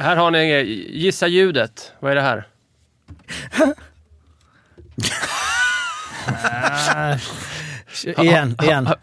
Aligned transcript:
Här 0.00 0.16
har 0.16 0.30
ni, 0.30 0.62
gissa 0.90 1.26
ljudet. 1.26 1.92
Vad 2.00 2.10
är 2.10 2.14
det 2.14 2.22
här? 2.22 2.44
igen, 8.22 8.56
igen. 8.62 8.88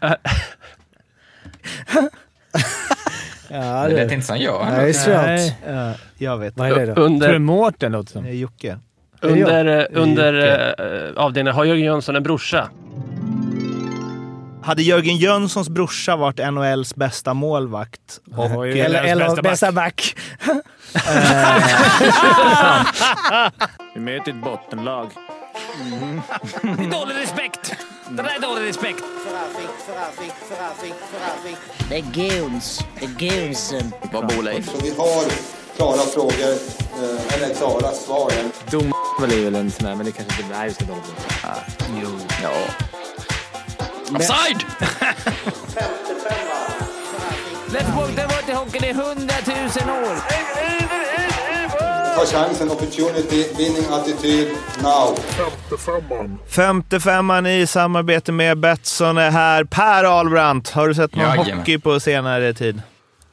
ja, 3.48 3.88
Det 3.88 3.94
lät 3.94 4.12
inte 4.12 4.26
som 4.26 4.38
jag. 4.38 4.66
Nej, 4.70 4.82
det 4.84 4.88
är 4.88 4.92
svårt. 4.92 5.14
Nej. 5.16 5.58
Ja, 5.66 5.92
Jag 6.18 6.38
vet. 6.38 6.56
vad 6.56 6.68
är 6.70 6.74
det 6.74 6.86
då? 6.86 6.94
Tror 6.94 7.08
du 7.08 7.14
Under, 7.14 7.38
Mårten 7.38 7.92
låter 7.92 8.12
som? 8.12 8.26
Jocke. 8.32 8.78
under, 9.20 9.88
under 9.96 10.32
Jocke. 10.34 10.74
eh, 11.16 11.22
avdelningen 11.24 11.54
har 11.56 11.64
Jörgen 11.64 11.84
Jönsson 11.84 12.16
en 12.16 12.22
brorsa. 12.22 12.68
Hade 14.68 14.82
Jörgen 14.82 15.16
Jönssons 15.16 15.68
brorsa 15.68 16.16
varit 16.16 16.38
NHLs 16.52 16.94
bästa 16.94 17.34
målvakt 17.34 18.20
och, 18.36 18.68
Eller, 18.68 19.02
Eller 19.02 19.28
bästa 19.28 19.42
bästa 19.42 19.72
back. 19.72 20.16
Vi 23.94 24.00
möter 24.00 24.30
ett 24.30 24.44
bottenlag. 24.44 25.06
Det 26.62 26.68
är 26.68 26.90
dålig 26.90 27.14
respekt! 27.14 27.74
Det 28.08 28.22
där 28.22 28.36
är 28.36 28.40
dålig 28.40 28.68
respekt! 28.68 29.04
Det 31.88 31.96
är 31.96 32.02
goons. 32.02 32.84
Det 33.00 33.04
är 33.04 33.10
goonsen. 33.40 33.92
Vad 34.12 34.26
bor 34.26 34.42
Leif? 34.42 34.70
Så 34.70 34.78
vi 34.82 34.90
har 34.90 35.24
klara 35.76 36.06
frågor, 36.14 36.52
eh, 37.02 37.34
eller 37.34 37.54
klara 37.54 37.92
svar. 37.92 38.32
Dom 38.70 38.92
är 39.22 39.44
väl 39.44 39.54
en 39.54 39.70
sån 39.70 39.86
där, 39.86 39.94
men 39.94 40.06
det 40.06 40.12
kanske 40.12 40.42
inte... 40.42 40.58
Nej, 40.58 40.74
ska 40.74 40.84
dåligt. 40.84 41.26
Ah, 41.44 41.56
jo. 42.02 42.08
Ja. 42.42 42.50
Offside! 44.16 44.64
Let's 47.72 47.88
walk 47.96 48.10
the 48.16 48.22
water 48.22 48.54
hockey 48.54 48.86
i 48.88 48.92
hundratusen 48.92 49.90
år! 49.90 50.16
Ta 52.16 52.26
chansen, 52.26 52.70
opportunity, 52.70 53.44
winning 53.58 53.84
attityd, 53.92 54.48
now. 54.82 55.16
Femte 56.48 57.00
femman 57.00 57.46
i 57.46 57.66
samarbete 57.66 58.32
med 58.32 58.58
Betsson 58.58 59.18
är 59.18 59.30
här. 59.30 59.64
Per 59.64 60.04
Ahlbrandt, 60.04 60.70
har 60.70 60.88
du 60.88 60.94
sett 60.94 61.14
någon 61.14 61.24
Jajamän. 61.24 61.58
hockey 61.58 61.78
på 61.78 62.00
senare 62.00 62.54
tid? 62.54 62.82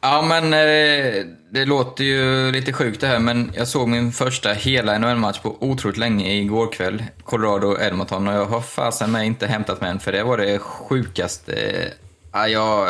Ja, 0.06 0.22
men 0.22 0.54
eh, 0.54 1.26
det 1.50 1.66
låter 1.66 2.04
ju 2.04 2.52
lite 2.52 2.74
sjukt 2.74 3.02
det 3.02 3.08
här, 3.08 3.20
men 3.20 3.52
jag 3.56 3.68
såg 3.68 3.88
min 3.88 4.12
första 4.12 4.54
hela 4.54 4.98
NHL-match 4.98 5.40
på 5.40 5.58
otroligt 5.60 5.98
länge 5.98 6.34
igår 6.34 6.72
kväll. 6.72 7.04
Colorado-Edmonton 7.24 8.28
och 8.28 8.34
jag 8.34 8.46
har 8.46 8.62
fasen 8.62 9.12
mig 9.12 9.28
inte 9.28 9.48
hämtat 9.48 9.82
mig 9.82 9.92
än, 9.92 10.00
för 10.00 10.12
det 10.12 10.24
var 10.24 10.38
det 10.38 10.60
sjukaste. 10.60 11.54
Ja, 12.32 12.48
jag, 12.48 12.88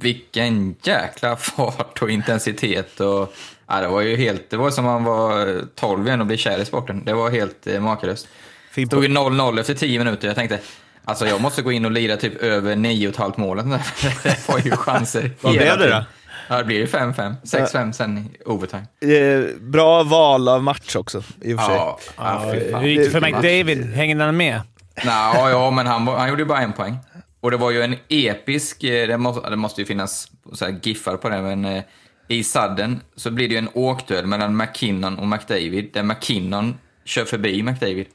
vilken 0.00 0.76
jäkla 0.82 1.36
fart 1.36 2.02
och 2.02 2.10
intensitet 2.10 3.00
och... 3.00 3.34
Ja, 3.66 3.80
det 3.80 3.88
var 3.88 4.00
ju 4.00 4.16
helt... 4.16 4.50
Det 4.50 4.56
var 4.56 4.70
som 4.70 4.84
man 4.84 5.04
var 5.04 5.62
12 5.74 6.06
igen 6.06 6.20
och 6.20 6.26
blev 6.26 6.36
kär 6.36 6.58
i 6.58 6.64
sporten. 6.64 7.04
Det 7.04 7.14
var 7.14 7.30
helt 7.30 7.66
eh, 7.66 7.80
makalöst. 7.80 8.28
Det 8.74 8.86
stod 8.86 9.04
ju 9.04 9.08
0-0 9.08 9.60
efter 9.60 9.74
10 9.74 9.98
minuter. 9.98 10.28
Jag 10.28 10.36
tänkte, 10.36 10.58
alltså 11.04 11.26
jag 11.26 11.40
måste 11.40 11.62
gå 11.62 11.72
in 11.72 11.84
och 11.84 11.90
lira 11.90 12.16
typ 12.16 12.42
över 12.42 12.74
9,5 12.74 13.32
målen. 13.36 13.70
Det 14.22 14.48
var 14.48 14.58
ju 14.58 14.70
chanser 14.70 15.30
Vad 15.40 15.52
blev 15.52 15.78
det 15.78 15.90
då? 15.90 16.04
Ja, 16.48 16.58
det 16.58 16.64
blir 16.64 16.76
ju 16.76 16.86
5-5. 16.86 17.34
6-5 17.42 17.92
sen 17.92 18.18
i 18.18 18.42
overtime. 18.44 18.86
Eh, 19.00 19.56
bra 19.60 20.02
val 20.02 20.48
av 20.48 20.62
match 20.62 20.96
också, 20.96 21.22
i 21.42 21.54
och 21.54 21.58
för 21.60 21.66
sig. 21.66 21.74
Ja, 21.76 21.98
ja. 22.16 22.78
Hur 22.78 22.88
gick 22.88 23.04
det 23.04 23.10
för 23.10 23.20
McDavid? 23.20 23.94
Hänger 23.94 24.16
han 24.16 24.36
med? 24.36 24.60
Nå, 25.04 25.10
ja, 25.50 25.70
men 25.70 25.86
han, 25.86 26.06
han 26.06 26.28
gjorde 26.28 26.42
ju 26.42 26.46
bara 26.48 26.60
en 26.60 26.72
poäng. 26.72 26.96
Och 27.40 27.50
det 27.50 27.56
var 27.56 27.70
ju 27.70 27.82
en 27.82 27.96
episk, 28.08 28.84
eh, 28.84 29.08
det 29.08 29.18
måste, 29.18 29.50
det 29.50 29.56
måste 29.56 29.80
ju 29.80 29.86
finnas 29.86 30.30
så 30.52 30.64
här 30.64 30.78
giffar 30.82 31.16
på 31.16 31.28
det, 31.28 31.42
men 31.42 31.64
eh, 31.64 31.82
i 32.28 32.44
sadden 32.44 33.00
så 33.16 33.30
blir 33.30 33.48
det 33.48 33.54
ju 33.54 33.58
en 33.58 33.68
åkduell 33.74 34.26
mellan 34.26 34.56
McKinnon 34.56 35.18
och 35.18 35.26
McDavid, 35.26 35.90
där 35.92 36.02
McKinnon 36.02 36.74
kör 37.04 37.24
förbi 37.24 37.62
McDavid 37.62 38.06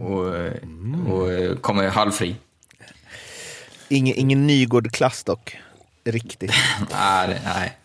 och, 0.00 0.36
eh, 0.36 0.52
och 1.12 1.62
kommer 1.62 1.88
halvfri. 1.88 2.36
Ingen, 3.88 4.16
ingen 4.16 4.46
Nygård-klass 4.46 5.24
dock. 5.24 5.56
Riktigt. 6.04 6.52
Nej, 6.90 7.28
det, 7.28 7.40
nej, 7.44 7.78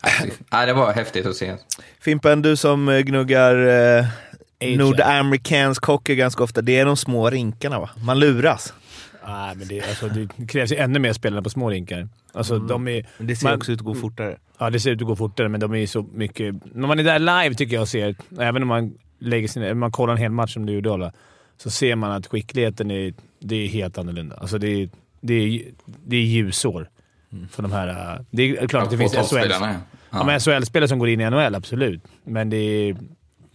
nej, 0.52 0.66
det 0.66 0.72
var 0.72 0.92
häftigt 0.92 1.26
att 1.26 1.36
se. 1.36 1.54
Fimpen, 2.00 2.42
du 2.42 2.56
som 2.56 2.88
eh, 2.88 3.00
gnuggar 3.00 3.56
eh, 3.98 4.06
nordamerikansk 4.76 5.84
hockey 5.84 6.14
ganska 6.14 6.44
ofta. 6.44 6.62
Det 6.62 6.78
är 6.78 6.84
de 6.86 6.96
små 6.96 7.30
rinkarna 7.30 7.80
va? 7.80 7.90
Man 8.04 8.18
luras. 8.18 8.74
Nej, 9.26 9.56
men 9.56 9.68
det, 9.68 9.80
alltså, 9.88 10.08
det 10.08 10.46
krävs 10.46 10.72
ju 10.72 10.76
ännu 10.76 10.98
mer 10.98 11.12
spelare 11.12 11.42
på 11.42 11.50
små 11.50 11.70
rinkar. 11.70 12.08
Alltså, 12.32 12.58
de 12.58 12.88
är, 12.88 13.06
Men 13.18 13.26
det 13.26 13.36
ser 13.36 13.46
man- 13.46 13.56
också 13.56 13.72
ut 13.72 13.78
att 13.78 13.84
gå 13.84 13.94
fortare. 13.94 14.36
Ja, 14.58 14.70
det 14.70 14.80
ser 14.80 14.90
ut 14.90 15.00
att 15.00 15.06
gå 15.06 15.16
fortare, 15.16 15.48
men 15.48 15.60
de 15.60 15.74
är 15.74 15.86
så 15.86 16.02
mycket... 16.14 16.54
När 16.74 16.88
man 16.88 16.98
är 16.98 17.04
där 17.04 17.18
live 17.18 17.54
tycker 17.54 17.76
jag 17.76 17.88
ser, 17.88 18.14
även 18.40 18.62
om 18.62 18.68
man, 18.68 18.94
lägger 19.18 19.48
sin, 19.48 19.78
man 19.78 19.92
kollar 19.92 20.12
en 20.12 20.18
hel 20.18 20.30
match 20.30 20.52
som 20.54 20.66
du 20.66 20.72
gjorde 20.72 20.90
Ola, 20.90 21.12
så 21.56 21.70
ser 21.70 21.96
man 21.96 22.10
att 22.10 22.26
skickligheten 22.26 22.90
är, 22.90 23.14
det 23.40 23.56
är 23.56 23.68
helt 23.68 23.98
annorlunda. 23.98 24.36
Alltså 24.36 24.58
det 24.58 24.68
är, 24.82 24.88
det 25.20 25.34
är, 25.34 25.62
det 26.04 26.16
är 26.16 26.20
ljusår 26.24 26.88
för 27.50 27.62
de 27.62 27.72
här... 27.72 27.88
äh, 28.14 28.20
Det 28.30 28.42
är 28.58 28.68
klart 28.68 28.84
att 28.84 28.90
det 28.90 28.98
finns 28.98 29.12
SHL... 29.12 29.36
ja. 29.50 29.74
Ja, 30.10 30.24
men 30.24 30.40
SHL-spelare 30.40 30.88
som 30.88 30.98
går 30.98 31.08
in 31.08 31.20
i 31.20 31.30
NHL, 31.30 31.54
absolut. 31.54 32.02
Men 32.24 32.50
det 32.50 32.56
är 32.56 32.96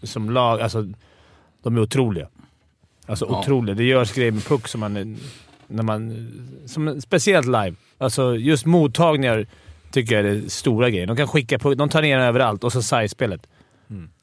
som 0.04 0.30
lag... 0.30 0.62
Alltså, 0.62 0.88
de 1.64 1.78
är 1.78 1.82
otroliga. 1.82 2.28
Alltså 3.06 3.26
Ja. 3.30 3.40
otroliga. 3.40 3.76
Det 3.76 3.84
görs 3.84 4.14
grejer 4.14 4.32
med 4.32 4.46
puck 4.46 4.68
som 4.68 4.80
man... 4.80 5.18
När 5.68 5.84
man 5.84 6.28
som, 6.66 7.02
speciellt 7.02 7.46
live. 7.48 7.74
Alltså 7.98 8.36
just 8.36 8.66
mottagningar 8.66 9.46
tycker 9.92 10.16
jag 10.16 10.26
är 10.26 10.36
det 10.36 10.50
stora 10.50 10.90
grejen. 10.90 11.08
De 11.08 11.18
kan 11.18 11.28
skicka 11.28 11.60
puck, 11.60 11.78
de 11.78 11.90
tar 11.90 12.02
ner 12.02 12.18
den 12.18 12.28
överallt 12.28 12.64
och 12.64 12.72
så 12.72 12.82
size-spelet. 12.82 13.48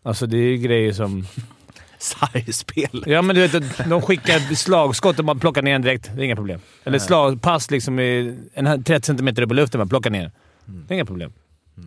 Alltså 0.03 0.27
det 0.27 0.37
är 0.39 0.57
grejer 0.57 0.93
som... 0.93 1.27
Sargspel. 1.99 3.05
Ja, 3.07 3.23
men 3.23 3.37
du 3.37 3.47
vet, 3.47 3.89
de 3.89 4.03
skickar 4.03 4.55
slagskott 4.55 5.19
och 5.19 5.25
man 5.25 5.39
plockar 5.39 5.63
ner 5.63 5.73
den 5.73 5.83
direkt. 5.83 6.11
Det 6.15 6.23
är 6.23 6.25
inga 6.25 6.37
problem. 6.37 6.61
Eller 6.85 6.99
slagpass 6.99 7.71
liksom 7.71 8.01
i 8.01 8.37
en 8.55 8.67
här 8.67 8.79
30 8.79 9.07
cm 9.07 9.29
upp 9.29 9.53
i 9.53 9.55
luften, 9.55 9.79
man 9.79 9.89
plockar 9.89 10.11
ner 10.11 10.23
den. 10.23 10.31
Det 10.87 10.95
är 10.95 10.97
inga 10.97 11.05
problem. 11.05 11.33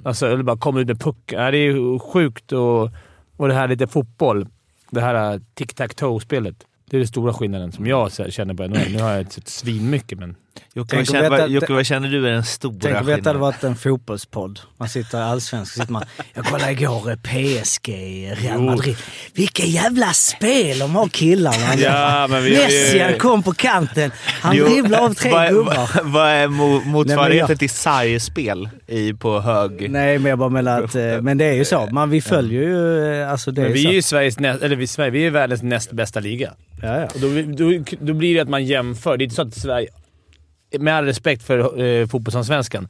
Alltså, 0.03 0.27
eller 0.27 0.44
bara 0.44 0.57
komma 0.57 0.79
ut 0.79 0.88
med 0.88 1.01
puck. 1.01 1.17
Ja, 1.25 1.51
det 1.51 1.57
är 1.57 1.71
ju 1.71 2.00
sjukt 2.00 2.51
och, 2.51 2.89
och 3.38 3.47
det 3.47 3.53
här 3.53 3.67
lite 3.67 3.88
fotboll. 3.88 4.47
Det 4.89 5.01
här 5.01 5.33
uh, 5.33 5.41
tic-tac-toe-spelet. 5.55 6.55
Det 6.85 6.97
är 6.97 7.00
den 7.00 7.07
stora 7.07 7.33
skillnaden 7.33 7.71
som 7.71 7.88
jag 7.88 8.11
känner 8.11 8.53
på 8.53 8.67
NHL. 8.67 8.91
Nu 8.91 9.00
har 9.00 9.11
jag 9.11 9.31
sett 9.31 9.47
svinmycket, 9.47 10.19
men... 10.19 10.35
Jocke, 10.73 10.95
Tänk 10.95 11.09
vad 11.09 11.16
känner, 11.17 11.29
veta- 11.29 11.47
Jocke, 11.47 11.73
vad 11.73 11.85
känner 11.85 12.09
du 12.09 12.28
är 12.28 12.31
den 12.31 12.44
stora 12.44 12.75
Tänk 12.81 12.84
om 12.85 12.91
detta 12.91 13.00
hade 13.12 13.16
skillnaden? 13.16 13.39
varit 13.41 13.63
en 13.63 13.75
fotbollspodd. 13.75 14.59
Man 14.78 14.89
sitter 14.89 15.17
i 15.17 15.22
allsvensk 15.22 15.73
sitter 15.73 15.91
man... 15.94 16.03
Jag 16.34 16.45
kollade 16.45 16.72
igår 16.72 17.09
eh, 17.09 17.16
PSG, 17.16 17.89
Real 18.38 18.62
Madrid. 18.62 18.97
Vilka 19.34 19.63
jävla 19.63 20.13
spel 20.13 20.79
de 20.79 20.95
har 20.95 21.07
killarna. 21.07 21.75
Ja, 21.78 22.28
men 22.29 22.44
vi- 22.44 22.51
Messi 22.51 22.94
vi- 22.94 23.00
han 23.00 23.13
kom 23.13 23.44
på 23.44 23.53
kanten. 23.53 24.12
Han 24.41 24.56
Jo, 24.56 24.66
dribblar 24.66 25.00
av 25.00 25.13
tre 25.13 25.31
vad 25.31 25.44
är- 25.45 25.50
gubbar. 25.50 26.03
Vad, 26.03 26.28
är 26.28 26.47
mo, 26.47 26.81
motsvarigheten 26.85 27.57
till 27.57 27.69
sargspel 27.69 28.69
i, 28.88 29.13
på 29.13 29.39
hög... 29.39 29.91
Nej, 29.91 30.19
men 30.19 30.29
jag 30.29 30.39
bara 30.39 30.50
menar 30.50 30.83
att... 30.83 30.95
eh, 30.95 31.22
Men 31.22 31.38
det 31.38 31.45
är 31.45 31.53
ju 31.53 31.66
så. 31.66 31.89
Man, 31.91 32.09
vi 32.09 32.22
följer 32.22 32.62
ju... 32.62 33.22
eh, 33.22 33.31
Alltså 33.31 33.51
det 33.51 33.62
är 33.62 33.69
vi 33.69 33.83
så. 33.83 33.89
är 33.89 33.94
ju 33.94 34.01
Sveriges 34.01 34.39
näst, 34.39 34.62
eller 34.63 34.75
vi, 34.75 34.88
Sverige, 34.88 35.12
vi 35.12 35.25
är 35.25 35.29
världens 35.31 35.62
näst 35.63 35.91
bästa 35.91 36.19
liga. 36.19 36.53
Ja, 36.81 37.00
ja. 37.00 37.06
Och 37.13 37.19
då, 37.19 37.28
då, 37.56 37.83
då 38.00 38.13
blir 38.13 38.35
det 38.35 38.39
att 38.41 38.50
man 38.50 38.66
jämför. 38.66 39.18
Det 39.18 39.22
är 39.22 39.23
inte 39.23 39.35
så 39.35 39.41
att 39.41 39.53
Sverige... 39.56 39.88
Med 40.79 40.95
all 40.95 41.05
respekt 41.05 41.43
för 41.43 41.81
eh, 41.81 42.07
fotbollsallsvenskan. 42.07 42.87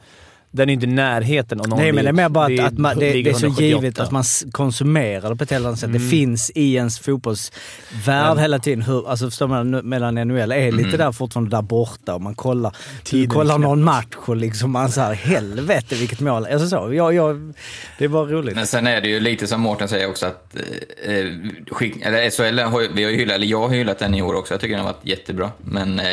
Den 0.51 0.69
är 0.69 0.73
inte 0.73 0.85
i 0.85 0.89
närheten 0.89 1.61
av 1.61 1.67
någon 1.67 1.79
Nej, 1.79 1.91
men 1.91 2.03
det 2.03 2.09
är 2.09 2.13
mer 2.13 2.29
bara 2.29 2.45
att, 2.45 2.59
att 2.59 2.77
man, 2.77 2.99
det, 2.99 3.21
det 3.21 3.29
är 3.29 3.33
så 3.33 3.45
178. 3.45 3.63
givet 3.63 3.99
att 3.99 4.11
man 4.11 4.23
konsumerar 4.51 5.29
det 5.29 5.35
på 5.35 5.43
ett 5.43 5.51
helt 5.51 5.65
annat 5.65 5.79
sätt. 5.79 5.89
Mm. 5.89 6.01
Det 6.01 6.09
finns 6.09 6.51
i 6.55 6.75
ens 6.75 6.99
fotbollsvärld 6.99 8.37
hela 8.37 8.59
tiden. 8.59 8.81
Hur, 8.81 9.09
alltså 9.09 9.29
förstår 9.29 9.47
man, 9.47 9.69
mellan 9.69 10.15
NHL 10.15 10.51
är 10.51 10.71
lite 10.71 10.97
där 10.97 11.11
fortfarande 11.11 11.57
där 11.57 11.61
borta 11.61 12.15
och 12.15 12.21
man 12.21 12.35
kollar, 12.35 12.75
du 13.11 13.27
kollar 13.27 13.57
någon 13.57 13.83
match 13.83 14.15
och 14.15 14.35
liksom 14.35 14.71
man 14.71 14.91
såhär, 14.91 15.13
helvete 15.13 15.95
vilket 15.95 16.19
mål. 16.19 16.45
Alltså 16.45 16.67
så, 16.67 16.93
jag, 16.93 17.13
jag, 17.13 17.53
det 17.97 18.05
är 18.05 18.09
bara 18.09 18.25
roligt. 18.25 18.55
Men 18.55 18.67
sen 18.67 18.87
är 18.87 19.01
det 19.01 19.07
ju 19.07 19.19
lite 19.19 19.47
som 19.47 19.61
Mårten 19.61 19.87
säger 19.87 20.09
också 20.09 20.25
att 20.25 20.55
eh, 21.05 21.15
eh, 21.15 21.25
skick, 21.71 21.95
eller 22.01 22.29
SHL, 22.29 22.59
har, 22.59 22.95
vi 22.95 23.03
har 23.03 23.11
hyllat, 23.11 23.35
eller 23.35 23.47
jag 23.47 23.59
har 23.67 23.69
hyllat 23.69 23.99
den 23.99 24.15
i 24.15 24.21
år 24.21 24.33
också. 24.33 24.53
Jag 24.53 24.61
tycker 24.61 24.75
den 24.75 24.85
har 24.85 24.93
varit 24.93 25.05
jättebra. 25.07 25.51
Men 25.57 25.99
eh, 25.99 26.05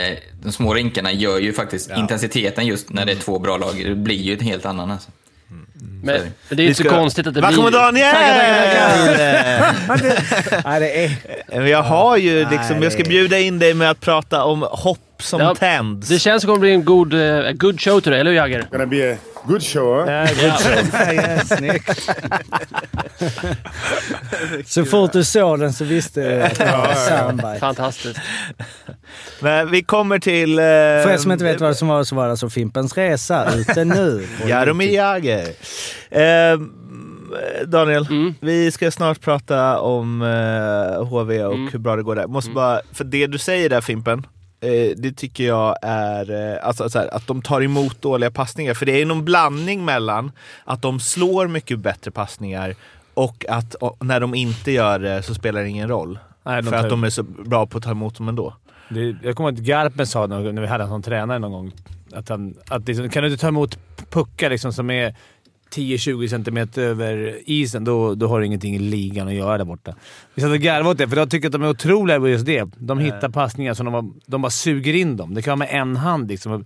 de 0.42 0.52
små 0.52 0.74
rinkarna 0.74 1.12
gör 1.12 1.38
ju 1.38 1.52
faktiskt 1.52 1.90
intensiteten 1.96 2.66
just 2.66 2.90
när 2.90 3.06
det 3.06 3.12
är 3.12 3.16
två 3.16 3.38
bra 3.38 3.56
lag. 3.56 3.84
Det 3.84 3.94
blir 3.94 4.16
ju 4.28 4.38
en 4.38 4.44
helt 4.44 4.66
annan 4.66 4.90
alltså. 4.90 5.10
Men 6.02 6.20
det 6.48 6.54
är 6.54 6.60
ju 6.60 6.68
inte 6.68 6.82
så 6.82 6.88
konstigt 6.88 7.26
att 7.26 7.34
det 7.34 7.40
Välkommen 7.40 7.70
blir... 7.70 7.80
Daniel! 7.80 8.14
Nej, 10.64 10.80
det 10.80 11.04
är, 11.04 11.12
Men 11.58 11.68
Jag 11.68 11.82
har 11.82 12.16
ju 12.16 12.50
liksom, 12.50 12.82
jag 12.82 12.92
ska 12.92 13.02
bjuda 13.02 13.38
in 13.38 13.58
dig 13.58 13.74
med 13.74 13.90
att 13.90 14.00
prata 14.00 14.44
om 14.44 14.66
hopp 14.70 15.22
som 15.22 15.40
Ja, 15.40 15.54
tänds. 15.54 16.08
Det 16.08 16.18
känns 16.18 16.42
som 16.42 16.50
att 16.50 16.54
det 16.54 16.56
kommer 16.56 16.60
bli 16.60 16.72
en 16.72 16.84
god, 16.84 17.14
uh, 17.14 17.50
good 17.52 17.80
show 17.80 18.00
today, 18.00 18.20
eller 18.20 18.30
hur 18.30 18.38
Jagger? 18.38 18.66
Good 19.48 19.62
show, 19.62 20.08
ja, 20.08 20.26
ja, 20.42 21.40
snyggt. 21.44 22.08
så 24.66 24.84
fort 24.84 25.12
du 25.12 25.24
såg 25.24 25.60
den 25.60 25.72
så 25.72 25.84
visste 25.84 26.20
du 26.34 26.42
att 26.42 26.58
det 26.58 26.64
var 26.64 26.94
soundbite. 26.94 27.56
Fantastiskt. 27.60 28.20
Men 29.40 29.70
vi 29.70 29.82
kommer 29.82 30.18
till... 30.18 30.58
Eh, 30.58 30.64
För 30.64 31.10
er 31.10 31.16
som 31.16 31.32
inte 31.32 31.44
vet 31.44 31.60
vad 31.60 31.70
det 31.70 31.74
som 31.74 31.88
var 31.88 32.04
så 32.04 32.14
var 32.14 32.24
det 32.24 32.30
alltså 32.30 32.50
Fimpens 32.50 32.96
Resa 32.96 33.54
ute 33.54 33.84
nu. 33.84 34.26
Jaromir 34.46 34.88
Jagr. 34.94 35.44
Eh, 36.10 36.22
eh, 36.22 36.58
Daniel, 37.66 38.06
Mm. 38.10 38.34
vi 38.40 38.70
ska 38.72 38.90
snart 38.90 39.20
prata 39.20 39.80
om 39.80 40.22
eh, 40.22 41.04
HV 41.06 41.44
och 41.44 41.54
Mm. 41.54 41.68
hur 41.72 41.78
bra 41.78 41.96
det 41.96 42.02
går 42.02 42.14
där. 42.16 42.26
Måste 42.26 42.48
Mm. 42.50 42.54
bara, 42.54 42.80
för 42.92 43.04
det 43.04 43.26
du 43.26 43.38
säger 43.38 43.68
där 43.70 43.80
Fimpen, 43.80 44.26
eh, 44.60 44.96
det 44.96 45.12
tycker 45.16 45.44
jag 45.44 45.76
är 45.82 46.54
eh, 46.54 46.66
alltså, 46.66 46.90
så 46.90 46.98
här, 46.98 47.14
att 47.14 47.26
de 47.26 47.42
tar 47.42 47.60
emot 47.60 48.02
dåliga 48.02 48.30
passningar. 48.30 48.74
För 48.74 48.86
det 48.86 49.02
är 49.02 49.06
någon 49.06 49.24
blandning 49.24 49.84
mellan 49.84 50.32
att 50.64 50.82
de 50.82 51.00
slår 51.00 51.48
mycket 51.48 51.78
bättre 51.78 52.10
passningar 52.10 52.74
och 53.14 53.44
att 53.48 53.74
och, 53.74 54.06
när 54.06 54.20
de 54.20 54.34
inte 54.34 54.72
gör 54.72 54.98
det 54.98 55.22
så 55.22 55.34
spelar 55.34 55.62
det 55.62 55.68
ingen 55.68 55.88
roll. 55.88 56.18
Nej, 56.42 56.62
för 56.62 56.70
tar- 56.70 56.78
att 56.78 56.90
de 56.90 57.04
är 57.04 57.10
så 57.10 57.22
bra 57.22 57.66
på 57.66 57.78
att 57.78 57.84
ta 57.84 57.90
emot 57.90 58.18
dem 58.18 58.28
ändå. 58.28 58.54
Det, 58.88 59.16
jag 59.22 59.36
kommer 59.36 59.50
ihåg 59.50 59.58
att 59.58 59.64
Garpen 59.64 60.06
sa 60.06 60.26
när 60.26 60.60
vi 60.60 60.66
hade 60.66 60.84
honom 60.84 61.02
som 61.02 61.10
tränare 61.10 61.38
någon 61.38 61.52
gång 61.52 61.72
att, 62.12 62.28
han, 62.28 62.54
att 62.68 62.88
liksom, 62.88 63.08
kan 63.08 63.22
du 63.22 63.28
inte 63.28 63.40
ta 63.40 63.48
emot 63.48 63.78
puckar 64.10 64.50
liksom, 64.50 64.72
som 64.72 64.90
är 64.90 65.14
10-20 65.74 66.28
centimeter 66.28 66.82
över 66.82 67.38
isen, 67.46 67.84
då, 67.84 68.14
då 68.14 68.28
har 68.28 68.40
du 68.40 68.46
ingenting 68.46 68.74
i 68.74 68.78
ligan 68.78 69.28
att 69.28 69.34
göra 69.34 69.58
där 69.58 69.64
borta. 69.64 69.94
Vi 70.34 70.42
satt 70.42 70.50
och 70.50 70.58
garvade 70.58 70.88
åt 70.90 70.98
det, 70.98 71.08
för 71.08 71.16
jag 71.16 71.30
tycker 71.30 71.48
att 71.48 71.52
de 71.52 71.62
är 71.62 71.68
otroliga 71.68 72.18
på 72.18 72.28
just 72.28 72.46
det. 72.46 72.68
De 72.78 72.98
hittar 72.98 73.28
passningar 73.28 73.74
som 73.74 73.86
de, 73.86 73.92
bara- 73.92 74.14
de 74.26 74.42
bara 74.42 74.50
suger 74.50 74.94
in 74.94 75.16
dem. 75.16 75.34
Det 75.34 75.42
kan 75.42 75.58
vara 75.58 75.68
med 75.70 75.80
en 75.80 75.96
hand 75.96 76.28
liksom. 76.28 76.64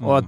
Och 0.00 0.18
att, 0.18 0.24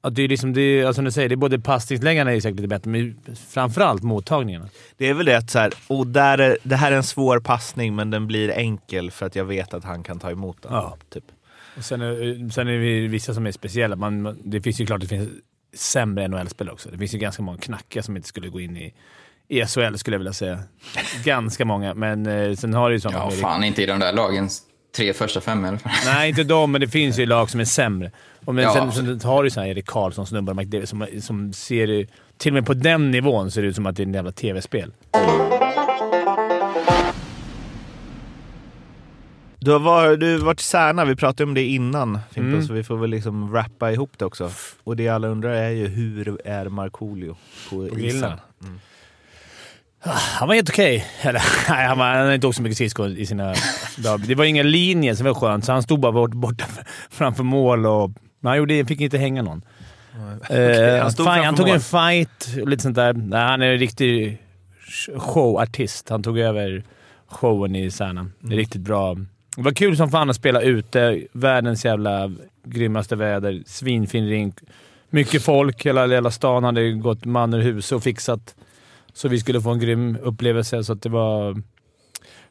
att 0.00 0.14
det 0.14 0.22
är 0.22 0.28
liksom, 0.28 0.52
det 0.52 0.60
är, 0.60 0.86
alltså, 0.86 1.02
du 1.02 1.10
säger, 1.10 1.28
det 1.28 1.34
är 1.34 1.36
både 1.36 1.58
passningsläggarna 1.60 2.32
är 2.32 2.40
säkert 2.40 2.56
lite 2.56 2.68
bättre, 2.68 2.90
men 2.90 3.16
framförallt 3.48 4.02
mottagningarna. 4.02 4.68
Det 4.96 5.08
är 5.08 5.14
väl 5.14 5.26
det 5.26 5.36
att 5.38 5.50
så 5.50 5.58
här, 5.58 5.72
och 5.86 6.06
där 6.06 6.38
är, 6.38 6.58
det 6.62 6.76
här 6.76 6.92
är 6.92 6.96
en 6.96 7.02
svår 7.02 7.40
passning 7.40 7.94
men 7.96 8.10
den 8.10 8.26
blir 8.26 8.50
enkel 8.50 9.10
för 9.10 9.26
att 9.26 9.36
jag 9.36 9.44
vet 9.44 9.74
att 9.74 9.84
han 9.84 10.02
kan 10.02 10.18
ta 10.18 10.30
emot 10.30 10.62
den. 10.62 10.72
Ja. 10.72 10.96
Typ. 11.12 11.24
Och 11.76 11.84
sen, 11.84 12.00
är, 12.00 12.50
sen 12.50 12.68
är 12.68 12.78
det 12.78 13.08
vissa 13.08 13.34
som 13.34 13.46
är 13.46 13.52
speciella. 13.52 13.96
Man- 13.96 14.38
det 14.44 14.60
finns 14.60 14.80
ju 14.80 14.86
klart 14.86 15.00
det 15.00 15.06
finns 15.06 15.28
sämre 15.76 16.28
NHL-spelare 16.28 16.72
också. 16.74 16.88
Det 16.90 16.98
finns 16.98 17.14
ju 17.14 17.18
ganska 17.18 17.42
många 17.42 17.58
knackiga 17.58 18.02
som 18.02 18.16
inte 18.16 18.28
skulle 18.28 18.48
gå 18.48 18.60
in 18.60 18.76
i, 18.76 18.94
i 19.48 19.64
SHL, 19.66 19.94
skulle 19.96 20.14
jag 20.14 20.18
vilja 20.18 20.32
säga. 20.32 20.58
ganska 21.24 21.64
många, 21.64 21.94
men 21.94 22.26
eh, 22.26 22.56
sen 22.56 22.74
har 22.74 22.90
du 22.90 22.96
ju 22.96 23.00
sådana 23.00 23.18
Ja, 23.24 23.30
fan 23.30 23.64
inte 23.64 23.82
i 23.82 23.86
de 23.86 23.98
där 24.00 24.12
lagens 24.12 24.62
tre 24.96 25.12
första 25.12 25.40
fem 25.40 25.64
i 25.64 25.68
alla 25.68 25.78
fall. 25.78 25.92
Nej, 26.06 26.28
inte 26.28 26.44
de, 26.44 26.72
men 26.72 26.80
det 26.80 26.88
finns 26.88 27.18
ju 27.18 27.26
lag 27.26 27.50
som 27.50 27.60
är 27.60 27.64
sämre. 27.64 28.10
Och 28.44 28.54
men 28.54 28.64
Ja. 28.64 28.72
sen, 28.92 28.92
sen 28.92 29.20
har 29.30 29.42
du 29.42 29.46
ju 29.46 29.50
sådana 29.50 29.68
Erik 29.68 29.86
Karlsson, 29.86 30.26
snubbar 30.26 30.54
McDavid, 30.54 30.88
som, 30.88 31.06
som 31.22 31.52
ser... 31.52 31.86
det- 31.86 32.06
Till 32.38 32.50
och 32.50 32.54
med 32.54 32.66
på 32.66 32.74
den 32.74 33.10
nivån 33.10 33.50
ser 33.50 33.62
det 33.62 33.68
ut 33.68 33.74
som 33.76 33.86
att 33.86 33.96
det 33.96 34.02
är 34.02 34.06
en 34.06 34.14
jävla 34.14 34.32
tv-spel. 34.32 34.92
Du 39.64 39.70
har 39.70 39.78
varit, 39.78 40.20
du 40.20 40.38
har 40.38 40.44
varit 40.44 40.60
i 40.60 40.64
Särna, 40.64 41.04
vi 41.04 41.16
pratade 41.16 41.44
om 41.44 41.54
det 41.54 41.62
innan 41.64 42.18
Fimpen, 42.30 42.52
Mm. 42.52 42.66
så 42.66 42.72
vi 42.72 42.84
får 42.84 42.96
väl 42.96 43.10
liksom 43.10 43.54
rappa 43.54 43.92
ihop 43.92 44.10
det 44.16 44.24
också. 44.24 44.50
Och 44.84 44.96
det 44.96 45.08
alla 45.08 45.28
undrar 45.28 45.50
är 45.50 45.70
ju 45.70 45.86
hur 45.88 46.40
är 46.44 46.68
Markoolio 46.68 47.36
på, 47.70 47.76
På 47.76 47.84
isen? 47.86 47.98
grillen. 47.98 48.38
Han 50.38 50.48
var 50.48 50.54
helt 50.54 50.68
okej. 50.70 51.06
Eller, 51.22 51.42
nej, 51.70 51.86
han, 51.86 51.98
var, 51.98 52.06
han 52.06 52.16
hade 52.18 52.34
inte 52.34 52.46
åkt 52.46 52.56
så 52.56 52.62
mycket 52.62 52.76
skridskor 52.76 53.08
i 53.08 53.26
sina 53.26 53.54
dagar. 53.96 54.26
Det 54.26 54.34
var 54.34 54.44
inga 54.44 54.62
linjer 54.62 55.14
som 55.14 55.26
var 55.26 55.34
skönt, 55.34 55.64
så 55.64 55.72
han 55.72 55.82
stod 55.82 56.00
bara 56.00 56.12
bort, 56.12 56.32
borta 56.34 56.64
framför 57.10 57.42
mål 57.44 57.86
och... 57.86 58.10
Men 58.40 58.48
han 58.50 58.58
gjorde, 58.58 58.84
fick 58.84 59.00
inte 59.00 59.18
hänga 59.18 59.42
någon. 59.42 59.62
Eh, 60.50 60.90
han 60.90 61.00
han, 61.00 61.12
stod 61.12 61.26
han 61.26 61.54
tog 61.54 61.66
mål. 61.66 61.74
en 61.74 61.80
fight 61.80 62.56
och 62.62 62.68
lite 62.68 62.82
sånt 62.82 62.96
där. 62.96 63.12
Nej, 63.12 63.40
han 63.40 63.62
är 63.62 63.66
en 63.72 63.78
riktig 63.78 64.38
showartist. 65.18 66.08
Han 66.08 66.22
tog 66.22 66.38
över 66.38 66.84
showen 67.28 67.76
i 67.76 67.90
Särna. 67.90 68.20
Mm. 68.20 68.32
Det 68.40 68.54
är 68.54 68.56
riktigt 68.56 68.80
bra. 68.80 69.16
Det 69.56 69.62
var 69.62 69.72
kul 69.72 69.96
som 69.96 70.10
fan 70.10 70.30
att 70.30 70.36
spela 70.36 70.60
ute. 70.60 71.22
Världens 71.32 71.84
jävla 71.84 72.32
grymmaste 72.64 73.16
väder. 73.16 73.62
Svinfin 73.66 74.28
rink. 74.28 74.58
Mycket 75.10 75.42
folk. 75.42 75.86
Hela, 75.86 76.06
hela 76.06 76.30
stan 76.30 76.64
hade 76.64 76.92
gått 76.92 77.24
man 77.24 77.54
ur 77.54 77.60
hus 77.60 77.92
och 77.92 78.02
fixat 78.02 78.54
så 79.14 79.28
vi 79.28 79.40
skulle 79.40 79.60
få 79.60 79.70
en 79.70 79.78
grym 79.78 80.18
upplevelse. 80.22 80.84
Så 80.84 80.92
att 80.92 81.02
det 81.02 81.08
var 81.08 81.62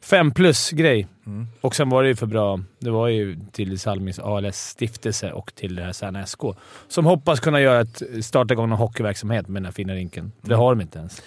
fem 0.00 0.30
plus-grej. 0.30 1.06
Mm. 1.26 1.46
Och 1.60 1.74
sen 1.74 1.90
var 1.90 2.02
det 2.02 2.08
ju 2.08 2.16
för 2.16 2.26
bra. 2.26 2.60
Det 2.78 2.90
var 2.90 3.08
ju 3.08 3.38
till 3.52 3.78
Salmins 3.78 4.18
ALS-stiftelse 4.18 5.32
och 5.32 5.54
till 5.54 5.74
det 5.74 5.82
här 5.82 5.92
Särna 5.92 6.26
SK. 6.26 6.40
Som 6.88 7.06
hoppas 7.06 7.40
kunna 7.40 7.60
göra 7.60 7.80
ett, 7.80 8.02
starta 8.24 8.54
igång 8.54 8.68
någon 8.68 8.78
hockeyverksamhet 8.78 9.48
med 9.48 9.62
den 9.62 9.64
här 9.64 9.72
fina 9.72 9.94
rinken. 9.94 10.32
För 10.42 10.48
det 10.48 10.56
har 10.56 10.74
de 10.74 10.80
inte 10.80 10.98
ens. 10.98 11.22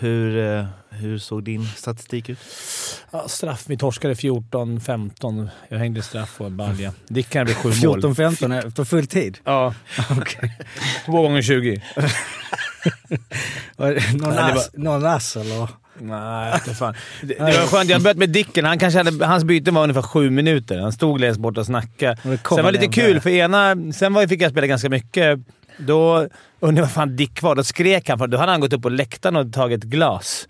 Hur, 0.00 0.38
eh, 0.58 0.64
hur 0.90 1.18
såg 1.18 1.44
din 1.44 1.66
statistik 1.66 2.28
ut? 2.28 2.38
Ja, 3.10 3.28
straff. 3.28 3.64
Vi 3.66 3.76
torskade 3.76 4.14
14-15. 4.14 5.48
Jag 5.68 5.78
hängde 5.78 6.02
straff 6.02 6.40
och 6.40 6.46
en 6.46 6.56
balja. 6.56 6.92
Dickan 7.08 7.44
blev 7.44 7.54
sju 7.54 7.68
mål. 7.86 8.00
14-15 8.00 8.70
på 8.70 8.84
full 8.84 9.06
tid? 9.06 9.38
Ja. 9.44 9.74
Två 11.06 11.22
gånger 11.22 11.42
20. 11.42 11.82
Var 13.76 13.92
det 13.92 14.12
Någon, 14.12 14.34
Nej, 14.34 14.52
det 14.52 14.60
ass, 14.60 14.70
någon 14.74 15.06
ass 15.06 15.36
eller? 15.36 15.68
Nej, 15.98 16.54
inte 16.54 16.74
fan. 16.74 16.94
Det, 17.22 17.34
det 17.34 17.40
var 17.44 17.66
skönt. 17.66 17.90
Jag 17.90 18.02
började 18.02 18.18
med 18.18 18.30
Dicken. 18.30 18.64
Han 18.64 18.78
kanske 18.78 18.98
hade, 18.98 19.26
hans 19.26 19.44
byte 19.44 19.70
var 19.70 19.82
ungefär 19.82 20.02
sju 20.02 20.30
minuter. 20.30 20.78
Han 20.78 20.92
stod 20.92 21.20
längst 21.20 21.40
bort 21.40 21.58
och 21.58 21.66
snackade. 21.66 22.12
Och 22.24 22.30
det 22.30 22.38
Sen 22.48 22.64
var 22.64 22.72
det 22.72 22.80
lite 22.80 23.00
kul, 23.00 23.20
för 23.20 23.30
ena... 23.30 23.92
Sen 23.92 24.14
var, 24.14 24.26
fick 24.26 24.42
jag 24.42 24.50
spela 24.50 24.66
ganska 24.66 24.88
mycket. 24.88 25.38
Då 25.76 26.28
undrade 26.60 26.76
jag 26.78 26.82
vad 26.82 26.90
fan 26.92 27.16
Dick 27.16 27.42
var. 27.42 27.54
Då 27.54 27.64
skrek 27.64 28.08
han, 28.08 28.18
för 28.18 28.26
då 28.26 28.38
hade 28.38 28.52
han 28.52 28.60
gått 28.60 28.72
upp 28.72 28.82
på 28.82 28.88
läktaren 28.88 29.36
och 29.36 29.52
tagit 29.52 29.82
glas. 29.84 30.48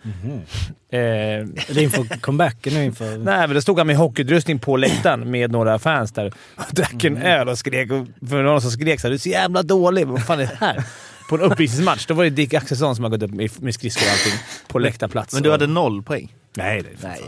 Eh, 0.93 0.99
Är 1.01 1.75
det 1.75 1.83
inför 1.83 2.21
comebacken 2.21 2.75
nu 2.75 2.85
inför... 2.85 3.19
Nej, 3.19 3.47
men 3.47 3.55
då 3.55 3.61
stod 3.61 3.79
han 3.79 3.87
med 3.87 3.97
hockeyutrustning 3.97 4.59
på 4.59 4.77
läktaren 4.77 5.31
med 5.31 5.51
några 5.51 5.79
fans 5.79 6.13
där 6.13 6.27
och 6.27 6.65
drack 6.71 7.05
en 7.05 7.17
öl 7.17 7.49
och 7.49 7.59
skrek. 7.59 7.91
Och 7.91 8.29
för 8.29 8.43
någon 8.43 8.61
som 8.61 8.71
skrek 8.71 9.01
såhär 9.01 9.11
“Du 9.11 9.15
är 9.15 9.19
så 9.19 9.29
jävla 9.29 9.63
dålig, 9.63 10.07
vad 10.07 10.23
fan 10.27 10.41
är 10.41 10.47
det 10.47 10.57
här?” 10.61 10.85
På 11.29 11.35
en 11.35 11.41
uppvisningsmatch. 11.41 12.07
Då 12.07 12.15
var 12.15 12.25
det 12.25 12.31
Dick 12.31 12.55
Axelsson 12.55 12.97
som 12.97 13.05
hade 13.05 13.17
gått 13.17 13.31
upp 13.31 13.37
med, 13.37 13.63
med 13.63 13.75
skridskor 13.75 14.07
och 14.07 14.13
allting 14.13 14.41
på 14.69 14.79
läktarplats. 14.79 15.35
Men 15.35 15.43
du 15.43 15.51
hade 15.51 15.67
noll 15.67 16.03
poäng? 16.03 16.35
Nej, 16.57 16.83
det 16.83 16.89
är 16.91 16.97
fan. 16.97 17.23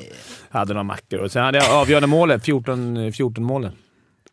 Jag 0.53 0.59
hade 0.59 0.73
några 0.73 0.83
mackor. 0.85 1.19
Och 1.19 1.33
sen 1.33 1.45
hade 1.45 1.59
jag 1.59 1.71
avgörande 1.71 2.07
målet. 2.07 2.45
14, 2.45 3.13
14 3.13 3.45
målen. 3.45 3.73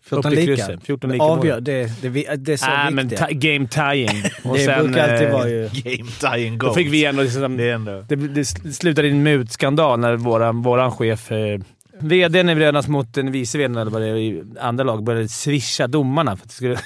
14 0.10 0.18
Upp 0.34 0.38
till 0.40 0.50
lika. 0.50 0.66
krysset. 0.66 0.86
14 0.86 1.12
lika 1.12 1.24
Avgör, 1.24 1.62
det, 1.62 2.02
det, 2.02 2.10
det, 2.10 2.36
det 2.36 2.54
är 2.54 2.58
så 2.58 2.94
men 2.94 3.08
viktigt. 3.08 3.20
ti- 3.28 3.34
game 3.34 3.68
tying. 3.68 4.24
Och 4.44 4.58
det 4.58 4.66
sen, 4.66 4.84
brukar 4.86 5.10
alltid 5.14 5.28
eh, 5.28 5.34
vara 5.34 5.50
ju... 5.50 5.70
Game 5.74 6.12
tying 6.36 6.58
Då 6.58 6.66
goals. 6.66 6.78
fick 6.78 6.88
vi 6.94 7.06
ändå 7.06 7.24
liksom, 7.24 7.58
Det 7.58 7.72
ändå... 7.72 8.04
det, 8.10 8.16
det 8.16 8.46
slutade 8.76 9.08
i 9.08 9.12
en 9.12 9.24
mutskandal 9.24 10.00
när 10.00 10.16
våran, 10.16 10.62
våran 10.62 10.92
chef, 10.92 11.32
eh, 11.32 11.60
VDn 12.00 12.50
i 12.50 12.56
Brödernas 12.56 12.88
mot 12.88 13.18
en 13.18 13.32
vice 13.32 13.58
VD 13.58 13.80
eller 13.82 13.92
vad 13.92 14.02
det 14.02 14.08
är, 14.08 14.16
i 14.16 14.44
andra 14.60 14.84
lag, 14.84 15.04
började 15.04 15.28
swisha 15.28 15.88
domarna 15.88 16.38
för 16.38 16.44
att 16.44 16.50
det 16.50 16.56
skulle, 16.56 16.78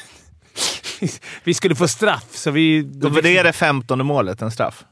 vi 1.43 1.53
skulle 1.53 1.75
få 1.75 1.87
straff. 1.87 2.25
Så 2.31 2.51
vi... 2.51 2.81
Då 2.81 3.09
var 3.09 3.21
det 3.21 3.43
det 3.43 3.53
femtonde 3.53 4.03
målet, 4.03 4.41
en 4.41 4.51
straff? 4.51 4.85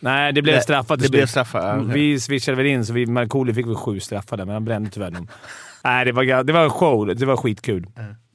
Nej, 0.00 0.32
det 0.32 0.42
blev 0.42 0.54
Nej, 0.54 0.62
straffat 0.62 0.98
Det 0.98 1.02
till 1.04 1.10
blev 1.10 1.20
slut. 1.20 1.30
straffar? 1.30 1.68
ja, 1.68 1.76
okej. 1.82 1.94
Vi 1.94 2.20
swishade 2.20 2.56
väl 2.56 2.66
in, 2.66 2.86
så 2.86 2.92
vi, 2.92 3.06
Markoolio 3.06 3.54
fick 3.54 3.66
väl 3.66 3.74
sju 3.74 4.00
straffade, 4.00 4.44
men 4.44 4.52
han 4.54 4.64
brände 4.64 4.90
tyvärr 4.90 5.10
dem. 5.10 5.28
Nej, 5.84 6.04
det 6.04 6.12
var, 6.12 6.42
det 6.44 6.52
var 6.52 6.64
en 6.64 6.70
show. 6.70 7.06
Det 7.16 7.26
var 7.26 7.36
skitkul. 7.36 7.86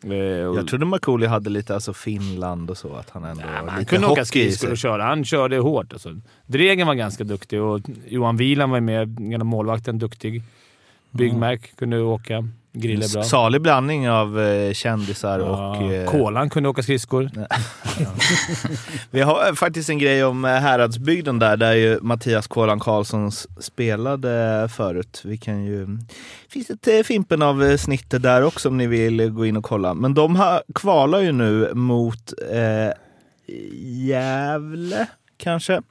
Och- 0.04 0.58
Jag 0.58 0.68
trodde 0.68 0.86
Markoolio 0.86 1.28
hade 1.28 1.50
lite 1.50 1.74
alltså 1.74 1.94
Finland 1.94 2.70
och 2.70 2.78
så, 2.78 2.94
att 2.94 3.10
han 3.10 3.24
ändå 3.24 3.44
var 3.64 3.70
han 3.72 3.86
kunde 3.86 4.08
åka 4.08 4.26
skridskor 4.26 4.72
och 4.72 4.78
köra. 4.78 5.04
Han 5.04 5.26
körde 5.26 5.58
hårt. 5.58 5.94
Alltså. 5.94 6.10
Dregen 6.46 6.88
var 6.88 6.94
ganska 6.94 7.24
duktig 7.24 7.62
och 7.62 7.80
Johan 8.08 8.38
Wieland 8.38 8.72
var 8.72 8.80
med. 8.80 9.18
Gamla 9.32 9.44
målvakten, 9.44 10.00
duktig. 10.00 10.44
Byggmark 11.12 11.76
kunde 11.76 12.02
åka. 12.02 12.48
Grilla 12.76 13.06
bra. 13.14 13.24
Salig 13.24 13.62
blandning 13.62 14.10
av 14.10 14.40
eh, 14.40 14.74
kändisar 14.74 15.40
Ja, 15.40 15.78
och... 15.78 15.92
Eh, 15.94 16.12
Kolan 16.12 16.50
kunde 16.50 16.70
åka 16.70 16.84
skridskor. 16.84 17.30
Vi 19.12 19.22
har 19.22 19.48
eh, 19.48 19.54
faktiskt 19.54 19.90
en 19.90 19.98
grej 19.98 20.24
om 20.24 20.46
eh, 20.46 20.52
Häradsbygden 20.52 21.40
där, 21.40 21.58
där 21.58 21.74
ju 21.74 22.00
Mattias 22.02 22.48
Kolan 22.48 22.80
Karlsson 22.80 23.32
spelade 23.60 24.70
förut. 24.76 25.22
Vi 25.24 25.38
kan 25.38 25.66
ju... 25.66 25.88
finns 26.50 26.70
ett 26.70 26.88
eh, 26.88 27.00
Fimpen 27.04 27.42
av 27.42 27.64
eh, 27.64 27.78
snittet 27.78 28.22
där 28.24 28.44
också 28.44 28.70
om 28.70 28.78
ni 28.78 28.88
vill 28.88 29.30
gå 29.30 29.46
in 29.46 29.58
och 29.58 29.64
kolla. 29.64 29.94
Men 29.94 30.14
de 30.14 30.36
har, 30.36 30.64
kvalar 30.76 31.20
ju 31.20 31.32
nu 31.32 31.74
mot 31.74 32.34
eh, 32.52 32.94
Gävle, 34.08 35.08
kanske. 35.38 35.82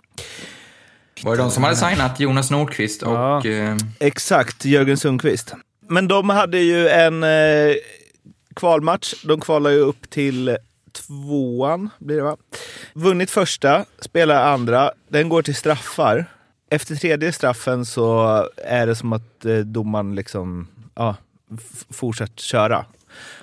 Var 1.23 1.37
det 1.37 1.43
de 1.43 1.51
som 1.51 1.63
hade 1.65 1.77
signat 1.77 2.21
Jonas 2.21 2.51
Nordqvist 2.51 3.03
och... 3.03 3.13
Ja. 3.13 3.47
Eh, 3.47 3.77
Exakt, 4.01 4.65
Jörgen 4.65 4.97
Sundqvist. 4.97 5.55
Men 5.93 6.09
de 6.09 6.31
hade 6.31 6.59
ju 6.59 6.89
en 6.89 7.23
eh, 7.23 7.75
kvalmatch. 8.57 9.15
De 9.25 9.41
kvalar 9.41 9.71
ju 9.71 9.79
upp 9.79 10.11
till 10.11 10.57
tvåan, 10.93 11.91
blir 11.99 12.17
det 12.17 12.23
va? 12.23 12.37
Vunnit 12.95 13.31
första, 13.31 13.85
spelar 14.01 14.53
andra. 14.53 14.93
Den 15.09 15.29
går 15.29 15.43
till 15.43 15.55
straffar. 15.55 16.25
Efter 16.71 16.95
tredje 16.97 17.33
straffen 17.33 17.87
så 17.87 18.27
är 18.57 18.87
det 18.87 18.95
som 18.95 19.13
att 19.13 19.45
eh, 19.45 19.57
domaren 19.59 20.15
liksom, 20.15 20.69
ja, 20.95 21.17
f- 21.55 22.29
köra. 22.37 22.85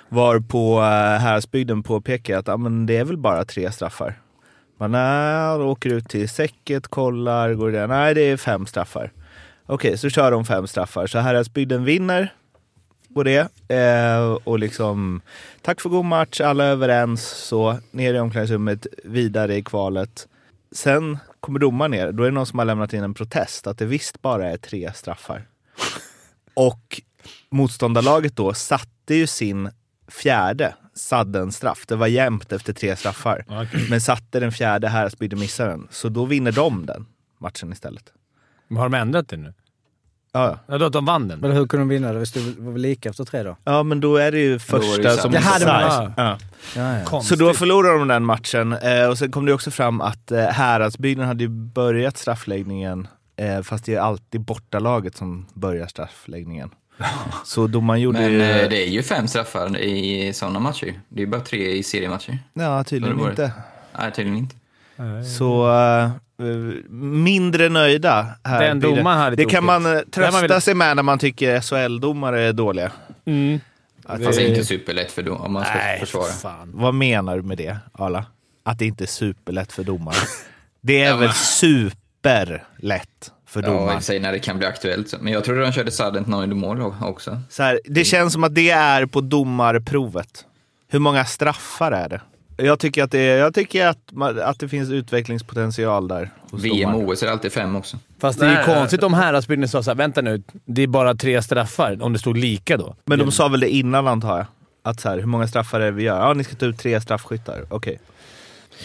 Var 0.08 0.40
på 0.40 0.78
eh, 0.80 1.20
Häradsbygden 1.20 1.82
påpekar 1.82 2.38
att 2.38 2.48
ah, 2.48 2.56
men 2.56 2.86
det 2.86 2.96
är 2.96 3.04
väl 3.04 3.16
bara 3.16 3.44
tre 3.44 3.72
straffar. 3.72 4.18
Man 4.78 4.94
är, 4.94 5.60
åker 5.60 5.90
ut 5.90 6.08
till 6.08 6.28
säcket, 6.28 6.88
kollar, 6.88 7.54
går 7.54 7.70
det. 7.70 7.86
Nej, 7.86 8.14
det 8.14 8.20
är 8.22 8.36
fem 8.36 8.66
straffar. 8.66 9.12
Okej, 9.66 9.98
så 9.98 10.10
kör 10.10 10.30
de 10.30 10.44
fem 10.44 10.66
straffar. 10.66 11.06
Så 11.06 11.18
Häradsbygden 11.18 11.84
vinner 11.84 12.32
på 13.14 13.22
det. 13.22 13.48
Eh, 13.68 14.32
och 14.44 14.58
liksom, 14.58 15.20
tack 15.62 15.80
för 15.80 15.88
god 15.88 16.04
match, 16.04 16.40
alla 16.40 16.64
är 16.64 16.70
överens. 16.70 17.22
Så 17.28 17.78
ner 17.90 18.14
i 18.14 18.18
omklädningsrummet, 18.18 18.86
vidare 19.04 19.56
i 19.56 19.62
kvalet. 19.62 20.28
Sen 20.72 21.18
kommer 21.40 21.58
domaren 21.58 21.90
ner, 21.90 22.12
då 22.12 22.22
är 22.22 22.26
det 22.26 22.34
någon 22.34 22.46
som 22.46 22.58
har 22.58 22.66
lämnat 22.66 22.92
in 22.92 23.02
en 23.02 23.14
protest 23.14 23.66
att 23.66 23.78
det 23.78 23.86
visst 23.86 24.22
bara 24.22 24.50
är 24.50 24.56
tre 24.56 24.92
straffar. 24.94 25.46
Och 26.54 27.00
motståndarlaget 27.50 28.36
då 28.36 28.54
satte 28.54 29.14
ju 29.14 29.26
sin 29.26 29.70
fjärde 30.08 30.74
sudden-straff. 30.94 31.84
Det 31.86 31.96
var 31.96 32.06
jämnt 32.06 32.52
efter 32.52 32.72
tre 32.72 32.96
straffar. 32.96 33.44
Men 33.90 34.00
satte 34.00 34.40
den 34.40 34.52
fjärde 34.52 34.88
här, 34.88 35.08
Speedy 35.08 35.36
missar 35.36 35.68
den. 35.68 35.88
Så 35.90 36.08
då 36.08 36.24
vinner 36.24 36.52
de 36.52 36.86
den 36.86 37.06
matchen 37.38 37.72
istället. 37.72 38.12
Men 38.68 38.76
Har 38.76 38.88
de 38.88 38.94
ändrat 38.94 39.28
det 39.28 39.36
nu? 39.36 39.54
Ja, 40.32 40.46
ja. 40.46 40.58
Ja, 40.66 40.78
då 40.78 40.84
att 40.86 40.92
de 40.92 41.04
vann 41.04 41.28
den? 41.28 41.40
Men 41.40 41.50
hur 41.52 41.66
kunde 41.66 41.80
de 41.82 41.88
vinna? 41.88 42.12
Det 42.12 42.18
var 42.58 42.72
väl 42.72 42.82
lika 42.82 43.08
efter 43.08 43.24
tre 43.24 43.42
då? 43.42 43.56
ja 43.64 43.82
men 43.82 44.00
då 44.00 44.16
är 44.16 44.32
det 44.32 44.38
ju 44.38 44.52
det 44.52 44.58
första 44.58 45.10
ju 45.12 45.16
som 45.16 45.30
det 45.32 45.38
var- 45.38 45.86
offside. 45.86 46.12
ja. 46.16 46.38
Ja, 46.76 46.98
ja. 47.12 47.20
Så 47.22 47.36
då 47.36 47.54
förlorade 47.54 47.98
de 47.98 48.08
den 48.08 48.24
matchen. 48.24 48.72
Eh, 48.72 49.06
och 49.08 49.18
sen 49.18 49.30
kom 49.32 49.46
det 49.46 49.52
också 49.52 49.70
fram 49.70 50.00
att 50.00 50.30
eh, 50.30 50.44
Häradsbygden 50.44 51.26
hade 51.26 51.44
ju 51.44 51.48
börjat 51.48 52.16
straffläggningen, 52.18 53.08
eh, 53.36 53.62
fast 53.62 53.84
det 53.84 53.94
är 53.94 54.00
alltid 54.00 54.40
bortalaget 54.40 55.16
som 55.16 55.46
börjar 55.54 55.86
straffläggningen. 55.86 56.70
Så 57.44 57.66
domaren 57.66 58.00
gjorde 58.00 58.18
Men 58.20 58.32
ju... 58.32 58.42
eh, 58.42 58.68
det 58.68 58.86
är 58.86 58.90
ju 58.90 59.02
fem 59.02 59.28
straffar 59.28 59.78
i 59.78 60.32
sådana 60.34 60.58
matcher. 60.60 61.00
Det 61.08 61.20
är 61.20 61.24
ju 61.24 61.30
bara 61.30 61.40
tre 61.40 61.70
i 61.72 61.82
seriematcher. 61.82 62.38
Ja, 62.52 62.84
tydligen 62.84 63.16
Då 63.16 63.22
var 63.24 63.30
det- 63.30 63.42
inte. 63.44 63.52
Nej, 63.98 64.12
tydligen 64.12 64.38
inte. 64.38 64.56
Så 65.38 65.72
eh, 65.72 66.10
mindre 66.88 67.68
nöjda 67.68 68.26
här. 68.44 68.60
Den 68.68 68.80
domaren 68.80 69.18
hade 69.18 69.36
Det 69.36 69.44
kan 69.44 69.64
man 69.64 69.86
eh, 69.96 70.00
trösta 70.00 70.46
väl- 70.46 70.60
sig 70.60 70.74
med 70.74 70.96
när 70.96 71.02
man 71.02 71.18
tycker 71.18 71.60
SHL-domare 71.60 72.40
är 72.42 72.52
dåliga. 72.52 72.92
Mm. 73.24 73.60
Att, 74.04 74.24
Fast 74.24 74.38
det 74.38 74.44
är 74.44 74.46
eh, 74.46 74.50
inte 74.52 74.64
superlätt 74.64 75.12
för 75.12 75.28
om 75.30 75.52
man 75.52 75.64
ska 75.64 75.74
Nej, 75.74 76.00
försvara. 76.00 76.24
för 76.24 76.32
fan. 76.40 76.70
Vad 76.74 76.94
menar 76.94 77.36
du 77.36 77.42
med 77.42 77.58
det, 77.58 77.78
Arla? 77.92 78.24
Att 78.62 78.78
det 78.78 78.86
inte 78.86 79.04
är 79.04 79.06
superlätt 79.06 79.72
för 79.72 79.84
domare? 79.84 80.16
Det 80.82 81.02
är 81.02 81.08
Ja, 81.10 81.16
väl 81.16 81.32
superlätt 81.32 83.32
för 83.46 83.62
Ja, 83.62 83.68
i 83.68 83.70
domaren? 83.70 84.02
sig 84.02 84.20
när 84.20 84.32
det 84.32 84.38
kan 84.38 84.58
bli 84.58 84.66
aktuellt. 84.66 85.14
Men 85.20 85.32
jag 85.32 85.44
trodde 85.44 85.60
de 85.60 85.72
körde 85.72 85.90
sudden 85.90 86.24
noll 86.26 86.54
mål 86.54 86.80
också. 87.02 87.40
Så 87.48 87.62
här, 87.62 87.80
det 87.84 88.04
känns 88.04 88.32
som 88.32 88.44
att 88.44 88.54
det 88.54 88.70
är 88.70 89.06
på 89.06 89.20
domarprovet. 89.20 90.44
Hur 90.88 90.98
många 90.98 91.24
straffar 91.24 91.92
är 91.92 92.08
det? 92.08 92.20
Jag 92.62 92.78
tycker 92.78 93.04
att 93.04 93.10
det, 93.10 93.24
jag 93.24 93.54
tycker 93.54 93.86
att, 93.86 93.98
att 94.42 94.58
det 94.58 94.68
finns 94.68 94.90
utvecklingspotential 94.90 96.08
där. 96.08 96.30
VM 96.52 96.94
och 96.94 97.08
OS 97.08 97.22
är 97.22 97.28
alltid 97.28 97.52
fem 97.52 97.76
också. 97.76 97.98
Fast 98.20 98.40
det 98.40 98.46
är 98.46 98.58
ju 98.58 98.74
konstigt 98.74 99.02
om 99.02 99.14
Häradsbygden 99.14 99.68
sa 99.68 99.82
såhär, 99.82 99.96
vänta 99.96 100.22
nu, 100.22 100.42
det 100.64 100.82
är 100.82 100.86
bara 100.86 101.14
tre 101.14 101.42
straffar. 101.42 102.02
Om 102.02 102.12
det 102.12 102.18
stod 102.18 102.36
lika 102.36 102.76
då. 102.76 102.96
Men 103.04 103.18
de 103.18 103.32
sa 103.32 103.48
väl 103.48 103.60
det 103.60 103.68
innan 103.68 104.06
antar 104.06 104.36
jag? 104.36 104.46
Att 104.82 105.00
så 105.00 105.08
här, 105.08 105.18
hur 105.18 105.26
många 105.26 105.48
straffar 105.48 105.80
är 105.80 105.84
det 105.84 105.90
vi 105.90 106.02
gör? 106.02 106.26
Ja, 106.26 106.34
ni 106.34 106.44
ska 106.44 106.54
ta 106.54 106.66
ut 106.66 106.78
tre 106.78 107.00
straffskyttar. 107.00 107.64
Okej. 107.68 108.00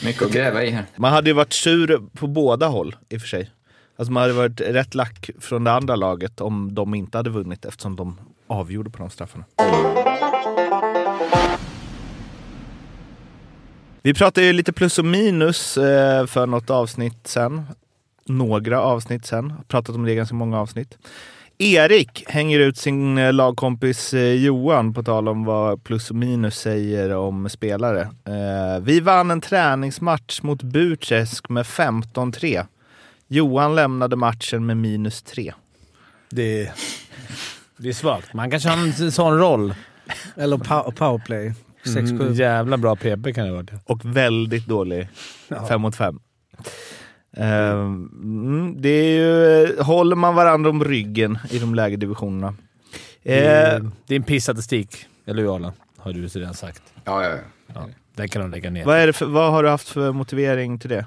Mycket 0.04 0.24
att 0.24 0.32
gräva 0.32 0.64
i 0.64 0.70
här. 0.70 0.86
Man 0.96 1.14
hade 1.14 1.30
ju 1.30 1.34
varit 1.34 1.54
sur 1.54 2.02
på 2.14 2.28
båda 2.28 2.68
håll 2.68 2.96
i 3.10 3.18
och 3.18 3.22
för 3.22 3.28
sig. 3.28 3.52
Alltså 3.98 4.12
man 4.12 4.22
hade 4.22 4.34
varit 4.34 4.62
rätt 4.62 4.96
lack 4.96 5.30
från 5.40 5.64
det 5.64 5.72
andra 5.72 5.96
laget 5.96 6.42
om 6.42 6.76
de 6.76 6.96
inte 6.96 7.18
hade 7.18 7.30
vunnit 7.30 7.66
eftersom 7.66 7.96
de 7.96 8.20
avgjorde 8.48 8.90
på 8.90 8.98
de 8.98 9.10
straffarna. 9.10 9.46
Vi 14.06 14.14
pratade 14.14 14.48
ju 14.48 14.54
lite 14.54 14.74
plus 14.74 15.00
och 15.00 15.06
minus 15.06 15.78
eh, 15.78 16.26
för 16.26 16.48
något 16.48 16.70
avsnitt 16.70 17.28
sen. 17.28 17.64
Några 18.26 18.82
avsnitt 18.82 19.26
sen. 19.26 19.54
Pratat 19.68 19.96
om 19.96 20.04
det 20.04 20.12
i 20.12 20.16
ganska 20.16 20.36
många 20.36 20.60
avsnitt. 20.60 20.98
Erik 21.58 22.24
hänger 22.28 22.60
ut 22.60 22.78
sin 22.78 23.18
eh, 23.18 23.34
lagkompis 23.34 24.14
eh, 24.14 24.34
Johan 24.34 24.94
på 24.94 25.04
tal 25.04 25.28
om 25.28 25.44
vad 25.44 25.84
plus 25.84 26.10
och 26.10 26.16
minus 26.16 26.60
säger 26.60 27.16
om 27.16 27.50
spelare. 27.50 28.02
Eh, 28.02 28.82
vi 28.82 29.00
vann 29.00 29.32
en 29.32 29.42
träningsmatch 29.42 30.42
mot 30.42 30.64
Burträsk 30.64 31.50
med 31.50 31.66
15-3. 31.66 32.66
Johan 33.28 33.76
lämnade 33.76 34.16
matchen 34.16 34.66
med 34.66 34.78
minus 34.78 35.24
3. 35.24 35.54
Det, 36.30 36.72
det 37.78 37.90
är 37.90 37.94
svagt. 37.94 38.34
Man 38.34 38.52
kanske 38.52 38.70
har 38.70 38.78
en 38.78 39.12
sån 39.12 39.38
roll. 39.38 39.76
Eller 40.36 40.58
powerplay. 40.92 41.54
6, 41.94 42.12
Mm, 42.12 42.34
jävla 42.34 42.78
bra 42.78 42.96
PP 42.96 43.34
kan 43.34 43.46
det 43.46 43.50
ha 43.50 43.56
varit. 43.56 43.72
Och 43.86 44.06
väldigt 44.06 44.66
dålig 44.66 45.08
5 45.68 45.82
mot 45.82 45.96
5. 45.96 46.20
Ehm, 47.38 48.10
mm, 48.24 48.82
det 48.82 48.90
är 48.90 49.12
ju, 49.12 49.64
eh, 49.64 49.86
håller 49.86 50.16
man 50.16 50.36
varandra 50.36 50.70
om 50.70 50.84
ryggen 50.84 51.38
i 51.50 51.60
de 51.60 51.76
lägre 51.76 51.96
divisionerna. 51.96 52.56
Mm. 53.24 53.84
Eh, 53.84 53.92
det 54.08 54.16
är 54.16 54.20
en 54.20 54.24
pissstatistik, 54.24 55.06
eller 55.26 55.44
hur 55.44 55.56
Arlan? 55.56 55.72
Har 55.98 56.14
du 56.14 56.28
redan 56.28 56.54
sagt. 56.54 56.84
Ja, 57.04 57.24
ja, 57.24 57.30
ja. 57.30 57.38
ja. 57.74 57.88
Den 58.16 58.30
kan 58.30 58.42
de 58.42 58.52
lägga 58.52 58.70
ner. 58.70 58.86
Vad, 58.86 59.16
för, 59.16 59.26
vad 59.26 59.52
har 59.52 59.64
du 59.64 59.70
haft 59.70 59.90
för 59.90 60.12
motivering 60.12 60.80
till 60.80 60.90
det? 60.90 61.06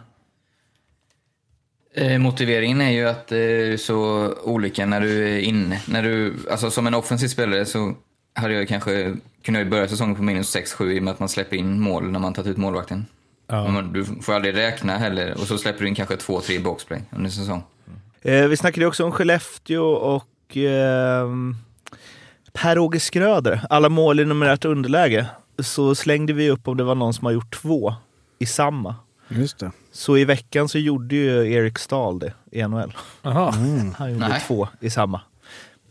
Eh, 1.94 2.18
motiveringen 2.18 2.80
är 2.80 2.90
ju 2.90 3.08
att 3.08 3.26
det 3.26 3.66
eh, 3.66 3.73
är 3.73 3.76
så 3.76 4.32
olika 4.44 4.87
när 4.87 5.00
du 5.00 5.28
är 5.28 5.38
inne. 5.38 5.82
När 5.88 6.02
du, 6.02 6.35
alltså 6.50 6.70
som 6.70 6.87
en 6.87 6.94
offensiv 6.94 7.28
spelare 7.28 7.64
så 7.64 7.94
hade 8.38 8.54
jag 8.54 8.68
kanske 8.68 9.16
kunnat 9.42 9.66
börja 9.66 9.88
säsongen 9.88 10.16
på 10.16 10.23
minus 10.23 10.57
6-7 10.57 10.90
i 10.90 10.99
och 10.99 11.02
med 11.02 11.12
att 11.12 11.21
man 11.21 11.28
släpper 11.28 11.57
in 11.57 11.80
mål 11.80 12.11
när 12.11 12.18
man 12.18 12.35
tagit 12.35 12.49
ut 12.50 12.57
målvakten. 12.57 13.07
Ja. 13.47 13.68
Men 13.68 13.92
Du 13.92 14.04
får 14.04 14.33
aldrig 14.35 14.57
räkna 14.57 14.97
heller 14.99 15.33
och 15.35 15.47
så 15.47 15.59
släpper 15.59 15.83
du 15.83 15.88
in 15.88 15.95
kanske 15.95 16.16
2-3 16.16 16.50
i 16.50 16.61
boxplay 16.61 17.02
under 17.11 17.30
säsong. 17.30 17.62
Eh, 18.23 18.47
vi 18.47 18.57
snackade 18.57 18.80
ju 18.80 18.88
också 18.88 19.04
om 19.04 19.12
Skellefteå 19.12 19.85
och 19.85 20.57
eh, 20.57 21.28
Per-Åge 22.52 23.00
Skröder. 23.00 23.61
Alla 23.71 23.88
mål 23.88 24.21
i 24.21 24.25
numerärt 24.25 24.64
underläge. 24.64 25.26
Så 25.59 25.95
slängde 25.95 26.33
vi 26.33 26.50
upp 26.50 26.68
om 26.68 26.76
det 26.76 26.85
var 26.85 26.95
någon 26.95 27.14
som 27.14 27.25
har 27.25 27.33
gjort 27.33 27.54
två 27.54 27.95
i 28.38 28.47
samma. 28.47 28.95
Just 29.28 29.59
det. 29.59 29.71
Så 29.92 30.16
i 30.16 30.25
veckan 30.25 30.68
så 30.68 30.78
gjorde 30.78 31.14
ju 31.14 31.52
Erik 31.52 31.78
Stahl 31.78 32.18
det 32.18 32.33
i 32.50 32.62
NHL. 32.62 32.97
Jaha. 33.23 33.50
Han 33.99 34.12
gjorde 34.12 34.28
Nej. 34.28 34.42
två 34.47 34.68
i 34.80 34.90
samma. 34.90 35.21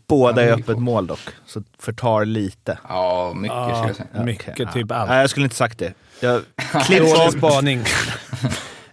Båda 0.08 0.44
i 0.44 0.48
Ja, 0.48 0.54
öppet 0.54 0.78
mål 0.78 1.06
dock, 1.06 1.20
så 1.46 1.62
förtar 1.78 2.24
lite. 2.24 2.78
Ja, 2.88 3.32
mycket 3.36 3.56
skulle 3.56 3.76
Ja, 3.76 3.86
jag 3.86 3.96
säga. 3.96 4.24
mycket. 4.24 4.48
Okej, 4.50 4.66
Typ 4.74 4.86
ja. 4.90 4.96
allt. 4.96 5.10
Nej, 5.10 5.20
jag 5.20 5.30
skulle 5.30 5.44
inte 5.44 5.56
sagt 5.56 5.78
det. 5.78 5.92
Jag 6.20 6.42
klipp 6.86 7.02
bort. 7.02 7.32
spaning. 7.32 7.84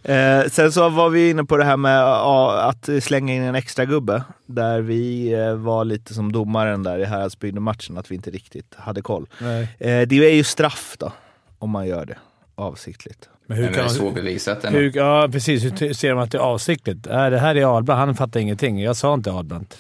Eh, 0.04 0.44
sen 0.52 0.72
så 0.72 0.90
var 0.90 1.10
vi 1.10 1.30
inne 1.30 1.44
på 1.44 1.58
det 1.58 1.64
här 1.66 1.78
med 1.78 2.04
att 2.04 2.90
slänga 3.02 3.34
in 3.34 3.42
en 3.44 3.56
extra 3.56 3.86
gubbe 3.86 4.24
Där 4.46 4.82
vi 4.82 5.34
eh, 5.34 5.54
var 5.56 5.86
lite 5.86 6.14
som 6.14 6.32
domaren 6.32 6.84
där 6.84 7.00
i 7.00 7.06
Häradsbygden-matchen, 7.06 7.98
att 7.98 8.12
vi 8.12 8.16
inte 8.16 8.32
riktigt 8.32 8.76
hade 8.78 9.02
koll. 9.02 9.28
Nej. 9.40 9.62
Eh, 9.80 10.08
det 10.08 10.16
är 10.16 10.36
ju 10.36 10.44
straff 10.44 10.96
då, 11.00 11.12
om 11.60 11.70
man 11.70 11.88
gör 11.88 12.06
det 12.06 12.18
avsiktligt. 12.56 13.30
Men 13.48 13.58
hur 13.58 13.64
det 13.68 13.70
kan 13.74 13.80
är 13.80 13.84
man... 13.84 13.94
svårbevisat 13.96 14.64
ändå. 14.64 14.80
Hur, 14.80 14.92
ja, 14.98 15.28
precis. 15.32 15.64
Hur 15.64 15.94
ser 15.94 16.10
de 16.10 16.20
att 16.20 16.32
det 16.32 16.38
är 16.38 16.42
avsiktligt? 16.42 17.08
Äh, 17.08 17.30
det 17.30 17.40
här 17.40 17.56
är 17.56 17.66
Ahlbrandt. 17.66 18.00
Han 18.00 18.16
fattar 18.16 18.40
ingenting. 18.40 18.82
Jag 18.82 18.96
sa 18.96 19.14
inte 19.14 19.32
Ahlbrandt. 19.32 19.78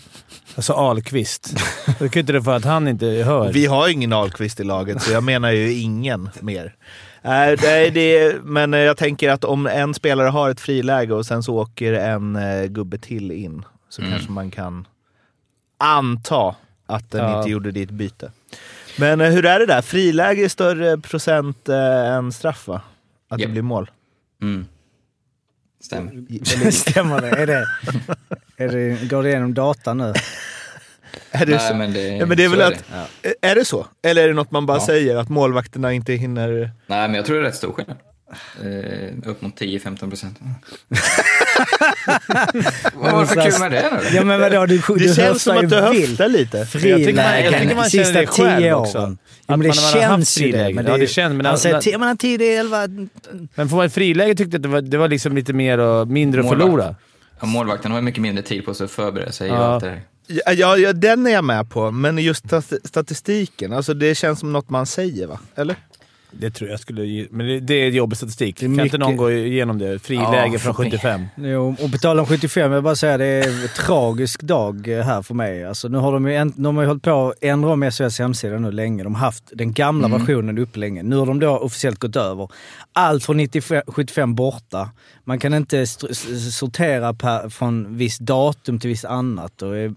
Sa 0.57 0.73
Ahlqvist. 0.89 1.55
Det 1.99 2.09
kan 2.09 2.19
inte 2.19 2.33
det 2.33 2.43
för 2.43 2.55
att 2.55 2.65
han 2.65 2.87
inte 2.87 3.05
hör. 3.05 3.51
Vi 3.51 3.65
har 3.65 3.89
ingen 3.89 4.13
Ahlqvist 4.13 4.59
i 4.59 4.63
laget, 4.63 5.01
så 5.01 5.11
jag 5.11 5.23
menar 5.23 5.51
ju 5.51 5.73
ingen 5.73 6.29
mer. 6.41 6.75
Nej, 7.21 7.57
det, 7.57 7.89
det, 7.89 8.35
men 8.43 8.73
eh, 8.73 8.79
jag 8.79 8.97
tänker 8.97 9.29
att 9.29 9.43
om 9.43 9.67
en 9.67 9.93
spelare 9.93 10.27
har 10.27 10.49
ett 10.49 10.59
friläge 10.59 11.13
och 11.13 11.25
sen 11.25 11.43
så 11.43 11.55
åker 11.55 11.93
en 11.93 12.35
eh, 12.35 12.65
gubbe 12.65 12.97
till 12.97 13.31
in, 13.31 13.65
så 13.89 14.01
Mm. 14.01 14.11
kanske 14.13 14.31
man 14.31 14.51
kan 14.51 14.87
anta 15.77 16.55
att 16.85 17.11
den 17.11 17.25
Ja. 17.31 17.37
inte 17.37 17.49
gjorde 17.49 17.71
ditt 17.71 17.89
byte. 17.91 18.31
Men 18.99 19.21
eh, 19.21 19.29
hur 19.31 19.45
är 19.45 19.59
det 19.59 19.65
där? 19.65 19.81
Friläge 19.81 20.43
är 20.45 20.49
större 20.49 20.97
procent 20.97 21.69
än 21.69 22.31
straff 22.31 22.67
va? 22.67 22.81
Att 23.29 23.39
Japp. 23.39 23.47
det 23.47 23.51
blir 23.51 23.61
mål? 23.61 23.91
Mm. 24.41 24.65
Stämmer. 25.85 26.71
Stämmer 26.71 27.21
det? 27.21 27.29
Är 27.29 27.47
det, 27.47 27.65
är 28.57 28.67
det? 28.67 29.05
Går 29.09 29.23
det 29.23 29.29
igenom 29.29 29.53
data 29.53 29.93
nu? 29.93 30.13
Är 31.31 31.45
det, 31.45 31.55
Nej, 31.55 31.67
så? 31.69 31.75
men 31.75 31.93
det, 31.93 32.07
Ja, 32.07 32.25
men 32.25 32.37
det 32.37 32.43
är 32.43 32.49
väl 32.49 32.61
är 32.61 32.71
att, 32.71 32.83
det. 33.21 33.33
är 33.41 33.55
det 33.55 33.65
så? 33.65 33.87
Eller 34.03 34.23
är 34.23 34.27
det 34.27 34.33
något 34.33 34.51
man 34.51 34.65
bara 34.65 34.77
Ja. 34.77 34.85
säger, 34.85 35.15
att 35.15 35.29
målvakterna 35.29 35.93
inte 35.93 36.13
hinner... 36.13 36.71
Nej, 36.87 37.07
men 37.07 37.13
jag 37.15 37.25
tror 37.25 37.35
det 37.35 37.41
är 37.41 37.45
rätt 37.45 37.55
stor 37.55 37.73
skillnad. 37.73 37.97
Eh, 38.63 39.29
upp 39.29 39.41
mot 39.41 39.61
10-15 39.61 40.09
procent. 40.09 40.39
Vad 42.93 43.11
var 43.13 43.21
det 43.21 43.27
för 43.27 43.51
kul 43.51 43.59
med 43.59 43.71
det 43.71 43.89
då? 43.91 44.15
Ja 44.17 44.23
men 44.23 44.39
vadå, 44.39 44.65
du, 44.65 44.81
du 44.87 44.95
Det 44.95 45.15
känns 45.15 45.43
som 45.43 45.57
att 45.57 45.69
du 45.69 45.75
höftar 45.75 46.27
lite. 46.29 46.65
Frilägen 46.65 47.83
sista 47.89 48.13
det 48.21 48.27
tio 48.27 48.73
också. 48.73 48.97
åren. 48.97 49.17
Ja, 49.47 49.57
men 49.57 49.67
det 49.67 49.73
känns 49.73 50.37
ju 50.37 50.45
det. 50.45 50.51
frilägen. 50.51 50.75
Men 50.75 50.85
Ja, 50.85 50.91
det, 50.91 50.97
det 50.97 51.07
känns, 51.07 51.33
men 51.35 51.45
han 51.45 51.57
säger 51.57 51.97
men 51.97 52.17
10, 52.17 52.59
11... 52.59 52.87
Men 53.55 53.69
får 53.69 53.77
man 53.77 53.89
friläge 53.89 54.35
tyckte 54.35 54.55
jag 54.55 54.59
att 54.59 54.63
det 54.63 54.69
var, 54.69 54.81
det 54.81 54.97
var 54.97 55.07
liksom 55.07 55.35
lite 55.35 55.53
mer 55.53 55.77
och 55.77 56.07
mindre 56.07 56.41
att 56.41 56.49
förlora. 56.49 56.95
Ja, 57.39 57.45
målvakten 57.45 57.91
har 57.91 57.97
ju 57.99 58.03
mycket 58.03 58.21
mindre 58.21 58.43
tid 58.43 58.65
på 58.65 58.73
sig 58.73 58.85
att 58.85 58.91
förbereda 58.91 59.31
sig. 59.31 59.47
Ja. 59.47 59.55
Allt 59.55 59.83
det 59.83 59.89
där. 59.89 60.01
Ja, 60.27 60.51
ja, 60.53 60.77
ja, 60.77 60.93
den 60.93 61.27
är 61.27 61.31
jag 61.31 61.43
med 61.43 61.69
på, 61.69 61.91
men 61.91 62.17
just 62.17 62.45
stat- 62.45 62.73
statistiken, 62.83 63.73
alltså 63.73 63.93
det 63.93 64.15
känns 64.15 64.39
som 64.39 64.53
något 64.53 64.69
man 64.69 64.85
säger 64.85 65.27
va? 65.27 65.39
Eller? 65.55 65.75
Det 66.39 66.51
tror 66.51 66.69
jag 66.69 66.79
skulle 66.79 67.05
ge, 67.05 67.27
Men 67.31 67.47
det, 67.47 67.59
det 67.59 67.73
är 67.73 67.89
jobbig 67.89 68.17
statistik. 68.17 68.57
är 68.57 68.65
kan 68.65 68.71
inte 68.71 68.83
mycket- 68.83 68.99
någon 68.99 69.17
gå 69.17 69.31
igenom 69.31 69.77
det? 69.79 69.99
Friläge 69.99 70.49
Ja, 70.53 70.59
från 70.59 70.73
för 70.75 70.83
mig. 70.83 70.91
75. 70.91 71.25
Jo, 71.35 71.75
och 71.81 71.91
på 71.91 71.97
tal 71.97 72.19
om 72.19 72.25
75, 72.25 72.61
jag 72.63 72.69
vill 72.69 72.83
bara 72.83 72.95
säga 72.95 73.17
det 73.17 73.25
är 73.25 73.47
en 73.47 73.67
tragisk 73.85 74.41
dag 74.41 74.87
eh, 74.87 75.05
här 75.05 75.21
för 75.21 75.33
mig. 75.33 75.65
Alltså, 75.65 75.87
nu 75.87 75.97
har 75.97 76.13
de, 76.13 76.27
ju, 76.27 76.51
de 76.55 76.75
har 76.75 76.83
ju 76.83 76.87
hållit 76.87 77.03
på 77.03 77.27
att 77.29 77.43
ändra 77.43 77.69
om 77.69 77.91
SOS 77.91 78.19
hemsida 78.19 78.59
nu 78.59 78.71
länge. 78.71 79.03
De 79.03 79.15
har 79.15 79.21
haft 79.21 79.43
den 79.53 79.73
gamla 79.73 80.07
versionen 80.07 80.57
uppe 80.57 80.79
länge. 80.79 81.03
Nu 81.03 81.15
har 81.15 81.25
de 81.25 81.39
då 81.39 81.57
officiellt 81.57 81.99
gått 81.99 82.15
över. 82.15 82.49
Allt 82.93 83.23
från 83.23 83.37
95, 83.37 83.81
75 83.87 84.35
borta. 84.35 84.89
Man 85.23 85.39
kan 85.39 85.53
inte 85.53 85.79
s- 85.79 86.55
sortera 86.57 87.13
per, 87.13 87.49
från 87.49 87.97
visst 87.97 88.19
datum 88.21 88.79
till 88.79 88.89
visst 88.89 89.05
annat. 89.05 89.61
Och 89.61 89.77
är 89.77 89.95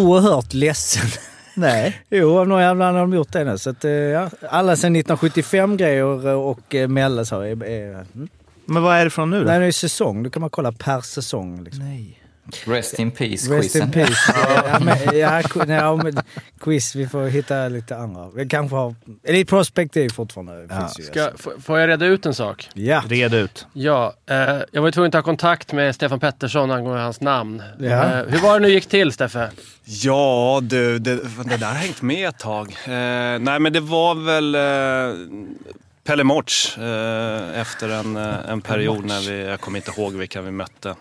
oerhört 0.00 0.54
ledsen. 0.54 1.06
Nej. 1.54 2.00
Jo, 2.10 2.38
av 2.38 2.48
någon 2.48 2.62
jävla 2.62 2.86
anledning 2.86 3.00
har 3.00 3.06
de 3.06 3.16
gjort 3.16 3.32
det 3.32 3.44
nu. 3.44 3.58
Så 3.58 3.70
att, 3.70 3.84
eh, 3.84 3.90
ja, 3.90 4.30
alla 4.50 4.76
sen 4.76 4.96
1975 4.96 5.76
grejer 5.76 6.28
eh, 6.28 6.34
och 6.34 6.74
eh, 6.74 6.88
är, 7.42 7.64
är 7.64 7.90
mm. 8.14 8.28
Men 8.64 8.82
vad 8.82 8.96
är 8.96 9.04
det 9.04 9.10
från 9.10 9.30
nu 9.30 9.40
då? 9.40 9.46
Nej, 9.46 9.58
det 9.58 9.66
är 9.66 9.72
säsong. 9.72 10.22
Då 10.22 10.30
kan 10.30 10.40
man 10.40 10.50
kolla 10.50 10.72
per 10.72 11.00
säsong. 11.00 11.64
Liksom. 11.64 11.84
Nej. 11.84 12.21
Rest 12.64 12.98
in 12.98 13.10
peace, 13.10 13.50
Rest 13.50 13.74
in 13.76 13.90
peace. 13.90 14.32
ja, 14.72 14.78
men, 14.80 14.98
ja, 15.18 15.42
ja, 15.68 15.96
men, 15.96 16.18
quiz, 16.60 16.94
vi 16.94 17.06
får 17.06 17.26
hitta 17.28 17.68
lite 17.68 17.96
andra. 17.96 18.28
Vi 18.34 18.48
kanske 18.48 18.76
har... 18.76 18.94
Elite 19.24 19.48
Prospect 19.50 19.96
är 19.96 20.00
ju 20.02 20.10
fortfarande... 20.10 20.66
Ja. 20.70 20.78
Finns 20.80 20.98
ju, 21.00 21.02
Ska, 21.02 21.30
f- 21.38 21.62
får 21.64 21.78
jag 21.78 21.88
reda 21.88 22.06
ut 22.06 22.26
en 22.26 22.34
sak? 22.34 22.68
ja. 22.74 23.02
Red 23.08 23.34
ut. 23.34 23.66
Ja, 23.72 24.14
eh, 24.30 24.36
jag 24.72 24.80
var 24.82 24.88
ju 24.88 24.92
tvungen 24.92 25.08
att 25.08 25.12
ta 25.12 25.22
kontakt 25.22 25.72
med 25.72 25.94
Stefan 25.94 26.20
Pettersson 26.20 26.70
angående 26.70 27.02
hans 27.02 27.20
namn. 27.20 27.62
Ja. 27.78 27.86
Eh, 27.90 28.26
hur 28.28 28.38
var 28.38 28.60
det 28.60 28.66
nu 28.66 28.72
gick 28.72 28.86
till, 28.86 29.12
Steffe? 29.12 29.50
Ja 29.84 30.60
du, 30.62 30.98
det, 30.98 31.16
det 31.44 31.56
där 31.56 31.66
har 31.66 31.74
hängt 31.74 32.02
med 32.02 32.28
ett 32.28 32.38
tag. 32.38 32.68
Eh, 32.84 32.90
nej 33.40 33.58
men 33.60 33.72
det 33.72 33.80
var 33.80 34.14
väl 34.14 34.54
eh, 34.54 35.18
Pelle 36.04 36.24
Morts 36.24 36.78
eh, 36.78 37.60
efter 37.60 37.88
en, 37.88 38.16
eh, 38.16 38.34
en 38.48 38.60
period 38.60 39.04
när 39.04 39.20
vi, 39.20 39.44
jag 39.46 39.60
kommer 39.60 39.78
inte 39.78 40.00
ihåg 40.00 40.12
vilka 40.12 40.42
vi 40.42 40.50
mötte. 40.50 40.94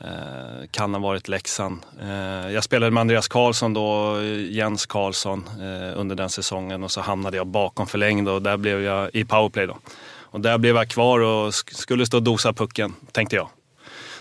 Eh, 0.00 0.66
kan 0.70 0.94
ha 0.94 1.00
varit 1.00 1.28
Leksand. 1.28 1.82
Eh, 2.00 2.50
jag 2.50 2.64
spelade 2.64 2.90
med 2.90 3.00
Andreas 3.00 3.28
Karlsson 3.28 3.74
då, 3.74 4.22
Jens 4.50 4.86
Karlsson 4.86 5.44
eh, 5.60 6.00
under 6.00 6.16
den 6.16 6.30
säsongen 6.30 6.84
och 6.84 6.90
så 6.90 7.00
hamnade 7.00 7.36
jag 7.36 7.46
bakom 7.46 7.86
förlängd 7.86 8.28
och 8.28 8.42
där 8.42 8.56
blev 8.56 8.82
jag 8.82 9.10
i 9.14 9.24
powerplay 9.24 9.66
då. 9.66 9.78
Och 10.20 10.40
där 10.40 10.58
blev 10.58 10.76
jag 10.76 10.88
kvar 10.90 11.20
och 11.20 11.50
sk- 11.50 11.74
skulle 11.74 12.06
stå 12.06 12.16
och 12.16 12.22
dosa 12.22 12.52
pucken, 12.52 12.94
tänkte 13.12 13.36
jag. 13.36 13.48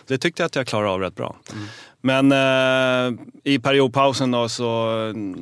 Det 0.07 0.17
tyckte 0.17 0.41
jag 0.43 0.45
att 0.47 0.55
jag 0.55 0.67
klarade 0.67 0.89
av 0.91 0.99
rätt 0.99 1.15
bra. 1.15 1.35
Mm. 1.53 1.67
Men 2.05 2.31
eh, 2.31 3.19
i 3.43 3.59
periodpausen 3.59 4.31
då 4.31 4.49
så 4.49 4.63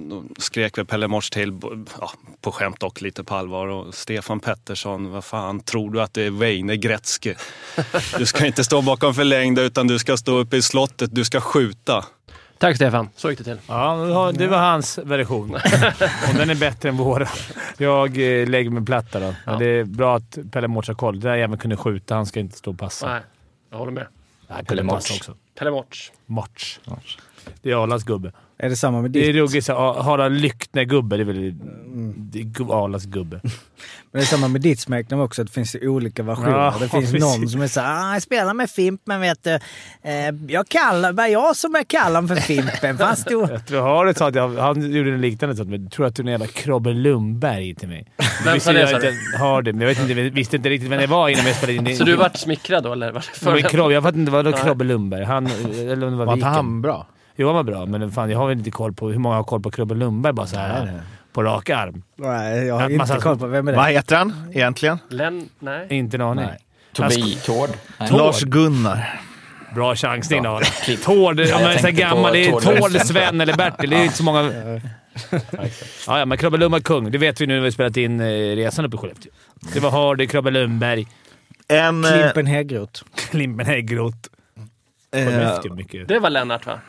då 0.09 0.23
skrek 0.37 0.77
väl 0.77 0.85
Pelle 0.85 1.07
Mors 1.07 1.29
till, 1.29 1.59
ja, 1.99 2.11
på 2.41 2.51
skämt 2.51 2.83
och 2.83 3.01
lite 3.01 3.23
på 3.23 3.35
allvar. 3.35 3.67
Och 3.67 3.93
Stefan 3.93 4.39
Pettersson, 4.39 5.11
vad 5.11 5.23
fan, 5.23 5.59
tror 5.59 5.91
du 5.91 6.01
att 6.01 6.13
det 6.13 6.21
är 6.21 6.31
Weine 6.31 6.77
Gretzky? 6.77 7.33
Du 8.17 8.25
ska 8.25 8.45
inte 8.45 8.63
stå 8.63 8.81
bakom 8.81 9.13
förlängda 9.13 9.61
utan 9.61 9.87
du 9.87 9.99
ska 9.99 10.17
stå 10.17 10.37
uppe 10.37 10.57
i 10.57 10.61
slottet, 10.61 11.15
du 11.15 11.25
ska 11.25 11.41
skjuta. 11.41 12.05
Tack 12.57 12.75
Stefan, 12.75 13.09
så 13.15 13.29
gick 13.29 13.37
det 13.39 13.43
till. 13.43 13.59
Ja, 13.67 14.31
det 14.33 14.47
var- 14.47 14.57
hans 14.57 14.97
version. 14.97 15.55
Och 16.29 16.35
den 16.37 16.49
är 16.49 16.55
bättre 16.55 16.89
än 16.89 16.97
våra. 16.97 17.27
Jag 17.77 18.07
eh, 18.41 18.47
lägger 18.47 18.69
mig 18.69 18.85
platt 18.85 19.11
där 19.11 19.19
då. 19.19 19.35
Ja. 19.45 19.55
det 19.55 19.65
är 19.65 19.83
bra 19.83 20.15
att 20.17 20.37
Pelle 20.51 20.67
Mårts 20.67 20.87
har 20.87 20.95
koll. 20.95 21.19
Det 21.19 21.29
där 21.29 21.35
jäveln 21.35 21.57
kunde 21.59 21.77
skjuta. 21.77 22.15
Han 22.15 22.25
ska 22.25 22.39
inte 22.39 22.57
stå 22.57 22.71
och 22.71 22.79
passa. 22.79 23.07
Nej, 23.07 23.21
jag 23.71 23.77
håller 23.77 23.91
med. 23.91 24.07
Nej, 24.49 24.65
Pelle 24.65 24.83
Mårts 24.83 25.11
också. 25.11 25.35
Pelle 25.55 25.71
Morts. 25.71 26.11
Mårts. 26.25 26.79
Det 27.61 27.71
är 27.71 27.83
Arlas 27.83 28.03
gubbe. 28.03 28.31
Är 28.57 28.69
det 28.69 28.75
samma 28.75 29.01
med 29.01 29.11
Det 29.11 29.19
är 29.19 29.33
ditt? 29.33 29.35
ruggigt 29.35 29.65
så 29.65 29.93
Harald 30.01 30.41
Lyckner-gubbe. 30.41 31.17
Det 31.17 31.23
är 31.23 31.25
väl 31.25 31.53
det 32.17 32.39
gu- 32.39 32.73
Arlas 32.83 33.05
gubbe. 33.05 33.39
Men 34.11 34.19
det 34.19 34.25
är 34.25 34.25
samma 34.25 34.47
med 34.47 34.61
ditt 34.61 34.79
smeknamn 34.79 35.21
också, 35.23 35.41
att 35.41 35.47
det 35.47 35.53
finns 35.53 35.75
olika 35.81 36.23
versioner. 36.23 36.49
Ja, 36.49 36.75
det 36.79 36.89
finns 36.89 37.11
precis. 37.11 37.21
någon 37.39 37.49
som 37.49 37.61
är 37.61 37.67
såhär, 37.67 38.09
ah, 38.09 38.13
jag 38.13 38.21
spelar 38.21 38.53
med 38.53 38.69
Fimp, 38.69 39.01
men 39.05 39.21
vet 39.21 39.43
du, 39.43 39.51
eh, 40.01 40.35
jag 40.47 40.67
kallar, 40.67 41.13
bara 41.13 41.27
jag 41.29 41.55
som 41.55 41.75
är 41.75 41.83
kallar 41.83 42.21
för 42.27 42.35
Fimpen. 42.35 42.97
Fast 42.97 43.27
du... 43.27 43.39
Jag 43.51 43.65
tror 43.67 43.81
Harald 43.81 44.17
sa 44.17 44.27
att 44.27 44.35
jag, 44.35 44.49
han 44.57 44.91
gjorde 44.91 45.09
en 45.11 45.21
liknande 45.21 45.55
sak, 45.55 45.67
men 45.67 45.83
jag 45.83 45.91
tror 45.91 46.05
att 46.05 46.15
du 46.15 46.21
är 46.21 46.25
en 46.25 46.31
jävla 46.31 46.47
Krobbe 46.47 46.93
Lundberg 46.93 47.75
till 47.75 47.87
mig. 47.89 48.05
Vem 48.45 48.59
sa 48.59 48.73
det, 48.73 48.79
jag 48.79 48.89
sa 48.89 48.99
du? 48.99 49.07
inte- 49.09 49.37
Harald, 49.39 49.65
men 49.67 49.81
jag 49.81 49.87
vet 49.87 49.99
inte, 49.99 50.13
jag 50.21 50.31
visste 50.31 50.55
inte 50.55 50.69
riktigt 50.69 50.91
vem 50.91 50.99
det 50.99 51.07
var 51.07 51.29
innan 51.29 51.45
vi 51.45 51.53
spelade 51.53 51.89
in. 51.91 51.97
Så 51.97 52.03
du 52.03 52.15
vart 52.15 52.37
smickrad 52.37 52.83
då, 52.83 52.91
eller? 52.91 53.11
Varför? 53.11 53.51
Men 53.51 53.63
Krobbe, 53.63 53.93
jag 53.93 54.03
fattar 54.03 54.19
inte, 54.19 54.31
vad 54.31 54.45
Nej. 54.45 54.53
Krobbe 54.53 54.83
Lundberg? 54.83 55.23
Han, 55.23 55.45
eller 55.47 56.05
om 56.05 56.11
det 56.11 56.17
var 56.17 56.25
Var 56.25 56.33
inte 56.33 56.45
han 56.45 56.81
bra? 56.81 57.07
Jo, 57.35 57.47
han 57.47 57.55
var 57.55 57.63
bra, 57.63 57.85
men 57.85 58.11
fan, 58.11 58.29
jag 58.29 58.37
har 58.37 58.47
väl 58.47 58.57
inte 58.57 58.71
koll 58.71 58.93
på 58.93 59.09
hur 59.09 59.19
många 59.19 59.35
har 59.35 59.43
koll 59.43 59.61
på 59.61 59.71
Krobbe 59.71 59.95
Lundberg 59.95 60.33
bara 60.33 60.47
så 60.47 60.57
här 60.57 61.01
på 61.33 61.43
rak 61.43 61.69
arm. 61.69 62.03
Nej, 62.15 62.65
jag 62.65 62.73
har 62.73 62.81
Ja, 62.81 62.85
inte 62.85 62.97
massa- 62.97 63.19
koll 63.19 63.37
på 63.39 63.47
vem 63.47 63.67
är 63.67 63.71
det 63.71 63.77
Vad 63.77 63.91
heter 63.91 64.15
han 64.15 64.33
egentligen? 64.53 64.99
Len? 65.09 65.49
Nej. 65.59 65.87
Inte 65.89 66.17
en 66.17 66.21
aning. 66.21 66.45
Nej. 66.45 66.57
Tobi, 66.93 67.37
Tord. 67.45 67.69
Nej. 67.99 68.09
Lars 68.11 68.41
Gunnar. 68.43 69.19
Bra 69.75 69.95
chansning 69.95 70.43
då. 70.43 70.59
Tord, 71.03 71.39
här 71.39 71.73
tänkte 71.73 71.91
på 71.91 72.09
gammal. 72.15 72.33
Det 72.33 72.45
är 72.47 72.51
Tord. 72.51 72.91
Sven 73.01 73.41
eller 73.41 73.53
Bertil. 73.57 73.89
Det 73.89 73.95
är 73.95 74.03
inte 74.03 74.17
så 74.17 74.23
många... 74.23 74.41
Ja, 76.07 76.19
ja, 76.19 76.25
men 76.25 76.37
Krobbe 76.37 76.57
Lundberg 76.57 76.81
kung. 76.83 77.11
Det 77.11 77.17
vet 77.17 77.41
vi 77.41 77.47
nu 77.47 77.53
när 77.53 77.61
vi 77.61 77.65
har 77.67 77.71
spelat 77.71 77.97
in 77.97 78.19
eh, 78.19 78.25
resan 78.55 78.85
uppe 78.85 78.95
i 78.95 78.99
Skellefteå. 78.99 79.31
Det 79.73 79.79
var 79.79 79.91
Hardy, 79.91 80.27
Krobbe 80.27 80.51
Lundberg, 80.51 81.07
En... 81.67 82.05
eh, 82.05 82.11
Klimpen 82.11 82.45
Häggroth. 82.45 83.03
Klimpen 83.15 83.65
Häggroth. 83.65 84.17
eh, 85.15 85.73
mycket. 85.75 86.07
Det 86.07 86.19
var 86.19 86.29
Lennart, 86.29 86.65
va? 86.65 86.79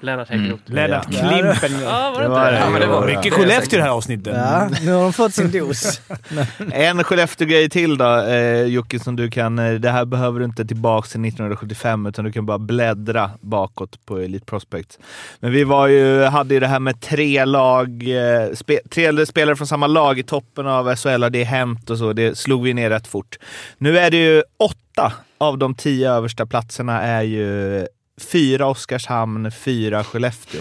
Lennart 0.00 0.28
Häggroth. 0.28 0.62
Lennart 0.66 1.06
Ja. 1.10 1.18
Klimpen. 1.28 1.80
Ja, 1.84 2.12
var 2.14 2.20
det 2.20 2.20
Det 2.20 2.24
inte 2.26 2.28
var 2.28 2.44
det? 2.46 2.50
det. 2.52 2.58
Ja, 2.58 2.70
men 2.70 2.80
det 2.80 2.86
var 2.86 3.06
Mycket 3.06 3.32
Skellefteå 3.32 3.76
i 3.76 3.80
det 3.80 3.82
här 3.82 3.90
avsnittet. 3.90 4.34
Ja, 4.36 4.68
nu 4.84 4.92
har 4.92 5.02
de 5.02 5.12
fått 5.12 5.34
sin 5.34 5.50
dos. 5.50 6.00
En 6.72 7.04
Skellefteå-grej 7.04 7.68
till 7.70 7.96
då, 7.98 8.16
eh, 8.22 8.62
Jocke, 8.62 8.98
som 8.98 9.16
du 9.16 9.30
kan... 9.30 9.58
Eh, 9.58 9.72
det 9.74 9.90
här 9.90 10.04
behöver 10.04 10.38
du 10.38 10.44
inte 10.44 10.64
tillbaka 10.64 11.06
till 11.08 11.20
1975, 11.20 12.06
utan 12.06 12.24
du 12.24 12.32
kan 12.32 12.46
bara 12.46 12.58
bläddra 12.58 13.30
bakåt 13.40 14.06
på 14.06 14.18
Elite 14.18 14.46
Prospects. 14.46 14.98
Men 15.40 15.52
vi 15.52 15.64
var 15.64 15.86
ju, 15.86 16.22
hade 16.24 16.54
ju 16.54 16.60
det 16.60 16.66
här 16.68 16.80
med 16.80 17.00
tre 17.00 17.44
lag, 17.44 17.88
eh, 18.08 18.52
spe, 18.54 18.78
tre 18.90 19.26
spelare 19.26 19.56
från 19.56 19.66
samma 19.66 19.86
lag 19.86 20.18
i 20.18 20.22
toppen 20.22 20.66
av 20.66 20.96
SHL, 20.96 21.24
det 21.30 21.44
hänt 21.44 21.90
och 21.90 21.98
så. 21.98 22.12
Det 22.12 22.38
slog 22.38 22.62
vi 22.62 22.74
ner 22.74 22.90
rätt 22.90 23.06
fort. 23.06 23.36
Nu 23.78 23.98
är 23.98 24.10
det 24.10 24.16
ju 24.16 24.42
åtta 24.58 25.12
av 25.38 25.58
de 25.58 25.74
tio 25.74 26.10
översta 26.12 26.46
platserna 26.46 27.02
är 27.02 27.22
ju 27.22 27.86
fyra 28.20 28.66
Oskarshamn, 28.66 29.50
fyra 29.52 30.04
Skellefteå. 30.04 30.60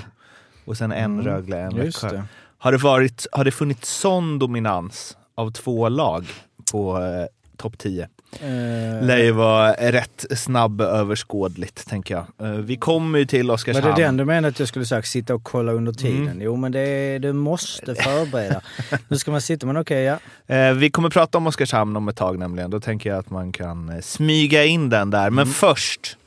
Och 0.66 0.78
sen 0.78 0.92
en 0.92 1.22
Rögle, 1.22 1.60
en 1.60 1.78
Växjö. 1.78 2.22
Har 2.58 2.72
det, 2.72 2.78
varit, 2.78 3.28
har 3.32 3.44
det 3.44 3.52
funnits 3.52 3.90
sån 3.90 4.40
dominans 4.40 5.18
av 5.36 5.52
två 5.52 5.90
lag 5.90 6.26
på 6.72 6.98
eh, 7.02 7.26
topp 7.58 7.78
10? 7.78 8.08
Eh, 8.42 9.06
Lär 9.06 9.18
ju 9.18 9.32
vara 9.32 9.74
rätt 9.74 10.26
snabb 10.36 10.82
överskådligt, 10.82 11.88
tänker 11.88 12.14
jag. 12.14 12.48
Eh, 12.48 12.54
vi 12.56 12.76
kommer 12.78 13.20
ju 13.20 13.26
till 13.26 13.48
Var 13.48 13.54
Oskarshamn. 13.56 13.96
det 13.96 14.02
den 14.04 14.18
du 14.18 14.26
menade 14.26 14.48
att 14.48 14.60
jag 14.60 14.68
skulle 14.68 14.86
sagt 14.86 15.08
sitta 15.08 15.36
och 15.36 15.44
kolla 15.44 15.72
under 15.72 15.94
tiden? 15.94 16.22
Mm. 16.22 16.42
Jo, 16.42 16.56
men 16.56 16.72
det, 16.72 17.20
du 17.20 17.34
måste 17.34 17.96
förbereda. 17.96 18.62
nu 19.08 19.18
ska 19.18 19.32
man 19.32 19.42
sitta, 19.42 19.66
men 19.66 19.78
okej, 19.78 20.04
ja. 20.04 20.20
Eh, 20.56 20.74
vi 20.74 20.90
kommer 20.90 21.10
prata 21.10 21.38
om 21.38 21.48
Oskarshamn 21.48 21.96
om 21.98 22.08
ett 22.08 22.16
tag 22.16 22.40
nämligen. 22.40 22.72
Då 22.72 22.80
tänker 22.80 23.10
jag 23.10 23.20
att 23.20 23.30
man 23.30 23.52
kan 23.52 23.90
eh, 23.90 24.02
smyga 24.02 24.66
in 24.66 24.90
den 24.90 25.10
där. 25.10 25.30
Men 25.30 25.48
först, 25.48 26.18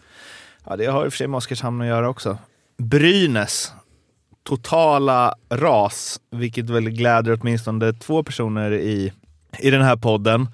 ja 0.69 0.77
det 0.77 0.87
har 0.87 1.05
i 1.05 1.09
och 1.09 1.13
för 1.13 1.17
sig 1.17 1.27
med 1.27 1.39
Oskarshamn 1.39 1.81
att 1.81 1.87
göra 1.87 2.09
också. 2.09 2.39
Brynäs 2.79 3.73
totala 4.49 5.35
ras, 5.51 6.21
vilket 6.31 6.71
väl 6.71 6.91
gläder 6.91 7.39
åtminstone 7.41 7.93
två 7.93 8.23
personer 8.23 8.73
i, 8.73 9.13
i 9.59 9.71
den 9.71 9.83
här 9.83 9.97
podden. 9.97 10.49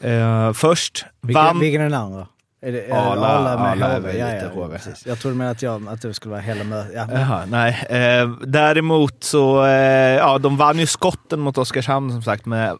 Eh, 0.00 0.52
först 0.52 1.04
Vilken, 1.20 1.44
vann... 1.44 1.58
vilken 1.60 1.80
är 1.80 1.84
den 1.90 1.94
andra? 2.00 2.26
Är 2.62 2.72
det, 2.72 2.82
är 2.82 2.92
Arla- 2.94 3.26
Arla 3.26 3.58
med 3.62 3.72
Arla 3.72 3.86
är 3.86 4.00
HV? 4.00 4.18
Ja, 4.18 4.34
ja, 4.34 4.48
HV. 4.48 4.72
precis. 4.78 5.06
Jag 5.06 5.18
trodde 5.18 5.36
med 5.36 5.50
att, 5.50 5.62
jag, 5.62 5.88
att 5.88 6.02
det 6.02 6.14
skulle 6.14 6.30
vara 6.30 6.42
hela 6.42 6.64
mö- 6.64 6.92
ja. 6.94 7.06
Jaha, 7.12 7.44
nej. 7.46 7.86
Eh, 7.90 8.28
däremot 8.46 9.24
så, 9.24 9.64
eh, 9.64 9.70
ja 10.16 10.38
de 10.38 10.56
vann 10.56 10.78
ju 10.78 10.86
skotten 10.86 11.40
mot 11.40 11.58
Oskarshamn 11.58 12.10
som 12.12 12.22
sagt 12.22 12.46
med 12.46 12.78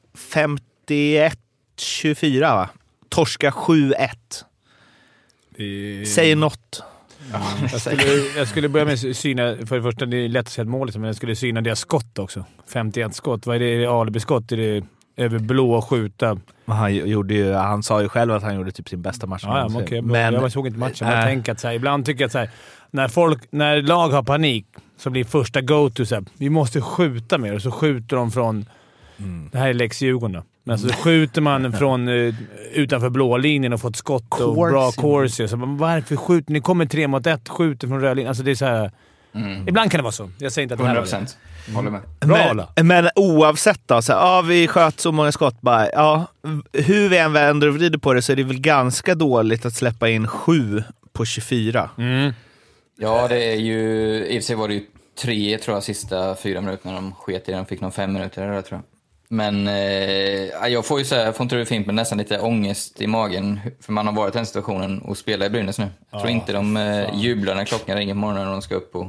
51-24 0.88 2.40
va? 2.40 2.68
Torska 3.08 3.50
7-1. 3.50 4.08
Säg 6.06 6.34
något. 6.34 6.82
Jag 7.72 7.80
skulle, 7.80 8.04
jag 8.36 8.48
skulle 8.48 8.68
börja 8.68 8.84
med 8.84 8.94
att 8.94 9.16
syna, 9.16 9.56
för 9.66 9.76
det 9.76 9.82
första, 9.82 10.06
det 10.06 10.16
är 10.16 10.28
lätt 10.28 10.46
att 10.46 10.52
säga 10.52 10.62
ett 10.62 10.68
mål, 10.68 10.86
liksom, 10.86 11.02
men 11.02 11.06
jag 11.06 11.16
skulle 11.16 11.36
syna 11.36 11.60
deras 11.60 11.78
skott 11.78 12.18
också. 12.18 12.44
51 12.72 13.14
skott. 13.14 13.46
Vad 13.46 13.56
är 13.56 13.60
det? 13.60 13.74
Är 13.74 13.78
det 13.78 13.86
alibiskott? 13.86 14.52
Är 14.52 14.56
det 14.56 14.86
över 15.16 15.38
blå 15.38 15.72
och 15.74 15.84
skjuta? 15.84 16.38
Han, 16.66 16.94
gjorde 16.94 17.34
ju, 17.34 17.52
han 17.52 17.82
sa 17.82 18.02
ju 18.02 18.08
själv 18.08 18.32
att 18.32 18.42
han 18.42 18.54
gjorde 18.54 18.72
typ 18.72 18.88
sin 18.88 19.02
bästa 19.02 19.26
match. 19.26 19.42
Ja, 19.44 19.68
ja, 19.70 19.80
okej, 19.82 20.02
men 20.02 20.34
jag 20.34 20.52
såg 20.52 20.66
inte 20.66 20.78
matchen, 20.78 21.06
men 21.06 21.10
jag 21.10 21.18
äh. 21.18 21.26
tänker 21.26 21.52
att 21.52 21.60
så 21.60 21.68
här, 21.68 21.74
ibland 21.74 22.06
tycker 22.06 22.20
jag 22.20 22.26
att 22.26 22.32
så 22.32 22.38
här, 22.38 22.50
när, 22.90 23.08
folk, 23.08 23.42
när 23.50 23.82
lag 23.82 24.08
har 24.08 24.22
panik 24.22 24.66
så 24.98 25.10
blir 25.10 25.24
första 25.24 25.60
go-to 25.60 26.06
så 26.06 26.14
här, 26.14 26.24
vi 26.38 26.50
måste 26.50 26.80
skjuta 26.80 27.38
mer 27.38 27.54
och 27.54 27.62
så 27.62 27.70
skjuter 27.70 28.16
de 28.16 28.30
från... 28.30 28.66
Mm. 29.16 29.48
Det 29.52 29.58
här 29.58 29.68
är 29.68 29.74
Lex 29.74 30.02
Djurgården 30.02 30.32
då. 30.32 30.42
Men 30.64 30.78
så 30.78 30.88
skjuter 30.88 31.40
man 31.40 31.72
från 31.72 32.08
eh, 32.08 32.34
utanför 32.72 33.10
blålinjen 33.10 33.72
och 33.72 33.80
fått 33.80 33.96
skott 33.96 34.40
och 34.40 34.54
bra 34.54 34.92
Corsi. 34.92 35.48
Så 35.48 35.56
varför 35.56 36.16
skjuter 36.16 36.52
ni? 36.52 36.60
kommer 36.60 36.86
tre 36.86 37.08
mot 37.08 37.26
ett, 37.26 37.48
skjuter 37.48 37.88
från 37.88 38.00
rödlinjen. 38.00 38.28
Alltså 38.28 38.42
det 38.42 38.50
är 38.50 38.54
så 38.54 38.64
här, 38.64 38.90
Ibland 39.66 39.90
kan 39.90 39.98
det 39.98 40.02
vara 40.02 40.12
så. 40.12 40.30
Jag 40.38 40.52
säger 40.52 40.62
inte 40.62 40.74
att 40.74 40.80
det 40.80 40.86
här 40.86 40.94
100 40.94 41.00
var 41.00 41.06
det. 41.06 41.24
procent. 41.26 41.38
Håller 41.74 41.90
med. 41.90 42.00
Bra 42.20 42.66
men, 42.76 42.86
men 42.86 43.08
oavsett 43.14 43.80
då, 43.86 44.02
så 44.02 44.12
här, 44.12 44.20
ja, 44.20 44.42
vi 44.42 44.68
sköt 44.68 45.00
så 45.00 45.12
många 45.12 45.32
skott. 45.32 45.60
Bara, 45.60 45.90
ja, 45.90 46.26
hur 46.72 47.08
vi 47.08 47.18
än 47.18 47.32
vänder 47.32 47.68
och 47.68 47.74
vrider 47.74 47.98
på 47.98 48.12
det 48.12 48.22
så 48.22 48.32
är 48.32 48.36
det 48.36 48.42
väl 48.42 48.60
ganska 48.60 49.14
dåligt 49.14 49.66
att 49.66 49.74
släppa 49.74 50.08
in 50.08 50.28
sju 50.28 50.82
på 51.12 51.24
24. 51.24 51.90
Mm. 51.98 52.32
Ja, 52.96 53.28
det 53.28 53.52
är 53.52 53.56
ju... 53.56 53.78
I 54.26 54.38
och 54.38 54.42
för 54.42 54.46
sig 54.46 54.56
var 54.56 54.68
det 54.68 54.74
ju 54.74 54.82
tre, 55.22 55.58
tror 55.58 55.76
jag, 55.76 55.82
sista 55.84 56.34
fyra 56.34 56.60
minuterna 56.60 56.94
de 56.94 57.12
sket 57.12 57.48
i 57.48 57.52
den. 57.52 57.66
Fick 57.66 57.80
någon 57.80 57.92
fem 57.92 58.12
minuter 58.12 58.42
eller 58.42 58.62
tror 58.62 58.80
jag. 58.80 58.93
Men 59.28 59.68
eh, 59.68 60.68
jag 60.68 60.86
får 60.86 60.98
ju 60.98 61.04
säga, 61.04 61.24
jag 61.24 61.36
får 61.36 61.44
inte 61.44 61.56
det 61.56 61.66
fint, 61.66 61.86
men 61.86 61.96
nästan 61.96 62.18
lite 62.18 62.40
ångest 62.40 63.00
i 63.00 63.06
magen. 63.06 63.60
För 63.80 63.92
man 63.92 64.06
har 64.06 64.14
varit 64.14 64.34
i 64.34 64.38
den 64.38 64.46
situationen 64.46 64.98
och 64.98 65.18
spelar 65.18 65.46
i 65.46 65.50
Brynäs 65.50 65.78
nu. 65.78 65.86
Jag 66.10 66.20
tror 66.20 66.30
inte 66.30 66.52
de 66.52 66.76
eh, 66.76 67.20
jublar 67.20 67.54
när 67.54 67.64
klockan 67.64 67.96
ringer 67.96 68.14
på 68.14 68.18
morgonen 68.18 68.46
och 68.46 68.52
de 68.52 68.62
ska 68.62 68.74
upp 68.74 68.94
och, 68.96 69.02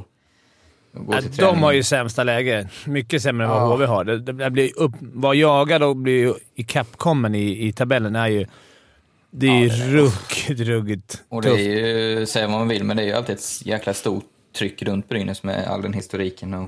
och 0.94 1.06
gå 1.06 1.14
Ja, 1.14 1.20
till 1.20 1.32
träning. 1.36 1.54
de 1.54 1.62
har 1.62 1.72
ju 1.72 1.82
sämsta 1.82 2.24
läge. 2.24 2.68
Mycket 2.86 3.22
sämre 3.22 3.46
än 3.46 3.50
vad 3.50 3.68
HV 3.68 3.86
har. 3.86 4.04
Det, 4.04 4.18
det, 4.18 4.32
det 4.32 4.50
blir 4.50 4.78
upp, 4.78 4.92
var 5.00 5.34
jagad 5.34 5.82
och 5.82 5.96
blir 5.96 6.18
ju 6.18 6.34
i 6.54 6.66
i, 7.34 7.68
i 7.68 7.72
tabellen 7.72 8.16
är 8.16 8.26
ju... 8.28 8.46
Det 9.30 9.46
är 9.46 9.60
ju 9.60 9.68
ruggigt, 9.68 10.60
ruggigt 10.60 11.22
Och 11.28 11.42
det 11.42 11.50
är 11.50 11.58
ju, 12.18 12.26
säga 12.26 12.46
vad 12.46 12.58
man 12.58 12.68
vill, 12.68 12.84
men 12.84 12.96
det 12.96 13.02
är 13.02 13.06
ju 13.06 13.12
alltid 13.12 13.34
ett 13.36 13.66
jäkla 13.66 13.94
stort 13.94 14.24
tryck 14.58 14.82
runt 14.82 15.08
Brynäs 15.08 15.42
med 15.42 15.66
all 15.66 15.82
den 15.82 15.92
historiken 15.92 16.54
och, 16.54 16.60
Ja, 16.62 16.66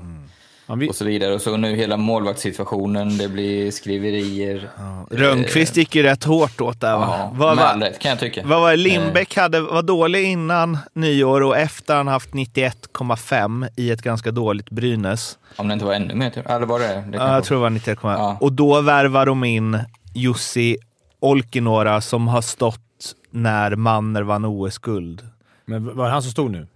vi, 0.75 0.89
och 0.89 0.95
så 0.95 1.05
vidare. 1.05 1.33
Och 1.33 1.41
så 1.41 1.57
nu 1.57 1.75
hela 1.75 1.97
målvaktssituationen, 1.97 3.17
det 3.17 3.29
blir 3.29 3.71
skriverier. 3.71 4.69
Rönnqvist 5.11 5.77
gick 5.77 5.95
ju 5.95 6.03
rätt 6.03 6.23
hårt 6.23 6.61
åt 6.61 6.81
där 6.81 6.97
va? 6.97 7.15
Ja, 7.19 7.31
vad, 7.33 7.57
var, 7.57 7.77
rätt 7.79 7.99
kan 7.99 8.09
jag 8.09 8.19
tycka. 8.19 8.41
vad 8.45 8.61
var 8.61 8.71
det? 8.71 8.77
Lindbäck 8.77 9.35
hade, 9.35 9.61
var 9.61 9.81
dålig 9.81 10.23
innan 10.23 10.77
nyår 10.93 11.43
och 11.43 11.57
efter 11.57 11.95
han 11.95 12.07
haft 12.07 12.29
91,5 12.29 13.67
i 13.75 13.91
ett 13.91 14.01
ganska 14.01 14.31
dåligt 14.31 14.69
Brynäs. 14.69 15.37
Om 15.55 15.67
det 15.67 15.73
inte 15.73 15.85
var 15.85 15.93
ännu 15.93 16.15
mer, 16.15 16.47
eller 16.47 16.65
var 16.65 16.79
det 16.79 16.87
det? 16.87 16.93
Ja, 16.93 17.03
jag 17.11 17.29
vara. 17.29 17.41
tror 17.41 17.57
det 17.57 17.61
var 17.61 17.69
91,5. 17.69 18.13
Ja. 18.13 18.37
Och 18.41 18.53
då 18.53 18.81
värvar 18.81 19.25
de 19.25 19.43
in 19.43 19.79
Jussi 20.13 20.77
Olkinuora 21.19 22.01
som 22.01 22.27
har 22.27 22.41
stått 22.41 23.15
när 23.31 23.75
Manner 23.75 24.21
vann 24.21 24.45
OS-guld. 24.45 25.21
men 25.65 25.95
var 25.97 26.05
det 26.05 26.11
han 26.11 26.21
som 26.21 26.31
stod 26.31 26.51
nu? 26.51 26.67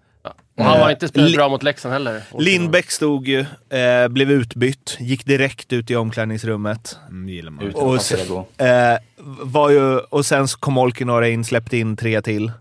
Och 0.58 0.66
han 0.66 0.80
var 0.80 0.90
inte 0.92 1.08
spelat 1.08 1.30
Li- 1.30 1.38
bra 1.38 1.50
mot 1.50 1.64
Leksand 1.64 1.94
heller. 1.94 2.22
Lindbäck 2.40 2.92
stod 2.92 3.28
ju, 3.28 3.40
eh, 3.70 4.08
blev 4.10 4.32
utbytt, 4.32 4.98
gick 5.00 5.26
direkt 5.26 5.74
ut 5.74 5.92
i 5.92 5.96
omklädningsrummet. 5.96 6.98
Mm, 7.10 7.26
det 7.26 7.32
gillar 7.32 7.52
man. 7.52 7.66
Utan 7.66 7.82
Och 7.82 8.02
sen, 8.02 8.20
det 8.20 8.28
gå. 8.28 8.48
eh, 8.66 8.98
var 9.44 9.70
ju, 9.70 9.98
och 10.00 10.26
sen 10.26 10.48
kom 10.48 10.78
Olkinuora 10.78 11.28
in, 11.28 11.46
släppte 11.46 11.78
in 11.78 11.98
tre 11.98 12.22
till. 12.22 12.52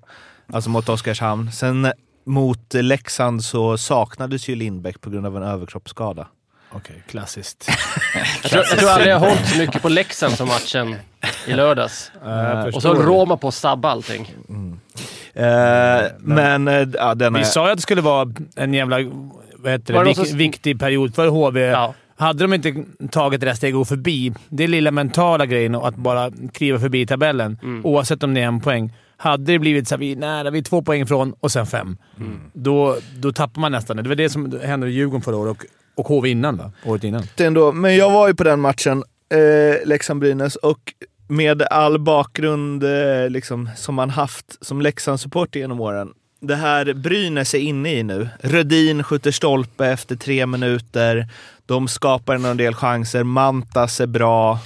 Alltså 0.53 0.71
mot 0.71 0.89
Oskarshamn. 0.89 1.53
Sen 1.53 1.85
eh, 1.85 1.91
mot 2.27 2.75
eh, 2.75 2.83
Leksand 2.83 3.45
så 3.45 3.79
saknades 3.79 4.49
ju 4.49 4.55
Lindbäck 4.55 5.01
på 5.01 5.11
grund 5.11 5.27
av 5.27 5.37
en 5.37 5.43
överkroppsskada. 5.43 6.27
Okej, 6.75 7.03
klassiskt. 7.09 7.69
Jag 8.43 8.51
tror, 8.51 8.65
jag 8.71 8.79
tror 8.79 8.91
aldrig 8.91 9.13
jag 9.13 9.19
har 9.19 9.29
hållit 9.29 9.49
så 9.49 9.59
mycket 9.59 9.83
på 9.83 9.89
Leksand 9.89 10.35
som 10.35 10.49
matchen 10.49 10.97
i 11.47 11.53
lördags. 11.53 12.13
jag 12.25 12.75
Och 12.77 12.83
så 12.83 12.95
det. 12.95 13.01
Roma 13.03 13.37
på 13.37 13.49
att 13.49 13.55
sabba 13.55 13.91
allting. 13.91 14.35
Eh, 15.35 16.11
men 16.19 16.69
eh, 16.69 16.89
ja, 16.95 17.15
den 17.15 17.35
Vi 17.35 17.41
är... 17.41 17.45
sa 17.45 17.67
ju 17.67 17.71
att 17.73 17.79
det 17.79 17.83
skulle 17.83 18.01
vara 18.03 18.33
en 18.57 18.75
jävla 18.75 18.97
vad 19.57 19.73
heter 19.73 19.95
det, 19.95 20.05
vik, 20.05 20.35
viktig 20.35 20.81
period 20.81 21.15
för 21.15 21.27
HV. 21.29 21.61
Ja. 21.61 21.95
Hade 22.17 22.45
de 22.45 22.53
inte 22.55 22.75
tagit 23.11 23.41
det 23.41 23.47
där 23.47 23.55
steget 23.55 23.77
och 23.77 23.89
förbi, 23.89 24.33
det 24.49 24.67
lilla 24.67 24.91
mentala 24.91 25.47
grejen 25.47 25.75
att 25.75 25.97
bara 25.97 26.31
kliva 26.53 26.79
förbi 26.79 27.07
tabellen, 27.07 27.59
Mm. 27.63 27.87
oavsett 27.87 28.23
om 28.23 28.35
det 28.35 28.41
är 28.41 28.47
en 28.47 28.61
poäng. 28.61 28.93
Hade 29.17 29.53
det 29.53 29.59
blivit 29.59 29.89
så 29.89 29.95
här, 29.95 30.01
vi 30.01 30.13
är 30.13 30.17
nära, 30.17 30.51
vi 30.51 30.59
är 30.59 30.63
två 30.63 30.83
poäng 30.83 31.03
ifrån 31.03 31.35
och 31.41 31.53
sen 31.53 31.67
fem. 31.67 31.97
Mm. 32.21 32.41
Då, 32.53 32.97
då 33.19 33.33
tappar 33.33 33.61
man 33.61 33.73
nästan 33.73 33.97
det. 33.97 34.03
Det 34.03 34.09
var 34.09 34.17
det 34.17 34.29
som 34.31 34.61
hände 34.65 34.87
i 34.89 34.91
Djurgården 34.91 35.23
förra 35.23 35.37
året 35.37 35.51
och, 35.57 35.65
och 35.95 36.07
HV 36.07 36.29
innan, 36.31 36.57
va? 36.57 36.73
Året 36.85 37.05
innan. 37.05 37.23
ändå. 37.41 37.73
Men 37.73 37.97
jag 37.97 38.11
var 38.11 38.29
ju 38.29 38.35
på 38.35 38.45
den 38.45 38.61
matchen, 38.61 39.03
eh, 39.35 39.89
Leksand-Brynäs, 39.89 40.57
och 40.57 40.79
med 41.29 41.63
all 41.63 41.99
bakgrund 41.99 42.85
eh, 42.85 43.29
liksom, 43.31 43.71
som 43.77 43.95
man 43.95 44.11
haft 44.11 44.59
som 44.61 44.83
Leksand-supporter 44.83 45.61
genom 45.61 45.81
åren. 45.81 46.15
Det 46.41 46.57
här 46.57 46.95
Brynäs 46.95 47.55
är 47.55 47.59
inne 47.59 47.93
i 47.93 48.03
nu. 48.03 48.29
Rödin 48.41 49.03
skjuter 49.05 49.31
stolpe 49.31 49.87
efter 49.87 50.17
tre 50.17 50.47
minuter. 50.47 51.29
De 51.67 51.89
skapar 51.89 52.35
en 52.35 52.57
del 52.57 52.75
chanser. 52.75 53.25
Mantas 53.25 54.01
är 54.01 54.07
bra. 54.07 54.59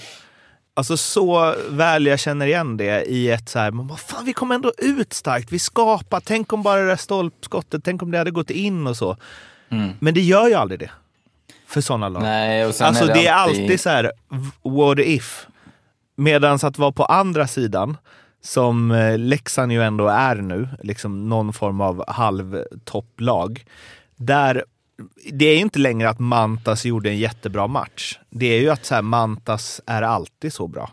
Alltså 0.75 0.97
så 0.97 1.55
väl 1.69 2.07
jag 2.07 2.19
känner 2.19 2.47
igen 2.47 2.77
det 2.77 3.05
i 3.05 3.31
ett 3.31 3.49
så 3.49 3.59
här, 3.59 3.71
men 3.71 3.87
vad 3.87 4.01
fan 4.01 4.25
vi 4.25 4.33
kom 4.33 4.53
ändå 4.53 4.73
ut 4.79 5.13
starkt. 5.13 5.53
Vi 5.53 5.59
skapar. 5.59 6.21
Tänk 6.21 6.53
om 6.53 6.63
bara 6.63 6.81
det 6.81 6.87
där 6.87 6.97
stolpskottet, 6.97 7.85
tänk 7.85 8.03
om 8.03 8.11
det 8.11 8.19
hade 8.19 8.31
gått 8.31 8.51
in 8.51 8.87
och 8.87 8.97
så. 8.97 9.17
Mm. 9.69 9.91
Men 10.01 10.15
det 10.15 10.21
gör 10.21 10.49
ju 10.49 10.55
aldrig 10.55 10.81
det. 10.81 10.91
För 11.67 11.81
sådana 11.81 12.09
lag. 12.09 12.23
Nej, 12.23 12.63
Alltså 12.63 12.85
är 12.85 13.15
det 13.15 13.27
är 13.27 13.33
alltid 13.33 13.81
så 13.81 13.91
här, 13.91 14.13
what 14.63 14.99
if? 14.99 15.47
Medans 16.17 16.65
att 16.65 16.79
vara 16.79 16.93
på 16.93 17.05
andra 17.05 17.47
sidan, 17.47 17.97
som 18.43 18.91
eh, 18.91 19.19
Leksand 19.19 19.73
ju 19.73 19.83
ändå 19.83 20.09
är 20.09 20.37
nu, 20.37 20.69
liksom 20.83 21.29
någon 21.29 21.53
form 21.53 21.81
av 21.81 22.05
halvtopplag. 22.09 23.65
Där, 24.17 24.65
det 25.33 25.45
är 25.45 25.55
ju 25.55 25.61
inte 25.61 25.79
längre 25.79 26.09
att 26.09 26.19
Mantas 26.19 26.85
gjorde 26.85 27.11
en 27.11 27.19
jättebra 27.19 27.67
match. 27.67 28.19
Det 28.31 28.47
är 28.47 28.61
ju 28.61 28.71
att 28.71 28.85
så 28.85 28.95
här, 28.95 29.03
Mantas 29.03 29.81
är 29.87 30.03
alltid 30.03 30.53
så 30.53 30.69
bra. 30.69 30.91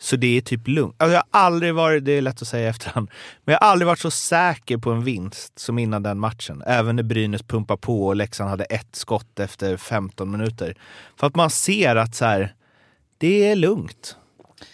Så 0.00 0.16
det 0.16 0.36
är 0.36 0.40
typ 0.40 0.68
lugnt. 0.68 0.94
Alltså 0.98 1.14
jag 1.14 1.22
har 1.30 1.40
aldrig 1.40 1.74
varit, 1.74 2.04
det 2.04 2.12
är 2.12 2.22
lätt 2.22 2.42
att 2.42 2.48
säga 2.48 2.66
i 2.66 2.68
efterhand, 2.68 3.10
men 3.44 3.52
jag 3.52 3.60
har 3.60 3.68
aldrig 3.68 3.86
varit 3.86 3.98
så 3.98 4.10
säker 4.10 4.78
på 4.78 4.90
en 4.90 5.04
vinst 5.04 5.58
som 5.58 5.78
innan 5.78 6.02
den 6.02 6.18
matchen. 6.18 6.62
Även 6.66 6.96
när 6.96 7.02
Brynäs 7.02 7.42
pumpar 7.42 7.76
på 7.76 8.06
och 8.06 8.16
Leksand 8.16 8.50
hade 8.50 8.64
ett 8.64 8.96
skott 8.96 9.40
efter 9.40 9.76
15 9.76 10.30
minuter. 10.30 10.74
För 11.16 11.26
att 11.26 11.36
man 11.36 11.50
ser 11.50 11.96
att 11.96 12.14
så 12.14 12.24
här, 12.24 12.54
det 13.18 13.50
är 13.50 13.56
lugnt. 13.56 14.16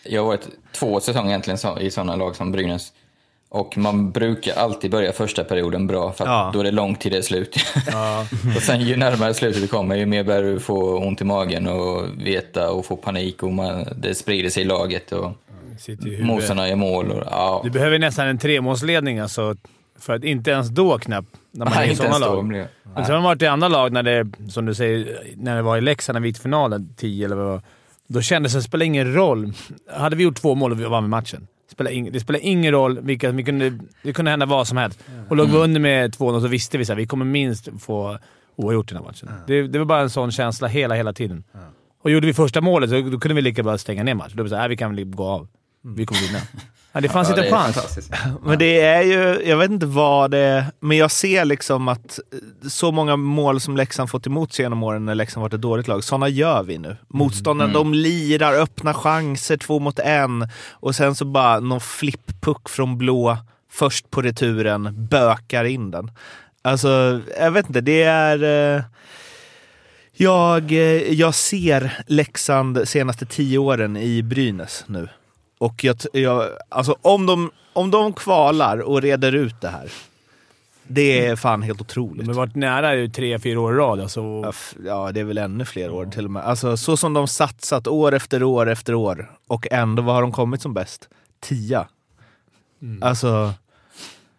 Jag 0.03 0.21
har 0.23 0.27
varit 0.27 0.49
två 0.73 1.01
säsonger 1.01 1.29
egentligen 1.29 1.79
i 1.81 1.91
sådana 1.91 2.17
lag 2.17 2.37
som 2.37 2.53
Brynäs. 2.53 2.93
Och 3.49 3.79
man 3.79 4.11
brukar 4.11 4.55
alltid 4.57 4.91
börja 4.91 5.13
första 5.13 5.45
perioden 5.45 5.87
bra, 5.87 6.13
för 6.13 6.27
Ja. 6.27 6.51
då 6.53 6.61
är 6.61 6.65
det 6.65 6.71
långt 6.71 7.01
till 7.01 7.13
det 7.13 7.19
är 7.19 7.23
slut. 7.23 7.57
och 8.57 8.63
sen 8.63 8.81
ju 8.81 8.97
närmare 8.97 9.35
slutet 9.35 9.63
du 9.63 9.69
kommer, 9.69 9.97
ju 9.97 10.07
mer 10.07 10.25
börjar 10.25 10.43
du 10.43 10.61
få 10.61 10.99
ont 10.99 11.21
i 11.21 11.25
magen 11.25 11.67
och 11.67 12.05
veta 12.19 12.71
och 12.71 12.87
få 12.87 12.97
panik 12.97 13.43
och 13.43 13.53
man, 13.53 13.85
det 13.97 14.15
sprider 14.15 14.51
sig 14.51 14.63
i 14.63 14.67
laget 14.67 15.13
och 15.13 15.33
i 16.07 16.23
motståndarna 16.23 16.69
gör 16.69 16.77
mål. 16.77 17.11
Och, 17.11 17.23
ja. 17.31 17.61
Du 17.65 17.71
behöver 17.71 17.99
nästan 17.99 18.27
en 18.29 18.39
tremålsledning 18.39 19.19
alltså, 19.19 19.57
för 19.99 20.15
att 20.15 20.25
inte 20.25 20.51
ens 20.51 20.69
då 20.69 20.99
knappt, 20.99 21.29
när 21.51 21.65
man 21.65 21.73
är 21.75 21.79
Nej, 21.79 21.87
i 21.89 21.91
inte 21.91 22.03
sådana 22.03 22.27
då 22.27 22.35
lag. 22.35 22.53
det- 22.53 22.69
Men 22.95 23.05
sen 23.05 23.15
har 23.15 23.23
man 23.23 23.31
varit 23.31 23.43
i 23.43 23.47
andra 23.47 23.69
lag 23.69 23.93
när 23.93 24.03
det, 24.03 24.27
som 24.51 24.67
du 24.67 24.75
säger, 24.75 25.23
när 25.37 25.57
det 25.57 25.63
var 25.63 25.77
i 25.77 25.81
Leksand 25.81 26.15
när 26.15 26.21
vi 26.21 26.29
gick 26.29 26.37
till 26.37 26.43
finalen, 26.43 26.95
10 26.97 27.25
eller 27.25 27.37
vad 27.37 27.45
det 27.47 27.51
var. 27.51 27.63
Då 28.07 28.21
kändes 28.21 28.53
det, 28.53 28.59
det 28.59 28.63
spelar 28.63 28.87
ingen 28.87 29.15
roll. 29.15 29.53
Hade 29.97 30.17
vi 30.17 30.23
gjort 30.25 30.37
två 30.37 30.55
mål 30.55 30.73
och 30.73 30.81
vi 30.81 30.85
vann 30.85 31.03
med 31.03 31.11
matchen. 31.11 31.47
Det 32.13 32.21
spelar 32.21 32.41
ingen 32.43 32.73
roll. 32.73 33.01
Vilka, 33.01 33.31
vi 33.31 33.45
kunde, 33.45 33.79
det 34.03 34.13
kunde 34.13 34.31
hända 34.31 34.47
vad 34.47 34.69
som 34.69 34.77
helst. 34.77 35.05
Och 35.29 35.37
låg 35.37 35.49
vi 35.49 35.57
under 35.57 35.81
med 35.81 36.15
2-0 36.15 36.41
så 36.41 36.49
visste 36.49 36.79
vi 36.79 36.93
att 36.93 36.99
vi 36.99 37.07
kommer 37.07 37.25
minst 37.25 37.69
få 37.81 38.19
oavgjort 38.57 38.91
i 38.93 38.95
den 38.95 39.03
här 39.03 39.11
matchen. 39.11 39.29
Det, 39.47 39.63
det 39.69 39.79
var 39.79 39.87
bara 39.87 40.01
en 40.01 40.11
sån 40.11 40.31
känsla 40.33 40.69
hela, 40.69 40.95
hela 40.95 41.13
tiden. 41.13 41.45
Och 42.03 42.11
gjorde 42.11 42.27
vi 42.27 42.35
första 42.35 42.61
målet 42.61 42.91
så 42.91 43.01
då 43.01 43.19
kunde 43.19 43.35
vi 43.35 43.43
lika 43.43 43.63
bra 43.63 43.79
stänga 43.79 44.03
ner 44.03 44.15
matchen. 44.15 44.37
Då 44.37 44.43
var 44.43 44.45
det 44.45 44.51
såhär, 44.51 44.69
vi 44.69 44.77
kan 44.77 44.95
väl 44.97 45.05
gå 45.05 45.25
av. 45.25 45.49
Vi 45.83 46.07
kommer 46.07 46.21
vinna. 46.27 46.39
Ja, 46.97 47.01
det 47.01 47.09
fanns 47.09 47.29
Ja, 47.29 47.35
inte 47.37 47.49
en 47.49 47.55
chans. 47.73 48.11
Men 48.45 48.59
det 48.59 48.81
är 48.81 49.03
ju, 49.03 49.49
jag 49.49 49.57
vet 49.57 49.71
inte 49.71 49.87
vad 49.87 50.31
det 50.31 50.39
är, 50.39 50.65
men 50.81 50.97
jag 50.97 51.11
ser 51.11 51.45
liksom 51.45 51.89
att 51.89 52.19
eh, 52.33 52.69
så 52.69 52.93
många 52.93 53.17
mål 53.17 53.61
som 53.61 53.77
Leksand 53.77 54.11
fått 54.11 54.27
emot 54.27 54.53
sig 54.53 54.65
genom 54.65 54.83
åren 54.83 55.05
när 55.05 55.15
Leksand 55.15 55.43
varit 55.43 55.55
ett 55.55 55.61
dåligt 55.61 55.89
lag, 55.89 56.05
sådana 56.05 56.29
gör 56.29 56.63
vi 56.63 56.79
nu. 56.79 56.97
Motståndarna, 57.09 57.73
de 57.73 57.95
lirar, 57.95 58.53
öppnar 58.55 58.93
chanser, 58.93 59.57
två 59.57 59.79
mot 59.79 59.99
en 59.99 60.49
och 60.73 60.95
sen 60.97 61.15
så 61.15 61.25
bara 61.25 61.61
någon 61.61 61.81
flipppuck 61.81 62.69
från 62.69 62.99
blå 62.99 63.39
först 63.73 64.11
på 64.11 64.23
returen, 64.23 65.07
bökar 65.09 65.65
in 65.65 65.91
den. 65.91 66.11
Alltså, 66.63 67.21
jag 67.41 67.51
vet 67.51 67.67
inte, 67.69 67.81
det 67.81 68.03
är... 68.03 68.77
eh, 68.77 68.83
Jag, 70.19 70.73
eh, 70.73 71.13
jag 71.13 71.35
ser 71.35 71.93
Leksand 72.07 72.89
senaste 72.89 73.27
tio 73.27 73.59
åren 73.59 73.97
i 73.97 74.23
Brynäs 74.23 74.85
nu. 74.87 75.09
Och 75.59 75.85
jag, 75.85 75.97
jag, 76.13 76.49
alltså 76.69 76.97
om 77.03 77.27
de, 77.27 77.51
om 77.73 77.91
de 77.91 78.13
kvalar 78.13 78.79
och 78.79 79.03
reder 79.03 79.35
ut 79.35 79.61
det 79.61 79.69
här, 79.69 79.93
det 80.89 81.27
är 81.27 81.37
fan 81.37 81.63
helt 81.63 81.81
otroligt. 81.81 82.27
De 82.27 82.29
har 82.29 82.35
varit 82.35 82.55
nära 82.55 82.95
i 82.97 83.11
tre, 83.11 83.39
fyra 83.39 83.61
år 83.61 83.75
i 83.75 83.77
rad. 83.77 84.01
Alltså, 84.01 84.53
Ja, 84.85 85.13
det 85.13 85.21
är 85.21 85.25
väl 85.25 85.39
ännu 85.39 85.65
fler 85.65 85.91
år 85.91 86.07
till 86.07 86.25
och 86.25 86.31
med. 86.31 86.43
Alltså 86.45 86.77
så 86.77 86.97
som 86.97 87.13
de 87.13 87.29
satsat 87.29 87.87
år 87.87 88.15
efter 88.15 88.43
år 88.43 88.69
efter 88.69 88.95
år 88.95 89.31
och 89.47 89.67
ändå, 89.71 90.03
vad 90.03 90.15
har 90.15 90.23
de 90.23 90.33
kommit 90.33 90.63
som 90.63 90.75
bäst? 90.75 91.09
Tia. 91.41 91.89
Alltså, 93.01 93.53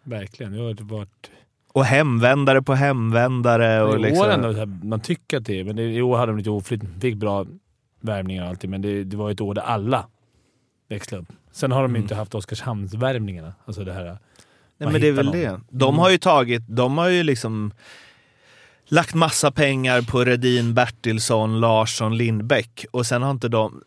verkligen. 0.04 0.52
Det 0.52 0.64
har 0.64 0.98
varit... 0.98 1.30
och 1.74 1.86
hemvändare 1.86 2.62
på 2.62 2.74
hemvändare. 2.74 3.84
Och 3.84 3.94
I 3.94 3.98
år 3.98 4.00
liksom, 4.00 4.30
ändå, 4.30 4.54
så 4.54 4.60
här, 4.60 4.86
man 4.86 5.00
tycker 5.00 5.38
att 5.38 5.46
det 5.46 5.60
är, 5.60 5.64
men 5.64 5.76
det, 5.76 5.84
i 5.84 6.02
år 6.02 6.18
hade 6.18 6.32
de 6.32 6.38
lite 6.38 6.50
oflyt. 6.50 6.82
Fick 7.02 7.16
bra 7.16 7.46
värvningar 8.00 8.44
och 8.44 8.50
allting, 8.50 8.70
men 8.70 8.82
det, 8.82 9.04
det 9.04 9.18
var 9.18 9.32
ett 9.32 9.42
år 9.42 9.54
där 9.54 9.62
alla 9.62 10.06
växlade 10.88 11.22
upp. 11.22 11.30
Sen 11.52 11.72
har 11.72 11.82
de 11.82 11.96
ju 11.96 12.02
inte 12.02 12.16
haft 12.16 12.36
Oskarshamnsvärvningarna. 12.36 13.54
Alltså 13.66 13.84
det 13.84 13.94
här... 13.94 14.18
Nej, 14.78 14.92
men 14.92 15.02
det 15.02 15.08
är 15.08 15.12
väl 15.12 15.34
hitta 15.34 15.52
det. 15.52 15.60
De 15.70 16.00
har 16.00 16.10
ju 16.10 16.18
tagit, 16.18 16.64
de 16.68 16.98
har 16.98 17.10
ju 17.10 17.24
liksom 17.24 17.72
lagt 18.86 19.14
massa 19.14 19.52
pengar 19.52 20.02
på 20.02 20.24
Redin, 20.24 20.74
Bertilsson, 20.74 21.60
Larsson, 21.60 22.18
Lindbäck 22.18 22.86
och 22.92 23.06
sen 23.06 23.22
har 23.22 23.32
inte 23.32 23.50
de... 23.50 23.82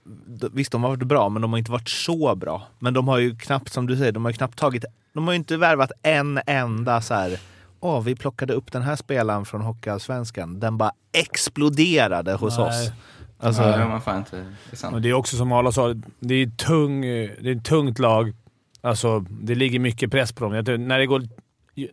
Visst, 0.52 0.72
de 0.72 0.82
har 0.82 0.90
varit 0.90 1.02
bra, 1.02 1.28
men 1.28 1.42
de 1.42 1.52
har 1.52 1.58
inte 1.58 1.72
varit 1.72 1.88
så 1.88 2.34
bra. 2.34 2.62
Men 2.78 2.94
de 2.94 3.08
har 3.08 3.18
ju 3.18 3.36
knappt, 3.36 3.72
som 3.72 3.86
du 3.86 3.96
säger, 3.96 4.12
de 4.12 4.24
har 4.24 4.30
ju 4.32 4.36
knappt 4.36 4.58
tagit... 4.58 4.84
De 5.12 5.26
har 5.26 5.32
ju 5.32 5.36
inte 5.36 5.56
värvat 5.56 5.92
en 6.02 6.40
enda 6.46 7.00
så 7.00 7.14
här... 7.14 7.38
Åh, 7.80 8.02
vi 8.02 8.16
plockade 8.16 8.52
upp 8.52 8.72
den 8.72 8.82
här 8.82 8.96
spelaren 8.96 9.44
från 9.44 9.60
Hockeyallsvenskan. 9.60 10.60
Den 10.60 10.78
bara 10.78 10.92
exploderade 11.12 12.32
hos 12.32 12.58
Nej. 12.58 12.68
oss. 12.68 12.92
Alltså, 13.40 13.62
ja, 13.62 13.76
det 13.76 13.88
man 13.88 14.00
fan 14.00 14.18
inte. 14.18 14.37
Det 14.37 14.72
är 14.72 14.76
sant. 14.76 14.94
Och 14.94 15.03
det 15.03 15.09
är 15.09 15.12
också 15.14 15.37
som 15.37 15.53
Arla 15.53 15.72
sa, 15.72 15.94
det 16.20 16.35
är, 16.35 16.46
tung, 16.46 17.00
det 17.03 17.50
är 17.50 17.57
ett 17.57 17.64
tungt 17.64 17.98
lag. 17.98 18.33
Alltså, 18.81 19.20
det 19.20 19.55
ligger 19.55 19.79
mycket 19.79 20.11
press 20.11 20.33
på 20.33 20.44
dem. 20.44 20.55
Jag 20.55 20.66
tror, 20.66 20.79
när, 20.79 20.98
det 20.98 21.07
går, 21.07 21.22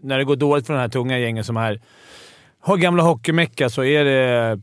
när 0.02 0.18
det 0.18 0.24
går 0.24 0.36
dåligt 0.36 0.68
för 0.68 0.74
de 0.74 0.80
här 0.80 0.90
tunga 0.90 1.20
gängen 1.20 1.44
som 1.44 1.58
är 1.58 1.82
har 2.60 2.78
gamla 2.78 3.04
hockeymecka 3.04 3.70
så 3.70 3.84
är 3.84 4.06
det, 4.06 4.60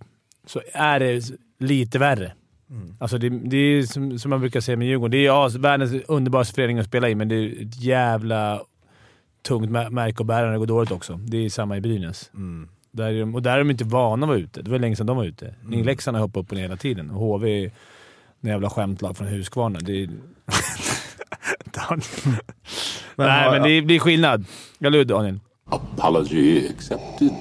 så 0.47 0.61
är 0.73 1.01
det 1.01 1.31
lite 1.59 1.99
värre. 1.99 2.33
Alltså 2.99 3.19
det, 3.19 3.29
det 3.29 3.57
är 3.57 3.83
som, 3.83 4.19
som 4.19 4.31
man 4.31 4.41
brukar 4.41 4.61
säga 4.61 4.77
med 4.77 4.89
Djurgården. 4.89 5.11
Det 5.11 5.17
är 5.17 5.25
ja, 5.25 5.51
världens 5.59 5.93
underbaraste 6.09 6.55
förening 6.55 6.79
att 6.79 6.87
spela 6.87 7.09
i, 7.09 7.15
men 7.15 7.29
det 7.29 7.35
är 7.35 7.63
ett 7.63 7.81
jävla 7.83 8.63
tungt 9.43 9.71
mä- 9.71 9.91
märke 9.91 10.23
att 10.23 10.27
bära 10.27 10.45
när 10.45 10.53
det 10.53 10.59
går 10.59 10.67
dåligt 10.67 10.91
också. 10.91 11.21
Det 11.25 11.37
är 11.37 11.49
samma 11.51 11.77
i 11.77 11.81
Brynäs. 11.81 12.31
mm. 12.35 12.69
Där 12.95 13.05
är 13.05 13.21
de, 13.21 13.35
och 13.35 13.43
där 13.43 13.55
är 13.55 13.59
de 13.59 13.71
inte 13.71 13.85
vana 13.85 14.27
att 14.27 14.29
vara 14.29 14.39
ute. 14.39 14.63
Det 14.63 14.71
var 14.71 14.79
länge 14.79 14.97
sedan 14.97 15.07
de 15.07 15.17
var 15.17 15.25
ute. 15.25 15.55
Mm. 15.65 15.85
Leksand 15.85 16.17
har 16.17 16.23
hoppat 16.23 16.41
upp 16.41 16.51
och 16.51 16.57
ner 16.57 16.63
hela 16.63 16.77
tiden. 16.77 17.11
Och 17.11 17.21
HV 17.21 17.65
är 17.65 17.71
en 18.41 18.51
jävla 18.51 18.71
skämtlag 18.71 19.17
från 19.17 19.29
Huskvarna. 19.29 19.79
Det 19.79 20.03
är... 20.03 20.09
Men 21.87 22.01
Nej, 23.17 23.51
men 23.51 23.63
det 23.63 23.83
blir 23.83 23.99
skillnad. 23.99 24.45
Eller 24.81 24.99
hur 24.99 25.05
Daniel? 25.05 25.41
Apology 25.67 26.69
accepted. 26.69 27.35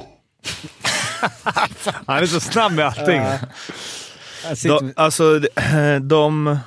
Han 2.05 2.17
är 2.17 2.25
så 2.25 2.39
snabb 2.39 2.71
med 2.71 2.85
allting. 2.85 3.21
De, 4.63 4.93
alltså, 4.95 5.39
de... 6.01 6.57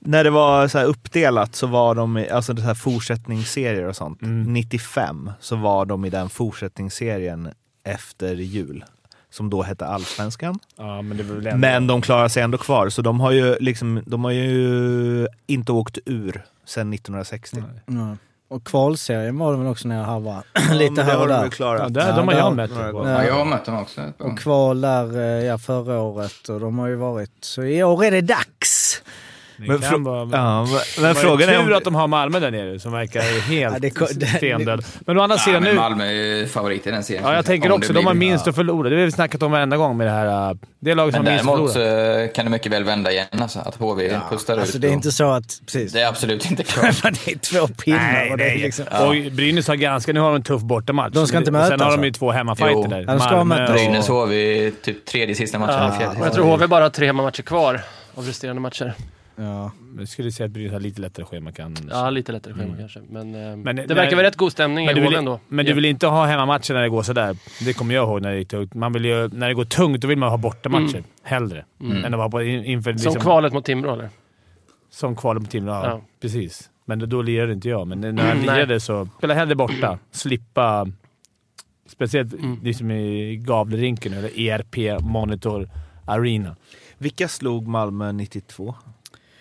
När 0.00 0.24
det 0.24 0.30
var 0.30 0.68
så 0.68 0.78
här 0.78 0.84
uppdelat 0.84 1.54
så 1.54 1.66
var 1.66 1.94
de 1.94 2.18
i 2.18 2.30
alltså 2.30 2.52
det 2.52 2.62
här 2.62 2.74
fortsättningsserier 2.74 3.84
och 3.84 3.96
sånt. 3.96 4.22
Mm. 4.22 4.52
95 4.52 5.30
så 5.40 5.56
var 5.56 5.86
de 5.86 6.04
i 6.04 6.10
den 6.10 6.28
fortsättningsserien 6.28 7.50
efter 7.86 8.34
jul. 8.34 8.84
Som 9.30 9.50
då 9.50 9.62
hette 9.62 9.86
Allsvenskan. 9.86 10.58
Ja, 10.76 11.02
men 11.02 11.16
det 11.16 11.22
ändå... 11.50 11.56
Men 11.56 11.86
de 11.86 12.02
klarar 12.02 12.28
sig 12.28 12.42
ändå 12.42 12.58
kvar. 12.58 12.88
Så 12.88 13.02
de 13.02 13.20
har 13.20 13.30
ju, 13.32 13.56
liksom, 13.60 14.02
de 14.06 14.24
har 14.24 14.30
ju 14.30 15.28
inte 15.46 15.72
åkt 15.72 15.98
ur 16.04 16.42
sedan 16.64 16.92
1960. 16.92 17.62
Ja. 17.86 18.16
Och 18.48 18.64
kvalserien 18.64 19.38
var 19.38 19.52
det 19.52 19.58
väl 19.58 19.66
också 19.66 19.88
när 19.88 19.96
jag 19.96 20.04
harvade 20.04 20.42
Ja, 20.68 20.74
lite 20.74 20.94
det 20.94 21.02
här 21.02 21.14
och 21.14 21.20
har 21.20 21.28
de 21.28 21.42
där. 21.42 21.48
klarat. 21.50 21.80
Ja, 21.82 21.88
där, 21.88 22.08
Ja, 22.08 22.16
de 22.16 22.28
har 22.28 22.34
jag 22.34 22.56
mött. 22.56 22.70
Ja, 22.74 23.24
jag 23.24 23.34
har 23.34 23.44
mött 23.44 23.64
dem 23.64 23.78
också. 23.78 24.12
Och 24.18 24.38
kval 24.38 24.80
där 24.80 25.18
eh, 25.18 25.44
ja, 25.44 25.58
förra 25.58 26.00
året 26.00 26.48
och 26.48 26.60
de 26.60 26.78
har 26.78 26.86
ju 26.86 26.94
varit... 26.96 27.30
Så 27.40 27.62
i 27.62 27.82
år 27.84 28.04
är 28.04 28.10
det 28.10 28.20
dags! 28.20 29.02
Det 29.58 29.68
Men, 29.68 29.78
kan 29.78 29.94
frå- 29.94 30.04
vara... 30.04 30.28
ja, 30.32 30.64
men, 30.64 31.02
Men 31.04 31.14
frågan 31.14 31.48
är 31.48 31.64
tur 31.64 31.72
att 31.72 31.84
de 31.84 31.94
har 31.94 32.06
Malmö 32.08 32.40
där 32.40 32.50
nere 32.50 32.78
som 32.78 32.92
verkar 32.92 33.20
helt 33.48 34.00
Ja, 34.00 34.06
stendöd. 34.36 34.84
Men 35.00 35.18
å 35.18 35.22
andra 35.22 35.36
Ja, 35.36 35.40
sidan 35.40 35.62
nu... 35.62 35.74
Malmö 35.74 36.04
är 36.06 36.12
ju 36.12 36.46
favorit 36.46 36.86
i 36.86 36.90
den 36.90 37.04
serien. 37.04 37.24
Ja, 37.26 37.34
jag 37.34 37.44
tänker 37.46 37.72
också. 37.72 37.92
De 37.92 38.06
har 38.06 38.14
minst 38.14 38.46
att 38.48 38.54
förlora. 38.54 38.88
Det 38.90 38.96
har 38.96 39.04
vi 39.04 39.12
snackat 39.12 39.42
om 39.42 39.52
varenda 39.52 39.76
gång 39.76 39.96
med 39.96 40.06
det 40.06 40.10
här. 40.10 40.50
uh, 40.50 40.56
Det 40.80 40.94
laget 40.94 41.14
som 41.14 41.24
har 41.26 41.32
minst 41.32 41.48
att 41.48 41.72
förlora. 41.72 42.28
kan 42.28 42.44
det 42.44 42.50
mycket 42.50 42.72
väl 42.72 42.84
vända 42.84 43.12
igen, 43.12 43.26
alltså, 43.40 43.58
att 43.58 43.74
HV 43.76 44.20
pustar 44.30 44.58
Alltså 44.58 44.76
ut. 44.76 44.82
det 44.82 44.88
är 44.88 44.92
inte 44.92 45.12
så 45.12 45.30
att... 45.30 45.60
Precis. 45.66 45.92
det 45.92 46.00
är 46.00 46.08
absolut 46.08 46.50
inte 46.50 46.62
klart. 46.72 47.02
Det 47.02 47.32
är 47.32 47.38
två 47.38 47.66
pinnar 47.68 48.28
och 48.30 48.38
det 48.38 48.50
är 48.50 48.58
liksom... 48.58 48.84
Och 49.00 49.32
Brynäs 49.32 49.68
har 49.68 49.74
ganska... 49.76 50.12
Nu 50.12 50.20
har 50.20 50.26
de 50.28 50.36
en 50.36 50.42
tuff 50.42 50.62
bortamatch. 50.62 51.14
De 51.14 51.26
ska 51.26 51.36
inte 51.38 51.46
Sen 51.46 51.52
mötas, 51.52 51.80
har 51.82 51.96
de 51.96 52.04
ju 52.04 52.12
två 52.12 52.30
hemmafajter 52.32 52.88
där. 52.88 53.00
Ja, 53.06 53.12
de 53.12 53.20
ska 53.20 53.30
Malmö 53.44 53.54
mötas. 53.54 53.68
och- 53.70 53.74
Brynäs 53.76 54.08
HV 54.08 54.70
typ 54.82 55.04
tredje 55.04 55.34
sista 55.34 55.58
matchen 55.58 55.74
eller 55.82 55.98
fjärde. 55.98 56.14
Men 56.14 56.22
jag 56.22 56.32
tror 56.32 56.44
HV 56.44 56.66
bara 56.66 56.84
har 56.84 56.90
tre 56.90 57.06
hemmamatcher 57.06 57.42
kvar 57.42 57.80
av 58.14 58.24
resterande 58.26 58.60
matcher. 58.62 58.94
Ja. 59.36 59.72
Jag 59.98 60.08
skulle 60.08 60.32
säga 60.32 60.44
att 60.44 60.50
Brynäs 60.50 60.72
har 60.72 60.80
lite 60.80 61.00
lättare 61.00 61.26
schema 61.26 61.52
kan... 61.52 61.76
Ja, 61.90 62.10
lite 62.10 62.32
lättare 62.32 62.54
schema 62.54 62.76
kanske. 62.78 63.00
Men, 63.10 63.34
eh, 63.34 63.40
Mm. 63.46 63.60
Men 63.62 63.76
det 63.76 63.86
när- 63.86 63.94
verkar 63.94 64.16
vara 64.16 64.26
rätt 64.26 64.36
god 64.36 64.52
stämning 64.52 64.86
i 64.90 64.94
vill, 64.94 65.14
ändå. 65.14 65.40
men 65.48 65.66
du 65.66 65.72
vill 65.72 65.84
inte 65.84 66.06
ha 66.06 66.26
hemmamatcher 66.26 66.74
när 66.74 66.82
det 66.82 66.88
går 66.88 67.02
sådär. 67.02 67.36
Det 67.64 67.72
kommer 67.72 67.94
jag 67.94 68.08
ihåg 68.08 68.22
när 68.22 68.30
det 68.32 68.38
gick 68.38 68.48
tungt. 68.48 68.74
Man 68.74 68.92
vill 68.92 69.04
ju, 69.04 69.28
när 69.28 69.48
det 69.48 69.54
går 69.54 69.64
tungt, 69.64 70.00
då 70.00 70.08
vill 70.08 70.18
man 70.18 70.28
ha 70.30 70.36
bortamatcher. 70.36 70.96
Mm. 70.96 71.04
Hellre. 71.22 71.64
Mm. 71.80 72.04
Än 72.04 72.14
att 72.14 72.18
vara 72.18 72.28
på, 72.30 72.42
in- 72.42 72.64
inför... 72.64 72.92
Som 72.92 73.04
liksom- 73.04 73.22
kvalet 73.22 73.52
mot 73.52 73.64
Timrå 73.64 73.92
eller? 73.92 74.08
Som 74.90 75.16
kvalet 75.16 75.42
på 75.44 75.50
Timrå, 75.50 75.72
ja, 75.72 75.86
Ja. 75.86 76.00
Precis. 76.20 76.70
Men 76.84 76.98
då, 76.98 77.06
då 77.06 77.22
lirade 77.22 77.52
inte 77.52 77.68
jag. 77.68 77.86
Men 77.86 78.00
när 78.00 78.08
jag 78.08 78.18
Mm, 78.20 78.46
nej. 78.46 78.56
lirade 78.56 78.80
så... 78.80 79.08
Spela 79.18 79.34
hellre 79.34 79.54
borta. 79.54 79.98
Slippa... 80.10 80.86
Speciellt 81.88 82.32
Mm. 82.34 82.58
liksom 82.62 82.90
i 82.90 83.36
Gavlerinken 83.36 84.12
eller 84.12 84.38
ERP 84.40 85.00
Monitor 85.00 85.68
Arena. 86.04 86.56
Vilka 86.98 87.28
slog 87.28 87.66
Malmö 87.66 88.12
92 88.12 88.74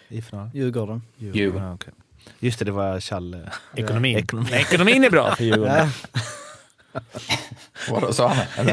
i 0.10 0.22
finalen? 0.22 0.52
Djurgården. 0.54 1.02
Djurgården. 1.18 1.68
Ja, 1.68 1.74
okej. 1.74 1.94
Just 2.40 2.60
det, 2.60 2.66
det 2.66 2.72
var 2.72 3.00
Challe. 3.00 3.50
Ekonomin. 3.76 4.18
Ekonomi. 4.18 4.50
Ekonomin 4.54 5.04
är 5.04 5.10
bra 5.10 5.36
för 5.36 5.44
Djurgården. 5.44 5.88
Vadå 7.90 8.14
sa 8.14 8.28
han? 8.28 8.68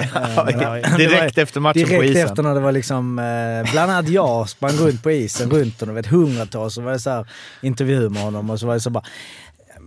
Ja, 0.61 0.97
Direkt 0.97 1.39
efter 1.39 1.61
matchen 1.61 1.83
på 1.83 1.89
direkt 1.89 2.11
isen. 2.11 2.27
efter 2.29 2.43
när 2.43 2.55
det 2.55 2.61
var 2.61 2.73
liksom, 2.73 3.19
eh, 3.19 3.73
bland 3.73 3.91
annat 3.93 4.09
jag 4.09 4.49
sprang 4.49 4.73
runt 4.73 5.03
på 5.03 5.11
isen 5.11 5.51
runt 5.51 5.81
honom, 5.81 5.95
vet 5.95 6.07
hundratals, 6.07 6.75
så 6.75 6.81
var 6.83 6.93
det 6.93 6.99
så 6.99 7.11
här 7.11 7.27
intervju 7.61 8.09
med 8.09 8.23
honom 8.23 8.51
och 8.51 8.61
så 8.61 8.67
var 8.67 8.75
det 8.75 8.81
så 8.81 8.91
bara... 8.91 9.05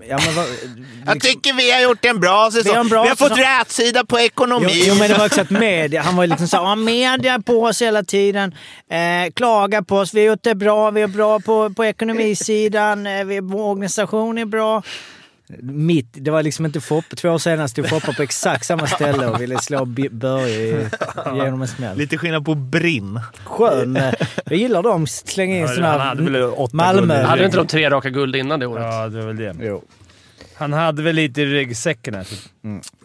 Ja, 0.09 0.19
men 0.25 0.35
vad, 0.35 0.45
Jag 1.05 1.21
tycker 1.21 1.53
vi 1.53 1.71
har 1.71 1.81
gjort 1.81 2.05
en 2.05 2.19
bra 2.19 2.51
säsong. 2.51 2.63
Vi 2.63 2.69
Vi 2.69 2.69
har 2.69 2.77
har, 2.77 2.83
en 2.83 2.89
bra 2.89 3.15
fått 3.15 3.37
rätsida 3.37 4.05
på 4.05 4.19
ekonomin. 4.19 4.69
Jo, 4.73 4.85
jo 4.87 4.95
men 4.95 5.09
det 5.09 5.17
var 5.17 5.25
också 5.25 5.41
att 5.41 5.49
media, 5.49 6.01
han 6.01 6.15
var 6.15 6.27
liksom 6.27 6.47
såhär, 6.47 6.75
media 6.75 7.39
på 7.39 7.63
oss 7.63 7.81
hela 7.81 8.03
tiden, 8.03 8.55
eh, 8.89 9.31
klagar 9.33 9.81
på 9.81 9.97
oss, 9.97 10.13
vi 10.13 10.19
har 10.19 10.27
gjort 10.27 10.43
det 10.43 10.55
bra, 10.55 10.91
vi 10.91 11.01
är 11.01 11.07
bra 11.07 11.39
på, 11.39 11.69
på 11.69 11.85
ekonomisidan, 11.85 13.07
eh, 13.07 13.25
vi, 13.25 13.39
vår 13.39 13.63
organisation 13.63 14.37
är 14.37 14.45
bra. 14.45 14.83
Mitt, 15.61 16.07
det 16.11 16.31
var 16.31 16.43
liksom 16.43 16.65
inte 16.65 16.81
Foppa, 16.81 17.15
två 17.15 17.29
år 17.29 17.37
senare 17.37 17.67
stod 17.67 17.89
Foppa 17.89 18.13
på 18.13 18.23
exakt 18.23 18.65
samma 18.65 18.87
ställe 18.87 19.27
och 19.27 19.41
ville 19.41 19.57
slå 19.59 19.85
Börje 20.11 20.47
i- 20.81 20.87
genom 21.35 21.61
en 21.61 21.67
smäll. 21.67 21.97
Lite 21.97 22.17
skillnad 22.17 22.45
på 22.45 22.55
brinn. 22.55 23.19
Skön. 23.45 23.95
eh, 23.97 24.13
Jag 24.45 24.57
gillar 24.57 24.83
dem, 24.83 25.07
slänga 25.07 25.55
in 25.55 25.61
Ja, 25.61 25.67
såna 25.67 25.87
han 25.91 25.99
hade 26.01 26.23
väl 26.23 26.35
här 26.35 26.67
Malmö. 26.73 27.23
Hade 27.23 27.45
inte 27.45 27.57
de 27.57 27.67
tre 27.67 27.89
raka 27.89 28.09
guld 28.09 28.35
innan 28.35 28.59
det 28.59 28.65
året? 28.67 28.83
Ja, 28.83 29.07
det 29.07 29.17
var 29.19 29.27
väl 29.27 29.35
det. 29.35 29.55
Jo. 29.61 29.83
Han 30.57 30.73
hade 30.73 31.01
väl 31.03 31.15
lite 31.15 31.41
i 31.41 31.45
ryggsäcken 31.45 32.13
här. 32.15 32.27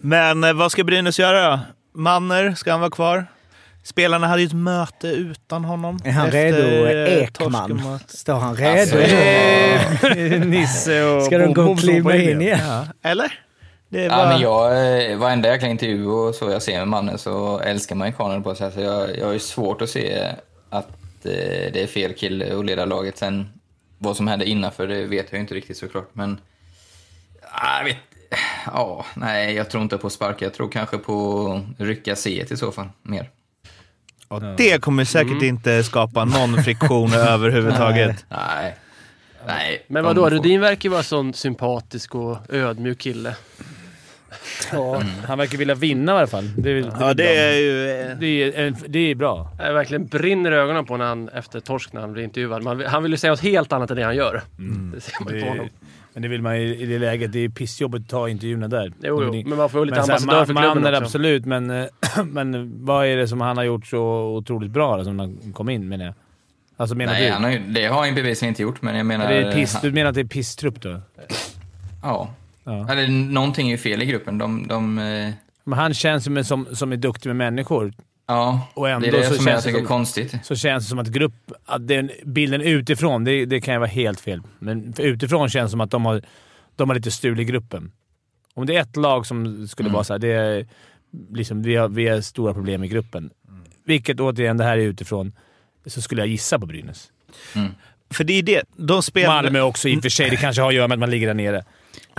Men 0.00 0.44
eh, 0.44 0.52
vad 0.52 0.72
ska 0.72 0.84
Brynäs 0.84 1.18
göra 1.18 1.50
då? 1.50 1.60
Manner, 1.94 2.54
ska 2.54 2.70
han 2.70 2.80
vara 2.80 2.90
kvar? 2.90 3.26
Spelarna 3.82 4.26
hade 4.26 4.42
ju 4.42 4.46
ett 4.46 4.52
möte 4.52 5.08
utan 5.08 5.64
honom. 5.64 5.98
Är 6.04 6.10
han 6.10 6.26
efter, 6.26 6.52
redo? 6.52 6.86
eh, 6.86 7.22
Ekman. 7.22 7.98
Står 8.08 8.34
han 8.34 8.56
redo? 8.56 8.80
Alltså, 8.80 8.96
Nisse 10.46 11.02
och 11.04 11.22
Ska 11.22 11.38
de 11.38 11.54
gå 11.54 11.62
och 11.62 11.78
kliva 11.78 12.16
inne. 12.16 12.30
in 12.30 12.42
igen? 12.42 12.58
Ja, 12.68 12.86
eller? 13.10 13.32
Det 13.88 14.02
Ja, 14.04 14.16
var... 14.16 14.26
men 14.26 14.40
jag, 14.40 15.10
eh, 15.10 15.18
varenda 15.18 15.48
jäkla 15.48 15.68
intervju 15.68 16.06
och 16.06 16.34
så 16.34 16.50
jag 16.50 16.62
ser 16.62 16.78
med 16.78 16.88
mannen 16.88 17.18
så 17.18 17.58
älskar 17.58 17.96
man 17.96 18.08
ju 18.08 18.14
Connor 18.14 18.40
på 18.40 18.54
sig. 18.54 18.72
Så 18.72 18.80
jag, 18.80 19.18
jag 19.18 19.26
har 19.26 19.32
ju 19.32 19.38
svårt 19.38 19.82
att 19.82 19.90
se 19.90 20.28
att 20.70 20.88
eh, 21.24 21.72
det 21.72 21.82
är 21.82 21.86
fel 21.86 22.12
kille 22.14 22.58
att 22.58 22.64
leda 22.64 22.84
laget. 22.84 23.18
Sen 23.18 23.48
vad 23.98 24.16
som 24.16 24.28
hände 24.28 24.44
innanför, 24.48 24.86
det 24.86 25.04
vet 25.04 25.26
jag 25.30 25.34
ju 25.34 25.40
inte 25.40 25.54
riktigt 25.54 25.76
såklart. 25.76 26.08
Men, 26.12 26.40
ah, 27.52 27.78
jag 27.78 27.84
vet, 27.84 27.96
ja, 28.66 29.04
nej, 29.14 29.54
jag 29.54 29.70
tror 29.70 29.82
inte 29.82 29.98
på 29.98 30.10
sparka. 30.10 30.44
Jag 30.44 30.54
tror 30.54 30.68
kanske 30.68 30.98
på 30.98 31.60
rycka 31.78 32.16
C 32.16 32.44
i 32.50 32.56
så 32.56 32.72
fall, 32.72 32.88
mer. 33.02 33.30
Och 34.30 34.42
det 34.56 34.82
kommer 34.82 35.04
säkert 35.04 35.30
Mm. 35.32 35.44
inte 35.44 35.82
skapa 35.82 36.24
någon 36.24 36.62
friktion 36.62 37.12
överhuvudtaget. 37.14 38.24
Nej. 38.28 38.76
Nej. 39.46 39.84
Men 39.86 40.02
de 40.02 40.06
vadå, 40.08 40.22
får- 40.22 40.30
Rudin 40.30 40.60
verkar 40.60 40.88
ju 40.88 40.90
vara 40.92 41.02
sån 41.02 41.34
sympatisk 41.34 42.14
och 42.14 42.38
ödmjuk 42.48 42.98
kille. 42.98 43.36
Ja, 44.72 45.02
han 45.26 45.38
verkar 45.38 45.58
vilja 45.58 45.74
vinna 45.74 46.12
i 46.12 46.16
alla 46.18 46.26
fall. 46.26 46.50
Det 46.56 46.70
är, 46.70 46.74
väl- 46.74 46.92
Ja, 47.00 47.14
det 47.14 47.36
är 47.36 47.54
ju... 47.58 47.90
eh, 47.90 48.16
det 48.18 48.26
är, 48.26 48.66
en- 48.66 48.76
det 48.88 48.98
är 48.98 49.14
bra. 49.14 49.50
Jag 49.58 49.74
verkligen 49.74 50.06
brinner 50.06 50.52
ögonen 50.52 50.84
på 50.86 50.96
när 50.96 51.04
han, 51.04 51.28
efter 51.28 51.60
torsk 51.60 51.92
när 51.92 52.00
han 52.00 52.12
blir 52.12 52.22
intervjuad. 52.24 52.62
Man, 52.62 52.84
han 52.86 53.02
vill 53.02 53.12
ju 53.12 53.18
säga 53.18 53.30
något 53.32 53.40
helt 53.40 53.72
annat 53.72 53.90
än 53.90 53.96
det 53.96 54.02
han 54.04 54.16
gör. 54.16 54.42
Det 54.94 55.00
ser 55.00 55.24
man 55.24 55.34
ju 55.34 55.40
på 55.40 55.44
Det, 55.46 55.50
honom. 55.50 55.68
Men 56.12 56.22
det 56.22 56.28
vill 56.28 56.42
man 56.42 56.60
ju 56.60 56.76
i 56.76 56.86
det 56.86 56.98
läget. 56.98 57.32
Det 57.32 57.38
är 57.38 57.48
pissjobbigt 57.48 58.04
att 58.04 58.10
ta 58.10 58.28
intervjuerna 58.28 58.68
där. 58.68 58.92
Jo, 59.02 59.22
jo, 59.24 59.42
men 59.48 59.58
man 59.58 59.70
får 59.70 59.80
ju 59.80 59.84
lite 59.86 59.96
Men 59.96 60.06
så 60.06 60.12
här, 60.12 60.18
ambassadör 60.18 60.44
för 60.44 60.54
man, 60.54 60.62
klubben 60.62 60.82
man 60.82 60.92
är 60.94 60.96
också. 60.96 61.04
absolut, 61.04 61.44
men, 61.44 61.70
eh, 61.70 61.86
men 62.24 62.72
vad 62.84 63.06
är 63.06 63.16
det 63.16 63.28
som 63.28 63.40
han 63.40 63.56
har 63.56 63.64
gjort 63.64 63.86
så 63.86 64.00
otroligt 64.36 64.70
bra 64.70 65.04
som 65.04 65.18
han 65.18 65.52
kom 65.54 65.68
in 65.68 65.88
menar 65.88 66.04
jag? 66.04 66.14
Alltså 66.76 66.96
menar 66.96 67.12
Nej, 67.12 67.26
du? 67.26 67.32
han 67.32 67.44
har 67.44 67.50
ju, 67.50 67.58
det 67.58 67.86
har 67.86 67.98
han 67.98 68.08
ju 68.08 68.14
bevisligen 68.14 68.52
inte 68.52 68.62
gjort, 68.62 68.82
men 68.82 68.96
jag 68.96 69.06
menar... 69.06 69.30
är 69.30 69.44
det 69.44 69.52
piss, 69.52 69.72
han- 69.74 69.82
du 69.82 69.92
menar 69.92 70.08
att 70.08 70.14
det 70.14 70.20
är 70.20 70.24
pisstrupp 70.24 70.80
då? 70.80 71.00
Ja. 72.02 72.30
Ja. 72.64 72.92
Eller 72.92 73.08
någonting 73.08 73.66
är 73.68 73.70
ju 73.70 73.78
fel 73.78 74.02
i 74.02 74.06
gruppen. 74.06 74.38
De... 74.38 74.66
de 74.68 74.98
eh, 74.98 75.30
Men 75.64 75.78
han 75.78 75.94
känns 75.94 76.24
som, 76.24 76.36
en 76.36 76.44
som, 76.44 76.66
som 76.72 76.92
är 76.92 76.96
duktig 76.96 77.28
med 77.28 77.36
människor. 77.36 77.92
Ja, 78.34 78.68
Och 78.74 78.88
ändå 78.90 79.06
det 79.10 79.16
är 79.16 79.20
det 79.20 79.26
så 79.28 79.34
som 79.34 79.46
jag 79.46 79.52
känns 79.54 79.64
det 79.64 79.68
tycker 79.70 79.78
är 79.78 79.82
som- 79.86 79.88
konstigt. 79.88 80.34
Så 80.42 80.56
känns 80.56 80.84
det 80.84 80.88
som 80.88 80.98
att 80.98 81.08
grupp... 81.08 81.34
Att 81.66 81.88
den 81.88 82.10
bilden 82.24 82.60
utifrån, 82.60 83.24
det, 83.24 83.44
det 83.46 83.60
kan 83.60 83.74
ju 83.74 83.78
vara 83.80 83.88
helt 83.90 84.20
fel. 84.20 84.42
Men 84.58 84.94
utifrån 84.98 85.48
känns 85.48 85.68
det 85.68 85.70
som 85.70 85.80
att 85.80 85.90
de 85.90 86.04
har, 86.04 86.22
de 86.76 86.88
har 86.88 86.96
lite 86.96 87.10
stul 87.10 87.40
i 87.40 87.44
gruppen. 87.44 87.92
Om 88.54 88.66
det 88.66 88.76
är 88.76 88.80
ett 88.80 88.96
lag 88.96 89.26
som 89.26 89.68
skulle 89.68 89.86
Mm. 89.86 89.94
vara 89.94 90.04
så 90.04 90.12
här, 90.12 90.18
det 90.18 90.32
är 90.32 90.66
liksom, 91.32 91.62
vi, 91.62 91.76
har, 91.76 91.88
vi 91.88 92.08
har 92.08 92.20
stora 92.20 92.54
problem 92.54 92.84
i 92.84 92.88
gruppen. 92.88 93.30
Vilket 93.86 94.20
återigen, 94.20 94.56
det 94.56 94.64
här 94.64 94.78
är 94.78 94.82
utifrån, 94.82 95.32
så 95.86 96.02
skulle 96.02 96.20
jag 96.20 96.28
gissa 96.28 96.58
på 96.58 96.66
Brynäs. 96.66 97.08
För 98.10 98.24
det 98.24 98.32
är 98.32 98.42
det. 98.42 98.62
De 98.76 99.02
spelar... 99.02 99.42
Malmö 99.42 99.60
också 99.60 99.88
i 99.88 99.98
och 99.98 100.02
för 100.02 100.08
sig. 100.08 100.30
Det 100.30 100.36
kanske 100.36 100.62
har 100.62 100.68
att 100.68 100.74
göra 100.74 100.88
med 100.88 100.94
att 100.96 101.00
man 101.00 101.10
ligger 101.10 101.26
där 101.26 101.34
nere. 101.34 101.64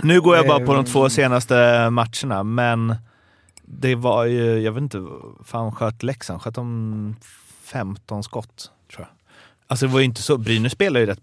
Nu 0.02 0.20
går 0.20 0.36
jag 0.36 0.46
bara 0.46 0.66
på 0.66 0.74
de 0.74 0.84
två 0.84 1.10
senaste 1.10 1.54
matcherna, 1.90 2.42
men 2.42 2.96
det 3.78 3.94
var 3.94 4.24
ju, 4.24 4.58
jag 4.58 4.72
vet 4.72 4.82
inte, 4.82 5.06
fan 5.44 5.72
sköt 5.72 6.02
Leksand? 6.02 6.42
Sköt 6.42 6.54
de 6.54 7.16
15 7.62 8.22
skott, 8.22 8.70
tror 8.90 9.06
jag. 9.06 9.08
Alltså 9.66 9.86
det 9.86 9.92
var 9.92 10.00
ju 10.00 10.04
inte 10.04 10.22
så, 10.22 10.38
Brynäs 10.38 10.72
spelar 10.72 11.00
ju 11.00 11.06
rätt 11.06 11.20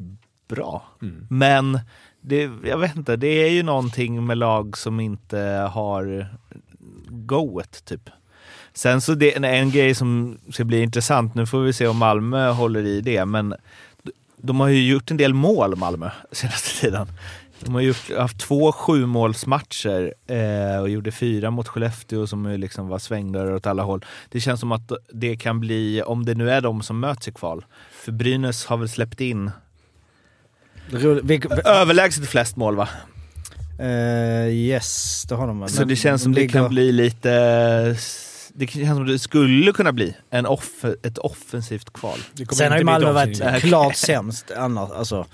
bra. 0.48 0.84
Men 1.30 1.80
det, 2.22 2.50
jag 2.64 2.78
vet 2.78 2.96
inte, 2.96 3.16
det 3.16 3.28
är 3.28 3.50
ju 3.50 3.64
någonting 3.64 4.26
med 4.26 4.38
lag 4.38 4.78
som 4.78 5.00
inte 5.00 5.40
har 5.74 6.28
goet 7.10 7.86
typ. 7.86 8.10
Sen 8.74 9.02
så 9.02 9.14
det 9.14 9.36
en 9.36 9.72
grej 9.72 9.96
som 9.96 10.38
ska 10.52 10.64
bli 10.64 10.82
intressant, 10.82 11.36
nu 11.36 11.46
får 11.46 11.60
vi 11.60 11.74
se 11.74 11.88
om 11.88 11.98
Malmö 11.98 12.52
håller 12.52 12.86
i 12.86 13.02
det, 13.02 13.26
men 13.26 13.56
de 14.38 14.60
har 14.60 14.68
ju 14.68 14.88
gjort 14.88 15.12
en 15.12 15.18
del 15.18 15.34
mål 15.34 15.76
Malmö 15.76 16.10
senaste 16.32 16.82
tiden. 16.82 17.08
De 17.62 17.74
har 17.76 17.82
gjort, 17.82 18.12
haft 18.18 18.40
två 18.40 18.72
sjumålsmatcher 18.72 20.14
eh, 20.28 20.82
och 20.82 20.90
gjorde 20.90 21.12
fyra 21.12 21.52
mot 21.52 21.68
Skellefteå 21.68 22.28
som 22.28 22.48
liksom 22.48 22.88
var 22.88 23.00
svängdörrar 23.00 23.54
åt 23.54 23.68
alla 23.68 23.84
håll. 23.84 24.06
Det 24.30 24.40
känns 24.40 24.60
som 24.60 24.72
att 24.72 24.92
det 25.14 25.36
kan 25.38 25.60
bli, 25.60 26.02
om 26.02 26.26
det 26.26 26.36
nu 26.36 26.52
är 26.52 26.62
de 26.62 26.82
som 26.82 27.00
möts 27.00 27.28
i 27.28 27.32
kval, 27.32 27.66
för 27.92 28.12
Brynäs 28.12 28.66
har 28.66 28.78
väl 28.78 28.90
släppt 28.90 29.22
in 29.22 29.52
Rull- 30.90 31.22
vi- 31.24 31.42
överlägset 31.66 32.30
flest 32.30 32.56
mål 32.56 32.76
va? 32.76 32.90
Eh, 33.80 34.48
yes, 34.48 35.24
det 35.30 35.36
har 35.36 35.48
de 35.48 35.60
väl. 35.60 35.70
Så 35.70 35.84
det 35.84 35.96
känns 35.96 36.22
som 36.24 36.34
de 36.34 36.42
det 36.42 36.48
kan 36.48 36.70
bli 36.70 36.92
lite... 36.92 37.30
Det 38.54 38.68
känns 38.68 38.98
som 38.98 39.08
det 39.08 39.20
skulle 39.20 39.72
kunna 39.72 39.92
bli 39.94 40.16
en 40.30 40.46
off, 40.46 40.86
ett 41.04 41.18
offensivt 41.18 41.94
kval. 41.94 42.20
Sen 42.52 42.72
har 42.72 42.78
ju 42.78 42.84
Malmö 42.84 43.06
de 43.08 43.14
varit 43.16 43.62
klart 43.62 43.96
sämst 43.96 44.52
annars. 44.58 44.92
Alltså, 44.92 45.26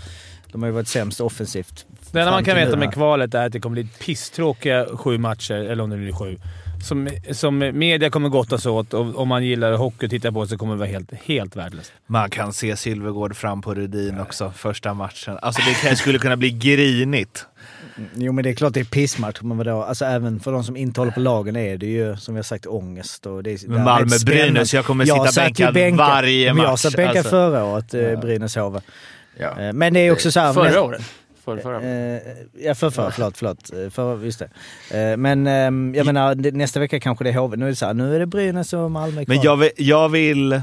de 0.52 0.62
har 0.62 0.68
ju 0.70 0.74
varit 0.74 0.88
sämst 0.88 1.22
offensivt. 1.22 1.86
Det 2.15 2.21
enda 2.21 2.32
man 2.32 2.43
kan 2.45 2.56
veta 2.56 2.78
med 2.78 2.93
kvalet 2.93 3.34
är 3.34 3.45
att 3.45 3.51
det 3.51 3.60
kommer 3.60 3.73
bli 3.73 3.88
pisstråkiga 4.06 4.86
sju 4.97 5.17
matcher, 5.17 5.54
eller 5.56 5.84
om 5.84 5.89
det 5.89 5.97
blir 5.97 6.12
sju. 6.13 6.38
Som, 6.84 7.10
som 7.32 7.58
media 7.58 8.10
kommer 8.10 8.30
gottas 8.30 8.65
åt 8.65 8.93
och 8.93 9.15
om 9.19 9.28
man 9.28 9.45
gillar 9.45 9.73
hockey 9.73 10.06
och 10.06 10.10
tittar 10.10 10.32
på 10.32 10.47
så 10.47 10.58
kommer 10.58 10.73
det 10.73 10.80
vara 10.80 10.89
helt, 10.89 11.13
helt 11.25 11.56
värdelöst. 11.56 11.93
Man 12.08 12.30
kan 12.30 12.54
se 12.54 12.75
Silvergård 12.78 13.36
fram 13.36 13.62
på 13.62 13.73
Rudin 13.73 14.19
också, 14.19 14.51
första 14.56 14.93
matchen. 14.93 15.38
Alltså 15.41 15.62
det 15.67 15.88
kan, 15.88 15.95
skulle 15.97 16.19
kunna 16.19 16.38
bli 16.38 16.49
grinigt. 16.51 17.45
Jo 18.15 18.32
men 18.34 18.43
det 18.43 18.49
är 18.49 18.54
klart 18.54 18.73
det 18.73 18.80
är 18.80 18.84
pissmatch, 18.84 19.41
men 19.41 19.58
vadå? 19.58 19.84
Alltså 19.84 20.06
även 20.06 20.39
för 20.39 20.51
de 20.51 20.63
som 20.63 20.78
inte 20.78 21.01
håller 21.01 21.12
på 21.12 21.19
lagen 21.19 21.56
är 21.56 21.78
det 21.78 21.86
ju 21.86 22.17
som 22.17 22.34
vi 22.34 22.38
har 22.38 22.43
sagt 22.43 22.65
ångest. 22.65 23.25
Och 23.25 23.43
det 23.43 23.51
är, 23.51 23.67
Men 23.67 23.84
Malmö-Brynäs, 23.84 24.73
jag 24.73 24.86
kommer 24.86 25.06
sitta 25.06 25.41
bänkad 25.43 25.73
bänkad- 25.73 25.97
varje 25.97 26.54
Men 26.54 26.63
Jag 26.63 26.71
match, 26.71 26.80
satt 26.82 26.95
bänkad 26.95 27.17
alltså. 27.17 27.30
förra 27.30 27.63
året, 27.63 27.93
eh, 27.93 28.19
Brynäs 28.19 28.56
HV. 28.56 28.80
Ja. 29.38 29.62
Eh, 29.62 29.73
Men 29.73 29.93
det 29.93 29.99
är 29.99 30.12
också 30.12 30.32
så 30.32 30.39
här... 30.39 30.54
Förra 30.54 30.82
året? 30.82 31.01
Förra, 31.45 31.62
förra. 31.62 31.81
Eh, 31.81 32.21
ja, 32.53 32.75
för, 32.75 32.89
för, 32.89 33.12
förlåt, 33.12 33.38
förlåt. 33.38 33.73
Eh, 33.73 33.89
För, 33.89 34.23
just 34.23 34.41
det. 34.89 35.12
Eh, 35.12 35.17
men 35.17 35.47
ehm, 35.47 35.95
jag 35.95 36.05
menar, 36.05 36.51
nästa 36.51 36.79
vecka 36.79 36.99
kanske 36.99 37.23
det 37.23 37.29
är 37.29 37.34
HV. 37.34 37.58
Nu 37.58 37.65
är 37.65 37.69
det 37.69 37.75
så 37.75 37.86
här, 37.86 37.93
nu 37.93 38.15
är 38.15 38.19
det 38.19 38.25
Brynäs 38.25 38.73
och 38.73 38.91
Malmö 38.91 39.25
kvar. 39.25 39.36
Men 39.36 39.43
jag 39.43 39.58
vill, 39.58 39.71
jag 39.77 40.10
vill, 40.10 40.62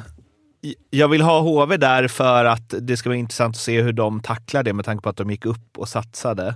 jag 0.90 1.08
vill 1.08 1.22
ha 1.22 1.40
HV 1.40 1.76
där 1.76 2.08
för 2.08 2.44
att 2.44 2.74
det 2.80 2.96
ska 2.96 3.08
vara 3.08 3.18
intressant 3.18 3.56
att 3.56 3.60
se 3.60 3.82
hur 3.82 3.92
de 3.92 4.20
tacklar 4.20 4.62
det 4.62 4.72
med 4.72 4.84
tanke 4.84 5.02
på 5.02 5.08
att 5.08 5.16
de 5.16 5.30
gick 5.30 5.46
upp 5.46 5.78
och 5.78 5.88
satsade. 5.88 6.54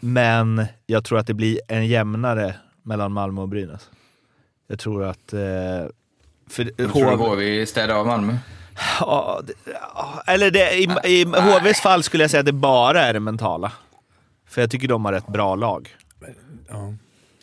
Men 0.00 0.64
jag 0.86 1.04
tror 1.04 1.18
att 1.18 1.26
det 1.26 1.34
blir 1.34 1.60
en 1.68 1.86
jämnare 1.86 2.54
mellan 2.82 3.12
Malmö 3.12 3.40
och 3.40 3.48
Brynäs. 3.48 3.90
Jag 4.68 4.78
tror 4.78 5.04
att... 5.04 5.32
Eh, 5.32 5.40
för 6.50 6.70
Jag 6.76 6.92
tror 6.92 7.16
HV 7.16 7.66
städar 7.66 7.94
av 7.94 8.06
Malmö. 8.06 8.36
Ja, 9.00 9.40
det, 9.46 9.52
ja, 9.94 10.22
eller 10.26 10.50
det, 10.50 10.74
i, 10.74 10.88
i 11.04 11.24
HVs 11.24 11.80
fall 11.80 12.02
skulle 12.02 12.24
jag 12.24 12.30
säga 12.30 12.40
att 12.40 12.46
det 12.46 12.52
bara 12.52 13.00
är 13.00 13.12
det 13.12 13.20
mentala. 13.20 13.72
För 14.48 14.60
jag 14.60 14.70
tycker 14.70 14.88
de 14.88 15.04
har 15.04 15.12
ett 15.12 15.26
bra 15.26 15.54
lag. 15.54 15.88
Ja. 16.68 16.94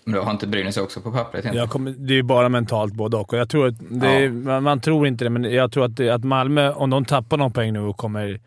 Men 0.04 0.14
då 0.14 0.22
har 0.22 0.32
inte 0.32 0.48
Brynäs 0.48 0.78
också 0.78 1.02
på 1.02 1.12
pappret 1.12 1.34
egentligen? 1.34 1.58
Jag 1.58 1.70
kommer, 1.70 1.92
det 1.92 2.14
är 2.14 2.16
ju 2.16 2.24
bara 2.24 2.50
mentalt 2.50 2.94
både 2.94 3.18
och. 3.18 3.34
och 3.34 3.40
jag 3.40 3.50
tror 3.50 3.68
att 3.68 3.76
det 3.90 4.08
är, 4.08 4.30
man, 4.30 4.64
man 4.64 4.82
tror 4.82 5.08
inte 5.08 5.24
det, 5.24 5.30
men 5.30 5.44
jag 5.44 5.72
tror 5.72 5.86
att, 5.86 5.96
det, 5.96 6.10
att 6.10 6.24
Malmö, 6.24 6.74
om 6.74 6.90
de 6.90 7.06
tappar 7.06 7.38
någon 7.38 7.54
poäng 7.54 7.74
nu 7.74 7.80
och 7.80 7.98
kommer... 7.98 8.40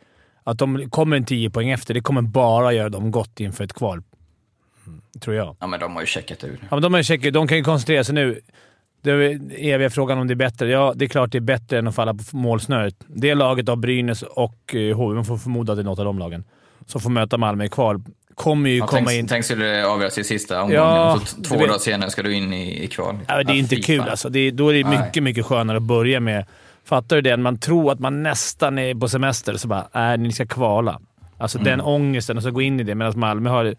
Att 0.45 0.59
de 0.59 0.91
kommer 0.91 1.17
en 1.17 1.25
10 1.25 1.51
poäng 1.51 1.71
efter, 1.71 1.95
det 1.95 2.01
kommer 2.01 2.23
bara 2.23 2.73
göra 2.73 2.89
dem 2.89 3.11
gott 3.11 3.41
inför 3.41 3.65
ett 3.65 3.73
kval. 3.73 4.03
Tror 5.21 5.37
jag. 5.37 5.57
Ja, 5.61 5.67
men 5.67 5.81
de 5.81 5.95
har 5.95 6.01
ju 6.01 6.07
checkat 6.07 6.45
ur. 6.45 6.59
Ja, 6.61 6.67
men 6.71 6.83
de, 6.83 6.93
har 6.93 7.01
ju 7.01 7.05
checkat, 7.05 7.35
de 7.35 7.49
kan 7.49 7.59
ju 7.59 7.65
koncentrera 7.65 8.05
sig 8.05 8.15
nu. 8.15 8.41
Är 9.11 9.41
eviga 9.59 9.91
frågan 9.91 10.19
om 10.19 10.27
det 10.27 10.35
är 10.35 10.37
bättre. 10.37 10.69
Ja, 10.71 10.93
det 10.97 11.05
är 11.05 11.09
klart 11.09 11.33
det 11.33 11.39
är 11.39 11.41
bättre 11.41 11.79
än 11.79 11.89
att 11.89 11.95
falla 11.95 12.15
på 12.15 12.23
målsnöret. 12.37 12.95
Det 13.07 13.35
laget 13.35 13.69
av 13.69 13.77
Brynäs 13.77 14.23
och 14.23 14.75
eh, 14.75 14.97
HV, 14.97 15.15
man 15.15 15.25
får 15.25 15.37
förmoda 15.39 15.73
att 15.73 15.77
det 15.77 15.83
är 15.83 15.85
något 15.85 15.99
av 15.99 16.05
de 16.05 16.19
lagen, 16.19 16.45
som 16.87 17.01
får 17.01 17.11
möta 17.11 17.39
Malmö 17.39 17.65
i 17.65 17.69
kval, 17.69 18.03
kommer 18.35 18.71
ju 18.71 18.77
Ja, 18.79 18.87
komma 18.87 19.07
tänk, 19.09 19.19
in... 19.21 19.29
tänk 19.29 19.45
skulle 19.45 19.65
det 19.65 19.87
avgöras 19.87 20.19
i 20.19 20.25
sista 20.25 20.57
omgången 20.63 20.83
Ja, 20.85 21.21
så 21.25 21.43
två 21.43 21.57
dagar 21.57 21.79
senare 21.79 22.11
ska 22.11 22.23
du 22.23 22.35
in 22.35 22.53
i, 22.53 22.85
i 22.85 22.87
kval. 22.87 23.19
Ja, 23.29 23.35
det 23.35 23.41
är 23.41 23.55
Ja, 23.55 23.55
inte 23.55 23.77
fy 23.77 23.83
kul 23.83 24.01
alltså. 24.01 24.29
Det 24.29 24.39
är, 24.39 24.53
då 24.53 24.69
är 24.69 24.75
det 24.75 24.89
Nej. 24.89 24.99
mycket, 25.07 25.23
mycket 25.23 25.47
skönare 25.47 25.77
att 25.77 25.83
börja 25.83 26.21
med. 26.21 26.45
Fattar 26.85 27.17
du 27.17 27.23
det? 27.23 27.37
Man 27.37 27.59
tror 27.59 27.93
att 27.93 27.99
man 27.99 28.23
nästan 28.23 28.79
är 28.79 28.95
på 28.95 29.09
semester, 29.09 29.57
så 29.57 29.69
bara 29.69 29.89
nej, 29.95 30.19
ni 30.19 30.33
ska 30.33 30.47
kvala. 30.47 31.01
Alltså 31.39 31.59
Mm. 31.59 31.71
den 31.71 31.81
ångesten 31.81 32.37
och 32.37 32.43
så 32.43 32.51
gå 32.51 32.63
in 32.63 32.81
i 32.81 32.83
det. 32.83 32.95
Medan 32.95 33.13
Malmö 33.19 33.51
har 33.51 33.75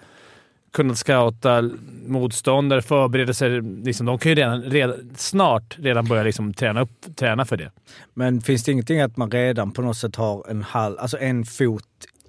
kunnat 0.73 0.97
scouta 0.97 1.69
motståndare, 2.07 2.81
förbereda 2.81 3.33
sig. 3.33 3.61
Liksom, 3.61 4.05
de 4.05 4.17
kan 4.17 4.29
ju 4.29 4.35
redan, 4.35 4.61
redan, 4.63 5.09
snart 5.15 5.77
redan 5.79 6.05
börja 6.05 6.23
liksom 6.23 6.53
träna, 6.53 6.81
upp, 6.81 7.15
träna 7.15 7.45
för 7.45 7.57
det. 7.57 7.71
Men 8.13 8.41
finns 8.41 8.63
det 8.63 8.71
ingenting 8.71 9.01
att 9.01 9.17
man 9.17 9.31
redan 9.31 9.71
på 9.71 9.81
något 9.81 9.97
sätt 9.97 10.15
har 10.15 10.49
en, 10.49 10.63
halv, 10.63 10.99
alltså 10.99 11.17
en 11.17 11.45
fot 11.45 11.83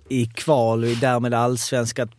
i 0.08 0.26
kval 0.26 0.84
och 0.84 0.90
därmed 1.00 1.34
allsvenska, 1.34 2.02
att 2.02 2.10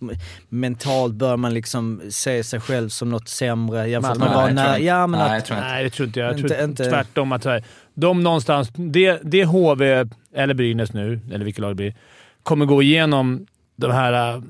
mentalt 0.49 1.13
bör 1.13 1.37
man 1.37 1.53
liksom 1.53 2.01
se 2.09 2.43
sig 2.43 2.59
själv 2.59 2.89
som 2.89 3.09
något 3.09 3.29
sämre 3.29 3.89
jämfört 3.89 4.17
med 4.17 4.27
bara 4.27 4.47
Nej, 4.53 4.83
ja, 4.85 5.07
men 5.07 5.19
Nej, 5.19 5.27
att, 5.27 5.33
jag 5.33 5.45
tror 5.45 5.57
inte. 5.57 5.67
Nej, 5.69 5.83
det 5.83 5.89
tror 5.89 6.07
inte 6.07 6.19
jag. 6.19 6.29
Jag 6.29 6.37
tror 6.37 6.51
Inte- 6.51 6.63
inte- 6.63 6.89
tvärtom. 6.89 7.31
Att 7.31 7.45
här, 7.45 7.63
de 7.93 8.23
någonstans, 8.23 8.69
det, 8.75 9.19
det 9.23 9.45
HV, 9.45 10.05
eller 10.35 10.53
Brynäs 10.53 10.93
nu, 10.93 11.19
eller 11.31 11.45
vilket 11.45 11.61
lag 11.61 11.71
det 11.71 11.75
blir, 11.75 11.95
kommer 12.43 12.65
gå 12.65 12.81
igenom 12.81 13.45
de 13.75 13.91
här 13.91 14.41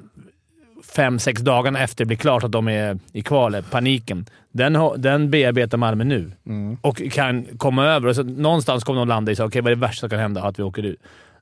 fem, 0.95 1.19
sex 1.19 1.41
dagarna 1.41 1.79
efter 1.79 1.97
det 1.97 2.07
blir 2.07 2.17
klart 2.17 2.43
att 2.43 2.51
de 2.51 2.67
är 2.67 2.99
i 3.13 3.21
kvalet, 3.21 3.71
paniken. 3.71 4.25
Den, 4.51 4.77
den 4.97 5.31
bearbetar 5.31 5.77
Malmö 5.77 6.03
nu 6.03 6.31
och 6.81 7.01
kan 7.11 7.45
komma 7.57 7.85
över. 7.85 8.07
Och 8.07 8.15
så 8.15 8.23
någonstans 8.23 8.83
kommer 8.83 8.99
de 8.99 9.07
landa 9.07 9.31
i 9.31 9.35
så, 9.35 9.45
okej, 9.45 9.61
vad 9.61 9.71
är 9.71 9.75
det 9.75 9.81
värsta 9.81 9.99
som 9.99 10.09
kan 10.09 10.19
hända? 10.19 10.43
Att 10.43 10.59
vi 10.59 10.63
åker 10.63 10.83
ut. 10.83 10.99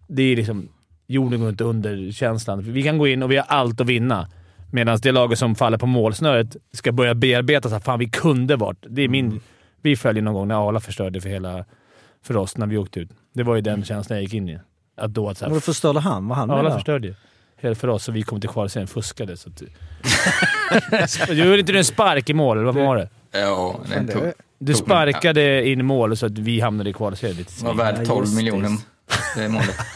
Det 0.07 0.23
är 0.23 0.35
liksom 0.35 0.69
jorden 1.07 1.39
går 1.39 1.49
inte 1.49 1.63
under 1.63 2.11
känslan. 2.11 2.61
Vi 2.61 2.83
kan 2.83 2.97
gå 2.97 3.07
in 3.07 3.23
och 3.23 3.31
vi 3.31 3.37
har 3.37 3.45
allt 3.47 3.81
att 3.81 3.87
vinna. 3.87 4.27
Medan 4.71 4.97
det 5.01 5.11
laget 5.11 5.39
som 5.39 5.55
faller 5.55 5.77
på 5.77 5.85
målsnöret 5.85 6.55
ska 6.73 6.91
börja 6.91 7.15
bearbeta 7.15 7.69
så 7.69 7.75
här, 7.75 7.81
fan 7.81 7.99
vi 7.99 8.09
kunde 8.09 8.55
varit. 8.55 8.85
Det 8.89 9.01
är 9.01 9.07
min... 9.07 9.41
Vi 9.81 9.95
följer 9.95 10.23
någon 10.23 10.33
gång 10.33 10.47
när 10.47 10.67
Arla 10.67 10.79
förstörde 10.79 11.21
för 11.21 11.29
hela... 11.29 11.65
För 12.23 12.37
oss 12.37 12.57
när 12.57 12.67
vi 12.67 12.77
åkte 12.77 12.99
ut. 12.99 13.09
Det 13.33 13.43
var 13.43 13.55
ju 13.55 13.61
den 13.61 13.83
känslan 13.83 14.17
jag 14.17 14.23
gick 14.23 14.33
in 14.33 14.49
i. 14.49 14.59
Att 14.97 15.13
då 15.13 15.29
att 15.29 15.37
så 15.37 15.45
här, 15.45 15.49
Men 15.49 15.57
då 15.57 15.61
förstörde 15.61 15.99
han 15.99 16.27
vad 16.27 16.37
han 16.37 16.51
Arla 16.51 16.73
förstörde 16.73 17.07
ju. 17.07 17.13
Hela 17.63 17.75
för 17.75 17.87
oss, 17.87 18.03
så 18.03 18.11
vi 18.11 18.23
kom 18.23 18.41
till 18.41 18.49
kval 18.49 18.69
sen 18.69 18.87
fuskade. 18.87 19.37
Så 19.37 19.49
att, 19.49 19.57
du 21.27 21.33
gjorde 21.33 21.59
inte 21.59 21.71
du 21.71 21.77
en 21.77 21.85
spark 21.85 22.29
i 22.29 22.33
mål, 22.33 22.57
eller 22.57 22.65
vad 22.65 22.75
var 22.75 22.97
det? 22.97 23.09
Ja, 23.31 23.79
det 23.89 23.99
det 23.99 24.13
tog, 24.13 24.23
är- 24.23 24.33
Du 24.59 24.73
sparkade 24.73 25.67
in 25.69 25.79
i 25.79 25.83
mål 25.83 26.17
så 26.17 26.25
att 26.25 26.37
vi 26.37 26.59
hamnade 26.59 26.89
i 26.89 26.93
kvalserien. 26.93 27.37
Lite 27.37 27.65
var 27.65 27.73
värd 27.73 27.95
Ja, 27.99 28.05
12 28.05 28.19
just 28.23 28.31
det. 28.31 28.35
miljoner. 28.43 28.77
Det 29.35 29.43
är 29.43 29.49
målet. 29.49 29.75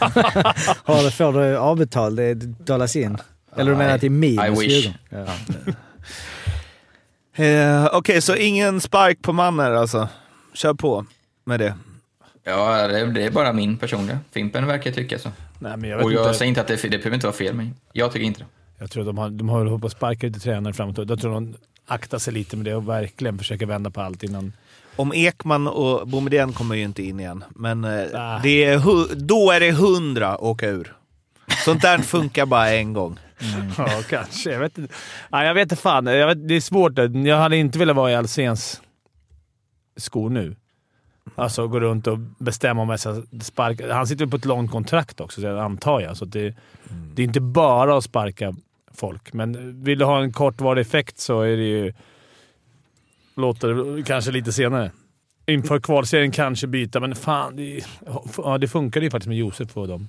Har 0.84 1.02
du, 1.04 1.10
får 1.10 1.32
du 1.32 1.56
avbetalt? 1.56 2.16
Det 2.16 2.34
dollas 2.34 2.96
in? 2.96 3.18
Eller 3.56 3.70
du 3.72 3.76
menar 3.78 3.94
att 3.94 4.00
det 4.00 4.06
är 4.06 4.10
minus 4.10 4.60
I 4.62 4.66
wish. 4.66 4.88
Ja. 5.10 5.26
Eh, 7.44 7.86
Okej, 7.92 8.20
så 8.20 8.36
ingen 8.36 8.80
spark 8.80 9.22
på 9.22 9.32
Manner 9.32 9.70
alltså. 9.72 10.08
Kör 10.54 10.74
på 10.74 11.06
med 11.44 11.60
det. 11.60 11.74
Ja, 12.44 12.88
det, 12.88 13.06
det 13.06 13.22
är 13.24 13.30
bara 13.30 13.52
min 13.52 13.76
personliga. 13.78 14.18
Fimpen 14.32 14.66
verkar 14.66 14.92
tycka 14.92 15.18
så. 15.18 15.30
Nej, 15.58 15.76
men 15.76 15.90
jag 15.90 15.96
vet 15.96 16.06
Och 16.06 16.12
jag 16.12 16.26
inte. 16.26 16.38
säger 16.38 16.48
inte 16.48 16.60
att 16.60 16.66
det, 16.66 16.82
det 16.82 16.88
behöver 16.98 17.14
inte 17.14 17.26
vara 17.26 17.36
fel, 17.36 17.54
men 17.54 17.74
jag 17.92 18.12
tycker 18.12 18.26
inte 18.26 18.40
det. 18.40 18.46
Jag 18.78 18.90
tror 18.90 19.02
att 19.02 19.06
de 19.06 19.18
har, 19.18 19.30
de 19.30 19.48
har 19.48 19.64
hållit 19.64 19.80
på 19.80 19.86
att 19.86 19.92
sparka 19.92 20.26
lite 20.26 20.40
tränare 20.40 20.72
framåt. 20.74 20.98
Jag 21.08 21.20
tror 21.20 21.32
de 21.34 21.54
aktar 21.86 22.18
sig 22.18 22.32
lite 22.32 22.56
med 22.56 22.64
det 22.66 22.74
och 22.74 22.88
verkligen 22.88 23.38
försöker 23.38 23.66
vända 23.66 23.90
på 23.90 24.00
allt 24.00 24.22
innan... 24.22 24.52
Om 24.96 25.12
Ekman 25.14 25.68
och 25.68 26.08
Boumedienne 26.08 26.52
kommer 26.52 26.74
ju 26.74 26.82
inte 26.84 27.02
in 27.02 27.20
igen, 27.20 27.44
men 27.50 27.84
Ah. 27.84 28.38
det 28.42 28.64
är 28.64 29.14
då 29.26 29.50
är 29.52 29.60
det 29.60 29.72
hundra 29.72 30.38
åka 30.44 30.68
ur. 30.68 30.94
Sånt 31.64 31.82
där 31.82 31.98
funkar 31.98 32.46
bara 32.46 32.70
en 32.70 32.92
gång. 32.92 33.18
Ja, 33.78 33.88
kanske. 34.08 34.50
Jag 34.52 34.60
vet 34.60 34.78
inte. 34.78 34.94
Nej, 35.28 35.46
jag 35.46 35.54
vet 35.54 35.62
inte 35.62 35.76
fan. 35.76 36.06
Jag 36.06 36.26
vet, 36.26 36.48
det 36.48 36.54
är 36.54 36.60
svårt. 36.60 36.92
Jag 37.26 37.36
hade 37.38 37.56
inte 37.56 37.78
velat 37.78 37.96
vara 37.96 38.10
i 38.10 38.14
Alséns 38.14 38.80
skor 39.96 40.30
nu. 40.30 40.56
Alltså 41.34 41.68
gå 41.68 41.80
runt 41.80 42.06
och 42.06 42.18
bestämma 42.18 42.82
om 42.82 42.88
jag 42.88 43.00
ska 43.00 43.22
sparka. 43.42 43.94
Han 43.94 44.06
sitter 44.06 44.24
väl 44.24 44.30
på 44.30 44.36
ett 44.36 44.44
långt 44.44 44.70
kontrakt 44.70 45.20
också, 45.20 45.40
så 45.40 45.46
jag 45.46 45.58
antar 45.58 46.00
jag. 46.00 46.16
Så 46.16 46.24
det, 46.24 46.54
det 47.14 47.22
är 47.22 47.26
inte 47.26 47.40
bara 47.40 47.96
att 47.96 48.04
sparka 48.04 48.54
folk, 48.94 49.32
men 49.32 49.82
vill 49.84 49.98
du 49.98 50.04
ha 50.04 50.20
en 50.22 50.32
kortvarig 50.32 50.80
effekt 50.80 51.18
så 51.18 51.40
är 51.40 51.56
det 51.56 51.68
ju... 51.68 51.92
låter 53.36 54.02
kanske 54.02 54.30
lite 54.30 54.52
senare. 54.52 54.90
Inför 55.46 55.80
kvalserien 55.80 56.30
kanske 56.30 56.66
byta, 56.66 57.00
men 57.00 57.14
fan. 57.14 57.56
Det, 57.56 57.80
ja, 58.36 58.58
det 58.58 58.68
funkade 58.68 59.06
ju 59.06 59.10
faktiskt 59.10 59.28
med 59.28 59.36
Josef 59.38 59.76
och 59.76 59.88
dem. 59.88 60.08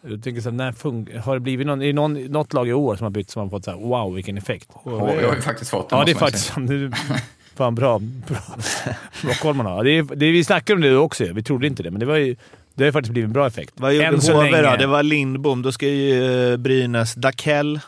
Jag 0.00 0.22
tänker 0.22 0.40
såhär, 0.40 0.56
när 0.56 0.72
fun- 0.72 1.18
har 1.18 1.34
det 1.34 1.40
blivit 1.40 1.66
någon, 1.66 1.82
är 1.82 1.86
det 1.86 1.92
någon, 1.92 2.24
något 2.24 2.52
lag 2.52 2.68
i 2.68 2.72
år 2.72 2.96
som 2.96 3.04
har 3.04 3.10
bytt 3.10 3.30
som 3.30 3.42
har 3.42 3.48
fått 3.48 3.64
såhär 3.64 3.78
wow 3.78 4.14
vilken 4.14 4.38
effekt? 4.38 4.68
HV 4.72 5.26
har 5.26 5.34
ju 5.34 5.40
faktiskt 5.40 5.70
fått 5.70 5.88
det, 5.90 5.96
Ja, 5.96 6.04
det 6.04 6.10
är 6.10 6.14
faktiskt... 6.14 6.52
fan 7.54 7.74
bra. 7.74 7.98
Bra, 7.98 8.38
bra 9.22 9.34
koll 9.34 9.54
man 9.54 9.66
har. 9.66 9.84
Det 9.84 9.90
är, 9.90 10.02
det, 10.02 10.30
vi 10.30 10.44
snackade 10.44 10.76
om 10.76 10.80
det 10.82 10.96
också 10.96 11.24
Vi 11.24 11.42
trodde 11.42 11.66
inte 11.66 11.82
det, 11.82 11.90
men 11.90 12.00
det, 12.00 12.06
var 12.06 12.16
ju, 12.16 12.36
det 12.74 12.82
har 12.82 12.86
ju 12.86 12.92
faktiskt 12.92 13.12
blivit 13.12 13.26
en 13.26 13.32
bra 13.32 13.46
effekt. 13.46 13.72
Vad 13.76 13.94
gjorde 13.94 14.32
HV 14.32 14.62
då? 14.62 14.76
Det 14.76 14.86
var 14.86 15.02
Lindbom. 15.02 15.62
Då 15.62 15.72
ska 15.72 15.86
ju 15.88 16.52
eh, 16.52 16.56
Brynäs 16.56 17.14
Dakell, 17.14 17.80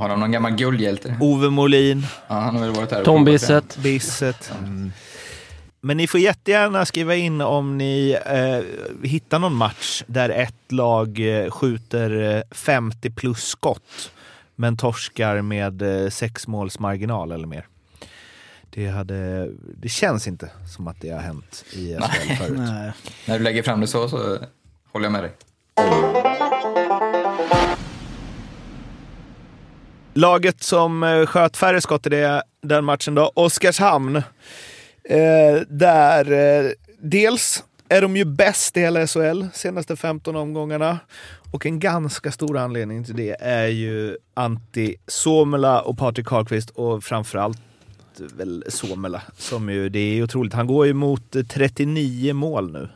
Har 0.00 0.08
de 0.08 0.20
någon 0.20 0.32
gammal 0.32 0.52
guldhjälte? 0.52 1.16
Ove 1.20 1.50
Molin, 1.50 2.06
Ja, 2.28 2.34
han 2.34 2.56
har 2.56 2.62
väl 2.62 2.74
varit 2.74 2.90
här 2.90 3.04
Tom. 3.04 3.24
Bisset. 3.24 3.76
Bisset. 3.76 4.52
Men 5.80 5.96
ni 5.96 6.06
får 6.06 6.20
jättegärna 6.20 6.84
skriva 6.84 7.14
in 7.14 7.40
om 7.40 7.78
ni 7.78 8.18
eh, 8.26 9.08
hittar 9.08 9.38
någon 9.38 9.54
match 9.54 10.02
där 10.06 10.28
ett 10.28 10.72
lag 10.72 11.20
eh, 11.20 11.50
skjuter 11.50 12.36
eh, 12.36 12.42
50 12.50 13.10
plus 13.10 13.44
skott 13.44 14.10
men 14.56 14.76
torskar 14.76 15.42
med 15.42 15.82
eh, 15.82 16.10
sex 16.10 16.46
måls 16.46 16.78
marginal 16.78 17.32
eller 17.32 17.46
mer. 17.46 17.66
Det, 18.76 18.88
hade, 18.88 19.50
det 19.76 19.88
känns 19.88 20.26
inte 20.26 20.50
som 20.74 20.88
att 20.88 21.00
det 21.00 21.10
har 21.10 21.20
hänt 21.20 21.64
i 21.72 21.96
SHL 21.96 22.34
förut. 22.36 22.58
Nej. 22.58 22.92
När 23.26 23.38
du 23.38 23.44
lägger 23.44 23.62
fram 23.62 23.80
det 23.80 23.86
så, 23.86 24.08
så 24.08 24.38
håller 24.92 25.06
jag 25.06 25.12
med 25.12 25.22
dig. 25.22 25.32
Laget 30.14 30.62
som 30.62 31.02
eh, 31.02 31.26
sköt 31.26 31.56
färre 31.56 31.80
skott 31.80 32.06
i 32.06 32.10
det, 32.10 32.42
den 32.62 32.84
matchen 32.84 33.14
då, 33.14 33.32
Oskarshamn. 33.34 34.16
Eh, 35.04 35.60
där 35.68 36.32
eh, 36.32 36.70
dels 36.98 37.64
är 37.88 38.02
de 38.02 38.16
ju 38.16 38.24
bäst 38.24 38.76
i 38.76 38.80
hela 38.80 39.06
SHL 39.06 39.44
senaste 39.52 39.96
15 39.96 40.36
omgångarna. 40.36 40.98
Och 41.52 41.66
en 41.66 41.80
ganska 41.80 42.32
stor 42.32 42.58
anledning 42.58 43.04
till 43.04 43.16
det 43.16 43.36
är 43.40 43.66
ju 43.66 44.16
Antti 44.34 44.96
Suomela 45.06 45.80
och 45.80 45.98
Patrik 45.98 46.26
Karlqvist 46.26 46.70
och 46.70 47.04
framförallt 47.04 47.58
väl 48.20 48.64
Suomela. 48.68 49.22
Som 49.36 49.68
ju, 49.68 49.88
det 49.88 49.98
är 49.98 50.22
otroligt. 50.22 50.52
Han 50.52 50.66
går 50.66 50.86
ju 50.86 50.92
mot 50.92 51.36
eh, 51.36 51.42
39 51.42 52.34
mål 52.34 52.72
nu. 52.72 52.88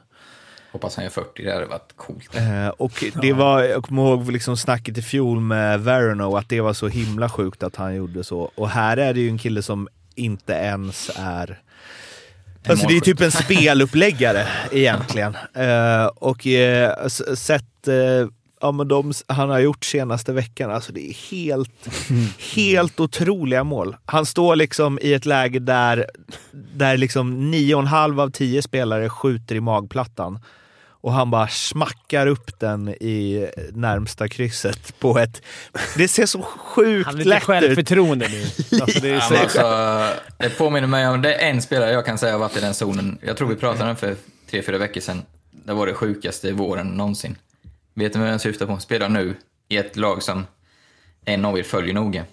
Hoppas 0.73 0.97
han 0.97 1.05
gör 1.05 1.11
40, 1.11 1.45
det 1.45 1.53
hade 1.53 1.67
varit 1.67 1.93
coolt. 1.97 2.37
Eh, 2.37 2.69
och 2.69 3.05
det 3.23 3.33
var, 3.33 3.63
jag 3.63 3.85
kommer 3.85 4.03
ihåg 4.03 4.33
liksom 4.33 4.57
snacket 4.57 4.99
i 4.99 5.03
fjol 5.03 5.41
med 5.41 5.81
Verno, 5.81 6.37
att 6.37 6.49
det 6.49 6.61
var 6.61 6.73
så 6.73 6.89
himla 6.89 7.29
sjukt 7.29 7.63
att 7.63 7.77
han 7.77 7.95
gjorde 7.95 8.25
så. 8.25 8.51
Och 8.55 8.69
här 8.69 8.97
är 8.97 9.15
det 9.15 9.21
ju 9.21 9.29
en 9.29 9.39
kille 9.39 9.63
som 9.63 9.89
inte 10.15 10.53
ens 10.53 11.11
är... 11.17 11.61
Alltså 12.69 12.87
det 12.87 12.97
är 12.97 13.01
typ 13.01 13.21
en 13.21 13.31
speluppläggare 13.45 14.47
egentligen. 14.73 15.37
Eh, 15.55 16.07
och 16.07 16.47
eh, 16.47 17.07
sett 17.35 17.89
eh, 17.89 18.29
ja, 18.61 18.73
men 18.73 18.89
de 18.89 19.13
han 19.27 19.51
har 19.51 19.59
gjort 19.59 19.85
senaste 19.85 20.33
veckan, 20.33 20.71
alltså 20.71 20.93
det 20.93 21.11
är 21.11 21.15
helt, 21.31 21.89
helt 22.55 23.01
otroliga 23.01 23.65
mål. 23.65 23.97
Han 24.05 24.27
står 24.27 24.57
liksom 24.57 24.99
i 25.03 25.15
ett 25.15 25.27
läge 25.27 25.59
där, 25.59 26.07
där 26.75 26.97
liksom 26.97 27.51
nio 27.51 27.75
och 27.75 27.81
en 27.81 27.87
halv 27.87 28.21
av 28.21 28.31
tio 28.31 28.63
spelare 28.63 29.09
skjuter 29.09 29.55
i 29.55 29.61
magplattan. 29.61 30.39
Och 31.03 31.13
han 31.13 31.31
bara 31.31 31.49
smackar 31.49 32.27
upp 32.27 32.61
den 32.61 32.89
i 32.89 33.49
närmsta 33.73 34.29
krysset 34.29 34.99
på 34.99 35.19
ett... 35.19 35.43
Det 35.97 36.09
ser 36.09 36.27
så 36.27 36.43
sjukt 36.43 37.07
Han 37.07 37.15
har 37.15 37.19
lite 37.19 37.29
lätt 37.29 37.39
ut. 37.39 37.45
självförtroende 37.45 38.29
nu. 38.29 38.43
Alltså, 38.81 39.01
det 39.01 39.11
är 39.11 39.21
så, 39.21 39.37
alltså, 39.37 39.61
det 40.39 40.59
påminner 40.59 40.89
mig 40.89 41.09
om, 41.09 41.23
det 41.23 41.35
är 41.35 41.51
en 41.51 41.63
spelare 41.63 41.93
jag 41.93 42.07
kan 42.07 42.19
säga 42.19 42.33
har 42.33 42.39
varit 42.39 42.57
i 42.57 42.61
den 42.61 42.75
zonen. 42.75 43.19
Jag 43.23 43.37
tror 43.37 43.49
vi 43.49 43.57
pratade 43.57 43.83
om 43.83 43.87
den 43.87 43.97
för 43.97 44.17
tre, 44.51 44.63
fyra 44.63 44.79
veckor 44.79 45.01
sedan. 45.01 45.23
Det 45.51 45.73
var 45.73 45.87
det 45.87 45.95
sjukaste 45.95 46.49
i 46.49 46.53
våren 46.53 46.87
någonsin. 46.87 47.37
Vet 48.01 48.15
ni 48.15 48.21
vad 48.21 48.29
jag 48.29 48.41
syftar 48.41 48.67
på? 48.67 48.79
Spelar 48.79 49.09
nu 49.09 49.37
i 49.69 49.77
ett 49.77 49.97
lag 49.97 50.23
som 50.23 50.47
en 51.25 51.45
av 51.45 51.59
er 51.59 51.63
följer 51.63 51.95
noga. 51.95 52.25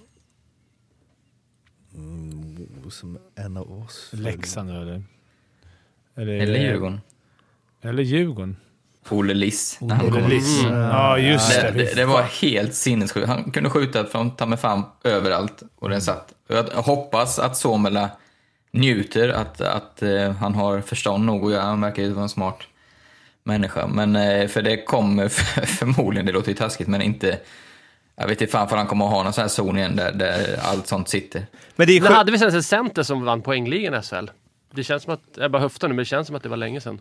Som 2.89 3.17
en 3.35 3.57
av 3.57 3.83
oss. 3.83 4.09
Leksand 4.13 4.69
eller... 4.69 5.03
Eller, 6.15 6.33
Eller 6.33 6.59
Djurgården. 6.59 7.01
Eller 7.81 8.03
Djurgården. 8.03 8.57
Olle 9.09 9.33
Liss. 9.33 9.77
Olle 9.81 10.11
kom. 10.11 10.29
Liss. 10.29 10.63
Ja, 10.63 11.17
just 11.17 11.61
Det, 11.61 11.71
det. 11.71 11.95
det, 11.95 12.05
var 12.05 12.21
helt 12.21 12.73
sinnessjukt. 12.73 13.27
Han 13.27 13.51
kunde 13.51 13.69
skjuta 13.69 14.05
från 14.05 14.35
ta 14.35 14.45
mig 14.45 14.57
fram 14.57 14.83
överallt 15.03 15.63
och 15.75 15.89
den 15.89 16.01
satt. 16.01 16.33
Och 16.49 16.55
Jag 16.55 16.63
hoppas 16.63 17.39
att 17.39 17.57
Somela 17.57 18.09
njuter, 18.71 19.29
att, 19.29 19.61
att 19.61 20.01
eh, 20.01 20.31
han 20.31 20.55
har 20.55 20.81
förstånd 20.81 21.25
nog 21.25 21.43
och 21.43 21.51
han 21.51 21.81
verkar 21.81 22.03
ju 22.03 22.13
vara 22.13 22.27
smart 22.27 22.59
människa. 23.47 23.87
Men 23.87 24.15
eh, 24.15 24.47
för 24.47 24.61
det 24.61 24.83
kommer 24.85 25.29
förmodligen, 25.65 26.25
det 26.25 26.31
låter 26.31 26.49
ju 26.49 26.55
taskigt, 26.57 26.87
men 26.87 27.01
inte... 27.01 27.39
Jag 28.19 28.27
vet 28.27 28.41
inte 28.41 28.51
fan 28.51 28.69
för 28.69 28.77
han 28.77 28.87
kommer 28.87 29.05
att 29.05 29.11
ha 29.11 29.23
någon 29.23 29.33
sån 29.33 29.41
här 29.41 29.49
zon 29.49 29.77
igen 29.77 29.95
där, 29.95 30.11
där 30.11 30.59
allt 30.61 30.87
sånt 30.87 31.09
sitter. 31.09 31.45
Men 31.75 31.87
det 31.87 31.99
sjukt. 32.01 32.13
hade 32.13 32.31
vi 32.31 32.39
senast 32.39 32.55
en 32.55 32.63
center 32.63 33.03
som 33.03 33.25
vann 33.25 33.41
poängligan 33.41 33.93
i 33.93 34.01
SHL? 34.01 34.25
Det 34.73 34.83
känns 34.83 35.03
som 35.03 35.13
att, 35.13 35.21
jag 35.37 35.51
bara 35.51 35.61
höftar 35.61 35.87
nu, 35.87 35.93
men 35.93 36.01
det 36.01 36.05
känns 36.05 36.27
som 36.27 36.35
att 36.35 36.43
det 36.43 36.49
var 36.49 36.57
länge 36.57 36.81
sedan. 36.81 36.99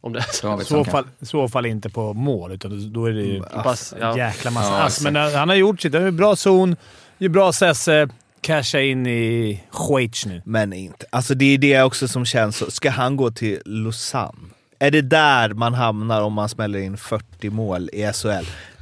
Om 0.00 0.12
det 0.12 0.18
är 0.18 0.22
Så 0.22 0.64
så. 0.64 0.76
har 0.76 0.84
fall, 0.84 1.04
så 1.22 1.48
fall 1.48 1.66
inte 1.66 1.90
på 1.90 2.12
mål, 2.12 2.52
utan 2.52 2.92
då 2.92 3.06
är 3.06 3.12
det 3.12 3.22
ju 3.22 3.42
Pass, 3.42 3.92
en 3.92 3.98
ja. 4.00 4.18
jäkla 4.18 4.50
massa 4.50 4.72
Ja, 4.72 4.82
ass. 4.82 5.00
Men 5.00 5.16
eh, 5.16 5.32
han 5.32 5.48
har 5.48 5.56
gjort 5.56 5.80
sitt. 5.80 5.92
Det 5.92 5.98
är 5.98 6.06
en 6.06 6.16
bra 6.16 6.36
zon, 6.36 6.76
gör 7.18 7.28
bra 7.28 7.52
sesse, 7.52 8.08
casha 8.40 8.80
in 8.80 9.06
i 9.06 9.62
Schweiz 9.70 10.26
nu. 10.26 10.42
Men 10.44 10.72
inte. 10.72 11.06
Alltså 11.10 11.34
det 11.34 11.54
är 11.54 11.58
det 11.58 11.82
också 11.82 12.08
som 12.08 12.24
känns 12.24 12.56
så. 12.56 12.70
Ska 12.70 12.90
han 12.90 13.16
gå 13.16 13.30
till 13.30 13.62
Lausanne? 13.64 14.48
Är 14.82 14.90
det 14.90 15.02
där 15.02 15.48
man 15.48 15.74
hamnar 15.74 16.22
om 16.22 16.32
man 16.32 16.48
smäller 16.48 16.78
in 16.78 16.96
40 16.96 17.50
mål 17.50 17.90
i 17.92 18.12
SHL? 18.12 18.28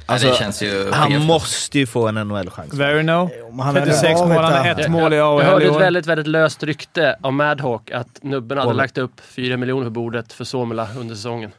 Alltså, 0.05 0.27
det 0.27 0.35
känns 0.35 0.63
ju 0.63 0.91
han 0.91 1.11
skevt. 1.11 1.25
måste 1.25 1.79
ju 1.79 1.85
få 1.87 2.07
en 2.07 2.15
NHL-chans. 2.15 2.73
Verino. 2.73 3.29
Men 3.49 3.59
han 3.59 3.75
hade 3.75 3.85
36 3.85 4.19
varit 4.19 4.27
mål, 4.33 4.43
han 4.43 4.53
har 4.53 4.79
ett 4.79 4.89
mål 4.91 5.13
i 5.13 5.15
Jag 5.15 5.39
AHL 5.41 5.45
hörde 5.45 5.65
i 5.65 5.67
ett 5.67 5.81
väldigt, 5.81 6.05
väldigt 6.05 6.27
löst 6.27 6.63
rykte 6.63 7.15
av 7.21 7.33
Madhawk 7.33 7.91
att 7.91 8.23
nubben 8.23 8.57
hade 8.57 8.73
lagt 8.73 8.97
upp 8.97 9.21
4 9.21 9.57
miljoner 9.57 9.83
på 9.85 9.89
bordet 9.91 10.33
för 10.33 10.43
Somela 10.43 10.87
under 10.97 11.15
säsongen. 11.15 11.51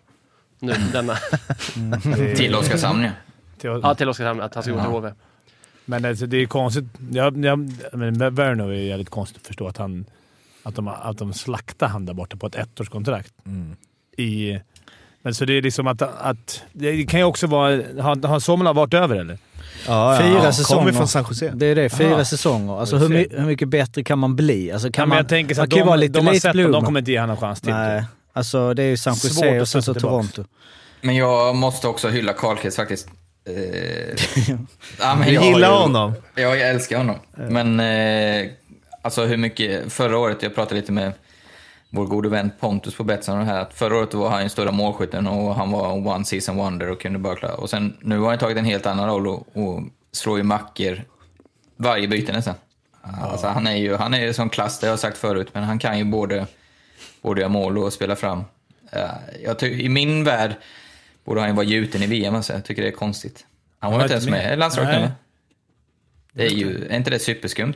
Nu, 0.58 0.72
denna. 0.92 1.14
Till 2.36 2.54
Oskarshamn 2.54 3.02
ja. 3.04 3.10
Till- 3.60 3.80
Ja, 3.82 3.94
till 3.94 4.08
Oskarshamn, 4.08 4.40
att 4.40 4.54
han 4.54 4.62
ska 4.62 4.72
gå 4.72 4.78
till 4.80 4.90
HV. 4.90 5.12
Men 5.84 6.04
alltså, 6.04 6.26
det 6.26 6.36
är 6.36 6.46
konstigt. 6.46 6.84
Jag, 7.10 7.44
jag, 7.44 7.58
men 7.92 8.34
Verno 8.34 8.62
är 8.68 8.72
jävligt 8.74 9.10
konstigt 9.10 9.40
att 9.42 9.46
förstå 9.46 9.66
att, 9.68 9.76
han, 9.76 10.04
att, 10.62 10.74
de, 10.74 10.88
att 10.88 11.18
de 11.18 11.32
slaktar 11.32 11.88
han 11.88 12.06
där 12.06 12.14
borta 12.14 12.36
på 12.36 12.46
ett 12.46 12.54
ettårskontrakt. 12.54 13.32
I, 14.20 14.60
men 15.22 15.34
så 15.34 15.44
det 15.44 15.52
är 15.58 15.62
liksom 15.62 15.86
att, 15.86 16.02
att... 16.02 16.62
Det 16.72 17.04
kan 17.04 17.20
ju 17.20 17.24
också 17.26 17.46
vara... 17.46 17.70
Har, 18.02 18.26
har 18.28 18.40
Somela 18.40 18.72
varit 18.72 18.94
över 18.94 19.16
eller? 19.16 19.38
Ja, 19.86 20.18
Fyra 20.20 20.28
ja. 20.28 20.38
Kommer 20.38 20.52
säsonger. 20.52 20.92
från 20.92 21.08
San 21.08 21.24
Jose. 21.28 21.52
Det 21.54 21.66
är 21.66 21.74
det, 21.74 21.88
fyra 21.90 22.14
Aha. 22.14 22.24
säsonger. 22.24 22.80
Alltså 22.80 22.96
hur, 22.96 23.08
my- 23.08 23.26
hur 23.30 23.46
mycket 23.46 23.68
bättre 23.68 24.04
kan 24.04 24.18
man 24.18 24.36
bli? 24.36 24.72
Alltså 24.72 24.86
kan 24.86 24.92
Kan 24.92 25.08
man, 25.08 25.18
jag 25.18 25.28
tänker 25.28 25.54
så 25.54 25.60
man 25.60 25.68
kan 25.70 25.78
de, 25.78 25.84
vara 25.86 25.96
lite 25.96 26.18
de 26.18 26.26
har 26.26 26.34
sett 26.34 26.52
bloomer. 26.52 26.72
de 26.72 26.84
kommer 26.84 27.00
inte 27.00 27.10
ge 27.12 27.20
honom 27.20 27.36
en 27.36 27.40
chans 27.40 27.60
till. 27.60 27.72
Nej, 27.72 28.04
alltså 28.32 28.74
det 28.74 28.82
är 28.82 28.86
ju 28.86 28.96
San 28.96 29.16
Svårt 29.16 29.44
Jose 29.44 29.56
att 29.56 29.60
och 29.62 29.68
sen 29.68 29.82
så. 29.82 29.94
Toronto. 29.94 30.44
Men 31.00 31.16
jag 31.16 31.56
måste 31.56 31.88
också 31.88 32.08
hylla 32.08 32.32
Karlqvist 32.32 32.76
faktiskt. 32.76 33.08
Eh, 33.48 33.54
ja, 35.00 35.14
men 35.14 35.28
Du 35.28 35.34
jag 35.34 35.44
gillar 35.44 35.68
ju- 35.68 35.74
honom? 35.74 36.12
Ja, 36.34 36.42
jag 36.42 36.60
älskar 36.70 36.96
honom. 36.98 37.16
Men 37.34 37.80
eh, 37.80 38.46
alltså 39.02 39.24
hur 39.24 39.36
mycket... 39.36 39.92
Förra 39.92 40.18
året, 40.18 40.38
jag 40.42 40.54
pratade 40.54 40.80
lite 40.80 40.92
med 40.92 41.12
vår 41.90 42.06
gode 42.06 42.28
vän 42.28 42.50
Pontus 42.60 42.94
på 42.94 43.04
Betsson 43.04 43.46
här, 43.46 43.60
att 43.60 43.74
förra 43.74 43.96
året 43.96 44.14
var 44.14 44.30
han 44.30 44.40
den 44.40 44.50
stora 44.50 44.72
målskytten 44.72 45.26
och 45.26 45.54
han 45.54 45.70
var 45.70 46.08
one 46.08 46.24
season 46.24 46.56
wonder 46.56 46.90
och 46.90 47.00
kunde 47.00 47.18
bara 47.18 47.36
klara. 47.36 47.54
Och 47.54 47.70
sen, 47.70 47.96
nu 48.00 48.18
har 48.18 48.30
han 48.30 48.38
tagit 48.38 48.58
en 48.58 48.64
helt 48.64 48.86
annan 48.86 49.08
roll 49.08 49.26
och, 49.26 49.56
och 49.56 49.82
slår 50.12 50.38
ju 50.38 50.44
mackor 50.44 51.04
varje 51.76 52.08
byte 52.08 52.32
nästan. 52.32 52.54
Alltså, 53.02 53.46
han 53.46 53.66
är 53.66 53.76
ju 53.76 53.96
han 53.96 54.14
är 54.14 54.20
ju 54.20 54.32
som 54.32 54.50
klass, 54.50 54.78
det 54.78 54.86
har 54.86 54.92
jag 54.92 54.98
sagt 54.98 55.18
förut, 55.18 55.48
men 55.52 55.64
han 55.64 55.78
kan 55.78 55.98
ju 55.98 56.04
både, 56.04 56.46
både 57.22 57.40
göra 57.40 57.48
mål 57.48 57.78
och 57.78 57.92
spela 57.92 58.16
fram. 58.16 58.44
Eh, 58.92 59.10
jag 59.44 59.62
I 59.62 59.88
min 59.88 60.24
värld 60.24 60.54
borde 61.24 61.40
han 61.40 61.50
ju 61.50 61.56
vara 61.56 61.66
gjuten 61.66 62.02
i 62.02 62.06
VM, 62.06 62.34
alltså. 62.34 62.52
jag 62.52 62.64
tycker 62.64 62.82
det 62.82 62.88
är 62.88 62.92
konstigt. 62.92 63.46
Han 63.78 63.92
var 63.92 63.98
Han 63.98 64.04
inte 64.04 64.14
ens 64.14 64.28
med 64.28 64.52
i 64.52 64.56
landslaget 64.56 65.00
nu? 65.00 65.10
Det 66.32 66.46
är 66.46 66.50
ju, 66.50 66.86
är 66.86 66.96
inte 66.96 67.10
det 67.10 67.18
superskumt? 67.18 67.74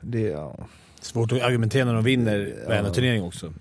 Det, 0.00 0.20
ja. 0.20 0.56
Svårt 1.00 1.32
att 1.32 1.42
argumentera 1.42 1.84
när 1.84 1.94
de 1.94 2.04
vinner 2.04 2.54
varenda 2.68 2.90
turnering 2.90 3.22
också. 3.22 3.52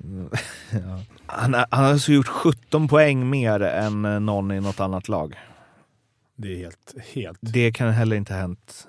han, 1.25 1.55
är- 1.55 1.65
han 1.71 1.83
har 1.83 1.91
alltså 1.91 2.11
gjort 2.11 2.27
17 2.27 2.87
poäng 2.87 3.29
mer 3.29 3.59
än 3.61 4.05
eh, 4.05 4.19
någon 4.19 4.51
i 4.51 4.59
något 4.59 4.79
annat 4.79 5.07
lag. 5.09 5.35
Det 6.35 6.53
är 6.53 6.57
helt... 6.57 6.95
helt. 7.13 7.37
Det 7.41 7.71
kan 7.71 7.89
heller 7.91 8.15
inte 8.15 8.33
ha 8.33 8.39
hänt. 8.41 8.87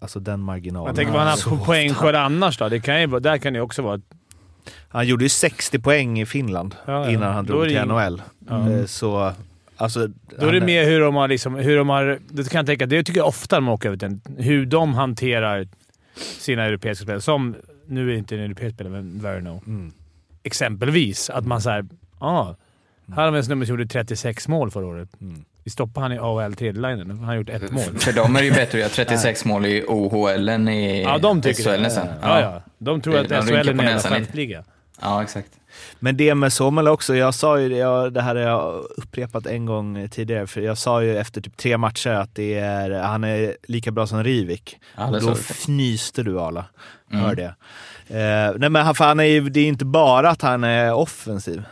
Alltså 0.00 0.20
den 0.20 0.40
marginalen. 0.40 0.86
Jag 0.86 0.96
tänker 0.96 1.12
vad 1.12 1.20
han 1.20 1.26
har 1.28 1.32
haft 1.36 1.48
på 1.48 1.56
poängskörd 1.64 2.14
annars 2.14 2.58
då? 2.58 2.68
Det 2.68 2.80
kan 2.80 3.00
ju, 3.00 3.20
där 3.20 3.38
kan 3.38 3.52
det 3.52 3.60
också 3.60 3.82
vara... 3.82 4.00
Han 4.88 5.06
gjorde 5.06 5.24
ju 5.24 5.28
60 5.28 5.78
poäng 5.78 6.20
i 6.20 6.26
Finland 6.26 6.74
Ja, 6.86 6.92
ja. 6.92 7.10
innan 7.10 7.34
han 7.34 7.46
drog 7.46 7.68
till 7.68 7.84
NHL. 7.84 8.22
Ja. 8.48 8.70
Eh, 8.70 8.84
Så, 8.84 9.32
alltså... 9.76 10.06
Då 10.38 10.46
är 10.46 10.52
det 10.52 10.58
han- 10.58 10.66
mer 10.66 10.84
hur 10.84 11.00
de 11.00 11.14
har... 11.14 11.28
Liksom, 11.28 11.54
hur 11.54 11.76
de 11.76 11.88
har 11.88 12.18
det 12.28 12.50
kan 12.50 12.58
jag 12.58 12.66
tänka, 12.66 12.86
det 12.86 13.04
tycker 13.04 13.20
jag 13.20 13.28
ofta 13.28 13.56
när 13.56 13.60
man 13.60 13.74
åker 13.74 13.96
till 13.96 14.20
hur 14.38 14.66
de 14.66 14.94
hanterar 14.94 15.68
sina 16.16 16.64
europeiska 16.64 17.02
spelare. 17.02 17.20
Som 17.20 17.56
nu 17.86 18.02
är 18.08 18.12
det 18.12 18.18
inte 18.18 18.34
en 18.34 18.40
europeisk 18.40 18.74
spelare, 18.74 18.92
men 18.92 19.20
Verno. 19.22 19.62
Mm. 19.66 19.92
Exempelvis. 20.42 21.30
Att 21.30 21.46
man 21.46 21.60
såhär, 21.60 21.84
ja. 22.20 22.56
Här 23.16 23.24
har 23.24 23.30
vi 23.30 23.38
en 23.38 23.44
snubbe 23.44 23.66
som 23.66 23.72
gjorde 23.72 23.86
36 23.86 24.48
mål 24.48 24.70
förra 24.70 24.86
året. 24.86 25.20
Mm. 25.20 25.44
Vi 25.64 25.70
stoppar 25.70 26.02
han 26.02 26.12
i 26.12 26.18
AHL 26.18 26.54
tredje-linen. 26.54 27.10
Han 27.10 27.24
har 27.24 27.34
gjort 27.34 27.48
ett 27.48 27.70
mål. 27.72 27.98
För 27.98 28.12
dem 28.12 28.36
är 28.36 28.40
det 28.40 28.46
ju 28.46 28.52
bättre 28.52 28.64
att 28.64 28.74
göra 28.74 28.88
36 29.06 29.44
mål 29.44 29.66
i 29.66 29.84
OHL 29.88 30.48
än 30.48 30.68
i 30.68 31.02
Ja, 31.02 31.18
de 31.18 31.42
tycker 31.42 31.62
SHL 31.62 31.70
det. 31.70 31.78
nästan. 31.80 32.06
Ja, 32.22 32.40
ja. 32.40 32.62
De 32.78 33.00
tror 33.00 33.16
att 33.18 33.28
De 33.28 33.42
SHL 33.42 33.54
är 33.54 33.82
en 33.82 34.00
skämtliga. 34.00 34.64
Ja, 35.00 35.22
exakt. 35.22 35.48
Men 35.98 36.16
det 36.16 36.34
med 36.34 36.52
Somel 36.52 36.88
också, 36.88 37.16
jag 37.16 37.34
sa 37.34 37.60
ju 37.60 37.68
det, 37.68 37.76
jag, 37.76 38.12
det 38.12 38.20
här 38.22 38.34
har 38.34 38.42
jag 38.42 38.84
upprepat 38.96 39.46
en 39.46 39.66
gång 39.66 40.08
tidigare, 40.08 40.46
för 40.46 40.60
jag 40.60 40.78
sa 40.78 41.02
ju 41.02 41.18
efter 41.18 41.40
typ 41.40 41.56
tre 41.56 41.76
matcher 41.78 42.10
att 42.10 42.34
det 42.34 42.54
är, 42.58 42.90
han 42.90 43.24
är 43.24 43.56
lika 43.68 43.90
bra 43.90 44.06
som 44.06 44.24
Rivik. 44.24 44.78
Ja, 44.96 45.06
och 45.06 45.12
det 45.12 45.20
då 45.20 45.32
fnyste 45.34 46.22
du 46.22 46.40
Arla, 46.40 46.64
Mm. 47.12 47.24
hörde 47.24 47.42
jag. 47.42 47.52
Eh, 48.08 48.54
nej 48.58 48.70
men 48.70 48.84
han, 48.84 48.94
för 48.94 49.04
han 49.04 49.20
är 49.20 49.24
ju, 49.24 49.48
det 49.48 49.60
är 49.60 49.66
inte 49.68 49.84
bara 49.84 50.30
att 50.30 50.42
han 50.42 50.64
är 50.64 50.92
offensiv. 50.94 51.64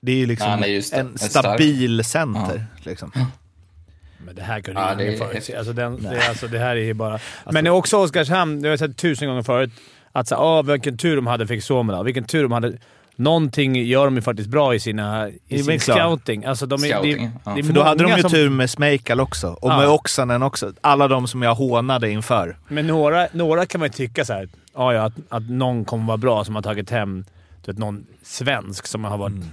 Det 0.00 0.12
är 0.12 0.16
ju 0.16 0.26
liksom 0.26 0.48
Ja, 0.48 0.66
är 0.66 0.94
en 0.94 1.06
en 1.06 1.18
stark- 1.18 1.30
stabil 1.30 2.04
center. 2.04 2.64
Liksom. 2.82 3.12
Men 4.26 4.34
det 4.34 4.42
här 4.42 4.60
kunde 4.60 4.80
Ja, 4.80 4.90
ju 4.90 4.96
det 4.96 5.06
ingen 5.06 5.18
förutse. 5.18 5.56
Alltså, 5.56 5.72
den, 5.72 6.02
det, 6.02 6.28
alltså, 6.28 6.46
det 6.48 6.58
här 6.58 6.76
är 6.76 6.80
ju 6.84 6.94
bara... 6.94 7.18
Men 7.52 7.64
det 7.64 7.68
är 7.68 7.72
också 7.72 7.96
Oskarshamn, 7.96 8.62
det 8.62 8.68
har 8.68 8.70
jag 8.70 8.78
sett 8.78 8.96
tusen 8.96 9.28
gånger 9.28 9.42
förut, 9.42 9.70
att 10.12 10.28
så, 10.28 10.34
ah, 10.36 10.62
vilken 10.62 10.96
tur 10.98 11.16
de 11.16 11.26
hade 11.26 11.46
fick 11.46 11.62
Suomela. 11.64 12.02
Vilken 12.02 12.24
tur 12.24 12.42
de 12.42 12.52
hade... 12.52 12.72
Någonting 13.20 13.76
gör 13.76 14.04
de 14.04 14.14
ju 14.16 14.22
faktiskt 14.22 14.48
bra 14.48 14.74
i, 14.74 14.80
sina, 14.80 15.28
i 15.28 15.34
är 15.48 15.62
sin 15.62 15.80
scouting. 15.80 16.44
Alltså, 16.44 16.66
de 16.66 16.84
är, 16.84 16.88
Scouting, 16.88 17.16
det, 17.24 17.30
ja. 17.44 17.52
det 17.54 17.60
är 17.60 17.62
För 17.64 17.72
då 17.72 17.82
hade 17.82 18.04
de 18.04 18.16
ju 18.16 18.22
som- 18.22 18.30
tur 18.30 18.48
med 18.50 18.70
Smejkal 18.70 19.20
också, 19.20 19.48
och 19.48 19.70
Ja. 19.70 19.78
med 19.78 19.88
Oksanen 19.88 20.42
också. 20.42 20.72
Alla 20.80 21.08
de 21.08 21.28
som 21.28 21.42
jag 21.42 21.54
hånade 21.54 22.10
inför. 22.10 22.56
Men 22.68 22.86
några, 22.86 23.28
några 23.32 23.66
kan 23.66 23.78
man 23.78 23.86
ju 23.88 23.92
tycka 23.92 24.24
så 24.24 24.32
här, 24.32 24.48
ja, 24.74 24.94
ja, 24.94 25.02
att, 25.04 25.12
att 25.28 25.50
någon 25.50 25.84
kommer 25.84 26.04
vara 26.06 26.16
bra 26.16 26.44
som 26.44 26.54
har 26.54 26.62
tagit 26.62 26.90
hem 26.90 27.24
du 27.64 27.72
vet, 27.72 27.78
någon 27.78 28.06
svensk 28.22 28.86
som 28.86 29.04
har 29.04 29.18
varit 29.18 29.44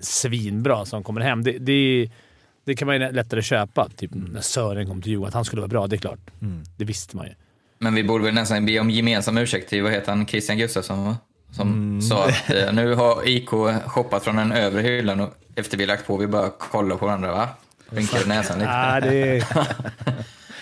svinbra 0.00 0.84
som 0.84 1.02
kommer 1.02 1.20
hem. 1.20 1.42
Det, 1.44 1.58
det, 1.58 2.10
det 2.66 2.74
kan 2.74 2.86
man 2.86 3.00
ju 3.00 3.12
lättare 3.12 3.42
köpa. 3.42 3.88
Typ 3.96 4.10
när 4.14 4.40
Sören 4.40 4.86
kom 4.86 5.02
till 5.02 5.10
Djurgården, 5.10 5.28
att 5.28 5.34
han 5.34 5.44
skulle 5.44 5.60
vara 5.62 5.68
bra. 5.68 5.86
Det 5.86 5.96
är 5.96 5.98
klart. 5.98 6.20
Det 6.76 6.84
visste 6.84 7.16
man 7.16 7.26
ju. 7.26 7.32
Men 7.78 7.94
vi 7.94 8.04
borde 8.04 8.24
väl 8.24 8.34
nästan 8.34 8.66
be 8.66 8.78
om 8.80 8.90
gemensam 8.90 9.38
ursäkt 9.38 9.68
till, 9.70 9.82
vad 9.82 9.92
heter 9.92 10.12
han, 10.12 10.26
Christian 10.26 10.58
Gustafsson 10.58 11.04
va? 11.04 11.16
Som 11.56 12.02
sa 12.02 12.24
att 12.24 12.50
eh, 12.50 12.72
nu 12.72 12.94
har 12.94 13.28
IK 13.28 13.48
shoppat 13.86 14.24
från 14.24 14.36
den 14.36 14.52
övre 14.52 14.82
hyllan 14.82 15.20
och 15.20 15.34
efter 15.56 15.76
vi 15.76 15.86
lagt 15.86 16.06
på, 16.06 16.16
vi 16.16 16.26
bara 16.26 16.50
kollar 16.50 16.96
på 16.96 17.06
varandra 17.06 17.32
va? 17.32 17.48
Rynkade 17.90 18.26
näsan 18.26 18.58
lite. 18.58 18.70
Ja, 18.70 19.00
det, 19.00 19.36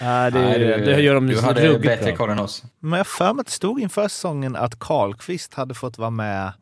ja, 0.00 0.30
det, 0.30 0.40
Nej, 0.40 0.58
du, 0.58 0.84
det 0.84 1.00
gör 1.00 1.14
de 1.14 1.26
du 1.26 1.36
så 1.36 1.46
hade 1.46 1.78
bättre 1.78 2.12
koll 2.12 2.30
än 2.30 2.38
oss. 2.38 2.62
Men 2.80 2.96
jag 2.96 3.06
för 3.06 3.32
mig 3.34 3.40
att 3.40 3.46
det 3.46 3.52
stod 3.52 3.80
inför 3.80 4.08
säsongen 4.08 4.56
att 4.56 4.78
Karlqvist 4.78 5.54
hade 5.54 5.74
fått 5.74 5.98
vara 5.98 6.10
med 6.10 6.52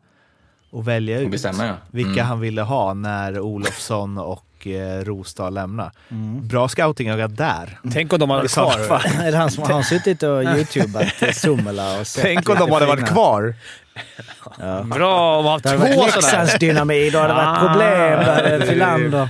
och 0.70 0.88
välja 0.88 1.20
ut 1.20 1.30
bestämma, 1.30 1.66
ja. 1.66 1.74
vilka 1.90 2.10
Mm. 2.10 2.26
han 2.26 2.40
ville 2.40 2.62
ha 2.62 2.94
när 2.94 3.40
Olofsson 3.40 4.18
och 4.18 4.66
eh, 4.66 5.04
Rosdahl 5.04 5.54
lämnar. 5.54 5.92
Bra 6.42 6.68
scoutingöga 6.68 7.28
där. 7.28 7.78
Tänk 7.92 8.12
om 8.12 8.18
de 8.18 8.30
hade 8.30 8.48
sådana 8.48 8.84
kvar. 8.84 9.04
Är 9.22 9.32
det 9.32 9.38
han 9.38 9.50
som 9.50 9.64
har 9.64 9.82
suttit 9.82 10.22
och 10.22 10.42
youtubat 10.56 11.06
Somela 11.32 12.04
Tänk 12.22 12.48
om 12.48 12.56
de 12.58 12.70
hade 12.70 12.86
varit 12.86 13.06
kvar. 13.06 13.54
Ja. 14.58 14.82
Bra 14.82 15.40
att 15.56 15.64
ha 15.64 15.72
Det 15.72 15.78
två 15.94 16.20
sådana. 16.20 16.58
Dynamit, 16.60 17.12
då 17.12 17.18
hade 17.18 17.28
det 17.28 17.34
varit 17.34 17.58
Ah. 17.58 17.68
problem. 17.68 18.26
Då 18.26 18.32
hade 18.32 18.66
Filander... 18.66 19.28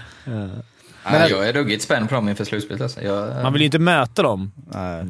Nej, 1.11 1.31
jag 1.31 1.49
är 1.49 1.53
ruggigt 1.53 1.83
spänd 1.83 2.09
på 2.09 2.15
dem 2.15 2.29
inför 2.29 2.45
slutspelet. 2.45 2.83
Alltså. 2.83 3.03
Jag, 3.03 3.43
Man 3.43 3.53
vill 3.53 3.63
ju 3.63 3.67
inte 3.67 3.79
möta 3.79 4.23
dem. 4.23 4.53
Nej. 4.75 5.05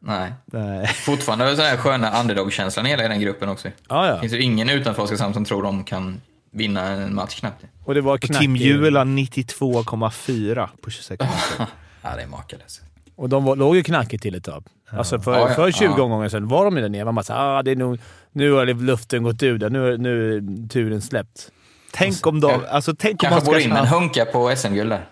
Nej. 0.00 0.32
Nej. 0.46 0.86
Fortfarande 0.86 1.44
har 1.44 1.56
här 1.56 1.76
sköna 1.76 2.20
underdog-känslan 2.20 2.86
i 2.86 2.88
hela 2.88 3.08
den 3.08 3.20
gruppen 3.20 3.48
också. 3.48 3.68
Ja, 3.88 4.02
Det 4.02 4.08
ja. 4.08 4.20
finns 4.20 4.32
ju 4.32 4.40
ingen 4.42 4.70
utanför 4.70 5.02
Oskarshamn 5.02 5.34
som 5.34 5.44
tror 5.44 5.62
de 5.62 5.84
kan 5.84 6.20
vinna 6.52 6.82
en 6.86 7.14
match 7.14 7.40
knappt. 7.40 7.64
Och 7.84 7.94
det 7.94 8.00
var 8.00 8.14
Och 8.14 8.20
Tim 8.20 8.30
knackigt. 8.34 8.60
Juel 8.64 8.96
har 8.96 9.04
92,4 9.04 10.68
på 10.82 10.90
26 10.90 11.20
matcher. 11.20 11.66
Ja, 12.02 12.16
det 12.16 12.22
är 12.22 12.26
makalöst. 12.26 12.82
Och 13.20 13.28
de 13.28 13.44
var, 13.44 13.56
låg 13.56 13.76
ju 13.76 13.82
knackigt 13.82 14.22
till 14.22 14.34
ett 14.34 14.44
tag. 14.44 14.64
Alltså 14.90 15.20
för, 15.20 15.32
Ja, 15.32 15.48
ja. 15.48 15.54
för 15.54 15.70
20 15.70 15.84
Ja. 15.84 15.96
gånger 15.96 16.28
sedan 16.28 16.48
var 16.48 16.64
de 16.64 16.76
ju 16.76 16.82
där 16.82 16.88
nere. 16.88 17.04
Man 17.04 17.14
bara 17.14 17.22
såhär, 17.22 17.58
ah, 17.58 17.62
det 17.62 17.70
är 17.70 17.76
nog, 17.76 17.98
nu 18.32 18.52
har 18.52 18.66
luften 18.66 19.22
gått 19.22 19.42
ur 19.42 19.58
där. 19.58 19.70
Nu, 19.70 19.96
nu 19.98 20.36
är 20.36 20.68
turen 20.68 21.00
släppt. 21.00 21.50
Tänk 21.92 22.26
om 22.26 22.40
de... 22.40 22.60
Alltså, 22.70 22.94
tänk 22.98 23.22
om 23.22 23.28
Kanske 23.28 23.46
borde 23.46 23.62
in 23.62 23.72
en 23.72 23.86
hunka 23.86 24.24
på 24.24 24.52
SM-guld 24.56 24.90
där. 24.90 25.04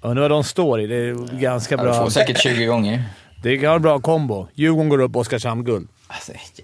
Och 0.00 0.14
nu 0.14 0.20
har 0.20 0.28
de 0.28 0.44
står 0.44 0.80
i. 0.80 0.86
Det 0.86 0.94
är 0.96 1.38
ganska 1.40 1.74
Ja, 1.74 1.82
du 1.82 1.88
bra. 1.88 2.02
får 2.02 2.10
säkert 2.10 2.38
20 2.38 2.64
gånger. 2.66 3.04
Det 3.42 3.58
vara 3.62 3.74
en 3.74 3.82
bra 3.82 3.98
kombo. 4.00 4.46
Djurgården 4.54 4.88
går 4.88 5.00
upp, 5.00 5.16
Oskarshamn 5.16 5.64
guld. 5.64 5.88
Alltså, 6.12 6.32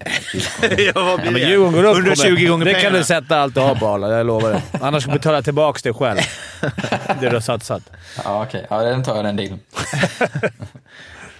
ja, 0.77 0.91
Ja, 0.95 1.19
men 1.23 1.33
det? 1.33 1.39
Djurgården 1.39 1.73
går 1.73 1.83
upp 1.83 1.95
120 1.97 2.23
kommer. 2.23 2.47
gånger 2.49 2.65
Det 2.65 2.73
pengarna. 2.73 2.89
kan 2.89 2.99
du 2.99 3.05
sätta 3.05 3.37
allt 3.39 3.53
du 3.55 3.59
har 3.59 3.75
på 3.75 3.87
Arla, 3.87 4.17
jag 4.17 4.25
lovar 4.25 4.49
det. 4.49 4.61
Annars 4.81 5.03
ska 5.03 5.11
du 5.11 5.17
betala 5.17 5.41
tillbaka 5.41 5.79
det 5.83 5.93
själv. 5.93 6.19
Det 7.19 7.29
du 7.29 7.35
har 7.35 7.39
satsat. 7.39 7.83
Ja, 8.23 8.43
okej. 8.43 8.67
Ja, 8.69 8.83
den 8.83 9.03
tar 9.03 9.15
jag 9.15 9.25
den 9.25 9.35
dealen. 9.35 9.59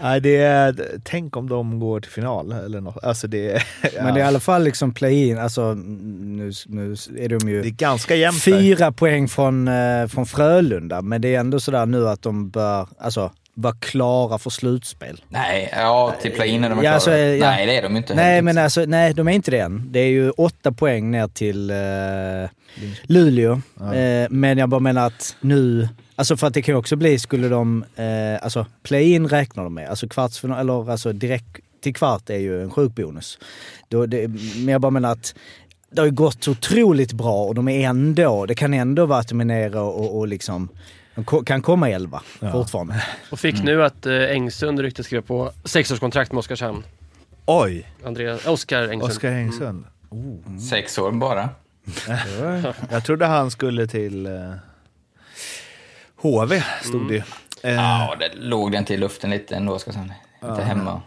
Nej, 0.01 0.21
det 0.21 0.35
är... 0.37 0.75
Tänk 1.03 1.37
om 1.37 1.49
de 1.49 1.79
går 1.79 1.99
till 1.99 2.11
final 2.11 2.51
eller 2.51 2.81
något. 2.81 3.03
Alltså 3.03 3.27
det 3.27 3.51
är... 3.51 3.63
Men 4.03 4.13
det 4.13 4.19
är 4.19 4.23
i 4.23 4.27
alla 4.27 4.39
fall 4.39 4.63
liksom 4.63 4.93
play-in. 4.93 5.37
Alltså, 5.37 5.73
nu, 5.73 6.51
nu 6.67 6.95
är 7.17 7.29
de 7.29 7.49
ju 7.49 7.61
Det 7.61 7.67
är 7.67 7.71
ganska 7.71 8.15
jämnt 8.15 8.45
där. 8.45 8.51
fyra 8.59 8.91
poäng 8.91 9.27
från, 9.27 9.67
eh, 9.67 10.07
från 10.07 10.25
Frölunda, 10.25 11.01
men 11.01 11.21
det 11.21 11.35
är 11.35 11.39
ändå 11.39 11.59
sådär 11.59 11.85
nu 11.85 12.09
att 12.09 12.21
de 12.21 12.49
bör 12.49 12.87
alltså, 12.99 13.31
vara 13.59 13.73
klara 13.79 14.37
för 14.37 14.49
slutspel. 14.49 15.21
Nej, 15.29 15.69
ja, 15.75 16.15
till 16.21 16.31
play-in 16.31 16.63
är 16.63 16.69
de 16.69 16.75
Ja, 16.75 16.81
klara. 16.81 16.93
alltså, 16.93 17.11
ja. 17.11 17.49
Nej, 17.49 17.65
det 17.65 17.77
är 17.77 17.81
de 17.81 17.97
inte. 17.97 18.15
Nej, 18.15 18.41
men 18.41 18.57
alltså, 18.57 18.85
nej, 18.87 19.13
de 19.13 19.27
är 19.27 19.31
inte 19.31 19.51
det 19.51 19.59
än. 19.59 19.87
Det 19.91 19.99
är 19.99 20.07
ju 20.09 20.29
åtta 20.29 20.71
poäng 20.71 21.11
ner 21.11 21.27
till 21.27 21.69
eh, 21.69 22.49
Luleå. 23.03 23.61
Eh, 23.93 24.27
men 24.29 24.57
jag 24.57 24.69
bara 24.69 24.79
menar 24.79 25.07
att 25.07 25.35
nu... 25.41 25.89
Alltså 26.15 26.37
för 26.37 26.47
att 26.47 26.53
det 26.53 26.61
kan 26.61 26.73
ju 26.73 26.79
också 26.79 26.95
bli, 26.95 27.19
skulle 27.19 27.47
de... 27.49 27.85
Eh, 27.95 28.43
alltså 28.43 28.65
play-in 28.83 29.27
räknar 29.27 29.63
de 29.63 29.73
med. 29.73 29.89
Alltså 29.89 30.07
kvartsfinal, 30.07 30.59
eller 30.59 30.91
alltså 30.91 31.13
direkt 31.13 31.57
till 31.81 31.93
kvart 31.95 32.29
är 32.29 32.37
ju 32.37 32.61
en 32.63 32.71
sjuk 32.71 32.95
bonus. 32.95 33.39
Då 33.89 34.05
det, 34.05 34.27
men 34.55 34.67
jag 34.67 34.81
bara 34.81 34.91
menar 34.91 35.11
att 35.11 35.35
det 35.91 36.01
har 36.01 36.05
ju 36.05 36.11
gått 36.13 36.43
så 36.43 36.51
otroligt 36.51 37.13
bra 37.13 37.43
och 37.43 37.55
de 37.55 37.67
är 37.67 37.89
ändå... 37.89 38.45
Det 38.45 38.55
kan 38.55 38.73
ändå 38.73 39.05
vara 39.05 39.19
att 39.19 39.27
de 39.27 39.41
är 39.41 39.45
nere 39.45 39.79
och, 39.79 40.17
och 40.17 40.27
liksom... 40.27 40.69
De 41.25 41.45
kan 41.45 41.61
komma 41.61 41.89
elva 41.89 42.21
fortfarande. 42.51 43.03
Och 43.31 43.39
fick 43.39 43.63
nu 43.63 43.83
att 43.83 44.05
eh, 44.05 44.13
Engsund 44.13 44.79
rykte 44.79 45.03
skrev 45.03 45.21
på 45.21 45.51
sexårskontrakt 45.63 46.31
med 46.31 46.39
Oskarshamn. 46.39 46.83
Oj! 47.45 47.91
Andreas, 48.05 48.47
Oskar 48.47 48.81
Engsund. 48.83 49.03
Oskar 49.11 49.31
Engsund. 49.31 49.85
Sex 50.69 50.97
år 50.97 51.11
bara. 51.11 51.49
Jag 52.91 53.03
trodde 53.05 53.25
han 53.25 53.51
skulle 53.51 53.87
till 53.87 54.25
eh, 54.25 54.31
HV, 56.21 56.63
stod 56.83 57.07
det 57.07 57.13
ju. 57.13 57.23
Eh, 57.63 57.73
Ja, 57.75 58.15
det 58.19 58.29
låg 58.35 58.71
den 58.71 58.85
till 58.85 58.99
luften 58.99 59.29
lite 59.29 59.55
ändå, 59.55 59.73
Oskarshamn. 59.73 60.13
Inte 60.43 60.61
hemma. 60.63 61.01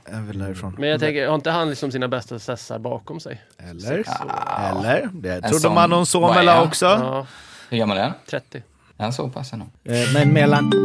Men 0.79 0.89
jag 0.89 1.01
tänker, 1.01 1.29
har 1.29 1.35
inte 1.35 1.51
han 1.51 1.71
liksom 1.71 1.93
sina 1.93 2.09
bästa 2.09 2.39
sessar 2.39 2.79
bakom 2.79 3.21
sig? 3.21 3.43
Eller? 3.71 4.05
Ja. 4.07 4.59
Eller? 4.59 5.09
Det 5.13 5.43
trodde 5.43 5.69
man 5.75 5.93
om 5.93 6.07
han? 6.23 6.67
också. 6.69 6.87
Ja, 6.87 7.27
Hur 7.71 7.79
gammal 7.79 7.99
är 7.99 8.03
han? 8.03 8.13
30. 8.31 8.63
Han 9.01 9.13
så 9.13 9.29
pass 9.29 9.53
ändå? 9.53 9.67
Eh, 9.85 9.99
men 10.15 10.33
mellan... 10.33 10.73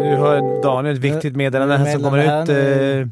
Nu 0.00 0.16
har 0.16 0.62
Daniel 0.62 0.94
ett 0.94 1.00
viktigt 1.00 1.36
meddelande 1.36 1.76
här 1.76 1.92
som 1.92 2.02
kommer 2.02 2.18
här 2.18 2.42
ut. 2.42 2.48
nu. 2.48 3.00
Eh, 3.00 3.06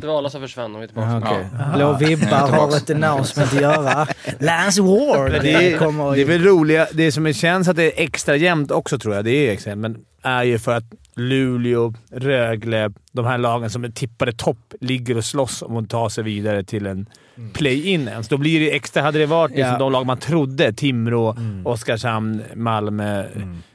Det 0.00 0.06
var 0.06 0.18
alla 0.18 0.30
som 0.30 0.40
försvann 0.40 0.76
vi 0.78 0.82
är 0.82 0.86
tillbaka. 0.86 1.36
Ja. 1.58 1.76
Blå 1.76 1.92
vibbar 1.96 2.48
har 2.48 2.76
ett 2.76 2.90
announcement 2.90 3.52
att 3.52 3.60
göra. 3.60 4.06
Lance 4.40 4.82
Ward 4.82 5.30
det, 5.32 5.78
kommer 5.78 6.12
är, 6.12 6.16
det 6.16 6.22
är 6.22 6.26
väl 6.26 6.42
roliga. 6.44 6.86
Det 6.92 7.12
som 7.12 7.32
känns 7.32 7.68
att 7.68 7.76
det 7.76 8.00
är 8.00 8.04
extra 8.04 8.36
jämnt 8.36 8.70
också 8.70 8.98
tror 8.98 9.14
jag, 9.14 9.24
det 9.24 9.30
är 9.48 9.52
extra 9.52 9.70
jämnt, 9.70 9.82
men 9.82 9.96
är 10.22 10.42
ju 10.42 10.58
för 10.58 10.72
att 10.72 10.84
Luleå, 11.14 11.94
Rögle, 12.10 12.90
de 13.12 13.26
här 13.26 13.38
lagen 13.38 13.70
som 13.70 13.84
är 13.84 13.88
tippade 13.88 14.32
topp, 14.32 14.74
ligger 14.80 15.16
och 15.16 15.24
slåss 15.24 15.62
om 15.62 15.76
att 15.76 15.90
ta 15.90 16.10
sig 16.10 16.24
vidare 16.24 16.64
till 16.64 16.86
en 16.86 17.06
play-in 17.52 18.08
ens. 18.08 18.28
Då 18.28 18.36
blir 18.36 18.60
det 18.60 18.76
extra. 18.76 19.02
Hade 19.02 19.18
det 19.18 19.26
varit 19.26 19.50
liksom 19.50 19.72
Ja. 19.72 19.78
de 19.78 19.92
lag 19.92 20.06
man 20.06 20.18
trodde, 20.18 20.72
Timrå, 20.72 21.36
Oskarshamn, 21.64 22.42
Malmö, 22.54 23.24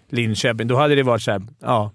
Linköping, 0.10 0.68
då 0.68 0.76
hade 0.76 0.96
det 0.96 1.04
varit 1.04 1.22
såhär, 1.22 1.42
ja. 1.62 1.92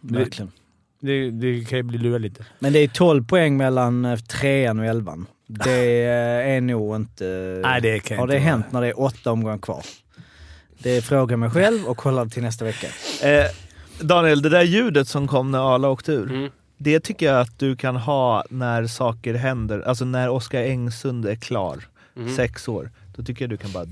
Verkligen. 0.00 0.52
det, 1.00 1.30
det 1.30 1.64
kan 1.68 1.78
ju 1.78 1.82
bli 1.82 1.98
lura 1.98 2.18
lite. 2.18 2.44
Men 2.58 2.72
det 2.72 2.78
är 2.78 2.88
12 2.88 3.24
poäng 3.26 3.56
mellan 3.56 4.04
eh, 4.04 4.16
trean 4.18 4.78
och 4.78 4.84
elvan. 4.86 5.26
Det 5.46 6.02
är 6.56 6.60
nog 6.60 6.96
inte... 6.96 7.24
Nej, 7.62 7.80
det 7.80 8.00
kan 8.00 8.16
Har 8.18 8.24
inte 8.24 8.34
det 8.34 8.40
vara. 8.40 8.48
hänt 8.50 8.66
när 8.72 8.80
det 8.80 8.88
är 8.88 9.00
åtta 9.00 9.32
omgångar 9.32 9.58
kvar? 9.58 9.82
Det 10.82 11.02
frågar 11.04 11.36
mig 11.36 11.50
själv 11.50 11.84
och 11.86 11.96
kollar 11.96 12.26
till 12.26 12.42
nästa 12.42 12.64
vecka. 12.64 12.86
Eh, 13.22 13.44
Daniel, 14.00 14.42
det 14.42 14.48
där 14.48 14.62
ljudet 14.62 15.08
som 15.08 15.28
kom 15.28 15.50
när 15.50 15.74
Arla 15.74 15.88
åkte 15.88 16.12
ur. 16.12 16.30
Mm. 16.30 16.50
Det 16.82 17.00
tycker 17.00 17.26
jag 17.26 17.40
att 17.40 17.58
du 17.58 17.76
kan 17.76 17.96
ha 17.96 18.44
när 18.50 18.86
saker 18.86 19.34
händer. 19.34 19.80
Alltså 19.80 20.04
när 20.04 20.28
Oskar 20.28 20.62
Engsund 20.62 21.26
är 21.26 21.34
klar. 21.34 21.84
Mm. 22.16 22.36
Sex 22.36 22.68
år. 22.68 22.90
Då 23.16 23.22
tycker 23.22 23.44
jag 23.44 23.50
du 23.50 23.56
kan 23.56 23.72
bara... 23.72 23.86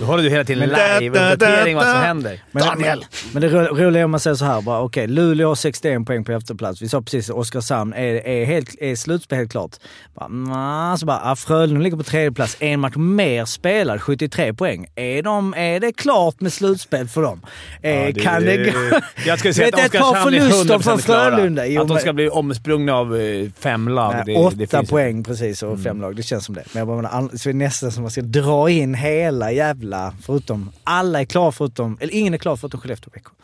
Då 0.00 0.06
håller 0.06 0.22
du 0.22 0.30
hela 0.30 0.44
tiden 0.44 0.70
live-uppdatering 0.70 1.74
vad 1.74 1.84
som 1.84 1.96
händer. 2.02 2.40
Men, 2.52 2.64
Daniel! 2.66 3.04
Men 3.32 3.42
det 3.42 3.48
ro- 3.48 3.76
roliga 3.76 4.00
är 4.00 4.04
om 4.04 4.10
man 4.10 4.20
säger 4.20 4.34
så 4.36 4.44
här 4.44 4.60
bara, 4.60 4.80
okej, 4.80 5.06
Luleå 5.06 5.48
har 5.48 5.54
61 5.54 6.06
poäng 6.06 6.24
på 6.24 6.32
efterplats. 6.32 6.82
Vi 6.82 6.88
sa 6.88 7.02
precis 7.02 7.30
Oskarshamn 7.30 7.92
är, 7.92 8.26
är, 8.26 8.44
helt, 8.44 8.74
är 8.80 8.96
slutspel 8.96 9.38
helt 9.38 9.50
klart. 9.50 9.70
Bara, 10.14 10.28
nah, 10.28 10.96
så 10.96 11.06
bara, 11.06 11.20
ah, 11.24 11.36
Frölunda 11.36 11.80
ligger 11.80 11.96
på 11.96 12.02
tredje 12.02 12.32
plats, 12.32 12.56
en 12.60 12.80
match 12.80 12.96
mer 12.96 13.44
spelad, 13.44 14.02
73 14.02 14.54
poäng. 14.54 14.86
Är, 14.94 15.22
de, 15.22 15.54
är 15.56 15.80
det 15.80 15.92
klart 15.92 16.40
med 16.40 16.52
slutspel 16.52 17.08
för 17.08 17.22
dem? 17.22 17.40
Eh, 17.82 17.90
Ja, 17.94 18.10
det- 18.14 18.20
kan 18.20 18.42
det 18.42 18.56
gå? 18.56 19.00
Jag 19.26 19.38
skulle 19.38 19.54
säga 19.54 19.68
att 19.68 19.74
Oskarshamn 19.84 20.34
är 20.34 20.40
förluster 20.40 20.74
100% 20.78 20.82
från 20.82 20.98
klara. 20.98 21.36
Frölunda. 21.36 21.66
Jo, 21.66 21.82
Att 21.82 21.88
de 21.88 21.98
ska 21.98 22.12
bli 22.12 22.28
omsprungna 22.28 22.94
av 22.94 23.16
eh, 23.16 23.48
fem 23.58 23.88
lag. 23.88 24.14
Nej, 24.14 24.22
det, 24.26 24.34
åtta 24.36 24.80
det 24.80 24.88
poäng 24.90 25.24
precis 25.24 25.62
och 25.62 25.80
fem 25.80 26.00
lag, 26.00 26.16
det 26.16 26.22
känns 26.22 26.44
som 26.44 26.54
det. 26.54 26.64
Men 26.72 26.78
jag 26.78 27.02
bara 27.02 27.28
så 27.38 27.48
är 27.48 27.52
det 27.52 27.58
nästan 27.58 27.92
som 27.92 28.02
man 28.02 28.10
ska 28.10 28.20
dra 28.22 28.70
in 28.70 28.94
hela 28.94 29.52
jävla, 29.52 29.83
förutom, 30.22 30.72
alla 30.84 31.20
är 31.20 31.24
klara 31.24 31.52
förutom, 31.52 31.98
eller 32.00 32.14
ingen 32.14 32.34
är 32.34 32.38
klar 32.38 32.56
förutom 32.56 32.80
Skellefteå 32.80 33.10
Växjö. 33.14 33.34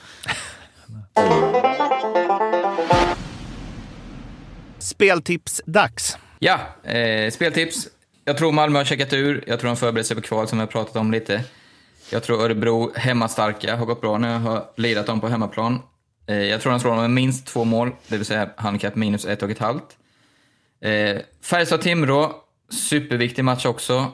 Speltips-dags. 4.79 6.19
Ja, 6.39 6.61
eh, 6.91 7.31
speltips. 7.31 7.89
Jag 8.25 8.39
tror 8.39 8.53
Malmö 8.53 8.79
har 8.79 8.85
checkat 8.85 9.13
ur. 9.13 9.45
Jag 9.47 9.61
tror 9.61 9.69
de 9.69 9.77
förbereder 9.77 10.07
sig 10.07 10.17
på 10.17 10.23
kval 10.23 10.49
som 10.49 10.59
vi 10.59 10.61
har 10.61 10.67
pratat 10.67 10.97
om 10.97 11.13
lite. 11.13 11.45
Jag 12.11 12.23
tror 12.23 12.43
Örebro, 12.43 12.93
hemmastarka, 12.95 13.77
har 13.77 13.87
gått 13.87 14.01
bra 14.01 14.19
när 14.19 14.33
jag 14.33 14.39
har 14.39 14.65
lirat 14.77 15.07
dem 15.07 15.21
på 15.21 15.29
hemmaplan. 15.29 15.79
Eh, 16.27 16.37
jag 16.37 16.61
tror 16.61 16.73
de 16.73 16.81
slår 16.81 16.91
dem 16.91 17.01
med 17.01 17.11
minst 17.11 17.47
två 17.47 17.65
mål, 17.65 17.91
det 18.09 18.17
vill 18.17 18.27
säga 18.27 18.51
handikapp 18.57 18.97
minus 18.97 19.25
ett 19.25 19.43
och 19.43 19.51
ett 19.51 19.59
halvt. 19.59 19.97
Eh, 20.81 21.17
Färjestad-Timrå, 21.43 22.33
superviktig 22.71 23.45
match 23.45 23.67
också 23.67 24.13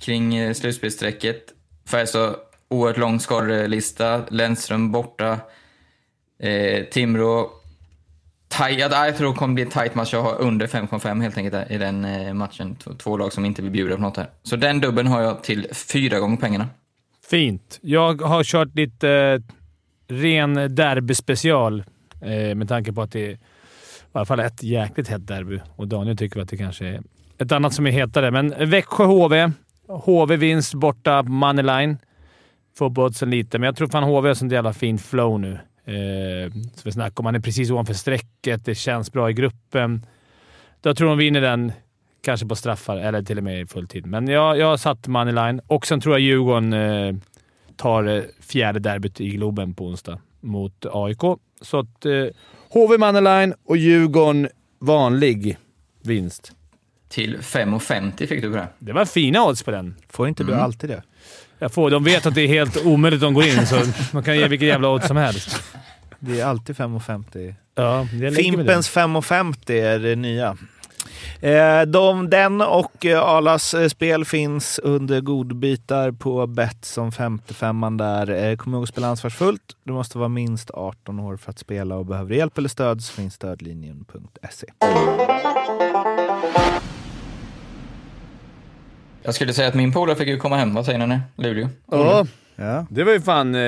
kring 0.00 0.36
eh, 0.36 0.52
slutspelsstrecket. 0.52 1.44
Färjestad, 1.88 2.34
oerhört 2.68 2.96
lång 2.96 3.20
skadelista. 3.20 4.22
Lennström 4.30 4.92
borta. 4.92 5.38
Eh, 6.42 6.84
Timrå, 6.84 7.50
taj, 8.48 8.74
jag 8.74 9.16
tror 9.16 9.32
det 9.32 9.38
kommer 9.38 9.54
bli 9.54 9.62
en 9.62 9.70
tight 9.70 9.94
match. 9.94 10.12
Jag 10.12 10.22
har 10.22 10.40
under 10.40 10.66
5,5 10.66 11.22
helt 11.22 11.38
enkelt 11.38 11.70
i 11.70 11.78
den 11.78 12.04
eh, 12.04 12.34
matchen. 12.34 12.76
Två, 12.76 12.90
två 12.94 13.16
lag 13.16 13.32
som 13.32 13.44
inte 13.44 13.62
vill 13.62 13.70
bjuda 13.70 13.96
på 13.96 14.02
något 14.02 14.16
här. 14.16 14.30
Så 14.42 14.56
den 14.56 14.80
dubben 14.80 15.06
har 15.06 15.20
jag 15.20 15.42
till 15.42 15.66
fyra 15.72 16.18
gånger 16.18 16.36
pengarna. 16.36 16.66
Fint. 17.30 17.78
Jag 17.82 18.22
har 18.22 18.44
kört 18.44 18.74
lite 18.74 19.10
eh, 19.10 19.40
ren 20.14 20.54
derbyspecial 20.74 21.84
eh, 22.22 22.54
med 22.54 22.68
tanke 22.68 22.92
på 22.92 23.02
att 23.02 23.12
det 23.12 23.26
är 23.26 23.30
i 23.30 23.38
alla 24.12 24.26
fall 24.26 24.40
ett 24.40 24.62
jäkligt 24.62 25.08
hett 25.08 25.26
derby 25.26 25.60
och 25.76 25.88
Daniel 25.88 26.16
tycker 26.16 26.40
att 26.40 26.48
det 26.48 26.56
kanske 26.56 26.86
är 26.86 27.02
ett 27.38 27.52
annat 27.52 27.74
som 27.74 27.86
är 27.86 27.90
hetare. 27.90 28.30
Men 28.30 28.70
Växjö-HV. 28.70 29.52
HV 29.88 30.36
vinst 30.36 30.74
borta 30.74 31.22
på 31.22 31.30
Moneyline. 31.30 31.98
Får 32.78 32.90
upp 32.90 32.98
oddsen 32.98 33.30
lite, 33.30 33.58
men 33.58 33.66
jag 33.66 33.76
tror 33.76 33.88
fan 33.88 34.02
HV 34.02 34.28
har 34.28 34.34
sånt 34.34 34.52
jävla 34.52 34.72
fint 34.72 35.02
flow 35.02 35.40
nu. 35.40 35.58
Eh, 35.84 36.52
som 36.52 36.82
vi 36.84 36.92
snackade 36.92 37.18
om. 37.18 37.26
Han 37.26 37.34
är 37.34 37.40
precis 37.40 37.70
ovanför 37.70 37.94
strecket. 37.94 38.64
Det 38.64 38.74
känns 38.74 39.12
bra 39.12 39.30
i 39.30 39.32
gruppen. 39.32 40.06
Jag 40.82 40.96
tror 40.96 41.08
de 41.08 41.18
vinner 41.18 41.40
den, 41.40 41.72
kanske 42.22 42.46
på 42.46 42.54
straffar 42.54 42.96
eller 42.96 43.22
till 43.22 43.38
och 43.38 43.44
med 43.44 43.60
i 43.60 43.66
fulltid. 43.66 44.06
Men 44.06 44.28
jag, 44.28 44.58
jag 44.58 44.66
har 44.66 44.76
satt 44.76 45.06
moneyline 45.06 45.60
och 45.66 45.86
sen 45.86 46.00
tror 46.00 46.14
jag 46.14 46.20
Djurgården 46.20 46.72
eh, 46.72 47.14
tar 47.76 48.04
eh, 48.04 48.22
fjärde 48.40 48.78
derbyt 48.78 49.20
i 49.20 49.28
Globen 49.28 49.74
på 49.74 49.86
onsdag 49.86 50.18
mot 50.40 50.86
AIK. 50.92 51.20
Så 51.60 51.78
att 51.78 52.06
eh, 52.06 52.26
HV 52.70 52.98
moneyline 52.98 53.54
och 53.64 53.76
Djurgården 53.76 54.48
vanlig 54.78 55.58
vinst. 56.02 56.52
Till 57.08 57.38
5,50 57.38 58.26
fick 58.26 58.42
du 58.42 58.50
på 58.50 58.56
det. 58.56 58.68
Det 58.78 58.92
var 58.92 59.04
fina 59.04 59.44
odds 59.44 59.62
på 59.62 59.70
den. 59.70 59.94
Får 60.10 60.28
inte 60.28 60.44
du 60.44 60.52
Mm. 60.52 60.64
alltid 60.64 60.90
det? 60.90 61.02
Jag 61.58 61.72
får, 61.72 61.90
de 61.90 62.04
vet 62.04 62.26
att 62.26 62.34
det 62.34 62.40
är 62.42 62.48
helt 62.48 62.86
omöjligt 62.86 63.18
att 63.18 63.26
de 63.26 63.34
går 63.34 63.44
in, 63.44 63.66
så 63.66 63.80
man 64.12 64.22
kan 64.22 64.36
ge 64.38 64.48
vilket 64.48 64.68
jävla 64.68 64.88
odds 64.88 65.06
som 65.06 65.16
helst. 65.16 65.62
Det 66.18 66.40
är 66.40 66.44
alltid 66.46 66.76
5,50. 66.76 67.54
Ja, 67.74 68.06
Fimpens 68.36 68.90
5,50 68.90 69.72
är 69.72 69.98
det 69.98 70.16
nya. 70.16 70.56
Eh, 71.40 71.82
de, 71.82 72.30
den 72.30 72.60
och 72.60 73.06
eh, 73.06 73.20
Alas 73.22 73.74
eh, 73.74 73.88
spel 73.88 74.24
finns 74.24 74.78
under 74.82 75.20
godbitar 75.20 76.10
på 76.12 76.46
Betsson 76.46 77.12
55 77.12 77.96
där. 77.96 78.56
Kom 78.56 78.74
ihåg 78.74 78.82
att 78.82 78.88
spela 78.88 79.06
ansvarsfullt. 79.08 79.62
Du 79.84 79.92
måste 79.92 80.18
vara 80.18 80.28
minst 80.28 80.70
18 80.70 81.20
år 81.20 81.36
för 81.36 81.50
att 81.50 81.58
spela 81.58 81.94
och 81.96 82.06
behöver 82.06 82.34
hjälp 82.34 82.58
eller 82.58 82.68
stöd 82.68 83.02
så 83.02 83.12
finns 83.12 83.34
stödlinjen.se. 83.34 84.66
Jag 89.22 89.34
skulle 89.34 89.52
säga 89.52 89.68
att 89.68 89.74
min 89.74 89.92
polare 89.92 90.16
fick 90.16 90.28
ju 90.28 90.36
komma 90.36 90.56
hem. 90.56 90.74
Vad 90.74 90.84
säger 90.86 91.06
ni? 91.06 91.18
Luleå? 91.36 91.68
Ja, 91.90 92.26
Ja. 92.56 92.86
det 92.90 93.04
var 93.04 93.12
ju 93.12 93.20
fan... 93.20 93.54
Eh, 93.54 93.60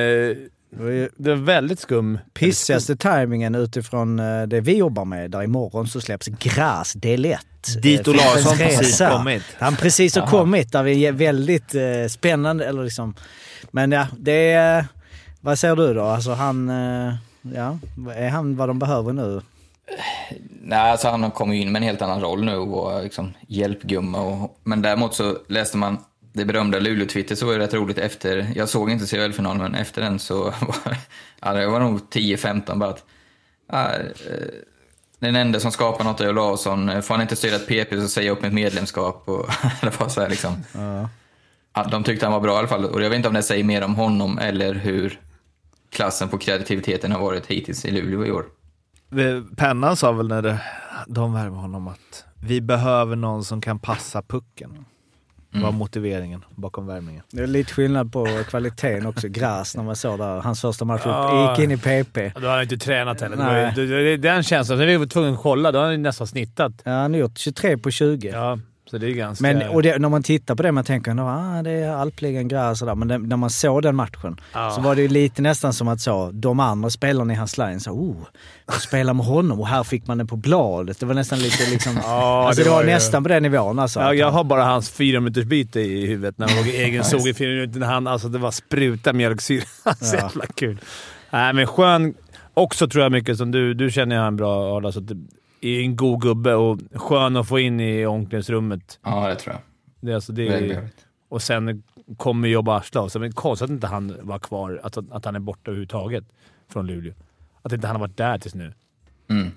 Det 0.72 0.82
var 0.82 0.90
ju 0.90 1.08
det 1.16 1.30
var 1.34 1.36
väldigt 1.44 1.78
skum. 1.80 2.18
pissigaste 2.34 2.96
tajmingen 2.96 3.54
utifrån 3.54 4.18
eh, 4.20 4.42
det 4.42 4.60
vi 4.60 4.76
jobbar 4.76 5.04
med. 5.04 5.30
Där 5.30 5.42
imorgon 5.42 5.88
så 5.88 6.00
släpps 6.00 6.26
Gras 6.26 6.92
del 6.92 7.24
1. 7.24 7.40
Dit 7.82 8.08
Eh, 8.08 8.10
Olausson 8.14 8.56
Fimpens 8.56 8.78
precis 8.78 8.98
kommit. 9.08 9.42
Han 9.58 9.76
precis 9.76 10.16
har 10.16 10.26
kommit. 10.26 10.72
Där 10.72 10.82
vi 10.82 11.06
är 11.06 11.12
väldigt 11.12 11.74
eh, 11.74 12.06
spännande. 12.08 12.64
Eller 12.66 12.84
liksom. 12.84 13.14
Men 13.70 13.92
ja, 13.92 14.06
det 14.18 14.50
är... 14.52 14.84
Vad 15.40 15.58
säger 15.58 15.76
du 15.76 15.94
då? 15.94 16.02
Alltså 16.02 16.32
han... 16.32 16.68
Eh, 16.70 17.14
ja, 17.54 17.78
är 18.16 18.28
han 18.28 18.56
vad 18.56 18.68
de 18.68 18.78
behöver 18.78 19.12
nu? 19.12 19.40
Nej, 20.70 20.90
alltså 20.90 21.08
han 21.08 21.30
kommer 21.30 21.54
ju 21.54 21.60
in 21.60 21.72
med 21.72 21.82
en 21.82 21.88
helt 21.88 22.02
annan 22.02 22.20
roll 22.20 22.44
nu 22.44 22.56
och 22.56 23.02
liksom 23.02 23.34
hjälpgumma. 23.48 24.20
Och, 24.20 24.60
men 24.64 24.82
däremot 24.82 25.14
så 25.14 25.38
läste 25.48 25.76
man 25.76 25.98
det 26.32 26.44
berömda 26.44 26.78
Luleå-twitter 26.78 27.34
så 27.34 27.46
var 27.46 27.52
det 27.52 27.58
rätt 27.58 27.74
roligt 27.74 27.98
efter, 27.98 28.52
jag 28.56 28.68
såg 28.68 28.90
inte 28.90 29.06
CHL-finalen 29.06 29.62
men 29.62 29.74
efter 29.74 30.02
den 30.02 30.18
så 30.18 30.44
var 30.44 30.96
ja, 31.40 31.52
det 31.52 31.66
var 31.66 31.80
nog 31.80 32.00
10-15 32.10 32.78
bara 32.78 32.90
att 32.90 33.04
ja, 33.72 33.92
eh, 33.94 34.48
den 35.18 35.36
enda 35.36 35.60
som 35.60 35.72
skapar 35.72 36.04
något 36.04 36.20
är 36.20 36.28
Olausson. 36.28 37.02
Får 37.02 37.14
han 37.14 37.22
inte 37.22 37.36
stödja 37.36 37.56
ett 37.56 37.66
PP 37.66 38.00
så 38.00 38.08
säger 38.08 38.28
jag 38.28 38.36
upp 38.36 38.42
mitt 38.42 38.52
medlemskap. 38.52 39.22
Och, 39.28 39.46
det 39.80 40.00
var 40.00 40.08
så 40.08 40.20
här 40.20 40.28
liksom. 40.28 40.64
Ja, 41.74 41.84
de 41.90 42.04
tyckte 42.04 42.26
han 42.26 42.32
var 42.32 42.40
bra 42.40 42.54
i 42.54 42.58
alla 42.58 42.68
fall 42.68 42.84
och 42.84 43.02
jag 43.02 43.10
vet 43.10 43.16
inte 43.16 43.28
om 43.28 43.34
det 43.34 43.42
säger 43.42 43.64
mer 43.64 43.84
om 43.84 43.94
honom 43.94 44.38
eller 44.38 44.74
hur 44.74 45.20
klassen 45.90 46.28
på 46.28 46.38
kreativiteten 46.38 47.12
har 47.12 47.20
varit 47.20 47.46
hittills 47.46 47.84
i 47.84 47.90
Luleå 47.90 48.26
i 48.26 48.30
år. 48.30 48.44
Pennan 49.56 49.96
sa 49.96 50.12
väl 50.12 50.28
när 50.28 50.42
det, 50.42 50.60
de 51.06 51.32
värvade 51.34 51.60
honom 51.60 51.88
att 51.88 52.24
vi 52.40 52.60
behöver 52.60 53.16
någon 53.16 53.44
som 53.44 53.60
kan 53.60 53.78
passa 53.78 54.22
pucken. 54.22 54.84
var 55.52 55.72
motiveringen 55.72 56.44
bakom 56.54 56.86
värvningen. 56.86 57.22
Det 57.30 57.42
är 57.42 57.46
lite 57.46 57.72
skillnad 57.72 58.12
på 58.12 58.26
kvaliteten 58.48 59.06
också. 59.06 59.28
Gras 59.28 59.76
när 59.76 59.84
man 59.84 59.96
såg 59.96 60.18
där. 60.18 60.40
Hans 60.40 60.60
första 60.60 60.84
match. 60.84 61.02
Ja. 61.04 61.50
Gick 61.50 61.64
in 61.64 61.70
i 61.70 61.76
PP. 61.76 62.32
Då 62.40 62.46
har 62.46 62.54
han 62.54 62.62
inte 62.62 62.76
tränat 62.76 63.20
heller. 63.20 63.36
Var, 63.36 63.44
Nej. 63.44 63.72
det, 63.76 63.86
det, 63.86 64.16
den 64.16 64.42
känslan. 64.42 64.78
Sen 64.78 64.88
är 64.88 64.98
vi 64.98 65.06
tvungna 65.06 65.32
att 65.32 65.42
kolla. 65.42 65.72
Då 65.72 65.78
har 65.78 65.86
han 65.86 66.02
nästan 66.02 66.26
snittat. 66.26 66.72
Ja, 66.84 66.90
han 66.90 67.12
har 67.12 67.20
gjort 67.20 67.38
23 67.38 67.78
på 67.78 67.90
20. 67.90 68.28
Ja, 68.28 68.58
så 68.90 68.98
det 68.98 69.06
är 69.06 69.10
ganska... 69.10 69.42
Men 69.42 69.68
och 69.68 69.82
det, 69.82 69.98
när 69.98 70.08
man 70.08 70.22
tittar 70.22 70.54
på 70.54 70.62
det, 70.62 70.72
man 70.72 70.84
tänker 70.84 71.10
att 71.10 71.18
ah, 71.18 71.62
det 71.62 71.70
är 71.70 71.90
alpligan, 71.90 72.48
gräs 72.48 72.82
och 72.82 72.86
där. 72.88 72.94
Men 72.94 73.08
det, 73.08 73.18
när 73.18 73.36
man 73.36 73.50
såg 73.50 73.82
den 73.82 73.96
matchen 73.96 74.36
Ja. 74.52 74.70
så 74.70 74.80
var 74.80 74.94
det 74.96 75.08
lite 75.08 75.42
nästan 75.42 75.72
som 75.72 75.88
att 75.88 76.00
så, 76.00 76.30
de 76.32 76.60
andra 76.60 76.90
spelarna 76.90 77.32
i 77.32 77.36
hans 77.36 77.58
line 77.58 77.80
sa 77.80 77.90
oh, 77.90 78.16
jag 78.66 78.82
spelar 78.82 79.14
med 79.14 79.26
honom 79.26 79.60
och 79.60 79.68
här 79.68 79.82
fick 79.82 80.06
man 80.06 80.18
den 80.18 80.26
på 80.26 80.36
bladet. 80.36 81.00
Det 81.00 81.06
var 81.06 81.14
nästan 81.14 81.38
lite 81.38 81.70
liksom... 81.70 81.92
Ja, 82.02 82.46
alltså 82.46 82.62
det 82.62 82.68
det 82.68 82.70
var, 82.70 82.76
var 82.76 82.84
nästan 82.84 83.22
på 83.22 83.28
den 83.28 83.42
nivån 83.42 83.78
alltså. 83.78 84.00
Ja, 84.00 84.14
jag 84.14 84.30
har 84.30 84.44
bara 84.44 84.64
hans 84.64 84.90
fyra 84.90 85.20
minuters 85.20 85.44
byte 85.44 85.80
i 85.80 86.06
huvudet 86.06 86.38
när 86.38 86.48
han 86.48 86.56
låg 86.56 86.66
i 86.66 86.76
egen 86.76 87.04
zon 87.04 87.20
i 87.20 87.34
fyra 87.34 87.48
minuter. 87.48 87.80
När 87.80 87.86
han, 87.86 88.06
alltså, 88.06 88.28
det 88.28 88.38
var 88.38 88.50
spruta 88.50 89.12
mjölksyra. 89.12 89.64
så 90.00 90.16
jävla 90.16 90.46
kul. 90.54 90.78
Nej, 91.30 91.52
men 91.52 91.66
skön. 91.66 92.14
Också 92.54 92.88
tror 92.88 93.02
jag 93.02 93.12
mycket 93.12 93.36
som 93.36 93.50
du. 93.50 93.74
Du 93.74 93.90
känner 93.90 94.16
ju 94.16 94.22
han 94.22 94.36
bra, 94.36 94.76
Arla, 94.76 94.92
så 94.92 95.00
är 95.60 95.80
en 95.80 95.96
god 95.96 96.22
gubbe 96.22 96.54
och 96.54 96.78
skön 96.94 97.36
att 97.36 97.48
få 97.48 97.58
in 97.58 97.80
i 97.80 98.06
omklädningsrummet. 98.06 98.98
Ja, 99.02 99.28
det 99.28 99.34
tror 99.36 99.54
jag. 99.54 99.62
Det, 100.00 100.14
alltså, 100.14 100.32
det 100.32 100.48
är, 100.48 100.88
och 101.28 101.42
sen 101.42 101.82
kommer 102.16 102.48
jobba 102.48 102.76
arslet 102.76 102.96
av 102.96 103.08
sig. 103.08 103.20
Men 103.20 103.32
konstigt 103.32 103.64
att 103.64 103.70
inte 103.70 103.86
han 103.86 104.16
var 104.22 104.38
kvar, 104.38 104.80
att, 104.82 104.96
att 105.10 105.24
han 105.24 105.36
är 105.36 105.40
borta 105.40 105.70
överhuvudtaget 105.70 106.24
från 106.68 106.86
Luleå. 106.86 107.14
Att 107.62 107.72
inte 107.72 107.86
han 107.86 107.96
har 107.96 108.00
varit 108.00 108.16
där 108.16 108.38
tills 108.38 108.54
nu. 108.54 108.72
Mm. 109.28 109.50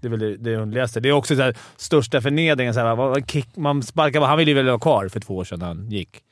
Det 0.00 0.08
är 0.08 0.10
väl 0.10 0.20
det, 0.20 0.36
det 0.36 0.56
underligaste. 0.56 1.00
Det 1.00 1.08
är 1.08 1.12
också 1.12 1.36
så 1.36 1.42
här, 1.42 1.56
största 1.76 2.20
förnedringen. 2.20 2.74
Så 2.74 2.80
här, 2.80 3.20
kick, 3.20 3.56
man 3.56 3.82
sparkar, 3.82 4.20
han 4.20 4.38
ville 4.38 4.50
ju 4.50 4.54
väl 4.54 4.66
vara 4.66 4.78
kvar 4.78 5.08
för 5.08 5.20
två 5.20 5.36
år 5.36 5.44
sedan 5.44 5.58
när 5.58 5.66
han 5.66 5.90
gick. 5.90 6.22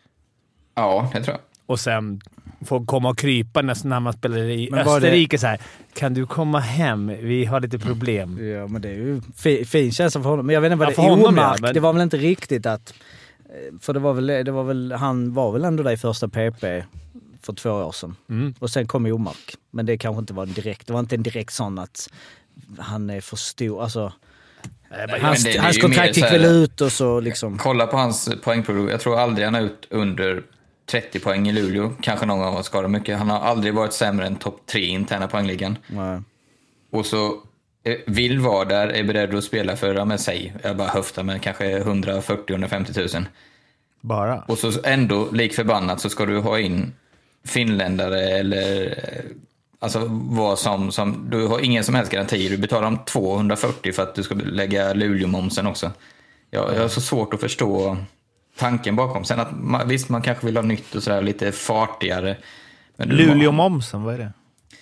Ja, 0.75 1.11
det 1.13 1.23
tror 1.23 1.37
jag. 1.37 1.41
Och 1.67 1.81
sen 1.81 2.21
få 2.65 2.85
komma 2.85 3.09
och 3.11 3.19
krypa 3.19 3.62
nästan 3.62 3.89
när 3.89 4.01
man 4.01 4.12
spelar 4.12 4.39
i 4.39 4.69
Men 4.71 4.85
det- 4.85 4.91
Österrike. 4.93 5.39
Så 5.39 5.47
här, 5.47 5.59
kan 5.95 6.15
du 6.15 6.27
komma 6.27 6.59
hem? 6.61 7.07
Vi 7.07 7.45
har 7.45 7.61
lite 7.61 7.79
problem. 7.79 8.49
Ja, 8.49 8.67
men 8.67 8.83
det 8.83 8.89
är 8.89 8.93
ju 8.95 9.21
fi, 9.37 9.65
fin 9.65 9.93
känsla 9.93 10.23
för 10.23 10.31
honom. 10.31 10.47
Men 10.47 10.55
jag 10.55 10.61
vet 10.61 10.73
inte 10.73 10.85
vad 10.85 10.93
Ja, 10.93 10.97
det 10.97 11.07
är. 11.07 11.11
honom, 11.11 11.25
Omark, 11.27 11.59
ja, 11.59 11.62
men- 11.62 11.75
det 11.75 11.81
var 11.81 11.93
väl 11.93 12.03
inte 12.03 12.17
riktigt 12.17 12.67
att... 12.67 12.95
För 13.81 13.93
det 13.93 14.01
var 14.01 14.12
väl, 14.12 14.27
det 14.27 14.51
var 14.53 14.65
väl, 14.65 14.93
han 14.93 15.35
var 15.35 15.53
väl 15.53 15.65
ändå 15.65 15.83
där 15.83 15.93
i 15.93 15.97
första 15.97 16.29
PP 16.29 16.85
för 17.43 17.53
två 17.53 17.71
år 17.71 17.93
sedan. 17.93 18.17
Mm. 18.31 18.55
Och 18.59 18.71
sen 18.71 18.87
kom 18.87 19.07
Omark. 19.07 19.55
Men 19.71 19.87
det 19.87 19.99
kanske 19.99 20.21
inte 20.21 20.35
var 20.35 20.43
en 20.43 20.53
direkt, 20.53 20.87
det 20.87 20.93
var 20.93 21.01
inte 21.01 21.15
en 21.15 21.23
direkt 21.23 21.53
sån 21.55 21.79
att 21.79 22.09
han 22.79 23.11
är 23.11 23.21
för 23.21 23.37
stor. 23.37 23.83
Alltså, 23.83 24.12
Hans, 25.21 25.57
hans 25.59 25.79
kontrakt 25.79 26.17
gick 26.17 26.25
väl 26.33 26.45
ut 26.45 26.81
och 26.81 26.93
så 26.93 27.21
liksom... 27.21 27.59
Kolla 27.59 27.87
på 27.87 27.97
hans 27.97 28.29
poängproduktion. 28.43 28.89
Jag 28.91 29.01
tror 29.01 29.19
aldrig 29.21 29.45
han 29.45 29.55
har 29.55 29.61
ut 29.61 29.87
under 29.91 30.43
30 30.87 31.20
poäng 31.20 31.49
i 31.49 31.53
Luleå. 31.53 31.93
Kanske 32.01 32.26
någon 32.26 32.39
gång 32.39 32.55
har 32.55 32.62
skadat 32.62 32.91
mycket. 32.91 33.18
Han 33.18 33.30
har 33.30 33.39
aldrig 33.39 33.74
varit 33.74 33.93
sämre 33.93 34.26
än 34.26 34.37
topp 34.37 34.61
3 34.66 34.80
i 34.80 34.89
interna 34.89 35.28
poängligan. 35.28 35.78
Nej. 35.87 36.20
Och 36.91 37.07
så 37.07 37.26
eh, 37.85 37.97
vill 38.07 38.39
vara 38.39 38.64
där, 38.64 38.89
är 38.89 39.05
beredd 39.05 39.35
att 39.35 39.45
spela 39.45 39.76
för, 39.76 39.95
ja 39.95 40.05
men 40.05 40.18
säg, 40.18 40.55
jag 40.62 40.76
bara 40.76 40.89
höftar 40.89 41.22
med 41.22 41.43
kanske 41.43 41.78
140-150 41.78 43.16
000. 43.16 43.26
Bara. 44.01 44.45
Och 44.49 44.59
så 44.59 44.72
ändå, 44.85 45.28
lik 45.32 45.55
förbannat, 45.55 46.01
så 46.01 46.09
ska 46.11 46.26
du 46.26 46.39
ha 46.39 46.59
in 46.59 46.93
finländare 47.45 48.20
eller 48.20 48.87
eh, 48.87 49.30
alltså 49.78 50.07
vad 50.11 50.59
som, 50.59 50.93
som, 50.93 51.30
du 51.30 51.47
har 51.47 51.61
ingen 51.61 51.85
som 51.85 51.95
helst 51.95 52.12
garanti. 52.12 52.49
Du 52.49 52.57
betalar 52.57 52.82
dem 52.82 52.99
240 53.07 53.93
för 53.93 54.03
att 54.03 54.14
du 54.14 54.22
ska 54.22 54.35
lägga 54.35 54.93
Luleå-momsen 54.93 55.66
också. 55.66 55.91
Jag, 56.51 56.74
jag 56.74 56.80
har 56.80 56.89
så 56.89 57.01
svårt 57.01 57.35
att 57.35 57.41
förstå 57.41 57.97
tanken 58.57 58.97
bakom. 58.97 59.25
Sen 59.25 59.41
att 59.41 59.49
man, 59.53 59.89
visst, 59.89 60.09
man 60.09 60.23
kanske 60.23 60.47
vill 60.47 60.57
ha 60.57 60.63
nytt 60.63 60.95
och 60.95 61.03
sådär, 61.03 61.23
lite 61.23 61.53
fartigare. 61.53 62.37
Men 62.97 63.09
Luleå-momsen, 63.09 64.03
vad 64.03 64.15
är 64.15 64.19
det? 64.19 64.33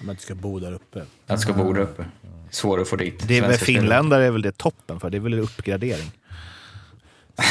Man 0.01 0.17
ska 0.17 0.35
bo 0.35 0.59
där 0.59 0.73
uppe. 0.73 1.03
Att 1.27 1.41
ska 1.41 1.53
bo 1.53 1.73
där 1.73 1.81
uppe. 1.81 2.05
Svår 2.51 2.81
att 2.81 2.89
få 2.89 2.97
dit. 2.97 3.29
Det 3.29 3.39
är 3.39 3.43
väl 3.43 3.53
finländare 3.53 4.25
är 4.25 4.31
väl 4.31 4.43
det 4.43 4.57
toppen 4.57 5.01
för. 5.01 5.11
Det 5.11 5.17
är 5.17 5.21
väl 5.21 5.39
uppgradering. 5.39 6.11
Ja, 7.37 7.45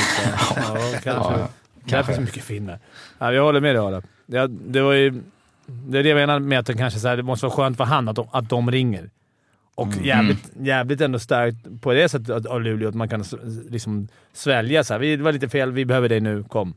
kanske. 1.04 1.10
Ja, 1.10 1.38
ja. 1.40 1.48
Därför 1.84 2.14
så 2.14 2.22
mycket 2.22 2.44
finnar. 2.44 2.80
Ja, 3.20 3.34
jag 3.34 3.44
håller 3.44 3.60
med 3.60 3.76
dig 3.76 3.80
Adam. 3.80 4.04
Ja, 4.26 4.48
det, 4.48 4.82
var 4.82 4.94
ju, 4.94 5.24
det 5.66 6.00
är 6.00 6.04
det 6.04 6.10
jag 6.10 6.16
menar 6.16 6.40
med 6.40 6.60
att 6.60 6.66
det 6.66 6.74
kanske 6.74 7.00
så 7.00 7.08
här, 7.08 7.18
det 7.18 7.24
måste 7.24 7.46
vara 7.46 7.56
skönt 7.56 7.78
för 7.78 7.84
han 7.84 8.08
att 8.08 8.16
de, 8.16 8.28
att 8.32 8.50
de 8.50 8.72
ringer. 8.72 9.10
Och 9.76 9.88
jävligt, 10.04 10.52
jävligt 10.60 11.02
ändå 11.02 11.20
starkt 11.20 11.82
på 11.82 11.94
det 11.94 12.10
sättet 12.10 12.46
av- 12.46 12.62
Luleå 12.62 12.90
att 12.90 12.96
man 12.96 13.10
kan 13.10 13.24
liksom 13.70 14.08
svälja 14.34 14.84
så 14.84 14.94
här. 14.94 15.00
Vi, 15.00 15.16
det 15.16 15.24
var 15.24 15.32
lite 15.32 15.50
fel, 15.50 15.72
vi 15.72 15.86
behöver 15.86 16.10
dig 16.10 16.20
nu, 16.20 16.44
kom. 16.44 16.74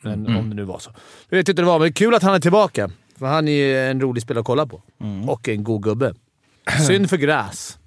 Men 0.00 0.26
om 0.36 0.50
det 0.50 0.56
nu 0.56 0.62
var 0.64 0.78
så. 0.78 0.90
Jag 1.28 1.36
vet 1.36 1.48
inte 1.48 1.62
det 1.62 1.66
var, 1.66 1.78
men 1.78 1.92
kul 1.92 2.14
att 2.14 2.22
han 2.22 2.34
är 2.34 2.40
tillbaka. 2.40 2.90
För 3.18 3.26
han 3.26 3.48
är 3.48 3.52
ju 3.52 3.78
en 3.78 4.00
rolig 4.00 4.22
spelare 4.22 4.40
att 4.40 4.46
kolla 4.46 4.66
på. 4.66 4.82
Och 5.28 5.48
en 5.48 5.64
god 5.64 5.82
gubbe. 5.82 6.14
Synd 6.86 7.10
för 7.10 7.16
gräs. 7.16 7.78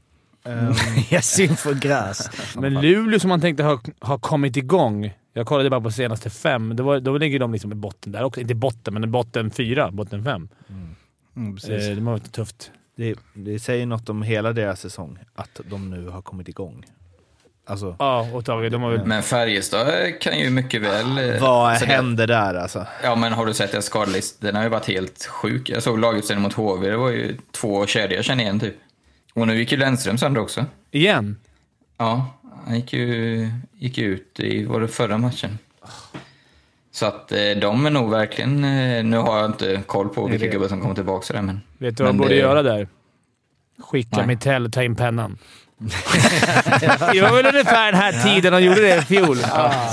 Ja, 1.10 1.22
synd 1.22 1.60
för 1.60 1.74
gräs. 1.74 2.30
Men 2.56 2.74
Luleå 2.82 3.20
som 3.20 3.30
man 3.30 3.42
tänkte 3.42 3.64
ha, 3.64 3.82
ha 4.02 4.18
kommit 4.18 4.58
igång. 4.58 5.14
Jag 5.34 5.48
kollade 5.48 5.70
bara 5.70 5.82
på 5.82 5.92
senaste 5.92 6.30
fem. 6.30 6.76
Det 6.76 6.84
var, 6.84 7.00
då 7.00 7.18
ligger 7.18 7.40
de 7.40 7.52
liksom 7.54 7.72
i 7.72 7.76
botten 7.76 8.12
där 8.12 8.24
också. 8.24 8.42
Inte 8.42 8.56
botten, 8.56 8.94
men 8.94 9.12
botten 9.12 9.52
fyra, 9.52 9.92
botten 9.92 10.24
fem. 10.24 10.50
Mm, 11.36 11.56
precis. 11.56 11.70
Eh, 11.90 11.96
det 11.96 12.02
var 12.02 12.14
lite 12.14 12.32
tufft. 12.32 12.72
Det, 12.98 13.16
det 13.34 13.60
säger 13.60 13.86
något 13.86 14.10
om 14.10 14.22
hela 14.22 14.54
deras 14.54 14.80
säsong, 14.82 15.20
att 15.36 15.60
de 15.70 15.90
nu 15.90 16.08
har 16.10 16.22
kommit 16.22 16.48
igång. 16.48 16.86
Alltså, 17.66 17.96
Ja, 18.00 18.30
och 18.34 18.46
Tage, 18.46 18.72
de 18.72 18.82
har 18.82 18.92
väl... 18.92 19.06
Men 19.06 19.24
Färjestad 19.24 19.88
kan 20.22 20.40
ju 20.40 20.50
mycket 20.50 20.82
väl... 20.82 21.18
eh, 21.18 21.42
vad 21.42 21.78
så 21.78 21.86
det- 21.86 21.92
händer 21.92 22.28
där 22.28 22.54
alltså? 22.56 22.86
Ja, 23.04 23.16
men 23.16 23.34
har 23.34 23.46
du 23.46 23.54
sett 23.54 23.72
deras 23.72 23.86
skadelist? 23.86 24.42
Den 24.42 24.56
har 24.56 24.64
ju 24.64 24.70
varit 24.70 24.86
helt 24.88 25.26
sjuk. 25.26 25.70
Jag 25.70 25.84
såg 25.84 26.00
laguppställningen 26.00 26.44
mot 26.44 26.54
HV. 26.54 26.90
Det 26.90 26.98
var 26.98 27.10
ju 27.10 27.38
två 27.52 27.86
kedjor 27.86 28.16
jag 28.16 28.26
känner 28.26 28.44
igen 28.44 28.60
typ. 28.60 28.76
Och 29.34 29.48
nu 29.48 29.58
gick 29.58 29.72
ju 29.72 29.78
Lennström 29.78 30.18
sönder 30.18 30.42
också. 30.42 30.66
Igen? 30.92 31.38
Ja, 31.98 32.40
han 32.66 32.76
gick 32.76 32.94
ju 32.94 33.50
gick 33.74 33.98
ju 33.98 34.06
ut 34.06 34.40
i, 34.40 34.66
var 34.66 34.82
det 34.82 34.88
förra 34.88 35.18
matchen? 35.18 35.58
Så 36.98 37.06
att 37.06 37.32
eh, 37.32 37.38
de 37.62 37.86
är 37.86 37.90
nog 37.90 38.10
verkligen, 38.12 38.64
eh, 38.64 39.04
nu 39.04 39.18
har 39.18 39.38
jag 39.38 39.46
inte 39.46 39.82
koll 39.86 40.10
på 40.10 40.28
vilka 40.28 40.48
gubbar 40.48 40.68
som 40.68 40.82
kommer 40.82 40.96
tillbaka 40.96 41.26
sådär 41.26 41.42
men... 41.42 41.62
Vet 41.78 41.98
du 41.98 42.04
vad 42.04 42.14
Men 42.14 42.18
borde 42.18 42.30
det- 42.30 42.40
göra 42.40 42.62
där? 42.64 42.88
Skicka 43.80 44.18
Nej. 44.18 44.28
Mitell 44.28 44.66
och 44.66 44.72
ta 44.74 44.84
in 44.84 44.96
pennan. 44.96 45.38
det 47.14 47.22
var 47.22 47.36
väl 47.36 47.46
ungefär 47.46 47.92
den 47.92 48.02
här 48.02 48.24
tiden 48.24 48.54
de 48.54 48.64
gjorde 48.64 48.82
det 48.82 48.96
i 48.96 49.02
fjol. 49.02 49.38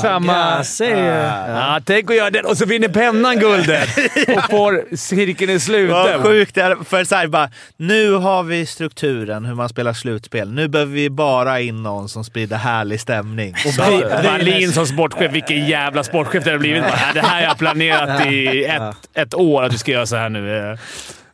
Samma... 0.03 0.57
Ja, 0.57 0.65
säger 0.65 1.49
Ja, 1.49 1.81
tänk 1.85 2.11
att 2.11 2.17
göra 2.17 2.31
det 2.31 2.41
och 2.43 2.59
så 2.59 2.67
vinner 2.67 2.89
pennan 2.89 3.39
guldet 3.39 3.89
och 4.37 4.51
får 4.51 4.97
cirkeln 4.97 5.51
i 5.51 5.55
Vad 5.55 5.63
sluten. 5.63 6.23
sjukt 6.23 6.55
det 6.55 6.63
är. 6.63 6.77
För 6.85 7.05
så 7.05 7.15
här, 7.15 7.27
bara, 7.27 7.51
nu 7.77 8.13
har 8.13 8.43
vi 8.43 8.67
strukturen 8.67 9.45
hur 9.45 9.55
man 9.55 9.69
spelar 9.69 9.93
slutspel. 9.93 10.53
Nu 10.53 10.69
behöver 10.69 10.93
vi 10.93 11.11
bara 11.11 11.61
in 11.61 11.83
någon 11.83 12.09
som 12.09 12.25
sprider 12.25 12.57
härlig 12.57 13.01
stämning. 13.01 13.55
Och 13.67 14.25
Wallin 14.25 14.73
som 14.73 14.87
sportchef, 14.87 15.33
vilken 15.33 15.67
jävla 15.67 16.05
sportchef 16.05 16.45
det 16.45 16.51
har 16.51 16.59
blivit. 16.59 16.85
Det 17.15 17.21
här 17.21 17.41
har 17.41 17.49
jag 17.49 17.59
planerat 17.59 18.27
i 18.27 18.65
ett, 18.65 18.83
ett 19.15 19.35
år 19.35 19.63
att 19.63 19.73
vi 19.73 19.79
ska 19.79 19.93
göra 19.93 20.07
så 20.07 20.17
här 20.17 20.29
nu. 20.29 20.79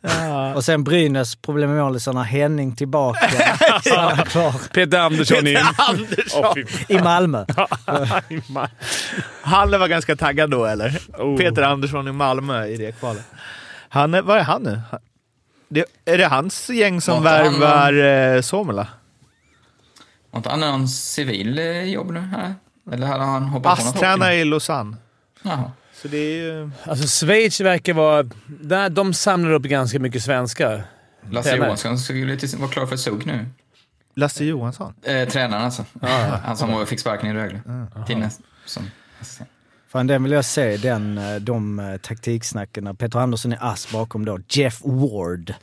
Eh, 0.03 0.51
Och 0.51 0.63
sen 0.63 0.83
Brynäs 0.83 1.35
problemmålisarna 1.35 2.23
Henning 2.23 2.75
tillbaka. 2.75 3.27
Kvar 4.25 4.73
Peter 4.73 4.99
Andersson 4.99 5.47
i... 5.47 5.55
Andersson! 5.77 6.43
Åh, 6.45 6.53
fy 6.55 6.65
I 6.95 6.99
Malmö. 6.99 7.45
Han 9.41 9.71
var 9.71 9.87
ganska 9.87 10.15
taggad 10.15 10.49
då, 10.49 10.65
eller? 10.65 10.99
Oh. 11.17 11.37
Peter 11.37 11.61
Andersson 11.61 12.07
i 12.07 12.11
Malmö 12.11 12.65
i 12.65 12.77
det 12.77 12.99
kvalet. 12.99 13.23
Han, 13.89 14.13
är- 14.13 14.21
var 14.21 14.37
är 14.37 14.43
han 14.43 14.63
nu? 14.63 14.81
Det, 15.69 15.85
är 16.05 16.17
det 16.17 16.27
hans 16.27 16.69
gäng 16.69 17.01
som 17.01 17.23
Var 17.23 17.45
inte 17.45 17.65
han 17.65 17.93
värvar 17.93 18.35
eh, 18.35 18.41
Somela? 18.41 18.87
Har 20.31 20.37
inte 20.39 20.49
han 20.49 20.59
någon 20.59 20.87
civil 20.87 21.59
eh, 21.59 21.83
jobb 21.83 22.11
nu? 22.11 22.19
Här? 22.19 22.55
Eller 22.91 23.07
hade 23.07 23.23
han 23.23 23.43
hoppat 23.43 23.77
på 23.79 23.83
något 23.85 23.93
Basstränare 23.93 24.29
hockey? 24.29 24.41
i 24.41 24.45
Lausanne. 24.45 24.97
Jaha. 25.43 25.71
Så 26.01 26.07
det 26.07 26.17
är 26.17 26.35
ju... 26.35 26.71
Alltså 26.83 27.25
Schweiz 27.25 27.61
verkar 27.61 27.93
vara... 27.93 28.23
Där, 28.47 28.89
de 28.89 29.13
samlar 29.13 29.51
upp 29.51 29.63
ganska 29.63 29.99
mycket 29.99 30.23
svenskar. 30.23 30.83
Lasse 31.29 31.49
Tränare. 31.49 31.67
Johansson 31.67 31.97
skulle 31.97 32.37
vara 32.57 32.71
klar 32.71 32.85
för 32.85 32.97
SUG 32.97 33.25
nu. 33.25 33.45
Lasse 34.15 34.45
Johansson. 34.45 34.93
Eh, 35.03 35.29
tränaren 35.29 35.65
alltså. 35.65 35.85
Han 36.43 36.57
som 36.57 36.85
fick 36.87 36.99
sparken 36.99 37.29
i 37.29 37.33
Rögle. 37.33 37.61
Som 38.65 38.83
assistent. 39.21 39.49
Fan, 39.91 40.07
den 40.07 40.23
vill 40.23 40.31
jag 40.31 40.45
se, 40.45 40.77
den, 40.77 41.17
eh, 41.17 41.35
de 41.35 41.79
eh, 41.79 41.97
taktiksnacken. 41.97 42.95
Peter 42.95 43.19
Andersson 43.19 43.51
är 43.51 43.57
ass 43.61 43.91
bakom 43.91 44.25
då. 44.25 44.39
Jeff 44.49 44.81
Ward. 44.83 45.53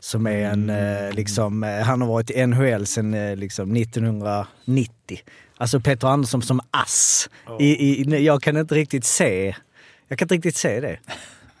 Som 0.00 0.26
är 0.26 0.50
en, 0.50 0.70
eh, 0.70 1.12
liksom, 1.12 1.62
han 1.62 2.00
har 2.00 2.08
varit 2.08 2.30
i 2.30 2.46
NHL 2.46 2.86
sedan 2.86 3.34
liksom 3.34 3.76
1990. 3.76 5.20
Alltså 5.56 5.80
Peter 5.80 6.08
Andersson 6.08 6.42
som 6.42 6.60
ass. 6.70 7.28
I, 7.60 7.64
i, 7.64 8.24
jag 8.24 8.42
kan 8.42 8.56
inte 8.56 8.74
riktigt 8.74 9.04
se, 9.04 9.56
jag 10.08 10.18
kan 10.18 10.24
inte 10.26 10.34
riktigt 10.34 10.56
se 10.56 10.80
det. 10.80 10.96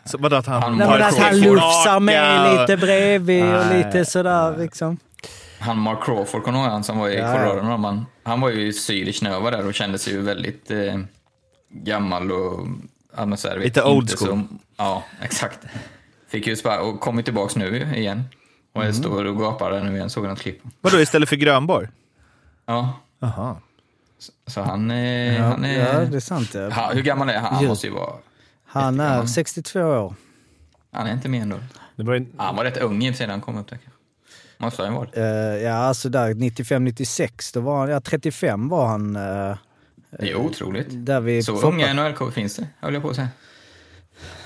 Så 0.04 0.18
vadå 0.18 0.36
att 0.36 0.46
han... 0.46 0.62
Han 0.62 0.76
Nej, 0.78 1.02
att 1.02 1.18
han 1.18 1.40
lufsar 1.40 2.00
med 2.00 2.52
lite 2.60 2.76
bredvid 2.76 3.44
och 3.44 3.66
Nej. 3.66 3.84
lite 3.86 4.04
sådär 4.04 4.56
liksom. 4.58 4.98
Han 5.60 5.78
Mark 5.78 6.04
Crawford, 6.04 6.42
kommer 6.44 6.58
du 6.58 6.64
ihåg 6.64 6.72
han 6.72 6.84
som 6.84 6.98
var 6.98 7.08
i 7.08 7.16
Ja, 7.18 7.32
Colorado? 7.32 7.68
ja. 7.70 7.76
man- 7.76 8.06
Han 8.22 8.40
var 8.40 8.50
ju 8.50 8.72
syrisk 8.72 9.22
när 9.22 9.30
jag 9.30 9.40
var 9.40 9.50
där 9.50 9.66
och 9.66 9.74
kände 9.74 9.98
sig 9.98 10.12
ju 10.12 10.20
väldigt 10.20 10.70
eh, 10.70 10.98
gammal 11.70 12.32
och... 12.32 12.66
Ja, 13.16 13.36
så 13.36 13.48
här, 13.48 13.58
Lite 13.58 13.82
old 13.82 14.10
inte 14.10 14.24
school. 14.24 14.42
Så, 14.50 14.56
ja, 14.76 15.04
exakt. 15.22 15.58
Fick 16.28 16.46
ju 16.46 16.56
spark 16.56 16.80
och 16.80 17.00
kom 17.00 17.16
ju 17.16 17.22
tillbaks 17.22 17.56
nu 17.56 17.92
igen. 17.96 18.24
Och 18.72 18.80
Mm. 18.82 18.86
jag 18.86 18.94
står 18.96 19.24
och 19.24 19.38
gapar 19.38 19.70
där 19.70 19.80
nu 19.84 19.96
igen, 19.96 20.10
såg 20.10 20.24
något 20.24 20.40
klipp. 20.40 20.60
Vadå, 20.80 21.00
istället 21.00 21.28
för 21.28 21.36
Grönborg? 21.36 21.88
Ja, 22.66 22.92
Jaha. 23.20 23.56
så 24.46 24.60
han, 24.62 24.90
eh, 24.90 25.36
Ja, 25.36 25.42
han 25.42 25.64
är... 25.64 25.78
ja, 25.94 26.00
det 26.04 26.16
är 26.16 26.20
sant. 26.20 26.54
Ja. 26.54 26.70
Ha, 26.70 26.92
hur 26.92 27.02
gammal 27.02 27.28
är 27.28 27.38
han? 27.38 27.54
Han 27.54 27.64
måste 27.66 27.86
ju 27.86 27.92
vara... 27.92 28.12
Han 28.74 29.00
är 29.00 29.26
62 29.26 29.80
år. 29.80 30.14
Han 30.92 31.06
är 31.06 31.12
inte 31.12 31.28
mer 31.28 31.42
ändå. 31.42 31.56
Det 31.96 32.02
var 32.02 32.14
en, 32.14 32.32
Han 32.36 32.56
var 32.56 32.64
rätt 32.64 32.76
ung 32.76 33.04
i 33.04 33.10
och 33.10 33.14
för 33.14 33.16
sig 33.16 33.26
när 33.26 33.34
han 33.34 33.40
kom 33.40 33.58
upp 33.58 33.68
där. 33.70 33.78
Måste 34.58 34.82
han 34.84 34.94
varit. 34.94 35.16
Eh, 35.16 35.24
ja, 35.24 35.72
alltså 35.74 36.08
där 36.08 36.34
95-96, 36.34 37.50
då 37.54 37.60
var 37.60 37.78
han, 37.78 37.88
ja 37.90 38.00
35 38.00 38.68
var 38.68 38.86
han. 38.86 39.16
eh, 39.16 39.56
Det 40.10 40.30
är 40.30 40.34
otroligt. 40.36 40.86
där 40.90 41.20
vi 41.20 41.42
Så 41.42 41.56
Foppa- 41.56 41.68
unga 41.68 41.92
NHL 41.94 42.32
finns 42.32 42.56
det, 42.56 42.66
höll 42.80 42.94
jag 42.94 43.02
på 43.02 43.10
att 43.10 43.16
säga. 43.16 43.28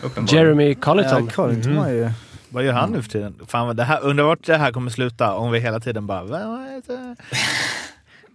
Uppenbarligen. 0.03 0.45
Jeremy 0.47 0.69
Ja, 0.69 0.75
Colleton. 0.81 1.27
Collington 1.31 1.77
var 1.77 1.89
ju... 1.89 2.11
Vad 2.49 2.65
gör 2.65 2.73
han 2.73 2.91
nu 2.93 3.03
för 3.03 3.11
tiden? 3.11 3.41
Fan, 3.47 3.67
vad 3.67 3.77
det 3.77 3.85
här, 3.85 4.01
undrar 4.05 4.25
vart 4.25 4.47
det 4.47 4.57
här 4.57 4.73
kommer 4.73 4.91
sluta 4.91 5.35
om 5.35 5.51
vi 5.53 5.59
hela 5.61 5.81
tiden 5.81 6.07
bara... 6.07 6.25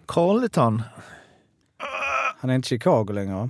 Colleton. 0.05 0.81
Han 2.39 2.49
är 2.49 2.55
inte 2.55 2.65
i 2.65 2.69
Chicago 2.69 3.05
längre 3.13 3.33
va? 3.35 3.49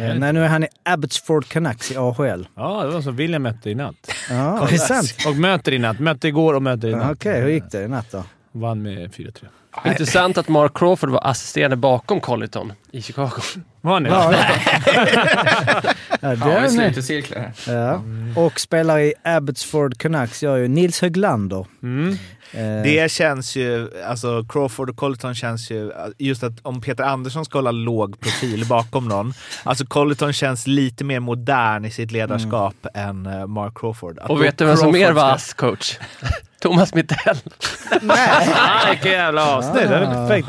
Eh, 0.00 0.14
nej, 0.14 0.32
nu 0.32 0.44
är 0.44 0.48
han 0.48 0.64
i 0.64 0.68
Abbotsford 0.82 1.48
Canucks 1.48 1.90
i 1.92 1.96
AHL. 1.96 2.48
ja, 2.54 2.82
det 2.84 2.90
var 2.90 3.00
som 3.02 3.16
William 3.16 3.42
mötte 3.42 3.70
i 3.70 3.74
natt. 3.74 4.12
Ja, 4.30 4.66
det 4.68 4.74
är 4.74 4.78
sant. 4.78 5.16
Och 5.26 5.36
möter 5.36 5.72
i 5.72 5.78
natt. 5.78 5.98
Mötte 5.98 6.28
igår 6.28 6.54
och 6.54 6.62
möter 6.62 6.88
i 6.88 6.90
Ja, 6.90 6.96
natt. 6.96 7.12
Okej, 7.12 7.40
hur 7.40 7.48
gick 7.48 7.64
det 7.70 7.82
i 7.82 7.88
natt 7.88 8.06
då? 8.10 8.24
Vann 8.52 8.82
med 8.82 9.12
4-3. 9.14 9.32
Intressant 9.84 10.38
att 10.38 10.48
Mark 10.48 10.78
Crawford 10.78 11.10
var 11.10 11.26
assisterande 11.26 11.76
bakom 11.76 12.20
Colleton 12.20 12.72
i 12.90 13.02
Chicago. 13.02 13.40
Var 13.80 13.92
han 13.92 14.02
det? 14.02 14.10
Ja, 14.10 14.30
det 16.20 16.36
Ja, 16.40 16.52
är 16.52 16.70
ni. 16.70 17.22
här. 17.36 17.52
Ja. 17.74 18.02
Och 18.42 18.60
spelar 18.60 18.98
i 18.98 19.14
Abbotsford 19.24 19.98
Canucks 19.98 20.42
gör 20.42 20.56
ju 20.56 20.68
Nils 20.68 21.00
Höglander. 21.00 21.66
Mm. 21.82 22.18
Eh, 22.52 22.82
Det 22.82 23.10
känns 23.12 23.56
ju, 23.56 23.88
alltså 24.06 24.44
Crawford 24.48 24.90
och 24.90 24.96
Colleton 24.96 25.34
känns 25.34 25.70
ju, 25.70 25.92
just 26.18 26.42
att 26.42 26.52
om 26.62 26.80
Peter 26.80 27.04
Andersson 27.04 27.44
ska 27.44 27.58
hålla 27.58 27.70
låg 27.70 28.20
profil 28.20 28.66
bakom 28.66 29.08
någon, 29.08 29.32
alltså 29.62 29.86
Colleton 29.86 30.32
känns 30.32 30.66
lite 30.66 31.04
mer 31.04 31.20
modern 31.20 31.84
i 31.84 31.90
sitt 31.90 32.10
ledarskap 32.12 32.74
än 32.94 33.26
eh, 33.26 33.46
Mark 33.46 33.78
Crawford. 33.78 34.18
Att 34.18 34.30
Och 34.30 34.42
vet 34.42 34.58
du 34.58 34.64
vem 34.64 34.76
som 34.76 34.92
mer 34.92 35.12
var 35.12 35.30
ass, 35.32 35.54
coach? 35.54 35.98
Thomas 36.62 36.94
Mittell. 36.94 37.36
Ah, 38.08 38.90
Vilken 38.90 39.12
jävla 39.12 39.46
avsnitt! 39.56 39.74
Det 39.88 39.94
är 39.96 40.06
perfekt. 40.06 40.48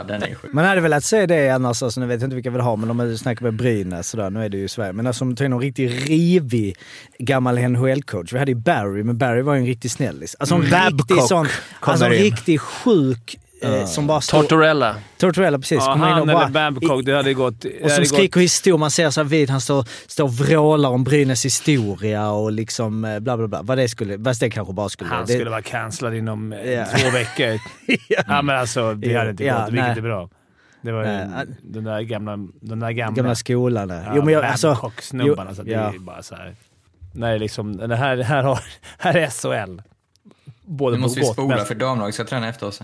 Ja, 0.00 0.04
den 0.18 0.22
är 0.22 0.34
sjuk. 0.34 0.52
Man 0.52 0.64
hade 0.64 0.80
velat 0.80 1.04
se 1.04 1.26
det 1.26 1.48
annars, 1.50 1.82
alltså, 1.82 2.00
nu 2.00 2.06
vet 2.06 2.20
jag 2.20 2.26
inte 2.26 2.34
vilka 2.34 2.46
jag 2.46 2.52
vill 2.52 2.60
ha, 2.60 2.76
men 2.76 2.96
de 3.08 3.18
snackar 3.18 3.42
med 3.44 3.54
Brynäs 3.54 4.08
sådär, 4.08 4.30
nu 4.30 4.44
är 4.44 4.48
det 4.48 4.58
ju 4.58 4.68
Sverige. 4.68 4.92
Men 4.92 5.06
alltså 5.06 5.34
tar 5.34 5.44
in 5.44 5.50
någon 5.50 5.60
riktigt 5.60 6.08
rivig 6.08 6.76
gammal 7.18 7.58
NHL-coach. 7.58 8.32
Vi 8.32 8.38
hade 8.38 8.50
ju 8.50 8.54
Barry, 8.58 9.02
men 9.02 9.18
Barry 9.18 9.42
var 9.42 9.54
ju 9.54 9.60
en 9.60 9.66
riktig 9.66 9.90
snällis. 9.90 10.36
Alltså 10.38 10.54
en 10.54 10.60
Mm. 10.64 10.96
riktig 10.96 11.22
sån, 11.22 11.46
alltså 11.80 12.04
en 12.04 12.12
riktigt 12.12 12.60
sjuk 12.60 13.38
eh, 13.62 13.86
som 13.86 14.06
bara 14.06 14.20
står... 14.20 14.40
Tortorella. 14.42 14.96
Tortorella, 15.18 15.58
precis. 15.58 15.78
Ja, 15.86 15.94
in 15.94 16.00
han 16.00 16.22
och 16.30 16.42
eller. 16.42 16.48
Babcock, 16.48 17.04
det 17.04 17.16
hade 17.16 17.34
gått... 17.34 17.60
det 17.60 17.68
Och 17.68 17.82
hade 17.82 17.94
som 17.94 18.02
gått- 18.02 18.14
skriker 18.14 18.40
historia, 18.40 18.76
man 18.76 18.90
ser 18.90 19.10
så 19.10 19.20
här 19.20 19.28
vid, 19.28 19.50
han 19.50 19.60
står, 19.60 19.86
står 20.06 20.24
och 20.24 20.34
vrålar 20.34 20.88
om 20.90 21.04
Brynäs 21.04 21.44
historia 21.44 22.30
och 22.30 22.52
liksom 22.52 23.04
eh, 23.04 23.18
bla 23.18 23.36
bla 23.36 23.48
bla. 23.48 23.62
Vad 23.62 23.78
det 23.78 23.88
skulle, 23.88 24.24
fast 24.24 24.40
det 24.40 24.50
kanske 24.50 24.74
bara 24.74 24.88
skulle 24.88 25.10
Han 25.10 25.26
det, 25.26 25.32
skulle 25.32 25.50
vara 25.50 25.62
cancellad 25.62 26.14
inom 26.14 26.52
Ja. 26.64 26.84
två 26.84 27.10
veckor. 27.10 27.60
ja. 28.26 28.42
men 28.42 28.56
alltså, 28.56 28.94
det 28.94 29.14
hade 29.14 29.30
inte 29.30 29.44
Ja, 29.44 29.58
gått, 29.60 29.68
vilket 29.68 29.88
nej. 29.88 29.98
är 29.98 30.02
bra. 30.02 30.28
Det 30.82 30.92
var 30.92 31.00
ju 31.00 31.06
Nej. 31.08 31.46
den 31.62 31.84
där 31.84 32.00
gamla... 32.00 32.36
Den 32.60 32.80
där 32.80 32.90
gamla, 32.90 33.16
gamla 33.16 33.34
skolan 33.34 33.88
där. 33.88 34.02
ja, 34.06 34.12
jo, 34.16 34.22
men 34.24 34.34
jag, 34.34 34.44
alltså, 34.44 34.68
Babcock-snubbarna. 34.68 35.50
jo, 35.50 35.54
Så 35.56 35.62
det 35.62 35.70
ja. 35.70 35.94
är 35.94 35.98
bara 35.98 36.22
så 36.22 36.34
här. 36.34 36.54
Nej, 37.14 37.38
liksom, 37.38 37.76
det 37.76 37.96
här, 37.96 38.16
här, 38.16 38.42
har, 38.42 38.60
här 38.98 39.14
är 39.14 39.26
SHL. 39.66 39.80
Både 40.64 40.96
Nu 40.96 41.02
måste 41.02 41.20
vi 41.20 41.26
spola 41.26 41.56
men- 41.56 41.66
för 41.66 41.74
damlaget 41.74 42.14
ska 42.14 42.24
träna 42.24 42.48
efter 42.48 42.66
oss. 42.66 42.82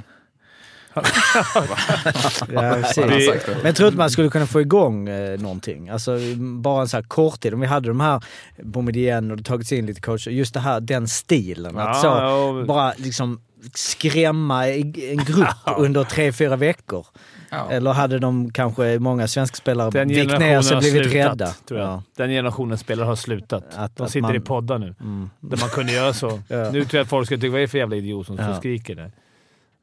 Ja, 2.52 2.76
precis. 2.82 3.46
Men 3.46 3.64
jag 3.64 3.76
tror 3.76 3.86
inte 3.88 3.98
man 3.98 4.10
skulle 4.10 4.28
kunna 4.30 4.46
få 4.46 4.60
igång 4.60 5.08
eh, 5.08 5.40
någonting. 5.40 5.88
Alltså 5.88 6.18
bara 6.36 6.80
en 6.80 6.88
sån 6.88 6.98
här 6.98 7.08
kort 7.08 7.40
tid. 7.40 7.54
Om 7.54 7.60
vi 7.60 7.66
hade 7.66 7.88
de 7.88 8.00
här 8.00 8.22
Boumedienne 8.62 9.30
och 9.30 9.36
det 9.36 9.42
tagits 9.44 9.72
in 9.72 9.86
lite 9.86 10.00
coacher. 10.00 10.30
Just 10.30 10.54
det 10.54 10.60
här, 10.60 10.80
den 10.80 11.08
stilen. 11.08 11.78
Att 11.78 11.86
Ja, 11.86 11.94
så, 11.94 12.06
ja. 12.06 12.64
bara 12.66 12.92
liksom 12.96 13.40
skrämma 13.74 14.68
i- 14.68 15.10
en 15.10 15.24
grupp 15.24 15.48
under 15.78 16.04
tre, 16.04 16.32
fyra 16.32 16.56
veckor. 16.56 17.06
Ja. 17.50 17.70
Eller 17.70 17.92
hade 17.92 18.18
de 18.18 18.50
kanske, 18.52 18.98
många 18.98 19.28
svenska 19.28 19.54
spelare, 19.56 19.90
Den 19.90 20.08
vikt 20.08 20.38
ner 20.38 20.62
sig 20.62 20.76
och 20.76 20.82
blivit 20.82 21.02
slutat, 21.10 21.30
rädda. 21.30 21.54
tror 21.68 21.80
jag. 21.80 21.88
Ja. 21.88 22.02
Den 22.16 22.30
generationen 22.30 22.78
spelare 22.78 23.06
har 23.06 23.16
slutat. 23.16 23.64
Att- 23.76 23.96
De 23.96 24.02
att 24.02 24.10
sitter 24.10 24.20
man- 24.20 24.36
i 24.36 24.40
poddar 24.40 24.78
nu. 24.78 24.94
Mm. 25.00 25.30
Där 25.40 25.58
man 25.60 25.68
kunde 25.68 25.92
göra 25.92 26.12
så. 26.12 26.28
Ja. 26.48 26.70
Nu 26.70 26.84
tror 26.84 26.98
jag 26.98 27.02
att 27.02 27.08
folk 27.08 27.26
skulle 27.26 27.40
tycka 27.40 27.50
vad 27.50 27.58
är 27.58 27.62
det 27.62 27.68
för 27.68 27.78
jävla 27.78 27.96
idiot 27.96 28.26
som 28.26 28.36
ja. 28.38 28.56
skriker 28.56 28.94
där. 28.94 29.10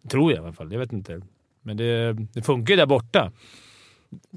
Tror 0.10 0.32
jag 0.32 0.39
i 0.41 0.43
alla 0.43 0.54
fall. 0.54 0.72
Jag 0.72 0.80
vet 0.80 0.93
inte. 0.93 1.22
Men 1.62 1.78
det, 1.78 2.14
det 2.14 2.41
funkar 2.41 2.74
ju 2.74 2.78
där 2.78 2.86
borta. 2.86 3.32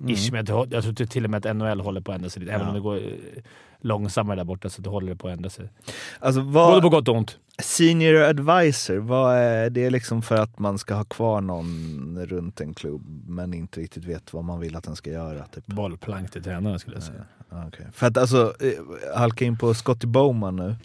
Ish, 0.09 0.33
men 0.33 0.47
jag, 0.49 0.73
jag 0.73 0.83
tror 0.83 1.07
till 1.07 1.25
och 1.25 1.31
med 1.31 1.47
att 1.47 1.57
NHL 1.57 1.81
håller 1.81 2.01
på 2.01 2.13
att 2.13 2.17
ändra 2.17 2.31
sig 2.31 2.41
lite. 2.41 2.53
Även 2.53 2.63
Ja. 2.67 2.69
om 2.69 2.75
det 2.75 2.81
går 2.81 2.97
eh, 2.97 3.43
långsammare 3.81 4.37
där 4.37 4.45
borta 4.45 4.69
så 4.69 4.83
det 4.83 4.91
håller 4.91 5.09
det 5.09 5.17
på 5.17 5.29
att 5.29 5.33
ändra 5.37 5.51
sig. 5.51 5.69
Alltså, 6.21 6.41
Både 6.43 6.53
vad, 6.53 6.83
på 6.83 6.89
gott 6.89 7.09
och 7.09 7.15
ont. 7.17 7.39
senior 7.63 8.15
advisor, 8.23 8.97
vad 8.97 9.37
är 9.37 9.71
det 9.71 9.91
liksom 9.91 10.23
för 10.23 10.37
att 10.37 10.59
man 10.59 10.79
ska 10.79 10.95
ha 10.95 11.05
kvar 11.05 11.41
någon 11.41 12.19
runt 12.27 12.61
en 12.61 12.75
klubb 12.75 13.25
men 13.29 13.55
inte 13.55 13.81
riktigt 13.81 14.05
vet 14.05 14.33
vad 14.33 14.45
man 14.45 14.61
vill 14.61 14.77
att 14.77 14.85
den 14.85 14.97
ska 14.97 15.11
göra? 15.11 15.47
Typ. 15.47 15.67
Bollplank 15.67 16.31
till 16.31 16.43
tränaren 16.43 16.79
skulle 16.79 16.97
jag 16.97 17.03
säga. 17.03 17.25
Ja, 17.51 17.65
okej. 17.69 17.87
För 17.93 18.07
att 18.07 18.17
alltså, 18.17 18.55
eh, 18.61 19.17
halka 19.19 19.45
in 19.45 19.59
på 19.59 19.75
Scotty 19.75 20.07
Bowman 20.07 20.57
nu. 20.57 20.77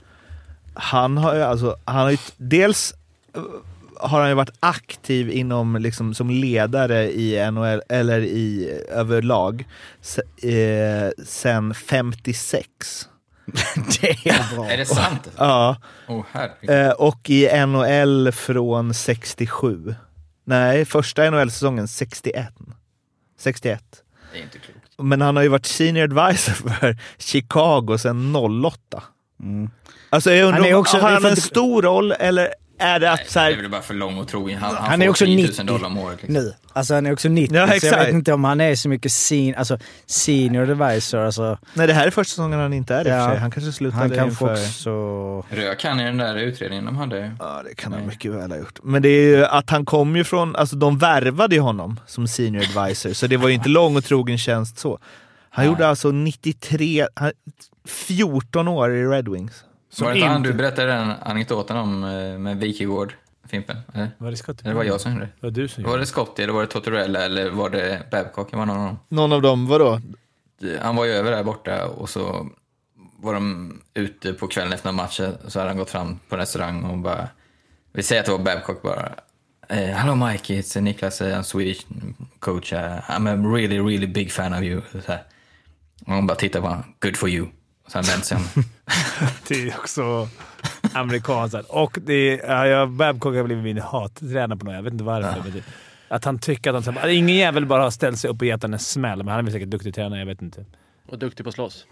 Han 0.73 1.17
har 1.17 1.35
ju 1.35 1.41
alltså, 1.41 1.75
han 1.85 1.95
har 1.95 2.11
ju 2.11 2.17
dels 2.37 2.93
eh, 3.35 3.41
har 4.01 4.19
han 4.19 4.29
ju 4.29 4.35
varit 4.35 4.57
aktiv 4.59 5.29
inom, 5.29 5.75
liksom, 5.75 6.13
som 6.13 6.29
ledare 6.29 7.11
i 7.11 7.51
NHL, 7.51 7.81
eller 7.89 8.19
i 8.21 8.69
överlag, 8.89 9.65
se, 10.01 10.21
eh, 10.63 11.09
sen 11.25 11.73
56. 11.73 12.67
Det 14.01 14.09
är 14.29 14.55
bra. 14.55 14.69
Är 14.71 14.77
det 14.77 14.85
sant? 14.85 15.29
Ja, 15.37 15.75
herregud. 16.31 16.69
eh, 16.69 16.89
och 16.91 17.29
i 17.29 17.65
NHL 17.65 18.31
från 18.31 18.93
67. 18.93 19.95
Nej, 20.45 20.85
första 20.85 21.29
NHL-säsongen 21.29 21.87
61. 21.87 22.47
61. 23.39 23.83
Det 24.33 24.39
är 24.39 24.43
inte 24.43 24.57
klokt. 24.59 24.77
Men 24.97 25.21
han 25.21 25.35
har 25.35 25.43
ju 25.43 25.49
varit 25.49 25.65
senior 25.65 26.03
advisor 26.03 26.53
för 26.53 26.97
Chicago 27.17 27.97
sedan 27.99 28.35
08. 28.35 29.03
Mm. 29.43 29.69
Alltså 30.09 30.31
jag 30.31 30.45
undrar, 30.45 30.61
Han 30.61 30.69
är 30.69 30.73
också- 30.73 30.97
har 30.97 31.11
han 31.11 31.25
en 31.25 31.35
stor 31.35 31.81
roll 31.81 32.11
eller 32.11 32.53
är 32.81 32.99
det 32.99 33.11
att 33.11 33.29
så 33.29 33.39
Det 33.39 33.45
är 33.45 33.51
här, 33.51 33.61
väl 33.61 33.71
bara 33.71 33.81
för 33.81 33.93
lång 33.93 34.17
och 34.17 34.27
trogen. 34.27 34.57
Han, 34.59 34.75
han, 34.75 34.83
Han 34.89 34.99
får 34.99 35.05
är 35.05 35.09
också 35.09 35.25
10 35.25 35.35
000 35.37 35.45
90 35.47 35.63
dollar 35.65 35.87
om 35.87 35.97
året. 35.97 36.21
Liksom. 36.21 36.33
nu. 36.33 36.53
Alltså 36.73 36.93
han 36.93 37.05
är 37.05 37.13
också 37.13 37.29
90, 37.29 37.55
Ja, 37.55 37.65
så 37.67 37.69
jag 37.69 37.75
exakt. 37.75 38.07
vet 38.07 38.13
inte 38.13 38.33
om 38.33 38.43
han 38.43 38.61
är 38.61 38.75
så 38.75 38.89
mycket 38.89 39.11
sen, 39.11 39.55
alltså, 39.55 39.77
senior 40.05 40.69
advisor. 40.71 41.19
Alltså, 41.19 41.57
Nej 41.73 41.87
det 41.87 41.93
här 41.93 42.07
är 42.07 42.11
första 42.11 42.29
säsongen 42.29 42.59
han 42.59 42.73
inte 42.73 42.95
är 42.95 43.03
det 43.03 43.09
i 43.09 43.13
och 43.13 43.17
Ja. 43.17 43.23
för 43.25 43.31
sig. 43.31 43.39
Han 43.39 43.51
kanske 43.51 43.71
slutade 43.71 44.01
han 44.01 44.09
kanske 44.09 44.45
inför... 44.45 44.51
också... 44.53 45.55
Rök 45.55 45.83
han 45.83 45.99
i 45.99 46.03
den 46.03 46.17
där 46.17 46.35
utredningen 46.35 46.85
de 46.85 46.97
hade? 46.97 47.31
Ja 47.39 47.61
det 47.69 47.75
kan 47.75 47.93
han 47.93 48.07
mycket 48.07 48.31
väl 48.31 48.51
ha 48.51 48.57
gjort. 48.57 48.79
Men 48.83 49.01
det 49.01 49.09
är 49.09 49.37
ju 49.37 49.45
att 49.45 49.69
han 49.69 49.85
kom 49.85 50.15
ju 50.15 50.23
från, 50.23 50.55
alltså 50.55 50.75
de 50.75 50.97
värvade 50.97 51.55
ju 51.55 51.61
honom 51.61 51.99
som 52.07 52.27
senior 52.27 52.61
advisor, 52.61 53.13
så 53.13 53.27
det 53.27 53.37
var 53.37 53.47
ju 53.47 53.53
inte 53.53 53.69
lång 53.69 53.95
och 53.97 54.03
trogen 54.03 54.37
tjänst 54.37 54.79
så. 54.79 54.99
Han 55.49 55.65
gjorde 55.65 55.87
alltså 55.87 56.11
93, 56.11 57.07
han, 57.15 57.31
14 57.87 58.67
år 58.67 58.95
i 58.95 59.05
Red 59.05 59.27
Wings. 59.29 59.63
Som 59.91 60.05
var 60.05 60.13
det 60.13 60.19
inte 60.19 60.29
han 60.29 60.43
du 60.43 60.53
berättade 60.53 60.87
den 60.91 61.11
anekdoten 61.21 61.77
om 61.77 62.03
eh, 62.03 62.39
med 62.39 62.57
Wikegård, 62.57 63.13
Fimpen? 63.47 63.77
Eller? 63.93 64.11
Var 64.17 64.31
det 64.31 64.37
Scott? 64.37 64.61
Eller 64.61 64.73
var 64.73 64.83
jag 64.83 65.01
som 65.01 65.13
gjorde 65.13 65.25
det? 65.25 65.31
Var 65.39 65.51
du 65.51 65.67
som 65.67 65.83
Var 65.83 65.97
det 65.97 66.05
Scotty 66.05 66.43
eller 66.43 66.53
var 66.53 66.61
det 66.61 66.67
Tortorella 66.67 67.25
eller 67.25 67.49
var 67.49 67.69
det 67.69 68.11
Babcock? 68.11 68.53
Var 68.53 68.65
någon 68.65 68.77
av 68.77 68.85
dem. 68.85 68.99
Någon 69.09 69.33
av 69.33 69.41
dem, 69.41 69.67
vadå? 69.67 70.01
Han 70.81 70.95
var 70.95 71.05
ju 71.05 71.11
över 71.11 71.31
där 71.31 71.43
borta 71.43 71.85
och 71.87 72.09
så 72.09 72.49
var 73.17 73.33
de 73.33 73.81
ute 73.93 74.33
på 74.33 74.47
kvällen 74.47 74.73
efter 74.73 74.91
matchen 74.91 75.37
så 75.47 75.59
hade 75.59 75.69
han 75.71 75.77
gått 75.77 75.89
fram 75.89 76.19
på 76.29 76.35
en 76.35 76.41
restaurang 76.41 76.83
och 76.83 76.97
bara... 76.97 77.27
Vi 77.93 78.03
säger 78.03 78.19
att 78.19 78.25
det 78.25 78.31
var 78.31 78.39
Babcock 78.39 78.81
bara. 78.81 79.11
Eh, 79.69 79.77
Hello 79.77 80.15
Mike, 80.15 80.53
it's 80.53 80.81
Niklas, 80.81 81.21
I'm 81.21 81.41
Swedish 81.41 81.85
coach. 82.39 82.73
I'm 82.73 83.27
a 83.29 83.55
really, 83.55 83.79
really 83.79 84.07
big 84.07 84.31
fan 84.31 84.53
of 84.53 84.61
you. 84.61 84.81
Så 84.91 85.11
här. 85.11 85.23
Och 86.05 86.13
hon 86.13 86.27
bara 86.27 86.35
tittar 86.37 86.61
på 86.61 86.67
honom. 86.67 86.83
Good 86.99 87.17
for 87.17 87.29
you. 87.29 87.47
Sen 87.91 88.03
om. 88.37 88.43
Det 89.47 89.69
är 89.69 89.77
också 89.77 90.27
amerikanskt. 90.93 91.55
Och 91.69 91.97
det 92.05 92.13
är, 92.13 92.49
ja, 92.51 92.67
jag, 92.67 92.89
Babcock 92.91 93.35
har 93.35 93.43
blivit 93.43 93.63
min 93.63 93.77
hattränare 93.77 94.59
på 94.59 94.65
något 94.65 94.75
Jag 94.75 94.83
vet 94.83 94.93
inte 94.93 95.03
varför. 95.03 95.41
men 95.43 95.53
det, 95.53 95.63
att 96.07 96.25
han 96.25 96.39
tycker 96.39 96.73
att 96.73 96.85
han... 96.85 96.97
att 96.97 97.09
Ingen 97.09 97.35
jävel 97.35 97.65
bara 97.65 97.83
har 97.83 97.91
ställt 97.91 98.19
sig 98.19 98.29
upp 98.29 98.41
och 98.41 98.47
gett 98.47 98.63
en 98.63 98.79
smäll, 98.79 99.17
men 99.17 99.27
han 99.27 99.39
är 99.39 99.43
väl 99.43 99.53
säkert 99.53 99.69
duktig 99.69 99.95
tränare. 99.95 100.19
Jag 100.19 100.25
vet 100.25 100.41
inte. 100.41 100.65
Och 101.07 101.19
duktig 101.19 101.43
på 101.45 101.49
att 101.49 101.55
slåss. 101.55 101.85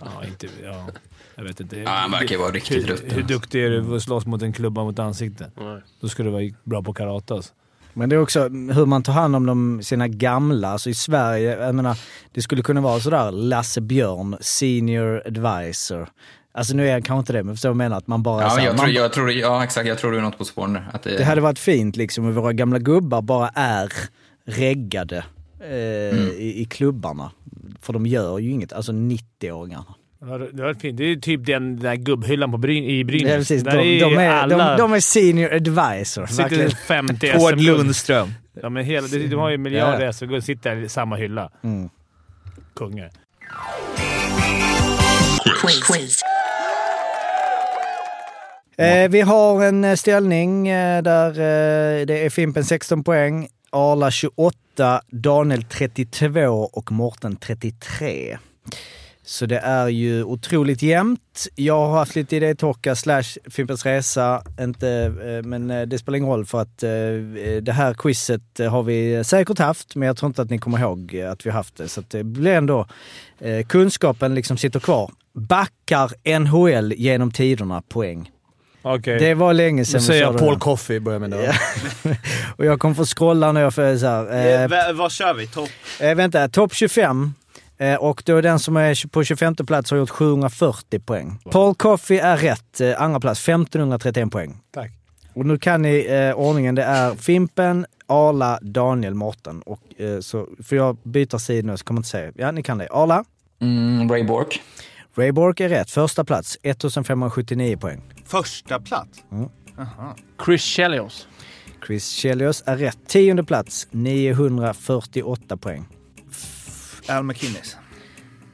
Ja, 0.00 0.24
inte... 0.24 0.48
Ja, 0.64 0.86
jag 1.34 1.44
vet 1.44 1.60
inte. 1.60 1.78
Ja, 1.78 1.90
han 1.90 2.10
verkar 2.10 2.38
vara 2.38 2.50
riktigt 2.50 2.76
hur, 2.76 2.86
rutten. 2.86 3.10
hur 3.10 3.22
duktig 3.22 3.64
är 3.64 3.70
du 3.70 3.84
på 3.84 3.94
att 3.94 4.02
slåss 4.02 4.26
mot 4.26 4.42
en 4.42 4.52
klubba 4.52 4.84
mot 4.84 4.98
ansikte? 4.98 5.50
Nej. 5.56 5.80
Då 6.00 6.08
ska 6.08 6.22
du 6.22 6.30
vara 6.30 6.42
bra 6.64 6.82
på 6.82 6.94
karate 6.94 7.34
alltså. 7.34 7.52
Men 7.94 8.08
det 8.08 8.16
är 8.16 8.20
också 8.20 8.40
hur 8.48 8.86
man 8.86 9.02
tar 9.02 9.12
hand 9.12 9.36
om 9.36 9.46
de, 9.46 9.82
sina 9.82 10.08
gamla. 10.08 10.68
Alltså 10.68 10.90
i 10.90 10.94
Sverige, 10.94 11.64
jag 11.66 11.74
menar, 11.74 11.98
det 12.32 12.42
skulle 12.42 12.62
kunna 12.62 12.80
vara 12.80 13.00
sådär 13.00 13.30
Lasse 13.30 13.80
Björn, 13.80 14.36
senior 14.40 15.22
advisor. 15.26 16.08
Alltså 16.54 16.74
nu 16.74 16.88
är 16.88 16.92
jag 16.92 17.04
kanske 17.04 17.18
inte 17.18 17.32
det, 17.32 17.42
men 17.42 17.54
förstår 17.54 17.68
du 17.68 17.74
vad 17.74 17.84
jag 17.84 17.88
menar? 17.90 17.98
Att 17.98 18.06
man 18.06 18.22
bara... 18.22 18.42
Ja, 18.42 18.48
här, 18.48 18.64
jag 18.64 18.76
man, 18.76 18.86
tror, 18.86 18.90
jag 18.90 19.12
tror, 19.12 19.30
ja, 19.30 19.64
exakt. 19.64 19.88
Jag 19.88 19.98
tror 19.98 20.12
du 20.12 20.18
är 20.18 20.22
något 20.22 20.38
på 20.38 20.44
spåren 20.44 20.72
där. 20.72 20.90
Att 20.92 21.02
det, 21.02 21.16
Det 21.16 21.24
hade 21.24 21.40
varit 21.40 21.58
fint 21.58 21.96
liksom 21.96 22.24
om 22.24 22.34
våra 22.34 22.52
gamla 22.52 22.78
gubbar 22.78 23.22
bara 23.22 23.48
är 23.48 23.92
reggade 24.44 25.24
eh, 25.60 26.18
i, 26.18 26.54
i 26.56 26.64
klubbarna. 26.70 27.30
För 27.80 27.92
de 27.92 28.06
gör 28.06 28.38
ju 28.38 28.50
inget, 28.50 28.72
alltså 28.72 28.92
90-åringarna. 28.92 29.94
Ja, 30.26 30.38
det 30.38 30.50
det 30.52 30.62
var 30.62 30.74
fint. 30.74 30.98
Det 30.98 31.04
är 31.04 31.16
typ 31.16 31.46
den, 31.46 31.78
där 31.78 31.94
gubbhyllan 31.94 32.50
på 32.50 32.58
Bryn, 32.58 32.84
i 32.84 33.04
Brynäs. 33.04 33.30
Ja, 33.30 33.36
precis. 33.36 33.62
De, 33.62 33.70
är 33.70 34.00
de, 34.00 34.16
är, 34.16 34.30
alla... 34.30 34.70
de, 34.70 34.78
de 34.78 34.92
är 34.92 35.00
senior 35.00 35.54
advisor. 35.54 36.26
sitter 36.26 36.42
Verkligen. 36.42 36.70
50 36.70 37.32
Tord. 37.38 37.60
Lundström. 37.60 38.32
Ja, 38.62 38.68
men 38.68 38.84
hela, 38.84 39.08
de, 39.08 39.26
de 39.26 39.36
har 39.36 39.50
ju 39.50 39.58
miljarder 39.58 40.12
SM-guld 40.12 40.36
och 40.36 40.44
sitter 40.44 40.76
där 40.76 40.82
i 40.82 40.88
samma 40.88 41.16
hylla. 41.16 41.50
Mm. 41.62 41.88
Kungar. 42.76 43.10
Eh, 48.78 49.10
vi 49.10 49.20
har 49.20 49.64
en 49.64 49.84
eh, 49.84 49.94
ställning 49.94 50.68
eh, 50.68 51.02
där 51.02 51.30
eh, 51.30 52.06
det 52.06 52.24
är 52.24 52.30
Fimpen 52.30 52.64
16 52.64 53.04
poäng, 53.04 53.48
Arla 53.70 54.10
28, 54.10 55.00
Daniel 55.10 55.62
32 55.62 56.70
och 56.72 56.92
Morten 56.92 57.36
33. 57.36 58.38
Så 59.24 59.46
det 59.46 59.58
är 59.58 59.88
ju 59.88 60.24
otroligt 60.24 60.82
jämnt. 60.82 61.48
Jag 61.54 61.86
har 61.86 61.98
haft 61.98 62.16
lite 62.16 62.36
idétorka 62.36 62.96
slash 62.96 63.22
Fimpens 63.50 63.86
Resa, 63.86 64.42
inte, 64.60 64.88
eh, 65.24 65.48
men 65.48 65.70
eh, 65.70 65.82
det 65.82 65.98
spelar 65.98 66.16
ingen 66.18 66.30
roll 66.30 66.46
för 66.46 66.60
att 66.60 66.82
eh, 66.82 66.90
det 67.62 67.72
här 67.72 67.94
quizet 67.94 68.58
har 68.70 68.82
vi 68.82 69.24
säkert 69.24 69.58
haft, 69.58 69.96
men 69.96 70.06
jag 70.06 70.16
tror 70.16 70.26
inte 70.28 70.42
att 70.42 70.50
ni 70.50 70.58
kommer 70.58 70.78
ihåg 70.78 71.16
att 71.16 71.46
vi 71.46 71.50
haft 71.50 71.76
det. 71.76 71.88
Så 71.88 72.00
att 72.00 72.10
det 72.10 72.24
blir 72.24 72.52
ändå, 72.52 72.86
kunskapen 73.68 74.34
liksom 74.34 74.56
sitter 74.56 74.80
kvar. 74.80 75.10
Backar 75.34 76.38
NHL 76.38 76.92
genom 76.92 77.30
tiderna 77.30 77.82
poäng. 77.82 78.30
Okej. 78.82 79.18
Det 79.18 79.34
var 79.34 79.54
länge 79.54 79.84
sedan 79.84 80.00
vi 80.00 80.06
säger 80.06 80.22
jag 80.22 80.38
Paul. 80.38 80.58
Coffey 80.58 81.00
börjar 81.00 81.18
med 81.18 81.30
det. 81.30 81.54
Och 82.56 82.64
jag 82.64 82.80
kommer 82.80 82.94
få 82.94 83.04
scrolla 83.04 83.52
när 83.52 83.60
jag 83.60 83.74
får 83.74 83.98
så 83.98 84.06
här. 84.06 84.88
Eh, 84.88 84.92
vad 84.92 85.12
kör 85.12 85.34
vi? 85.34 85.46
Topp? 85.46 85.68
eh, 86.00 86.14
vänta, 86.14 86.48
topp 86.48 86.74
25. 86.74 87.34
Eh, 87.78 87.94
och 87.94 88.22
då 88.26 88.36
är 88.36 88.42
den 88.42 88.58
som 88.58 88.76
är 88.76 89.08
på 89.08 89.24
25 89.24 89.54
plats 89.54 89.90
har 89.90 89.98
gjort 89.98 90.10
740 90.10 91.00
poäng. 91.00 91.38
Paul 91.50 91.74
Coffey 91.74 92.18
är 92.18 92.36
rätt. 92.36 92.80
Eh, 92.80 93.02
andra 93.02 93.20
plats 93.20 93.48
1531 93.48 94.30
poäng. 94.30 94.60
Tack. 94.70 94.90
Och 95.34 95.46
nu 95.46 95.58
kan 95.58 95.82
ni 95.82 96.06
eh, 96.10 96.34
ordningen. 96.34 96.74
Det 96.74 96.82
är 96.82 97.14
Fimpen, 97.14 97.86
Arla, 98.06 98.58
Daniel, 98.62 99.14
Mårten. 99.14 99.62
Och 99.62 100.00
eh, 100.00 100.20
så 100.20 100.48
får 100.62 100.78
jag 100.78 100.96
byta 101.02 101.38
sida 101.38 101.66
nu 101.70 101.76
så 101.76 101.84
kommer 101.84 101.98
jag 101.98 102.00
inte 102.00 102.08
säga. 102.08 102.32
Ja, 102.36 102.50
ni 102.50 102.62
kan 102.62 102.78
det. 102.78 102.88
Arla? 102.90 103.24
Mm, 103.60 104.10
Ray 104.10 104.24
Bork. 104.24 104.60
Ray 105.14 105.32
Bork 105.32 105.60
är 105.60 105.68
rätt. 105.68 105.90
Första 105.90 106.24
plats 106.24 106.58
1579 106.62 107.76
poäng. 107.76 108.02
Första 108.26 108.80
plats? 108.80 109.24
Mm. 109.32 109.48
Aha. 109.78 110.16
Chris 110.44 110.62
Chelios. 110.62 111.28
Chris 111.86 112.08
Chelios 112.10 112.62
är 112.66 112.76
rätt. 112.76 112.98
Tionde 113.06 113.44
plats 113.44 113.88
948 113.90 115.56
poäng. 115.56 115.86
Al 117.08 117.22
McInnes. 117.22 117.76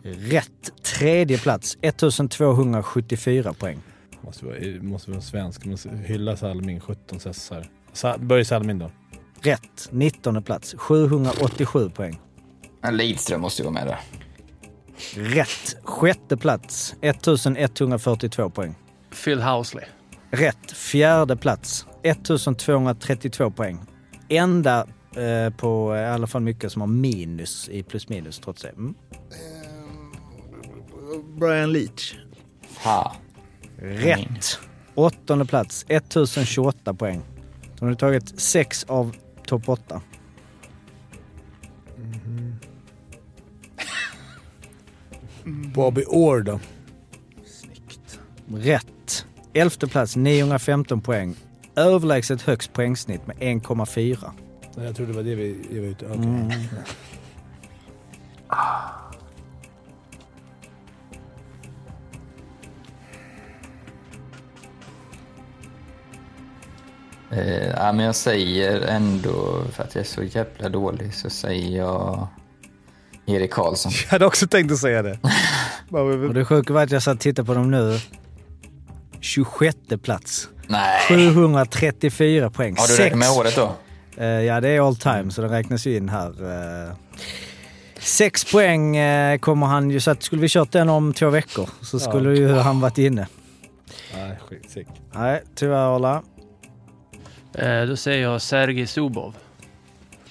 Rätt. 0.02 0.82
Tredje 0.82 1.38
plats 1.38 1.78
1274 1.80 3.52
poäng. 3.52 3.78
Måste 4.20 4.44
vara, 4.44 4.56
måste 4.82 5.10
vara 5.10 5.20
svensk. 5.20 5.64
Måste 5.64 5.88
hylla 5.88 6.36
Salming, 6.36 6.80
17 6.80 7.20
sessar. 7.20 7.70
Sa, 7.92 8.18
Börje 8.18 8.44
Salming 8.44 8.78
då? 8.78 8.90
Rätt. 9.40 9.88
19 9.90 10.42
plats 10.42 10.74
787 10.78 11.90
poäng. 11.90 12.20
Lidström 12.90 13.40
måste 13.40 13.62
ju 13.62 13.64
vara 13.64 13.74
med 13.74 13.86
där. 13.86 13.98
Rätt. 15.14 15.76
Sjätte 15.84 16.36
plats 16.36 16.94
1142 17.00 18.50
poäng. 18.50 18.74
Phil 19.24 19.42
Housley. 19.42 19.84
Rätt. 20.30 20.72
Fjärde 20.72 21.36
plats 21.36 21.86
1232 22.02 23.50
poäng. 23.50 23.78
Enda 24.28 24.86
eh, 25.18 25.50
på 25.50 25.96
i 25.96 26.04
alla 26.04 26.26
fall 26.26 26.42
mycket 26.42 26.72
som 26.72 26.82
har 26.82 26.86
minus 26.86 27.68
i 27.68 27.82
plus 27.82 28.08
minus 28.08 28.38
trots 28.38 28.62
det. 28.62 28.68
Mm. 28.68 28.94
Brian 31.38 31.72
Leach. 31.72 32.14
Ha. 32.84 33.16
Rätt. 33.76 34.58
Åttonde 34.94 35.44
plats 35.44 35.86
1028 35.88 36.94
poäng. 36.94 37.22
De 37.78 37.88
har 37.88 37.94
tagit 37.94 38.40
sex 38.40 38.84
av 38.84 39.16
topp 39.46 39.68
åtta. 39.68 40.02
Bobby 45.74 46.04
Orr 46.06 46.42
då? 46.42 46.60
Rätt. 48.54 49.26
Elfte 49.52 49.86
plats 49.86 50.16
915 50.16 51.00
poäng. 51.00 51.34
Överlägset 51.76 52.42
högst 52.42 52.72
poängsnitt 52.72 53.26
med 53.26 53.36
1,4. 53.36 54.30
Jag 54.84 54.96
trodde 54.96 55.12
det 55.12 55.16
var 55.16 55.22
det 55.22 55.34
vi, 55.34 55.66
vi 55.70 55.80
var 55.80 55.86
ute 55.86 56.06
Okej. 56.06 56.24
Mm. 56.24 56.50
Eh, 67.30 67.68
ja, 67.68 67.92
men 67.92 68.04
jag 68.04 68.14
säger 68.14 68.80
ändå, 68.80 69.62
för 69.72 69.82
att 69.82 69.94
jag 69.94 70.02
är 70.02 70.08
så 70.08 70.22
jävla 70.22 70.68
dålig, 70.68 71.14
så 71.14 71.30
säger 71.30 71.78
jag 71.78 72.28
Erik 73.26 73.52
Karlsson. 73.52 73.92
Jag 74.04 74.10
hade 74.10 74.26
också 74.26 74.46
tänkt 74.46 74.72
att 74.72 74.78
säga 74.78 75.02
det. 75.02 75.18
Och 76.28 76.34
det 76.34 76.44
sjuka 76.44 76.72
var 76.72 76.82
att 76.82 76.90
jag 76.90 77.02
satt 77.02 77.14
och 77.14 77.20
tittade 77.20 77.46
på 77.46 77.54
dem 77.54 77.70
nu. 77.70 77.98
26 79.20 79.76
plats. 80.02 80.48
Nej. 80.66 81.00
734 81.08 82.50
poäng. 82.50 82.76
Har 82.78 82.88
du 82.88 82.96
räknat 82.96 83.18
med 83.18 83.30
året 83.30 83.56
då? 83.56 83.74
Eh, 84.20 84.26
ja, 84.26 84.60
det 84.60 84.68
är 84.68 84.86
all 84.88 84.96
time, 84.96 85.30
så 85.30 85.42
den 85.42 85.50
räknas 85.50 85.86
ju 85.86 85.96
in 85.96 86.08
här. 86.08 86.28
Eh, 86.88 86.94
sex 87.98 88.52
poäng 88.52 88.96
eh, 88.96 89.38
kommer 89.38 89.66
han 89.66 89.90
ju, 89.90 90.00
så 90.00 90.10
att 90.10 90.22
skulle 90.22 90.42
vi 90.42 90.48
kört 90.48 90.72
den 90.72 90.88
om 90.88 91.12
två 91.12 91.30
veckor 91.30 91.70
så 91.82 92.00
skulle 92.00 92.36
ju 92.36 92.48
han 92.48 92.80
varit 92.80 92.98
inne. 92.98 93.26
Nej, 94.14 94.38
skitsick. 94.48 94.86
Nej, 95.12 95.42
tyvärr 95.54 95.96
Arla. 95.96 96.22
Eh, 97.54 97.82
då 97.82 97.96
säger 97.96 98.22
jag 98.22 98.42
Sergej 98.42 98.86
Zubov. 98.86 99.34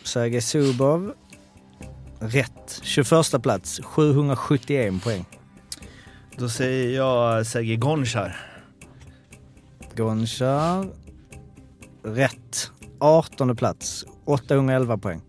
Sergej 0.03 0.41
Zubov. 0.41 1.13
Rätt. 2.19 2.79
21 2.83 3.41
plats, 3.43 3.79
771 3.83 5.03
poäng. 5.03 5.25
Då 6.37 6.49
säger 6.49 6.95
jag 6.95 7.45
Sergej 7.45 7.75
Gonchar. 7.75 8.37
Gonchar. 9.95 10.85
Rätt. 12.03 12.71
18 12.99 13.55
plats, 13.55 14.05
811 14.25 14.97
poäng. 14.97 15.21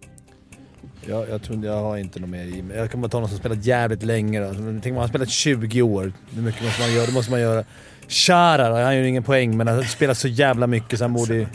Jag, 1.06 1.28
jag 1.28 1.42
tror 1.42 1.64
jag 1.64 1.82
har 1.82 1.96
inte 1.96 2.20
något 2.20 2.30
mer 2.30 2.44
i 2.44 2.62
mig. 2.62 2.76
Jag 2.76 2.90
kan 2.90 3.00
bara 3.00 3.08
ta 3.08 3.20
någon 3.20 3.28
som 3.28 3.38
spelat 3.38 3.64
jävligt 3.64 4.02
länge 4.02 4.40
då. 4.40 4.54
Tänk 4.54 4.86
om 4.86 4.92
han 4.92 4.96
har 4.96 5.08
spelat 5.08 5.28
20 5.28 5.82
år. 5.82 6.12
Hur 6.30 6.42
mycket 6.42 6.64
måste 6.64 6.80
man 6.80 6.92
göra? 6.92 7.06
Det 7.06 7.12
måste 7.12 7.30
man 7.30 7.40
göra. 7.40 7.64
Chara, 8.08 8.84
han 8.84 8.96
gör 8.96 9.02
ingen 9.02 9.22
poäng 9.22 9.56
men 9.56 9.66
han 9.66 9.76
har 9.76 9.84
spelat 9.84 10.18
så 10.18 10.28
jävla 10.28 10.66
mycket 10.66 10.98
så 10.98 11.04
han 11.04 11.12
borde 11.12 11.34
ju... 11.34 11.46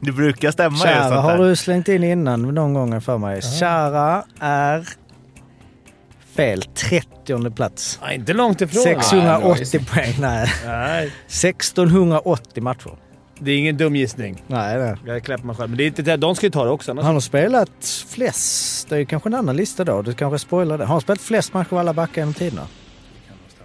Det 0.00 0.12
brukar 0.12 0.50
stämma 0.50 0.76
ju 0.76 0.82
Chara 0.82 1.08
sånt 1.08 1.20
har 1.20 1.38
du 1.38 1.56
slängt 1.56 1.88
in 1.88 2.04
innan 2.04 2.42
någon 2.42 2.74
gång 2.74 3.00
för 3.00 3.18
mig. 3.18 3.40
Chara 3.42 4.24
är 4.40 4.88
fel. 6.36 6.62
30 6.62 7.50
plats. 7.50 7.98
Ja, 8.02 8.12
inte 8.12 8.32
långt 8.32 8.60
ifrån. 8.60 8.82
680 8.82 9.86
poäng. 9.92 10.14
Nej. 10.20 10.48
Nej. 10.66 11.06
1680 11.26 12.62
matcher. 12.62 12.90
Det 13.44 13.52
är 13.52 13.58
ingen 13.58 13.76
dum 13.76 13.96
gissning. 13.96 14.42
Nej, 14.46 14.78
det. 14.78 14.98
Jag 15.06 15.22
klappar 15.24 15.44
mig 15.44 15.56
själv. 15.56 15.70
Men 15.70 15.76
det 15.78 15.84
är 15.84 15.86
inte 15.86 16.02
det. 16.02 16.16
De 16.16 16.34
ska 16.36 16.46
ju 16.46 16.50
ta 16.50 16.64
det 16.64 16.70
också. 16.70 16.90
Annars... 16.90 17.04
Han 17.04 17.14
har 17.14 17.20
spelat 17.20 18.04
flest, 18.08 18.88
det 18.88 18.96
är 18.96 19.04
kanske 19.04 19.28
en 19.28 19.34
annan 19.34 19.56
lista 19.56 19.84
då, 19.84 20.02
du 20.02 20.12
kanske 20.12 20.38
spoilar 20.38 20.78
det. 20.78 20.84
Har 20.84 20.94
han 20.94 21.00
spelat 21.00 21.20
flest 21.20 21.54
matcher 21.54 21.72
av 21.72 21.78
alla 21.78 21.92
backar 21.92 22.20
genom 22.22 22.34
tiderna? 22.34 22.66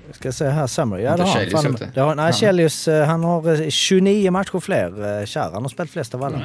Jag 0.07 0.15
ska 0.15 0.32
se 0.32 0.45
här, 0.47 0.67
summary. 0.67 1.03
Ja, 1.03 1.11
Inte 1.11 1.23
det 1.23 1.30
har 1.30 1.63
han. 1.63 1.78
Fan, 1.78 1.91
har, 2.07 2.15
nej, 2.15 2.25
Ja. 2.25 2.32
Chelios, 2.34 2.88
eh, 2.88 3.05
han 3.07 3.23
har 3.23 3.61
eh, 3.61 3.69
29 3.69 4.32
matcher 4.32 4.59
fler. 4.59 5.19
eh, 5.19 5.25
Chara, 5.25 5.49
han 5.53 5.61
har 5.61 5.69
spelat 5.69 5.89
flest 5.91 6.15
av 6.15 6.23
alla. 6.23 6.41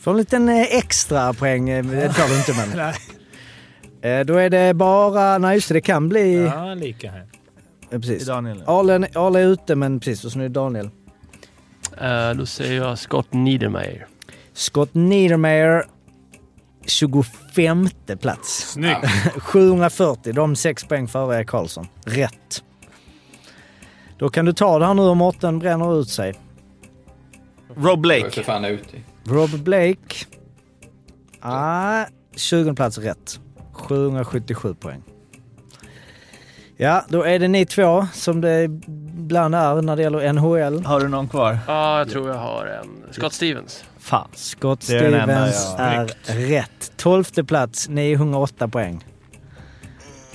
Får 0.00 0.10
en 0.10 0.16
liten 0.16 0.48
eh, 0.48 0.62
extra 0.76 1.32
poäng, 1.32 1.68
eh, 1.70 1.84
det 1.84 2.12
tar 2.12 2.28
du 2.28 2.36
inte 2.38 2.52
men. 2.76 2.92
Eh, 4.02 4.24
Då 4.24 4.36
är 4.36 4.50
det 4.50 4.74
bara, 4.74 5.38
nej 5.38 5.54
just 5.54 5.68
det, 5.68 5.74
det 5.74 5.80
kan 5.80 6.08
bli... 6.08 6.44
Ja, 6.44 6.74
lika 6.74 7.10
här. 7.10 7.24
Ja, 7.90 7.98
precis. 7.98 8.26
Daniel. 8.26 8.62
Arle, 8.66 9.08
Arle 9.14 9.40
är 9.40 9.44
ute 9.46 9.74
men 9.74 10.00
precis, 10.00 10.24
och 10.24 10.32
så 10.32 10.38
nu 10.38 10.44
är 10.44 10.48
Daniel. 10.48 10.90
Eh, 12.00 12.30
då 12.34 12.46
säger 12.46 12.82
jag 12.82 12.98
Scott 12.98 13.32
Niedermayer. 13.32 14.06
Scott 14.52 14.94
Niedermayer, 14.94 15.84
25 16.86 17.88
plats. 18.20 18.72
Snyggt. 18.72 19.06
740, 19.38 20.32
de 20.32 20.56
sex 20.56 20.84
poäng 20.84 21.08
före 21.08 21.36
Erik 21.38 21.48
Karlsson. 21.48 21.86
Rätt. 22.04 22.64
Då 24.18 24.28
kan 24.28 24.44
du 24.44 24.52
ta 24.52 24.78
det 24.78 24.86
här 24.86 24.94
nu 24.94 25.02
om 25.02 25.18
Mårten 25.18 25.58
bränner 25.58 26.00
ut 26.00 26.08
sig. 26.08 26.34
Rob 27.76 27.86
Jag 27.86 27.98
Blake. 28.00 28.30
för 28.30 28.42
fan 28.42 28.64
ute. 28.64 28.96
Rob 29.24 29.50
Blake. 29.50 30.26
Ah, 31.40 32.04
20 32.36 32.74
plats 32.74 32.98
rätt. 32.98 33.40
777 33.72 34.74
poäng. 34.74 35.02
Ja, 36.80 37.04
då 37.08 37.22
är 37.22 37.38
det 37.38 37.48
ni 37.48 37.66
två 37.66 38.06
som 38.12 38.40
det 38.40 38.64
ibland 39.18 39.54
är 39.54 39.82
när 39.82 39.96
det 39.96 40.02
gäller 40.02 40.32
NHL. 40.32 40.84
Har 40.84 41.00
du 41.00 41.08
någon 41.08 41.28
kvar? 41.28 41.58
Ja, 41.66 41.98
jag 41.98 42.10
tror 42.10 42.28
jag 42.28 42.36
har 42.36 42.66
en. 42.66 43.12
Scott 43.12 43.32
Stevens. 43.32 43.84
Fan. 43.98 44.28
Scott 44.34 44.86
Det 44.86 44.96
är 44.98 45.10
den 45.10 45.30
enda 45.30 45.52
Stevens 45.52 46.16
jag- 46.26 46.36
är 46.36 46.40
rätt. 46.48 46.92
12 46.96 47.24
plats, 47.46 47.88
908 47.88 48.68
poäng. 48.68 49.04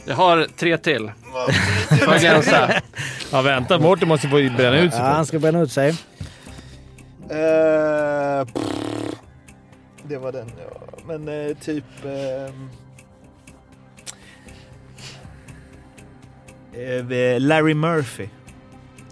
Jag 0.05 0.15
har 0.15 0.47
tre 0.57 0.77
till. 0.77 1.11
Får 1.89 2.13
jag 2.13 2.19
glänsa? 2.21 2.71
Ja, 3.31 3.41
vänta. 3.41 3.79
Mårten 3.79 4.07
måste 4.07 4.27
få 4.27 4.35
bränna 4.35 4.79
ut 4.79 4.93
sig. 4.93 5.01
Ja, 5.01 5.07
han 5.07 5.25
ska 5.25 5.39
bränna 5.39 5.61
ut 5.61 5.71
sig. 5.71 5.91
Pff. 5.91 6.05
det 10.03 10.17
var 10.17 10.31
den, 10.31 10.51
ja. 10.57 10.81
Men 11.07 11.47
eh, 11.49 11.57
typ... 11.57 11.83
ehm, 12.05 12.69
Larry 17.39 17.73
Murphy. 17.73 18.27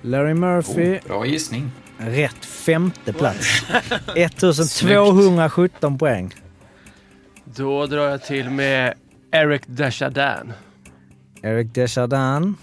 Larry 0.01 0.33
Murphy, 0.33 0.97
Oh, 0.97 1.07
bra 1.07 1.25
gissning. 1.25 1.71
rätt. 1.97 2.45
Femte 2.45 3.13
plats. 3.13 3.63
1217 4.15 5.97
poäng. 5.97 6.33
Då 7.45 7.85
drar 7.85 8.09
jag 8.09 8.23
till 8.23 8.49
med 8.49 8.93
Eric 9.31 9.61
Desjardins. 9.65 10.53
Eric 11.41 11.73
Desjardins. 11.73 12.57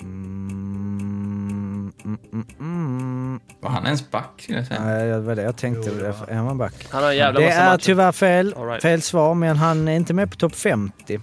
Mm, 0.00 1.92
mm, 2.04 2.18
mm, 2.32 2.46
mm. 2.60 3.40
Var 3.60 3.70
han 3.70 3.84
ens 3.84 4.10
back 4.10 4.30
skulle 4.38 4.58
jag 4.58 4.66
säga? 4.66 4.84
Nej, 4.84 5.08
det 5.08 5.20
var 5.20 5.34
det 5.36 5.42
jag 5.42 5.56
tänkte. 5.56 5.90
Är 6.28 6.34
han 6.34 6.58
back? 6.58 6.74
Han 6.90 7.02
har 7.02 7.10
en 7.10 7.16
jävla 7.16 7.40
Det 7.40 7.46
massa 7.46 7.58
är 7.60 7.70
matcher. 7.72 7.82
tyvärr 7.84 8.12
fel. 8.12 8.54
Right. 8.58 8.82
Fel 8.82 9.02
svar, 9.02 9.34
men 9.34 9.56
han 9.56 9.88
är 9.88 9.96
inte 9.96 10.14
med 10.14 10.30
på 10.30 10.36
topp 10.36 10.54
50. 10.54 11.20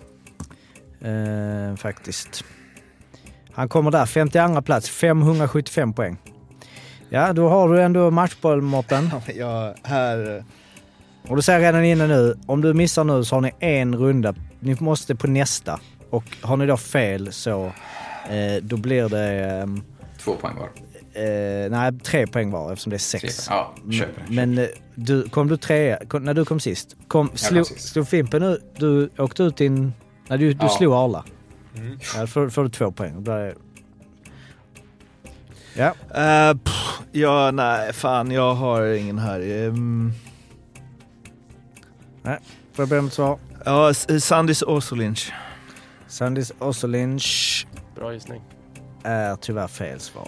Eh, 1.02 1.76
faktiskt. 1.78 2.43
Han 3.54 3.70
kommer 3.70 3.91
där, 3.91 4.06
52 4.06 4.62
plats, 4.62 4.89
575 4.89 5.93
poäng. 5.93 6.18
Ja, 7.10 7.34
då 7.34 7.49
har 7.49 7.70
du 7.74 7.82
ändå 7.82 8.12
matchboll 8.12 8.62
Mårten. 8.62 9.10
Ja, 9.36 9.74
här... 9.84 10.38
eh, 10.38 10.43
Och 11.30 11.36
du 11.36 11.41
säger 11.41 11.60
redan 11.60 11.84
inne 11.86 12.08
nu, 12.08 12.36
om 12.45 12.62
du 12.62 12.74
missar 12.74 13.04
nu 13.04 13.24
så 13.24 13.36
har 13.36 13.41
ni 13.41 13.52
en 13.60 13.95
runda. 13.95 14.36
Ni 14.60 14.76
måste 14.80 15.16
på 15.16 15.28
nästa. 15.28 15.80
Och 16.10 16.24
har 16.41 16.58
ni 16.58 16.66
då 16.66 16.78
fel 16.78 17.32
så 17.34 17.66
eh, 18.30 18.62
då 18.64 18.78
blir 18.78 19.10
det... 19.10 19.60
ehm, 19.62 19.82
Två 20.24 20.36
poäng 20.36 20.56
var. 20.56 20.70
Eh, 21.24 21.70
nej, 21.72 21.99
tre 22.04 22.28
poäng 22.28 22.52
var 22.52 22.72
eftersom 22.72 22.89
det 22.89 22.95
är 22.95 22.99
sex. 22.99 23.45
Tre. 23.45 23.56
Ja, 23.56 23.74
köper. 23.91 24.24
Men 24.30 24.58
eh, 24.58 24.66
du, 24.95 25.30
kom 25.30 25.47
du 25.47 25.58
trea, 25.58 25.99
kom, 26.08 26.24
när 26.24 26.34
du 26.34 26.45
kom 26.45 26.60
sist, 26.60 26.95
kom, 27.08 27.28
kom 27.28 27.38
slog, 27.38 27.66
sist. 27.68 27.89
slog 27.89 28.08
Fimpen 28.08 28.43
ut, 28.43 28.62
du 28.78 29.10
åkte 29.18 29.43
ut 29.43 29.58
din... 29.58 29.93
Nej, 30.28 30.39
du, 30.39 30.54
du 30.54 30.66
Ja. 30.66 30.70
slog 30.70 30.93
Arla. 30.93 31.24
Ja, 32.15 32.22
då 32.22 32.28
får, 32.28 32.49
får 32.49 32.63
du 32.63 32.69
två 32.69 32.91
poäng. 32.91 33.24
Blir 33.24 33.34
det- 33.34 33.55
Ja. 35.76 35.93
Eh, 36.22 36.57
pff, 36.57 37.01
ja, 37.11 37.51
nej, 37.51 37.93
fan 37.93 38.32
jag 38.32 38.53
har 38.53 38.86
ingen 38.86 39.19
här. 39.19 39.39
Um, 39.67 40.13
Får 42.74 42.84
jag 42.84 42.89
börja 42.89 43.01
med 43.01 43.07
ett 43.09 43.13
svar? 43.13 43.39
ja, 43.65 43.89
S- 43.89 44.26
Sandis 44.26 44.63
Osolinch. 44.63 45.34
Sandis 46.07 46.51
Ossolinch 46.59 47.67
Bra 47.95 48.13
gissning. 48.13 48.41
är 49.03 49.36
tyvärr 49.36 49.67
fel 49.67 49.99
svar. 49.99 50.28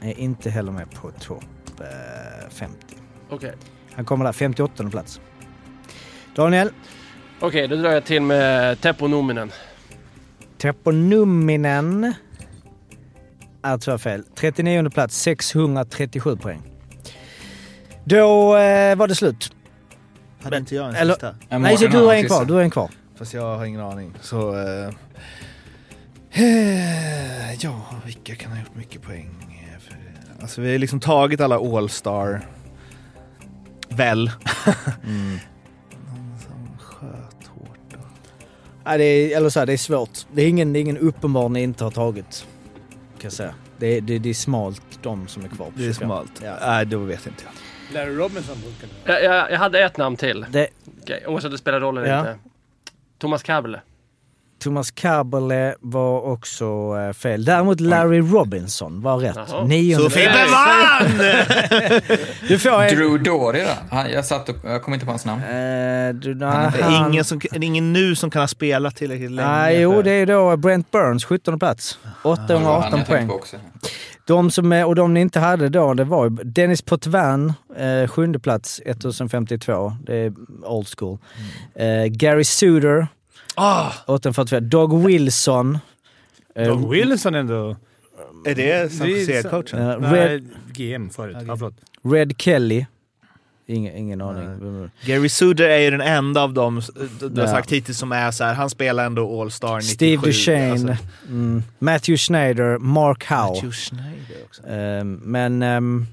Är 0.00 0.18
inte 0.18 0.50
heller 0.50 0.72
med 0.72 0.90
på 0.90 1.10
topp 1.10 1.44
eh, 1.80 2.48
50. 2.50 2.76
Okej. 3.30 3.52
Han 3.94 4.04
kommer 4.04 4.24
där, 4.24 4.32
58 4.32 4.90
plats. 4.90 5.20
Daniel, 6.34 6.70
Okej, 7.40 7.68
då 7.68 7.76
drar 7.76 7.90
jag 7.90 8.04
till 8.04 8.22
med 8.22 8.80
Teppo 8.80 9.06
Numinen. 9.08 9.50
Teponuminen 10.58 12.14
är 13.62 13.78
tyvärr 13.78 13.98
fel. 13.98 14.24
39 14.34 14.90
plats, 14.90 15.16
637 15.20 16.36
poäng. 16.36 16.62
Då 18.04 18.56
eh, 18.56 18.96
var 18.96 19.08
det 19.08 19.14
slut. 19.14 19.52
Hade 20.42 20.56
inte 20.56 20.74
jag 20.74 20.88
en 20.88 20.94
Eller- 20.94 21.14
sista? 21.14 21.34
Ja, 21.48 21.58
Nej, 21.58 21.76
så 21.76 21.86
du 21.86 21.98
har 21.98 22.14
en 22.14 22.26
kvar. 22.26 22.44
Du 22.44 22.52
har 22.54 22.60
en 22.60 22.70
kvar. 22.70 22.90
Fast 23.18 23.34
jag 23.34 23.56
har 23.58 23.64
ingen 23.64 23.80
aning. 23.80 24.12
Så... 24.20 24.54
eh, 24.58 24.90
ja, 27.60 27.80
vilka 28.04 28.34
kan 28.34 28.52
ha 28.52 28.58
gjort 28.58 28.74
mycket 28.74 29.02
poäng? 29.02 29.30
eh, 29.74 29.80
för- 29.80 29.96
Alltså 30.42 30.60
vi 30.60 30.72
har 30.72 30.78
liksom 30.78 31.00
tagit 31.00 31.40
alla 31.40 31.56
All-Star. 31.56 32.40
Väl? 33.88 34.30
Mm. 35.06 35.38
Nej, 38.86 38.98
det 38.98 39.04
är, 39.04 39.36
eller 39.36 39.48
så 39.48 39.58
här, 39.58 39.66
det 39.66 39.72
är 39.72 39.76
svårt. 39.76 40.10
Det 40.32 40.42
är 40.42 40.48
ingen, 40.48 40.72
det 40.72 40.78
är 40.78 40.80
ingen 40.80 40.98
uppenbar 40.98 41.48
ni 41.48 41.62
inte 41.62 41.84
har 41.84 41.90
tagit. 41.90 42.46
Kan 43.18 43.20
jag 43.22 43.32
säga. 43.32 43.54
Det 43.78 43.86
är, 43.86 44.00
det, 44.00 44.18
det 44.18 44.28
är 44.30 44.34
smalt 44.34 44.82
de 45.02 45.28
som 45.28 45.44
är 45.44 45.48
kvar. 45.48 45.66
på 45.66 45.72
Det 45.76 45.82
är 45.82 45.92
25. 45.92 46.06
smalt. 46.08 46.32
Ja. 46.44 46.56
Nej, 46.66 46.86
då 46.86 46.98
vet 46.98 47.26
inte 47.26 47.42
jag. 47.44 47.52
Larry 47.94 48.16
Robinson 48.16 48.56
brukar 48.60 48.88
det. 49.04 49.12
Jag, 49.12 49.24
jag, 49.36 49.50
jag 49.52 49.58
hade 49.58 49.80
ett 49.84 49.96
namn 49.96 50.16
till. 50.16 50.46
Det, 50.50 50.68
Okej, 51.02 51.24
oavsett 51.26 51.46
om 51.46 51.52
det 51.52 51.58
spelar 51.58 51.80
roll 51.80 51.98
eller 51.98 52.08
Ja. 52.08 52.18
inte. 52.18 52.38
Thomas 53.18 53.42
Kabele. 53.42 53.80
Thomas 54.58 54.90
Kabele 54.90 55.74
var 55.80 56.20
också 56.20 56.64
eh, 57.08 57.12
fel. 57.12 57.44
Däremot 57.44 57.80
Larry 57.80 58.20
Robinson 58.20 59.02
var 59.02 59.18
rätt. 59.18 59.36
Jaha. 59.50 59.64
Nionde 59.64 60.04
Så 60.04 60.10
Fimpen 60.10 60.32
plats. 60.32 60.52
vann! 60.52 62.10
Du 62.48 62.58
får 62.58 62.82
en... 62.82 62.94
Drew 62.96 63.22
Dory 63.22 63.60
då? 63.62 63.68
Han, 63.96 64.10
jag 64.10 64.24
satt 64.24 64.48
och 64.48 64.56
jag 64.64 64.82
kom 64.82 64.94
inte 64.94 65.06
på 65.06 65.12
hans 65.12 65.24
namn. 65.24 65.42
Eh, 65.42 65.48
du, 66.14 66.44
Han 66.44 66.72
Det 66.72 66.78
är 66.78 66.82
han- 66.82 67.10
ingen, 67.12 67.24
som, 67.24 67.38
det 67.50 67.56
är 67.56 67.64
ingen 67.64 67.92
nu 67.92 68.16
som 68.16 68.30
kan 68.30 68.42
ha 68.42 68.46
spelat 68.48 68.96
tillräckligt 68.96 69.30
länge. 69.30 69.48
Nej, 69.48 69.80
jo, 69.80 70.02
det 70.02 70.10
är 70.10 70.26
då 70.26 70.56
Brent 70.56 70.90
Burns, 70.90 71.24
17 71.24 71.58
plats. 71.58 71.98
Det 72.02 72.28
var 72.28 72.36
han 72.36 72.44
818 72.44 72.82
jag 72.98 73.06
tänkte 73.06 73.12
poäng. 73.12 73.60
De 74.26 74.50
som 74.50 74.72
är, 74.72 74.84
och 74.86 74.94
de 74.94 75.14
ni 75.14 75.20
inte 75.20 75.40
hade 75.40 75.68
då, 75.68 75.94
det 75.94 76.04
var 76.04 76.28
Dennis 76.44 76.82
Potvin, 76.82 77.52
eh, 77.76 78.08
sjunde 78.08 78.38
plats, 78.38 78.80
1052. 78.86 79.92
Det 80.06 80.16
är 80.16 80.32
old 80.64 80.86
school. 80.98 81.18
Eh, 81.74 82.04
Gary 82.06 82.44
Suter, 82.44 83.06
Ah, 83.56 83.92
844. 84.06 84.60
Dog 84.60 85.06
Wilson. 85.06 85.78
eh, 86.54 86.66
Doug 86.68 86.90
Wilson 86.90 87.34
ändå. 87.34 87.76
är 88.46 88.54
det 88.54 88.92
San 88.92 89.06
Det 89.06 89.12
är 89.12 89.42
Jose-coachen? 89.42 89.78
eh, 89.90 89.98
Nej, 90.00 90.28
Red, 90.28 90.48
GM 90.72 91.10
förut. 91.10 91.36
Ja, 91.46 91.56
förlåt. 91.56 91.74
Red 92.02 92.34
Kelly. 92.38 92.86
Ingen, 93.68 93.96
ingen 93.96 94.20
aning. 94.20 94.90
Gary 95.04 95.28
Suder 95.28 95.68
är 95.68 95.78
ju 95.78 95.90
den 95.90 96.00
enda 96.00 96.42
av 96.42 96.52
dem 96.54 96.82
du 97.20 97.40
har 97.40 97.46
Ja. 97.48 97.52
sagt 97.52 97.72
hittills 97.72 97.98
som 97.98 98.12
är 98.12 98.30
så 98.30 98.44
här. 98.44 98.54
han 98.54 98.70
spelar 98.70 99.06
ändå 99.06 99.40
All-Star 99.42 99.76
97. 99.76 99.94
Steve 99.94 100.22
Duchene, 100.26 100.70
Alltså, 100.72 100.96
mm, 101.28 101.62
Matthew 101.78 102.16
Schneider, 102.18 102.78
Mark 102.78 103.24
Howe. 103.30 103.38
Matthew 103.54 103.72
Schneider 103.72 104.36
också. 104.46 104.62
Ehm, 104.68 105.14
men, 105.14 105.62
ehm, 105.62 106.06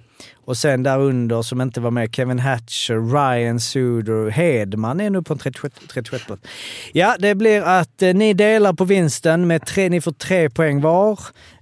och 0.45 0.57
sen 0.57 0.83
där 0.83 0.99
under 0.99 1.41
som 1.41 1.61
inte 1.61 1.81
var 1.81 1.91
med, 1.91 2.15
Kevin 2.15 2.39
Hatcher, 2.39 3.13
Ryan 3.13 3.59
Suder, 3.59 4.29
Hedman 4.29 4.99
är 4.99 5.09
nu 5.09 5.21
på 5.21 5.33
en 5.33 5.39
36 5.39 5.75
36 5.93 6.25
plats. 6.25 6.41
Ja, 6.93 7.15
det 7.19 7.35
blir 7.35 7.61
att 7.61 8.01
eh, 8.01 8.13
ni 8.13 8.33
delar 8.33 8.73
på 8.73 8.85
vinsten 8.85 9.47
med 9.47 9.65
tre, 9.65 9.89
ni 9.89 10.01
får 10.01 10.11
tre 10.11 10.49
poäng 10.49 10.81
var. 10.81 11.19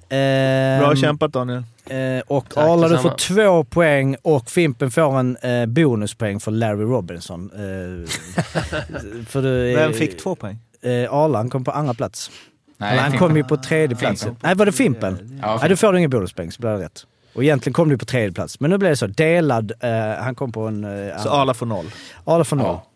Ehm, 0.09 0.79
Bra 0.79 0.95
kämpat 0.95 1.33
Daniel. 1.33 1.63
eh, 1.85 2.21
och 2.27 2.45
Tack 2.49 2.57
Arla 2.63 2.87
du 2.87 2.97
får 2.97 3.09
två 3.17 3.63
poäng 3.63 4.15
och 4.21 4.49
Fimpen 4.49 4.91
får 4.91 5.19
en 5.19 5.37
eh, 5.37 5.65
bonuspoäng 5.65 6.39
för 6.39 6.51
Larry 6.51 6.83
Robinson. 6.83 7.51
Eh, 7.53 8.09
för 9.27 9.41
du, 9.41 9.75
Vem 9.75 9.93
fick 9.93 10.17
två 10.23 10.35
poäng? 10.35 10.59
Eh, 10.81 11.13
Arla, 11.13 11.37
han 11.37 11.49
kom 11.49 11.63
på 11.63 11.71
andra 11.71 11.93
plats. 11.93 12.31
Nej, 12.77 12.97
han 12.97 13.11
Fimpen. 13.11 13.27
kom 13.27 13.37
ju 13.37 13.43
på 13.43 13.57
tredje 13.57 13.97
plats. 13.97 14.23
Fimpen. 14.23 14.39
Nej, 14.43 14.55
var 14.55 14.65
det 14.65 14.71
Fimpen? 14.71 15.39
Ja, 15.41 15.57
Nej, 15.61 15.69
då 15.69 15.75
får 15.75 15.91
du 15.93 15.97
ingen 15.97 16.09
bonuspoäng 16.09 16.51
så 16.51 16.61
blir 16.61 16.69
det 16.71 16.77
rätt. 16.85 17.05
Och 17.33 17.43
egentligen 17.43 17.73
kom 17.73 17.89
du 17.89 17.97
på 17.97 18.05
tredje 18.05 18.31
plats. 18.31 18.59
Men 18.59 18.69
nu 18.71 18.77
blev 18.77 18.91
det 18.91 18.95
så. 18.97 19.07
Delad. 19.07 19.71
Eh, 19.79 19.91
han 20.23 20.35
kom 20.35 20.51
på 20.51 20.67
en... 20.67 20.83
Eh, 21.09 21.17
Så 21.23 21.29
Arla 21.29 21.53
får 21.53 21.65
noll. 21.65 21.91
Arla 22.25 22.43
får 22.43 22.55
noll. 22.55 22.65
Ja. 22.65 22.87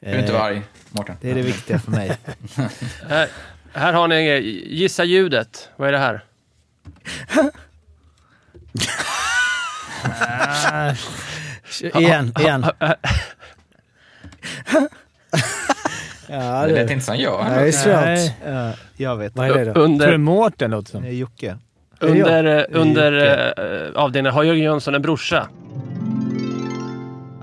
Du 0.00 0.06
är 0.10 0.18
inte 0.20 0.32
Eh, 0.32 0.42
arg, 0.42 0.62
Mårten. 0.90 1.16
Det 1.20 1.30
är 1.30 1.34
det 1.34 1.42
viktiga 1.42 1.78
för 1.78 1.90
mig. 1.90 2.12
Här, 3.08 3.28
här 3.72 3.92
har 3.92 4.08
ni 4.08 4.16
en 4.16 4.24
grej. 4.26 4.74
Gissa 4.76 5.04
ljudet. 5.04 5.68
Vad 5.76 5.88
är 5.88 5.92
det 5.92 5.98
här? 5.98 6.24
igen, 12.00 12.32
igen. 12.40 12.66
ja, 16.28 16.66
Det 16.66 16.72
lät 16.74 16.90
inte 16.90 17.04
som 17.04 17.16
jag. 17.16 17.46
det 17.46 17.52
är 17.68 17.72
svårt. 17.72 17.92
Nej. 17.94 18.36
Ja, 18.46 18.72
Jag 18.96 19.16
vet. 19.16 19.36
vad 19.36 19.50
är 19.50 19.54
det 19.54 19.64
då? 19.64 19.72
Tror 19.72 19.86
du 19.86 19.92
Under, 19.92 20.16
Mårten 20.16 20.70
låter 20.70 20.90
som? 20.90 21.02
Det 21.02 21.08
är 21.08 21.12
Jocke. 21.12 21.58
Under, 22.00 22.44
eh, 22.44 22.80
under 22.80 23.12
eh, 23.12 24.02
avdelningen 24.02 24.34
har 24.34 24.44
Jörgen 24.44 24.64
Jönsson 24.64 24.94
en 24.94 25.02
brorsa. 25.02 25.48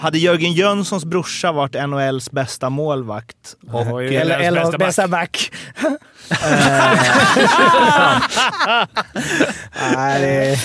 Hade 0.04 0.18
Jörgen 0.18 0.54
Jönssons 0.54 1.06
brorsa 1.06 1.52
varit 1.52 1.88
NHLs 1.88 2.32
bästa 2.32 2.70
målvakt 2.70 3.56
och 3.72 4.04
ju 4.04 4.16
Eller, 4.16 4.40
eller 4.40 4.62
bästa 4.62 4.78
bästa 4.78 5.08
back. 5.08 5.52
nej, 9.96 10.22
det, 10.22 10.60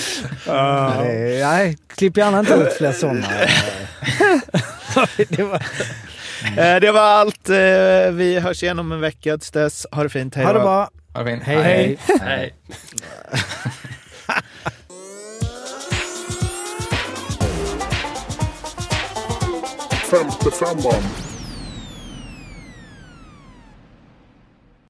det, 0.45 1.45
nej, 1.45 1.77
klipp 1.95 2.17
gärna 2.17 2.39
inte 2.39 2.53
ut 2.53 2.73
fler 2.73 2.91
sådana. 2.91 3.27
det 5.29 5.43
var, 5.43 5.63
Eh, 6.57 6.79
det 6.81 6.91
var 6.91 7.01
allt. 7.01 7.49
Eh, 7.49 7.55
vi 8.11 8.39
hörs 8.39 8.63
igen 8.63 8.79
om 8.79 8.91
en 8.91 9.01
vecka. 9.01 9.37
Tills 9.37 9.51
dess, 9.51 9.85
ha 9.91 10.03
det 10.03 10.09
fint. 10.09 10.35
Hej 10.35 10.45
ha 10.45 10.53
det 10.53 10.59
då. 10.59 10.65
bra. 10.65 10.89
Ha 11.13 11.23
det 11.23 11.31
fint. 11.31 11.43
Hej, 11.43 11.97
hej. 12.21 12.53
Femte 20.11 20.51
femman. 20.51 21.03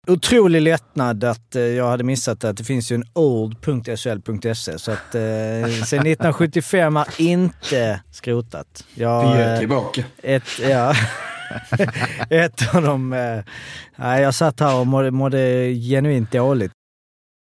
Otrolig 0.08 0.62
lättnad 0.62 1.24
att 1.24 1.56
eh, 1.56 1.62
jag 1.62 1.88
hade 1.90 2.04
missat 2.04 2.44
att 2.44 2.58
det 2.58 2.64
finns 2.64 2.92
ju 2.92 2.96
en 2.96 3.04
old.shl.se 3.14 4.80
så 4.80 4.92
att 4.92 5.16
eh, 5.16 5.22
sen 5.86 6.00
1975 6.08 6.98
är 6.98 7.06
inte 7.18 8.02
skrotat. 8.12 8.86
Jag, 8.96 9.34
Vi 9.36 9.42
är 9.42 9.60
tillbaka. 9.60 10.04
ett, 10.24 10.44
ja, 10.70 10.94
ett 12.30 12.76
av 12.76 12.82
de... 12.82 13.14
Eh, 13.14 13.44
nej, 13.96 14.22
jag 14.22 14.34
satt 14.34 14.60
här 14.60 14.80
och 14.80 14.88
mådde, 14.88 15.12
mådde 15.12 15.74
genuint 15.74 16.32
dåligt. 16.32 16.72